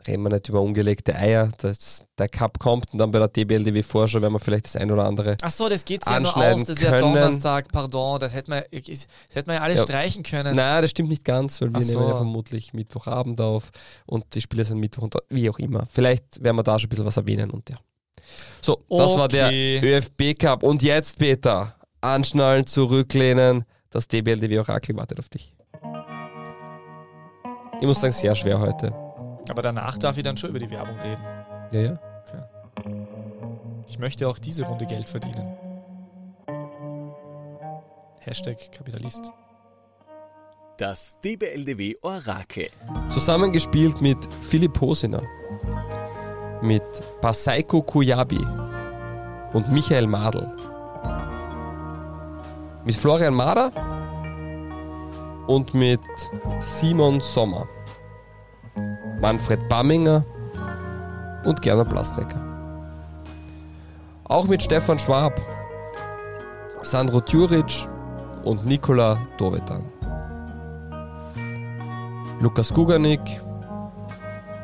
reden 0.08 0.24
wir 0.24 0.30
nicht 0.30 0.48
über 0.48 0.62
ungelegte 0.62 1.16
Eier, 1.16 1.50
dass 1.58 2.04
der 2.18 2.30
Cup 2.30 2.60
kommt 2.60 2.92
und 2.92 3.00
dann 3.00 3.12
bei 3.12 3.20
der 3.20 3.28
DBLDW 3.28 3.84
Vorschau 3.84 4.22
werden 4.22 4.34
wir 4.34 4.40
vielleicht 4.40 4.66
das 4.66 4.76
ein 4.76 4.90
oder 4.92 5.06
andere 5.06 5.36
Ach 5.42 5.52
so, 5.52 5.68
das 5.68 5.84
geht 5.84 6.06
ja 6.06 6.20
nur 6.20 6.36
aus, 6.36 6.64
das 6.64 6.70
ist 6.70 6.82
ja 6.82 6.98
Donnerstag, 6.98 7.72
pardon, 7.72 8.20
das 8.20 8.34
hätte 8.34 8.50
man, 8.50 8.64
das 8.72 9.08
hätte 9.34 9.48
man 9.48 9.58
ja 9.58 9.62
alles 9.62 9.80
ja. 9.80 9.84
streichen 9.84 10.24
können. 10.24 10.56
Nein, 10.56 10.82
das 10.82 10.92
stimmt 10.92 11.10
nicht 11.10 11.26
ganz, 11.26 11.62
weil 11.62 11.74
wir 11.74 11.82
so. 11.82 12.00
nehmen 12.00 12.10
ja 12.10 12.16
vermutlich 12.16 12.74
Mittwochabend 12.74 13.42
auf 13.42 13.72
und 14.06 14.24
die 14.36 14.42
Spiele 14.42 14.64
sind 14.66 14.80
Mittwoch 14.80 15.04
und 15.04 15.16
wie 15.30 15.50
auch 15.50 15.60
immer. 15.60 15.86
Vielleicht 15.92 16.42
werden 16.42 16.56
wir 16.56 16.64
da 16.64 16.80
schon 16.80 16.88
ein 16.88 16.90
bisschen 16.90 17.06
was 17.06 17.18
erwähnen 17.18 17.50
und 17.50 17.70
ja. 17.70 17.78
So, 18.62 18.80
das 18.90 19.12
okay. 19.12 19.20
war 19.20 19.28
der 19.28 19.52
ÖFB 19.84 20.38
Cup 20.40 20.64
und 20.64 20.84
jetzt 20.84 21.18
Peter, 21.18 21.76
anschnallen, 22.02 22.66
zurücklehnen, 22.66 23.66
das 23.90 24.08
DBLDW 24.08 24.60
Orakel 24.60 24.96
wartet 24.96 25.20
auf 25.20 25.30
dich. 25.30 25.54
Ich 27.82 27.88
muss 27.88 28.02
sagen, 28.02 28.14
sehr 28.14 28.36
schwer 28.36 28.60
heute. 28.60 29.09
Aber 29.50 29.62
danach 29.62 29.98
darf 29.98 30.18
ich 30.18 30.24
dann 30.24 30.38
schon 30.38 30.52
über 30.52 30.60
die 30.60 30.70
Werbung 30.70 30.98
reden. 31.00 31.24
Ja, 31.72 31.82
ja. 31.82 32.00
Okay. 32.28 33.08
Ich 33.88 33.98
möchte 33.98 34.28
auch 34.28 34.38
diese 34.38 34.64
Runde 34.66 34.86
Geld 34.86 35.10
verdienen. 35.10 35.58
Hashtag 38.20 38.72
Kapitalist. 38.72 39.32
Das 40.78 41.18
DBLDW 41.22 41.96
Orakel. 42.02 42.68
Zusammengespielt 43.10 44.00
mit 44.02 44.18
Philipp 44.42 44.80
Hosiner, 44.80 45.24
mit 46.62 46.84
Pasaiko 47.22 47.82
Kuyabi 47.82 48.46
und 49.54 49.72
Michael 49.72 50.08
Madl. 50.08 50.56
Mit 52.86 52.96
Florian 52.96 53.34
Mader 53.34 53.72
und 55.48 55.74
mit 55.74 56.00
Simon 56.60 57.20
Sommer. 57.20 57.68
Manfred 59.22 59.68
Bamminger 59.68 60.24
und 61.44 61.62
Gernot 61.62 61.90
Plasnecker. 61.90 62.40
Auch 64.26 64.46
mit 64.46 64.64
Stefan 64.64 65.00
Schwab, 65.00 65.40
Sandro 66.82 67.20
Tjuric 67.20 67.88
und 68.44 68.66
Nikola 68.66 69.20
Dovedan. 69.38 69.84
Lukas 72.40 72.74
Guganik 72.74 73.42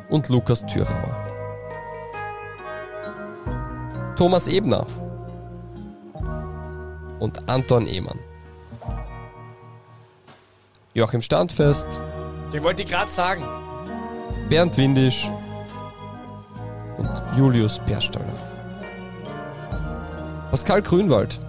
und 0.10 0.30
Lukas 0.30 0.66
Thürauer. 0.66 1.18
Thomas 4.16 4.48
Ebner 4.48 4.86
und 7.20 7.50
Anton 7.50 7.86
Ehmann. 7.88 8.20
Joachim 10.94 11.22
Standfest. 11.22 12.00
Den 12.54 12.64
wollte 12.64 12.84
ich 12.84 12.90
gerade 12.90 13.12
sagen. 13.12 13.65
Bernd 14.50 14.78
Windisch 14.78 15.30
und 16.98 17.10
Julius 17.36 17.80
Perstaller. 17.80 18.26
Pascal 20.52 20.82
Grünwald. 20.82 21.40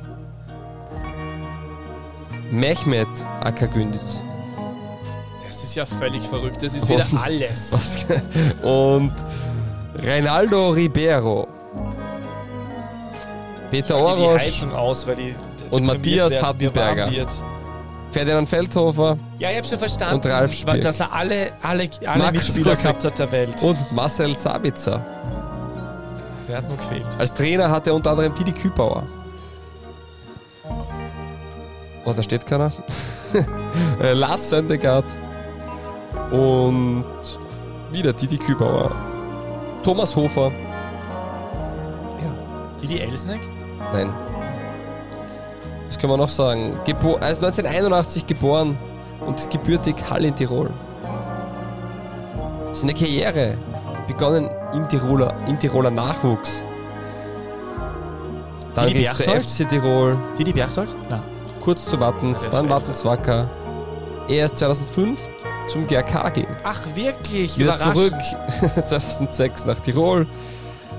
Mehmet 2.51 3.09
Akagünditz. 3.43 4.25
Das 5.47 5.63
ist 5.63 5.75
ja 5.75 5.85
völlig 5.85 6.23
verrückt. 6.23 6.63
Das 6.63 6.75
ist 6.75 6.89
wieder 6.89 7.07
und, 7.13 7.19
alles. 7.19 8.07
Und 8.63 9.13
Reinaldo 9.97 10.71
Ribeiro. 10.71 11.49
Peter 13.71 13.97
Orosch. 13.97 14.65
und 15.71 15.85
Matthias 15.85 16.41
Hattenberger. 16.43 17.11
Ferdinand 18.17 18.49
Feldhofer. 18.49 19.19
Ja, 19.39 19.51
ich 19.51 19.59
habe 19.59 19.69
schon 19.69 19.77
verstanden, 19.77 20.15
und 20.15 20.27
Ralf 20.27 20.55
Spiel. 20.55 20.81
dass 20.81 21.01
er 21.01 21.13
alle, 21.13 21.53
alle, 21.61 21.91
alle 22.07 22.33
Mitspieler 22.33 22.75
gehabt 22.75 23.05
hat 23.05 23.19
der 23.19 23.31
Welt. 23.31 23.63
Und 23.63 23.77
Marcel 23.93 24.35
Sabitzer. 24.35 25.05
Der 26.49 26.57
hat 26.57 26.67
nur 26.67 26.79
gefehlt. 26.79 27.05
Als 27.19 27.35
Trainer 27.35 27.71
hatte 27.71 27.91
er 27.91 27.97
unter 27.97 28.13
anderem 28.13 28.33
Didi 28.33 28.53
Kübauer. 28.53 29.07
Oh, 32.07 32.15
da 32.17 32.23
steht 32.23 32.47
keiner. 32.47 32.73
Äh, 34.01 34.15
Lars 34.15 34.49
Söndegaard. 34.49 35.19
Und 36.31 37.05
wieder 37.91 38.15
Didi 38.15 38.39
Kübauer. 38.39 38.95
Thomas 39.83 40.17
Hofer. 40.17 40.51
Ja. 42.23 42.35
Didi 42.81 42.99
Elsneck? 43.01 43.41
Nein. 43.93 44.15
Was 45.87 45.99
können 45.99 46.13
wir 46.13 46.17
noch 46.17 46.29
sagen? 46.29 46.79
Gebo 46.85 47.17
er 47.17 47.31
ist 47.31 47.43
1981 47.45 48.27
geboren 48.27 48.77
und 49.27 49.39
ist 49.39 49.51
gebürtig 49.51 49.95
Hall 50.11 50.25
in 50.25 50.35
Tirol. 50.35 50.71
Seine 52.73 52.93
Karriere 52.95 53.57
begonnen 54.07 54.51
im 54.75 54.89
Tiroler, 54.89 55.33
im 55.49 55.59
Tiroler 55.59 55.91
Nachwuchs. 55.91 56.65
Dann 58.75 58.93
ging 58.93 59.05
es 59.05 59.17
zu 59.17 59.25
FC 59.31 59.69
Tirol. 59.69 60.19
Didi 60.39 60.53
Berchtold? 60.53 60.95
Nein. 61.09 61.23
Kurz 61.63 61.87
zu 61.87 61.99
Wattens, 61.99 62.49
dann 62.51 62.69
Wattenswacker. 62.69 63.49
Er 64.29 64.45
ist 64.47 64.57
2005 64.57 65.29
zum 65.69 65.87
GRK 65.87 66.29
gehen. 66.31 66.47
Ach 66.65 66.81
wirklich? 66.95 67.57
Wieder 67.59 67.77
zurück 67.77 68.15
2006 68.85 69.65
nach 69.65 69.81
Tirol. 69.81 70.27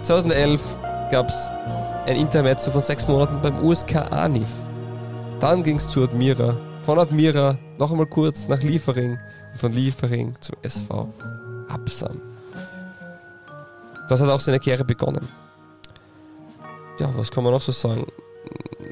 2011 0.01 0.77
gab 1.11 1.29
es 1.29 1.49
ein 2.05 2.15
Intermezzo 2.15 2.71
von 2.71 2.81
sechs 2.81 3.07
Monaten 3.07 3.41
beim 3.41 3.63
USK 3.63 3.95
Anif. 4.11 4.47
Dann 5.39 5.63
ging 5.63 5.77
es 5.77 5.87
zu 5.87 6.03
Admira. 6.03 6.57
Von 6.83 6.99
Admira 6.99 7.57
noch 7.77 7.91
einmal 7.91 8.07
kurz 8.07 8.47
nach 8.47 8.61
Liefering. 8.61 9.17
Und 9.51 9.59
von 9.59 9.71
Liefering 9.71 10.33
zum 10.39 10.55
SV 10.61 11.13
Absam. 11.69 12.21
Das 14.09 14.21
hat 14.21 14.29
auch 14.29 14.39
seine 14.39 14.59
Karriere 14.59 14.85
begonnen. 14.85 15.27
Ja, 16.99 17.09
was 17.15 17.29
kann 17.29 17.43
man 17.43 17.53
noch 17.53 17.61
so 17.61 17.71
sagen? 17.71 18.05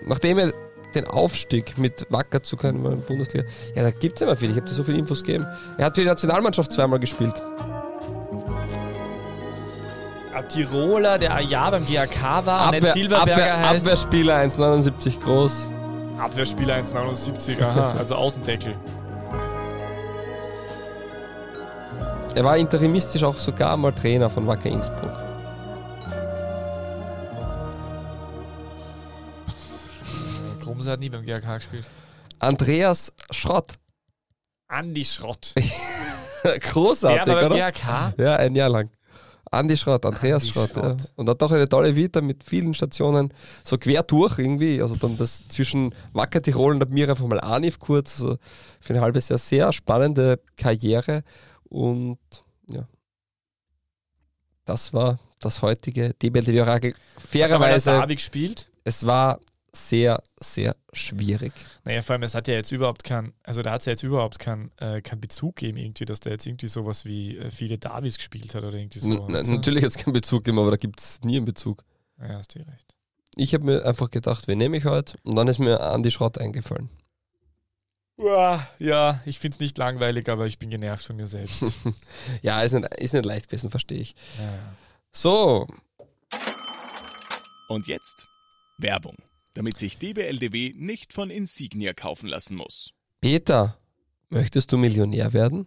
nachdem 0.05 0.39
er 0.39 0.53
den 0.93 1.07
Aufstieg 1.07 1.77
mit 1.77 2.05
Wacker 2.09 2.41
zu 2.41 2.55
können 2.55 2.85
in 2.85 2.91
der 2.91 2.97
Bundesliga, 2.97 3.45
ja, 3.75 3.83
da 3.83 3.91
gibt 3.91 4.15
es 4.15 4.21
immer 4.21 4.35
viel. 4.35 4.51
Ich 4.51 4.55
habe 4.55 4.67
dir 4.67 4.73
so 4.73 4.83
viele 4.83 4.97
Infos 4.97 5.23
gegeben. 5.23 5.45
Er 5.77 5.85
hat 5.85 5.95
für 5.95 6.01
die 6.01 6.07
Nationalmannschaft 6.07 6.71
zweimal 6.71 6.99
gespielt. 6.99 7.41
Ein 10.33 10.49
Tiroler, 10.49 11.17
der 11.17 11.39
Jahr 11.41 11.71
beim 11.71 11.85
GAK 11.85 12.45
war, 12.45 12.67
Abwehr, 12.67 12.93
Silberberger 12.93 13.31
Abwehr, 13.31 13.69
heißt. 13.69 13.85
Abwehrspieler 13.85 14.35
1,79 14.37 15.19
groß. 15.19 15.71
Abwehrspieler 16.17 16.75
1,79, 16.75 17.61
aha, 17.61 17.91
also 17.97 18.15
Außendeckel. 18.15 18.75
Er 22.35 22.43
war 22.43 22.57
interimistisch 22.57 23.23
auch 23.23 23.37
sogar 23.37 23.77
mal 23.77 23.93
Trainer 23.93 24.29
von 24.29 24.45
Wacker 24.45 24.69
Innsbruck. 24.69 25.11
Grumse 30.61 30.91
hat 30.91 30.99
nie 30.99 31.09
beim 31.09 31.25
GAK 31.25 31.55
gespielt. 31.55 31.85
Andreas 32.39 33.13
Schrott. 33.31 33.75
Andi 34.67 35.05
Schrott. 35.05 35.53
Großartig, 36.43 37.23
der 37.23 37.33
war 37.35 37.41
beim 37.43 37.51
oder? 37.53 37.71
GAK. 37.71 38.13
Ja, 38.17 38.35
ein 38.35 38.55
Jahr 38.55 38.69
lang. 38.69 38.89
Andi 39.55 39.77
Schrott, 39.77 40.05
Andreas 40.05 40.43
Andi 40.43 40.53
Schrott. 40.53 40.71
Schrott. 40.71 41.01
Ja. 41.01 41.07
Und 41.15 41.29
hat 41.29 41.41
doch 41.41 41.51
eine 41.51 41.67
tolle 41.67 41.95
Vita 41.95 42.21
mit 42.21 42.43
vielen 42.43 42.73
Stationen, 42.73 43.33
so 43.63 43.77
quer 43.77 44.03
durch 44.03 44.39
irgendwie. 44.39 44.81
Also 44.81 44.95
dann 44.95 45.17
das 45.17 45.47
zwischen 45.47 45.93
Wacker 46.13 46.41
Tirol 46.41 46.75
und 46.75 46.81
Admira 46.81 47.11
einfach 47.11 47.27
mal 47.27 47.39
Anif 47.39 47.79
kurz. 47.79 48.21
Also 48.21 48.37
für 48.79 48.93
ein 48.93 49.01
halbes 49.01 49.29
Jahr 49.29 49.39
sehr 49.39 49.73
spannende 49.73 50.39
Karriere. 50.57 51.23
Und 51.63 52.19
ja, 52.69 52.87
das 54.65 54.93
war 54.93 55.19
das 55.39 55.61
heutige 55.61 56.13
DBLTV 56.13 56.61
Orakel. 56.61 56.91
Hat 56.91 56.99
er 57.15 57.21
Fairerweise, 57.21 58.07
gespielt? 58.07 58.67
es 58.83 59.05
war 59.05 59.39
sehr, 59.75 60.23
sehr 60.39 60.75
schwierig. 60.93 61.53
Naja, 61.83 62.01
vor 62.01 62.13
allem, 62.13 62.23
es 62.23 62.33
hat 62.35 62.47
ja 62.47 62.53
jetzt 62.55 62.71
überhaupt 62.71 63.03
keinen, 63.03 63.33
also 63.43 63.61
da 63.61 63.71
hat 63.71 63.81
es 63.81 63.85
ja 63.85 63.91
jetzt 63.91 64.03
überhaupt 64.03 64.39
keinen 64.39 64.71
äh, 64.77 65.01
keinen 65.01 65.21
Bezug 65.21 65.57
gegeben, 65.57 65.77
irgendwie, 65.77 66.05
dass 66.05 66.19
der 66.19 66.31
jetzt 66.33 66.45
irgendwie 66.45 66.67
sowas 66.67 67.05
wie 67.05 67.37
äh, 67.37 67.51
viele 67.51 67.77
Davis 67.77 68.17
gespielt 68.17 68.55
hat 68.55 68.63
oder 68.63 68.77
irgendwie 68.77 68.99
so. 68.99 69.27
N 69.27 69.33
du? 69.33 69.51
natürlich 69.53 69.83
hat 69.83 69.91
es 69.91 69.97
keinen 69.97 70.13
Bezug 70.13 70.43
gegeben, 70.43 70.59
aber 70.59 70.71
da 70.71 70.77
gibt 70.77 70.99
es 70.99 71.21
nie 71.21 71.37
einen 71.37 71.45
Bezug. 71.45 71.83
Ja, 72.19 72.29
hast 72.37 72.55
du 72.55 72.59
recht. 72.59 72.95
Ich 73.35 73.53
habe 73.53 73.65
mir 73.65 73.85
einfach 73.85 74.09
gedacht, 74.09 74.47
wen 74.47 74.57
nehme 74.57 74.77
ich 74.77 74.85
heute? 74.85 75.17
Und 75.23 75.35
dann 75.35 75.47
ist 75.49 75.59
mir 75.59 75.81
Andi 75.81 76.09
Schrott 76.09 76.37
eingefallen. 76.37 76.89
Uah, 78.17 78.65
Ja, 78.79 79.21
ich 79.25 79.39
finde 79.39 79.55
es 79.55 79.59
nicht 79.59 79.77
langweilig, 79.77 80.29
aber 80.29 80.45
ich 80.45 80.57
bin 80.57 80.69
genervt 80.69 81.05
von 81.05 81.17
mir 81.17 81.27
selbst. 81.27 81.63
Ja, 82.41 82.61
ist 82.63 82.71
nicht, 82.71 82.93
ist 82.95 83.13
nicht 83.13 83.25
leicht 83.25 83.49
gewesen, 83.49 83.69
verstehe 83.69 83.99
ich. 83.99 84.15
ja. 84.39 84.53
So, 85.11 85.67
Und 87.69 87.87
jetzt 87.87 88.25
Werbung, 88.77 89.15
damit 89.55 89.79
sich 89.79 89.97
DBLDW 89.97 90.73
nicht 90.75 91.13
von 91.13 91.31
Insignia 91.31 91.93
kaufen 91.93 92.27
lassen 92.27 92.55
muss. 92.55 92.93
Peter, 93.21 93.79
möchtest 94.29 94.71
du 94.71 94.77
Millionär 94.77 95.33
werden? 95.33 95.65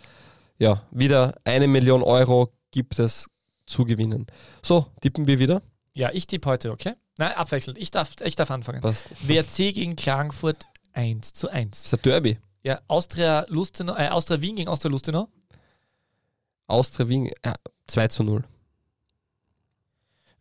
Ja, 0.58 0.84
wieder 0.92 1.36
eine 1.44 1.68
Million 1.68 2.04
Euro 2.04 2.54
gibt 2.72 3.00
es 3.00 3.28
zu 3.72 3.86
gewinnen. 3.86 4.28
So, 4.62 4.88
tippen 5.02 5.26
wir 5.26 5.40
wieder. 5.40 5.62
Ja, 5.94 6.12
ich 6.12 6.28
tippe 6.28 6.50
heute, 6.50 6.72
okay? 6.72 6.94
Nein, 7.18 7.34
abwechselnd. 7.34 7.78
Ich 7.78 7.92
darf, 7.92 8.16
ich 8.24 8.36
darf 8.36 8.52
anfangen. 8.52 8.82
Passt. 8.82 9.10
WRC 9.28 9.74
gegen 9.74 9.96
Klagenfurt 9.96 10.68
1 10.94 11.34
zu 11.34 11.50
1. 11.50 11.70
Das 11.84 11.86
ist 11.86 11.94
ein 11.94 12.02
Derby. 12.04 12.40
Ja, 12.64 12.82
Austria, 12.88 13.46
Lustenau, 13.50 13.96
äh, 13.96 14.10
Austria 14.10 14.42
Wien 14.42 14.56
gegen 14.56 14.70
Austria 14.70 14.92
Lustenau. 14.92 15.28
Austria 16.68 17.08
Wien, 17.08 17.32
ja, 17.44 17.56
2 17.88 18.08
zu 18.10 18.24
0. 18.24 18.44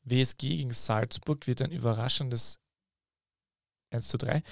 WSG 0.04 0.48
gegen 0.48 0.72
Salzburg 0.72 1.46
wird 1.46 1.62
ein 1.62 1.70
überraschendes 1.70 2.58
1 3.90 4.08
zu 4.08 4.18
3. 4.18 4.42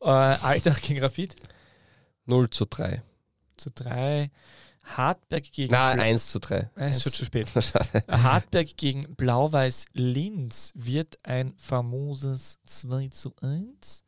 Äh, 0.00 0.08
Alltag 0.08 0.82
gegen 0.82 1.00
Rapid 1.00 1.36
0 2.26 2.50
zu 2.50 2.66
3. 2.66 3.02
zu 3.56 3.70
3. 3.70 4.30
Hartberg 4.84 5.50
gegen. 5.50 5.72
Nein, 5.72 5.98
1 5.98 6.30
zu 6.30 6.38
3. 6.40 6.56
Äh, 6.56 6.70
Es 6.76 6.96
ist 6.98 7.02
schon 7.04 7.12
zu 7.12 7.24
spät. 7.24 7.48
Hartberg 8.08 8.76
gegen 8.76 9.14
Blau-Weiß 9.16 9.86
Linz 9.92 10.72
wird 10.74 11.18
ein 11.24 11.54
famoses 11.56 12.58
2 12.64 13.08
zu 13.08 13.34
1. 13.40 14.04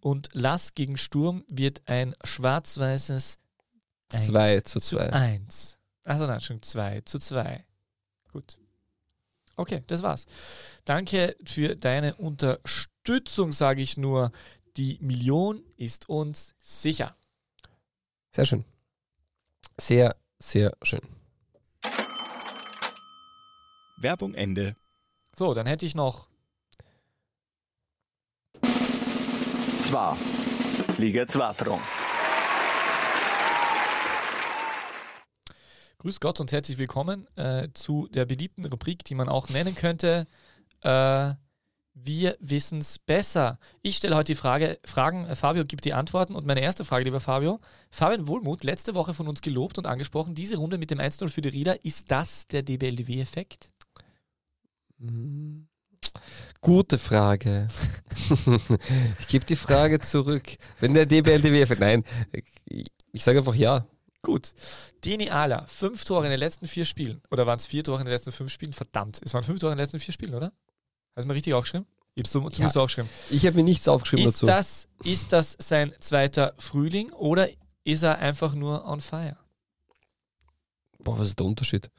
Und 0.00 0.28
Lass 0.32 0.74
gegen 0.74 0.96
Sturm 0.96 1.44
wird 1.50 1.82
ein 1.86 2.14
schwarz-weißes 2.24 3.38
2 4.10 4.60
zu 4.60 4.80
zu 4.80 4.96
2. 4.96 5.12
1. 5.12 5.80
Achso, 6.04 6.26
nein, 6.26 6.40
schon 6.40 6.60
2 6.62 7.00
zu 7.02 7.18
2. 7.18 7.64
Gut. 8.32 8.58
Okay, 9.56 9.82
das 9.86 10.02
war's. 10.02 10.26
Danke 10.84 11.36
für 11.44 11.76
deine 11.76 12.16
Unterstützung, 12.16 13.52
sage 13.52 13.82
ich 13.82 13.96
nur. 13.96 14.32
Die 14.76 14.98
Million 15.00 15.62
ist 15.76 16.08
uns 16.08 16.54
sicher. 16.60 17.16
Sehr 18.32 18.44
schön. 18.44 18.64
Sehr, 19.80 20.14
sehr 20.38 20.72
schön. 20.82 21.00
Werbung 23.98 24.34
Ende. 24.34 24.76
So, 25.36 25.54
dann 25.54 25.66
hätte 25.66 25.86
ich 25.86 25.94
noch 25.94 26.28
Zwar. 29.80 30.16
Liga 30.98 31.26
2 31.26 31.52
Front. 31.52 31.82
Grüß 35.98 36.20
Gott 36.20 36.40
und 36.40 36.52
herzlich 36.52 36.78
willkommen 36.78 37.26
äh, 37.36 37.68
zu 37.74 38.08
der 38.08 38.24
beliebten 38.24 38.64
Rubrik, 38.64 39.04
die 39.04 39.14
man 39.14 39.28
auch 39.28 39.50
nennen 39.50 39.74
könnte. 39.74 40.26
Äh, 40.82 41.34
wir 41.94 42.36
wissen 42.40 42.78
es 42.78 42.98
besser. 42.98 43.58
Ich 43.80 43.96
stelle 43.96 44.16
heute 44.16 44.32
die 44.32 44.34
Frage, 44.34 44.78
Fragen, 44.84 45.26
äh, 45.26 45.36
Fabio 45.36 45.64
gibt 45.64 45.84
die 45.84 45.94
Antworten 45.94 46.34
und 46.34 46.46
meine 46.46 46.60
erste 46.60 46.84
Frage, 46.84 47.04
lieber 47.04 47.20
Fabio. 47.20 47.60
Fabian 47.90 48.26
Wohlmuth, 48.26 48.64
letzte 48.64 48.94
Woche 48.94 49.14
von 49.14 49.28
uns 49.28 49.40
gelobt 49.40 49.78
und 49.78 49.86
angesprochen, 49.86 50.34
diese 50.34 50.56
Runde 50.56 50.76
mit 50.76 50.90
dem 50.90 50.98
1-0 50.98 51.28
für 51.28 51.40
die 51.40 51.48
Rieder, 51.48 51.84
ist 51.84 52.10
das 52.10 52.48
der 52.48 52.62
DBLDW-Effekt? 52.62 53.70
Hm. 54.98 55.68
Gute 56.60 56.98
Frage. 56.98 57.68
ich 59.18 59.28
gebe 59.28 59.44
die 59.44 59.56
Frage 59.56 60.00
zurück. 60.00 60.56
Wenn 60.80 60.94
der 60.94 61.06
DBLDW, 61.06 61.66
nein, 61.78 62.04
ich, 62.66 62.86
ich 63.12 63.22
sage 63.22 63.38
einfach 63.38 63.54
ja. 63.54 63.86
Gut. 64.22 64.54
Dini 65.04 65.28
Ala, 65.28 65.66
fünf 65.66 66.04
Tore 66.04 66.24
in 66.24 66.30
den 66.30 66.40
letzten 66.40 66.66
vier 66.66 66.86
Spielen. 66.86 67.20
Oder 67.30 67.46
waren 67.46 67.58
es 67.58 67.66
vier 67.66 67.84
Tore 67.84 68.00
in 68.00 68.06
den 68.06 68.12
letzten 68.12 68.32
fünf 68.32 68.50
Spielen? 68.50 68.72
Verdammt, 68.72 69.20
es 69.22 69.34
waren 69.34 69.44
fünf 69.44 69.60
Tore 69.60 69.72
in 69.72 69.76
den 69.76 69.84
letzten 69.84 70.00
vier 70.00 70.14
Spielen, 70.14 70.34
oder? 70.34 70.52
Hast 71.14 71.24
du 71.24 71.28
mal 71.28 71.34
richtig 71.34 71.54
aufgeschrieben? 71.54 71.86
Ich 72.16 72.28
so, 72.28 72.40
zumindest 72.48 72.76
aufgeschrieben. 72.76 73.10
Ich 73.30 73.44
habe 73.46 73.56
mir 73.56 73.64
nichts 73.64 73.88
aufgeschrieben 73.88 74.26
Ist 74.26 74.36
dazu. 74.36 74.46
das, 74.46 74.88
ist 75.02 75.32
das 75.32 75.56
sein 75.58 75.92
zweiter 75.98 76.54
Frühling 76.58 77.10
oder 77.12 77.48
ist 77.84 78.02
er 78.02 78.18
einfach 78.18 78.54
nur 78.54 78.84
on 78.86 79.00
fire? 79.00 79.36
Boah, 80.98 81.18
was 81.18 81.28
ist 81.28 81.38
der 81.38 81.46
Unterschied? 81.46 81.90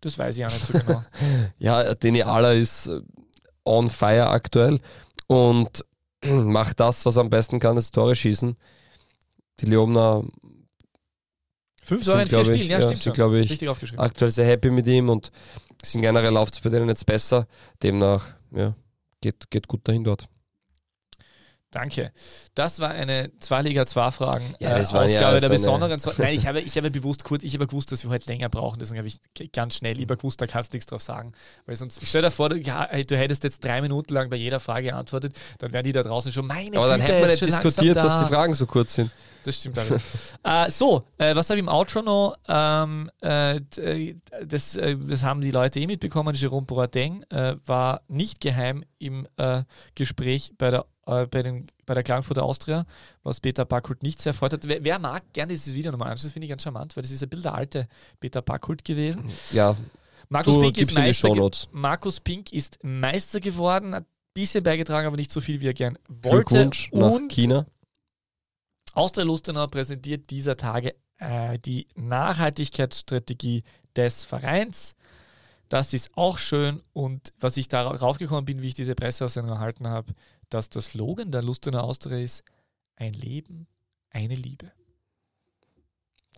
Das 0.00 0.18
weiß 0.18 0.36
ich 0.38 0.46
auch 0.46 0.52
nicht 0.52 0.66
so 0.66 0.72
genau. 0.78 1.04
Ja, 1.58 1.94
Deni 1.94 2.22
Ala 2.22 2.52
ist 2.52 2.86
äh, 2.86 3.00
on 3.64 3.88
fire 3.90 4.28
aktuell 4.28 4.80
und 5.26 5.84
macht 6.24 6.80
das, 6.80 7.04
was 7.04 7.16
er 7.16 7.22
am 7.22 7.30
besten 7.30 7.58
kann, 7.58 7.76
das 7.76 7.90
Tore 7.90 8.14
schießen. 8.14 8.56
Die 9.60 9.66
Leomner 9.66 10.24
Fünf 11.82 12.04
Tore 12.04 12.22
in 12.22 12.28
vier 12.28 12.42
glaube 12.42 12.54
ich, 12.54 12.62
Spielen, 12.62 12.70
ja, 12.70 12.78
ja, 12.78 12.82
stimmt 12.82 13.02
sind, 13.02 13.16
schon. 13.16 13.34
ich, 13.34 13.50
Richtig 13.50 13.68
aufgeschrieben. 13.68 14.04
aktuell 14.04 14.30
sehr 14.30 14.46
happy 14.46 14.70
mit 14.70 14.86
ihm 14.86 15.08
und 15.08 15.32
sind 15.82 16.02
generell 16.02 16.32
läuft 16.32 16.54
es 16.54 16.60
bei 16.60 16.70
denen 16.70 16.88
jetzt 16.88 17.06
besser. 17.06 17.46
Demnach, 17.82 18.37
ja, 18.52 18.74
geht, 19.20 19.50
geht 19.50 19.68
gut 19.68 19.86
dahin 19.86 20.04
dort. 20.04 20.28
Danke. 21.70 22.12
Das 22.54 22.80
war 22.80 22.90
eine 22.90 23.30
Zwei-Liga, 23.40 23.84
Zwei-Fragen 23.84 24.54
Ja, 24.58 24.70
äh, 24.78 24.92
war 24.92 25.06
ja 25.06 25.18
Ausgabe 25.18 25.40
der 25.40 25.48
so 25.48 25.54
besonderen. 25.54 25.98
So 25.98 26.12
Nein, 26.18 26.34
ich 26.34 26.46
habe, 26.46 26.60
ich 26.60 26.76
habe 26.78 26.90
bewusst 26.90 27.24
kurz, 27.24 27.42
ich 27.42 27.52
habe 27.52 27.66
gewusst, 27.66 27.92
dass 27.92 28.04
wir 28.04 28.10
heute 28.10 28.26
länger 28.26 28.48
brauchen, 28.48 28.78
deswegen 28.78 28.98
habe 28.98 29.08
ich 29.08 29.20
ganz 29.52 29.76
schnell, 29.76 29.98
ich 29.98 30.04
habe 30.04 30.16
gewusst, 30.16 30.40
da 30.40 30.46
kannst 30.46 30.72
du 30.72 30.76
nichts 30.76 30.86
drauf 30.86 31.02
sagen. 31.02 31.32
Weil 31.66 31.76
sonst, 31.76 32.00
stell 32.02 32.22
dir 32.22 32.30
vor, 32.30 32.48
du, 32.48 32.58
du 32.58 33.16
hättest 33.18 33.44
jetzt 33.44 33.62
drei 33.62 33.82
Minuten 33.82 34.14
lang 34.14 34.30
bei 34.30 34.36
jeder 34.36 34.60
Frage 34.60 34.88
geantwortet, 34.88 35.36
dann 35.58 35.74
wären 35.74 35.84
die 35.84 35.92
da 35.92 36.02
draußen 36.02 36.32
schon, 36.32 36.46
meine 36.46 36.78
Aber 36.78 36.88
dann 36.88 37.00
Güte, 37.00 37.12
hätte 37.12 37.26
man 37.26 37.34
ist 37.34 37.42
nicht 37.42 37.52
diskutiert, 37.52 37.96
langsam 37.96 38.04
dass 38.04 38.20
da. 38.20 38.24
die 38.26 38.34
Fragen 38.34 38.54
so 38.54 38.66
kurz 38.66 38.94
sind. 38.94 39.10
Das 39.44 39.56
stimmt 39.56 39.78
auch. 39.78 39.84
äh, 40.66 40.70
so, 40.70 41.04
äh, 41.18 41.34
was 41.34 41.50
habe 41.50 41.58
ich 41.58 41.62
im 41.62 41.68
Outro 41.68 42.02
noch? 42.02 42.36
Ähm, 42.48 43.10
äh, 43.22 43.56
äh, 43.56 44.14
das, 44.44 44.76
äh, 44.76 44.96
das 44.96 45.22
haben 45.24 45.40
die 45.40 45.50
Leute 45.50 45.80
eh 45.80 45.86
mitbekommen. 45.86 46.34
Jerome 46.34 46.66
Boateng 46.66 47.24
äh, 47.30 47.56
war 47.64 48.02
nicht 48.08 48.40
geheim 48.40 48.84
im 48.98 49.26
äh, 49.36 49.62
Gespräch 49.94 50.52
bei 50.58 50.70
der, 50.70 50.86
äh, 51.06 51.26
bei, 51.26 51.42
den, 51.42 51.66
bei 51.86 51.94
der 51.94 52.02
Klagenfurter 52.02 52.42
Austria, 52.42 52.86
was 53.22 53.40
Peter 53.40 53.64
Backhult 53.64 54.02
nicht 54.02 54.20
sehr 54.20 54.30
erfreut 54.30 54.52
hat. 54.52 54.66
Wer, 54.68 54.84
wer 54.84 54.98
mag 54.98 55.22
gerne 55.32 55.52
dieses 55.52 55.74
Video 55.74 55.92
nochmal 55.92 56.10
anschauen? 56.10 56.26
Das 56.26 56.32
finde 56.32 56.46
ich 56.46 56.50
ganz 56.50 56.62
charmant, 56.62 56.96
weil 56.96 57.02
das 57.02 57.12
ist 57.12 57.22
ein 57.22 57.28
bisschen 57.28 57.44
der 57.44 57.54
alte 57.54 57.88
Peter 58.20 58.42
Backhult 58.42 58.84
gewesen. 58.84 59.24
Ja, 59.52 59.76
Markus 60.28 60.54
du 60.54 60.60
Pink, 60.60 60.72
ist 60.72 60.78
gibst 60.78 60.96
in 60.96 61.02
die 61.02 61.08
Meister. 61.08 61.68
Markus 61.72 62.20
Pink 62.20 62.52
ist 62.52 62.78
Meister 62.82 63.40
geworden, 63.40 63.94
hat 63.94 64.04
ein 64.04 64.06
bisschen 64.34 64.62
beigetragen, 64.62 65.06
aber 65.06 65.16
nicht 65.16 65.32
so 65.32 65.40
viel, 65.40 65.60
wie 65.60 65.66
er 65.66 65.74
gern 65.74 65.98
wollte. 66.08 66.50
Glückwunsch 66.50 66.90
nach 66.92 67.10
Und 67.10 67.32
China. 67.32 67.66
Austria 68.98 69.24
Lustenau 69.24 69.68
präsentiert 69.68 70.28
dieser 70.28 70.56
Tage 70.56 70.92
äh, 71.18 71.56
die 71.60 71.86
Nachhaltigkeitsstrategie 71.94 73.62
des 73.94 74.24
Vereins. 74.24 74.96
Das 75.68 75.94
ist 75.94 76.10
auch 76.16 76.36
schön 76.36 76.82
und 76.94 77.32
was 77.38 77.56
ich 77.58 77.68
darauf 77.68 78.18
gekommen 78.18 78.44
bin, 78.44 78.60
wie 78.60 78.66
ich 78.66 78.74
diese 78.74 78.96
Presseaussendung 78.96 79.54
erhalten 79.54 79.86
habe, 79.86 80.14
dass 80.50 80.68
der 80.68 80.82
Slogan 80.82 81.30
der 81.30 81.44
Lustenau 81.44 81.82
Austria 81.82 82.18
ist: 82.18 82.42
Ein 82.96 83.12
Leben, 83.12 83.68
eine 84.10 84.34
Liebe. 84.34 84.72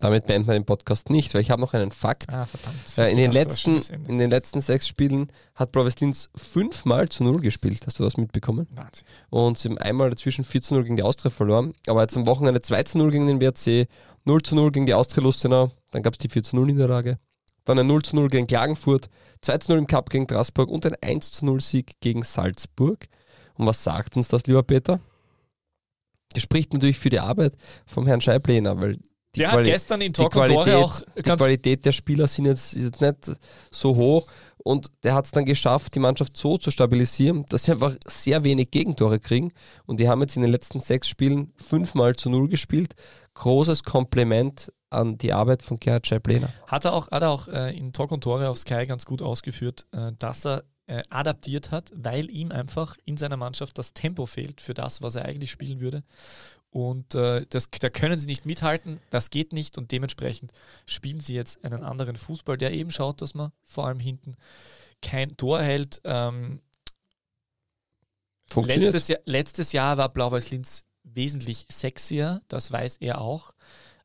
Damit 0.01 0.25
beenden 0.25 0.47
wir 0.47 0.53
den 0.53 0.65
Podcast 0.65 1.09
nicht, 1.11 1.33
weil 1.33 1.41
ich 1.41 1.51
habe 1.51 1.61
noch 1.61 1.73
einen 1.73 1.91
Fakt. 1.91 2.33
Ah, 2.33 2.45
verdammt. 2.45 2.97
Äh, 2.97 3.11
in, 3.11 3.17
den 3.17 3.31
letzten, 3.31 3.81
in 4.07 4.17
den 4.17 4.31
letzten 4.31 4.59
sechs 4.59 4.87
Spielen 4.87 5.31
hat 5.55 5.71
Brothers 5.71 5.99
Linz 5.99 6.29
fünfmal 6.35 7.07
zu 7.07 7.23
Null 7.23 7.39
gespielt. 7.39 7.85
Hast 7.85 7.99
du 7.99 8.03
das 8.03 8.17
mitbekommen? 8.17 8.67
Wahnsinn. 8.71 9.05
Und 9.29 9.59
sie 9.59 9.69
haben 9.69 9.77
einmal 9.77 10.09
dazwischen 10.09 10.43
4 10.43 10.61
zu 10.61 10.73
0 10.73 10.83
gegen 10.83 10.95
die 10.95 11.03
Austria 11.03 11.29
verloren. 11.29 11.73
Aber 11.87 12.01
jetzt 12.01 12.17
am 12.17 12.25
Wochenende 12.25 12.61
2 12.61 12.83
zu 12.83 12.97
0 12.97 13.11
gegen 13.11 13.27
den 13.27 13.39
WRC, 13.39 13.87
0 14.25 14.41
zu 14.41 14.55
0 14.55 14.71
gegen 14.71 14.87
die 14.87 14.95
Austria 14.95 15.23
Lustenau. 15.23 15.71
Dann 15.91 16.01
gab 16.01 16.13
es 16.13 16.19
die 16.19 16.29
4 16.29 16.43
zu 16.43 16.55
0 16.55 16.65
Niederlage. 16.65 17.19
Dann 17.65 17.77
ein 17.77 17.85
0 17.85 18.01
zu 18.01 18.15
0 18.15 18.27
gegen 18.29 18.47
Klagenfurt, 18.47 19.09
2 19.41 19.57
zu 19.59 19.71
0 19.71 19.79
im 19.79 19.87
Cup 19.87 20.09
gegen 20.09 20.25
Straßburg 20.25 20.69
und 20.69 20.85
ein 20.85 20.95
1 20.99 21.31
zu 21.31 21.45
0 21.45 21.61
Sieg 21.61 21.99
gegen 21.99 22.23
Salzburg. 22.23 23.05
Und 23.53 23.67
was 23.67 23.83
sagt 23.83 24.17
uns 24.17 24.27
das, 24.27 24.47
lieber 24.47 24.63
Peter? 24.63 24.99
Das 26.33 26.41
spricht 26.41 26.73
natürlich 26.73 26.97
für 26.97 27.09
die 27.09 27.19
Arbeit 27.19 27.55
vom 27.85 28.07
Herrn 28.07 28.21
Scheiblener, 28.21 28.79
weil 28.81 28.97
die, 29.35 29.39
Der 29.39 29.51
hat 29.51 29.59
Quali 29.59 29.71
gestern 29.71 30.01
in 30.01 30.13
die, 30.13 30.21
Talk 30.21 30.35
und 30.35 30.45
Tore 30.47 30.63
Qualität, 30.63 30.75
auch 30.75 31.01
die 31.15 31.21
Qualität 31.21 31.85
der 31.85 31.91
Spieler 31.91 32.27
sind 32.27 32.45
jetzt, 32.45 32.73
ist 32.73 32.83
jetzt 32.83 33.01
nicht 33.01 33.39
so 33.71 33.95
hoch 33.95 34.27
und 34.57 34.87
der 35.03 35.15
hat 35.15 35.25
es 35.25 35.31
dann 35.31 35.45
geschafft, 35.45 35.95
die 35.95 35.99
Mannschaft 35.99 36.37
so 36.37 36.57
zu 36.57 36.71
stabilisieren, 36.71 37.45
dass 37.49 37.63
sie 37.63 37.71
einfach 37.71 37.95
sehr 38.05 38.43
wenig 38.43 38.71
Gegentore 38.71 39.19
kriegen 39.19 39.53
und 39.85 39.99
die 39.99 40.07
haben 40.07 40.21
jetzt 40.21 40.35
in 40.35 40.41
den 40.41 40.51
letzten 40.51 40.79
sechs 40.79 41.07
Spielen 41.07 41.53
fünfmal 41.57 42.15
zu 42.15 42.29
null 42.29 42.47
gespielt. 42.47 42.93
Großes 43.33 43.83
Kompliment 43.83 44.71
an 44.89 45.17
die 45.17 45.31
Arbeit 45.31 45.63
von 45.63 45.79
Gerhard 45.79 46.05
Scheiblener. 46.05 46.49
Hat 46.67 46.85
er 46.85 46.93
auch, 46.93 47.09
hat 47.09 47.23
er 47.23 47.29
auch 47.29 47.47
äh, 47.47 47.75
in 47.75 47.93
Talk 47.93 48.11
und 48.11 48.23
Tore 48.23 48.49
auf 48.49 48.57
Sky 48.57 48.85
ganz 48.85 49.05
gut 49.05 49.21
ausgeführt, 49.21 49.85
äh, 49.93 50.11
dass 50.19 50.45
er 50.45 50.63
äh, 50.87 51.03
adaptiert 51.09 51.71
hat, 51.71 51.91
weil 51.95 52.29
ihm 52.29 52.51
einfach 52.51 52.97
in 53.05 53.15
seiner 53.15 53.37
Mannschaft 53.37 53.77
das 53.77 53.93
Tempo 53.93 54.25
fehlt 54.25 54.59
für 54.59 54.73
das, 54.73 55.01
was 55.01 55.15
er 55.15 55.25
eigentlich 55.25 55.51
spielen 55.51 55.79
würde. 55.79 56.03
Und 56.71 57.15
äh, 57.15 57.45
das, 57.49 57.69
da 57.69 57.89
können 57.89 58.17
sie 58.17 58.27
nicht 58.27 58.45
mithalten, 58.45 59.01
das 59.09 59.29
geht 59.29 59.51
nicht 59.51 59.77
und 59.77 59.91
dementsprechend 59.91 60.53
spielen 60.85 61.19
sie 61.19 61.35
jetzt 61.35 61.63
einen 61.65 61.83
anderen 61.83 62.15
Fußball, 62.15 62.57
der 62.57 62.71
eben 62.71 62.91
schaut, 62.91 63.21
dass 63.21 63.33
man 63.33 63.51
vor 63.65 63.87
allem 63.87 63.99
hinten 63.99 64.35
kein 65.01 65.35
Tor 65.35 65.61
hält. 65.61 65.99
Ähm, 66.05 66.61
Funktioniert. 68.49 68.93
Letztes 68.93 69.07
Jahr, 69.09 69.19
letztes 69.25 69.71
Jahr 69.73 69.97
war 69.97 70.09
Blau-Weiß 70.09 70.49
Linz 70.51 70.85
wesentlich 71.03 71.65
sexier, 71.69 72.41
das 72.47 72.71
weiß 72.71 72.97
er 72.97 73.19
auch. 73.19 73.53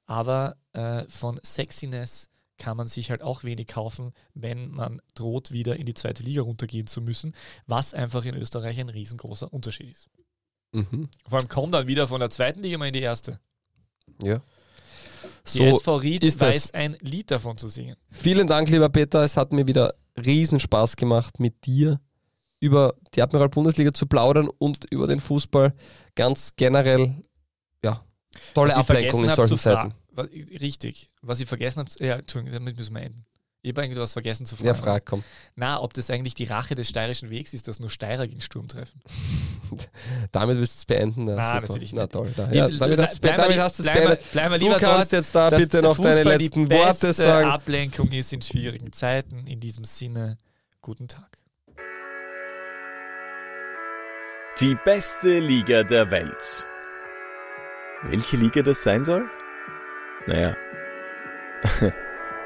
Aber 0.06 0.56
äh, 0.72 1.04
von 1.08 1.40
Sexiness 1.44 2.28
kann 2.58 2.76
man 2.76 2.88
sich 2.88 3.10
halt 3.10 3.22
auch 3.22 3.44
wenig 3.44 3.68
kaufen, 3.68 4.12
wenn 4.34 4.70
man 4.70 5.00
droht, 5.14 5.52
wieder 5.52 5.76
in 5.76 5.86
die 5.86 5.94
zweite 5.94 6.22
Liga 6.22 6.42
runtergehen 6.42 6.86
zu 6.86 7.00
müssen, 7.00 7.34
was 7.66 7.94
einfach 7.94 8.24
in 8.24 8.34
Österreich 8.34 8.80
ein 8.80 8.88
riesengroßer 8.88 9.52
Unterschied 9.52 9.90
ist. 9.90 10.08
Mhm. 10.72 11.08
Vor 11.28 11.38
allem 11.38 11.48
kommt 11.48 11.74
dann 11.74 11.86
wieder 11.86 12.08
von 12.08 12.20
der 12.20 12.30
zweiten 12.30 12.62
Liga 12.62 12.78
mal 12.78 12.86
in 12.86 12.92
die 12.92 13.00
erste. 13.00 13.40
Ja. 14.22 14.40
Die 15.52 15.58
So, 15.58 15.64
SV 15.64 15.96
Ried 15.96 16.22
ist 16.24 16.40
das. 16.42 16.54
weiß 16.54 16.74
ein 16.74 16.96
Lied 17.00 17.30
davon 17.30 17.56
zu 17.56 17.68
singen. 17.68 17.96
vielen 18.10 18.46
Dank, 18.48 18.68
lieber 18.68 18.88
Peter. 18.88 19.22
Es 19.22 19.36
hat 19.36 19.52
mir 19.52 19.66
wieder 19.66 19.94
riesen 20.16 20.60
Spaß 20.60 20.96
gemacht, 20.96 21.38
mit 21.40 21.66
dir 21.66 22.00
über 22.58 22.94
die 23.14 23.22
Admiral 23.22 23.48
Bundesliga 23.48 23.92
zu 23.92 24.06
plaudern 24.06 24.48
und 24.58 24.86
über 24.90 25.06
den 25.06 25.20
Fußball 25.20 25.74
ganz 26.14 26.54
generell. 26.56 27.16
Ja, 27.84 28.04
tolle 28.54 28.74
Ablenkung 28.74 29.24
in 29.24 29.30
solchen 29.30 29.58
Zeiten. 29.58 29.94
Richtig. 30.18 31.08
Was 31.22 31.40
ich 31.40 31.48
vergessen 31.48 31.80
habe, 31.80 31.90
ja, 32.04 32.16
Entschuldigung, 32.16 32.54
damit 32.54 32.76
müssen 32.76 32.94
wir 32.94 33.02
enden. 33.02 33.24
Ich 33.66 33.72
habe 33.72 33.82
irgendwas 33.82 34.12
vergessen 34.12 34.46
zu 34.46 34.54
fragen. 34.54 34.68
Ja, 34.68 34.74
frag, 34.74 35.04
komm. 35.04 35.24
Na, 35.56 35.82
ob 35.82 35.92
das 35.92 36.08
eigentlich 36.08 36.34
die 36.34 36.44
Rache 36.44 36.76
des 36.76 36.88
steirischen 36.88 37.30
Wegs 37.30 37.52
ist, 37.52 37.66
dass 37.66 37.80
nur 37.80 37.90
Steirer 37.90 38.28
gegen 38.28 38.40
Sturm 38.40 38.68
treffen. 38.68 39.02
Damit 40.30 40.58
willst 40.58 40.76
du 40.76 40.78
es 40.78 40.84
beenden. 40.84 41.26
Ja, 41.26 41.34
Na, 41.34 41.44
super. 41.46 41.60
natürlich 41.62 41.92
Na 41.92 42.02
nicht. 42.02 42.12
toll. 42.12 42.32
Da, 42.36 42.52
ja, 42.52 42.68
damit 42.68 43.00
hast, 43.00 43.20
wir 43.20 43.32
damit 43.32 43.58
hast 43.58 43.80
du 43.80 43.82
es 43.82 43.92
beendet. 43.92 44.30
bleiben 44.30 44.52
wir 44.52 44.58
Du 44.60 44.76
kannst 44.76 45.10
jetzt 45.10 45.34
da 45.34 45.50
bitte 45.50 45.82
noch 45.82 45.96
deine 45.98 46.18
Fußball 46.18 46.38
letzten 46.38 46.70
Worte 46.70 46.86
beste 46.86 47.12
sagen. 47.12 47.48
Ablenkung 47.48 48.12
ist 48.12 48.32
in 48.32 48.40
schwierigen 48.40 48.92
Zeiten. 48.92 49.44
In 49.48 49.58
diesem 49.58 49.84
Sinne, 49.84 50.38
guten 50.80 51.08
Tag. 51.08 51.36
Die 54.60 54.76
beste 54.84 55.40
Liga 55.40 55.82
der 55.82 56.08
Welt. 56.12 56.68
Welche 58.04 58.36
Liga 58.36 58.62
das 58.62 58.84
sein 58.84 59.04
soll? 59.04 59.28
Naja, 60.28 60.56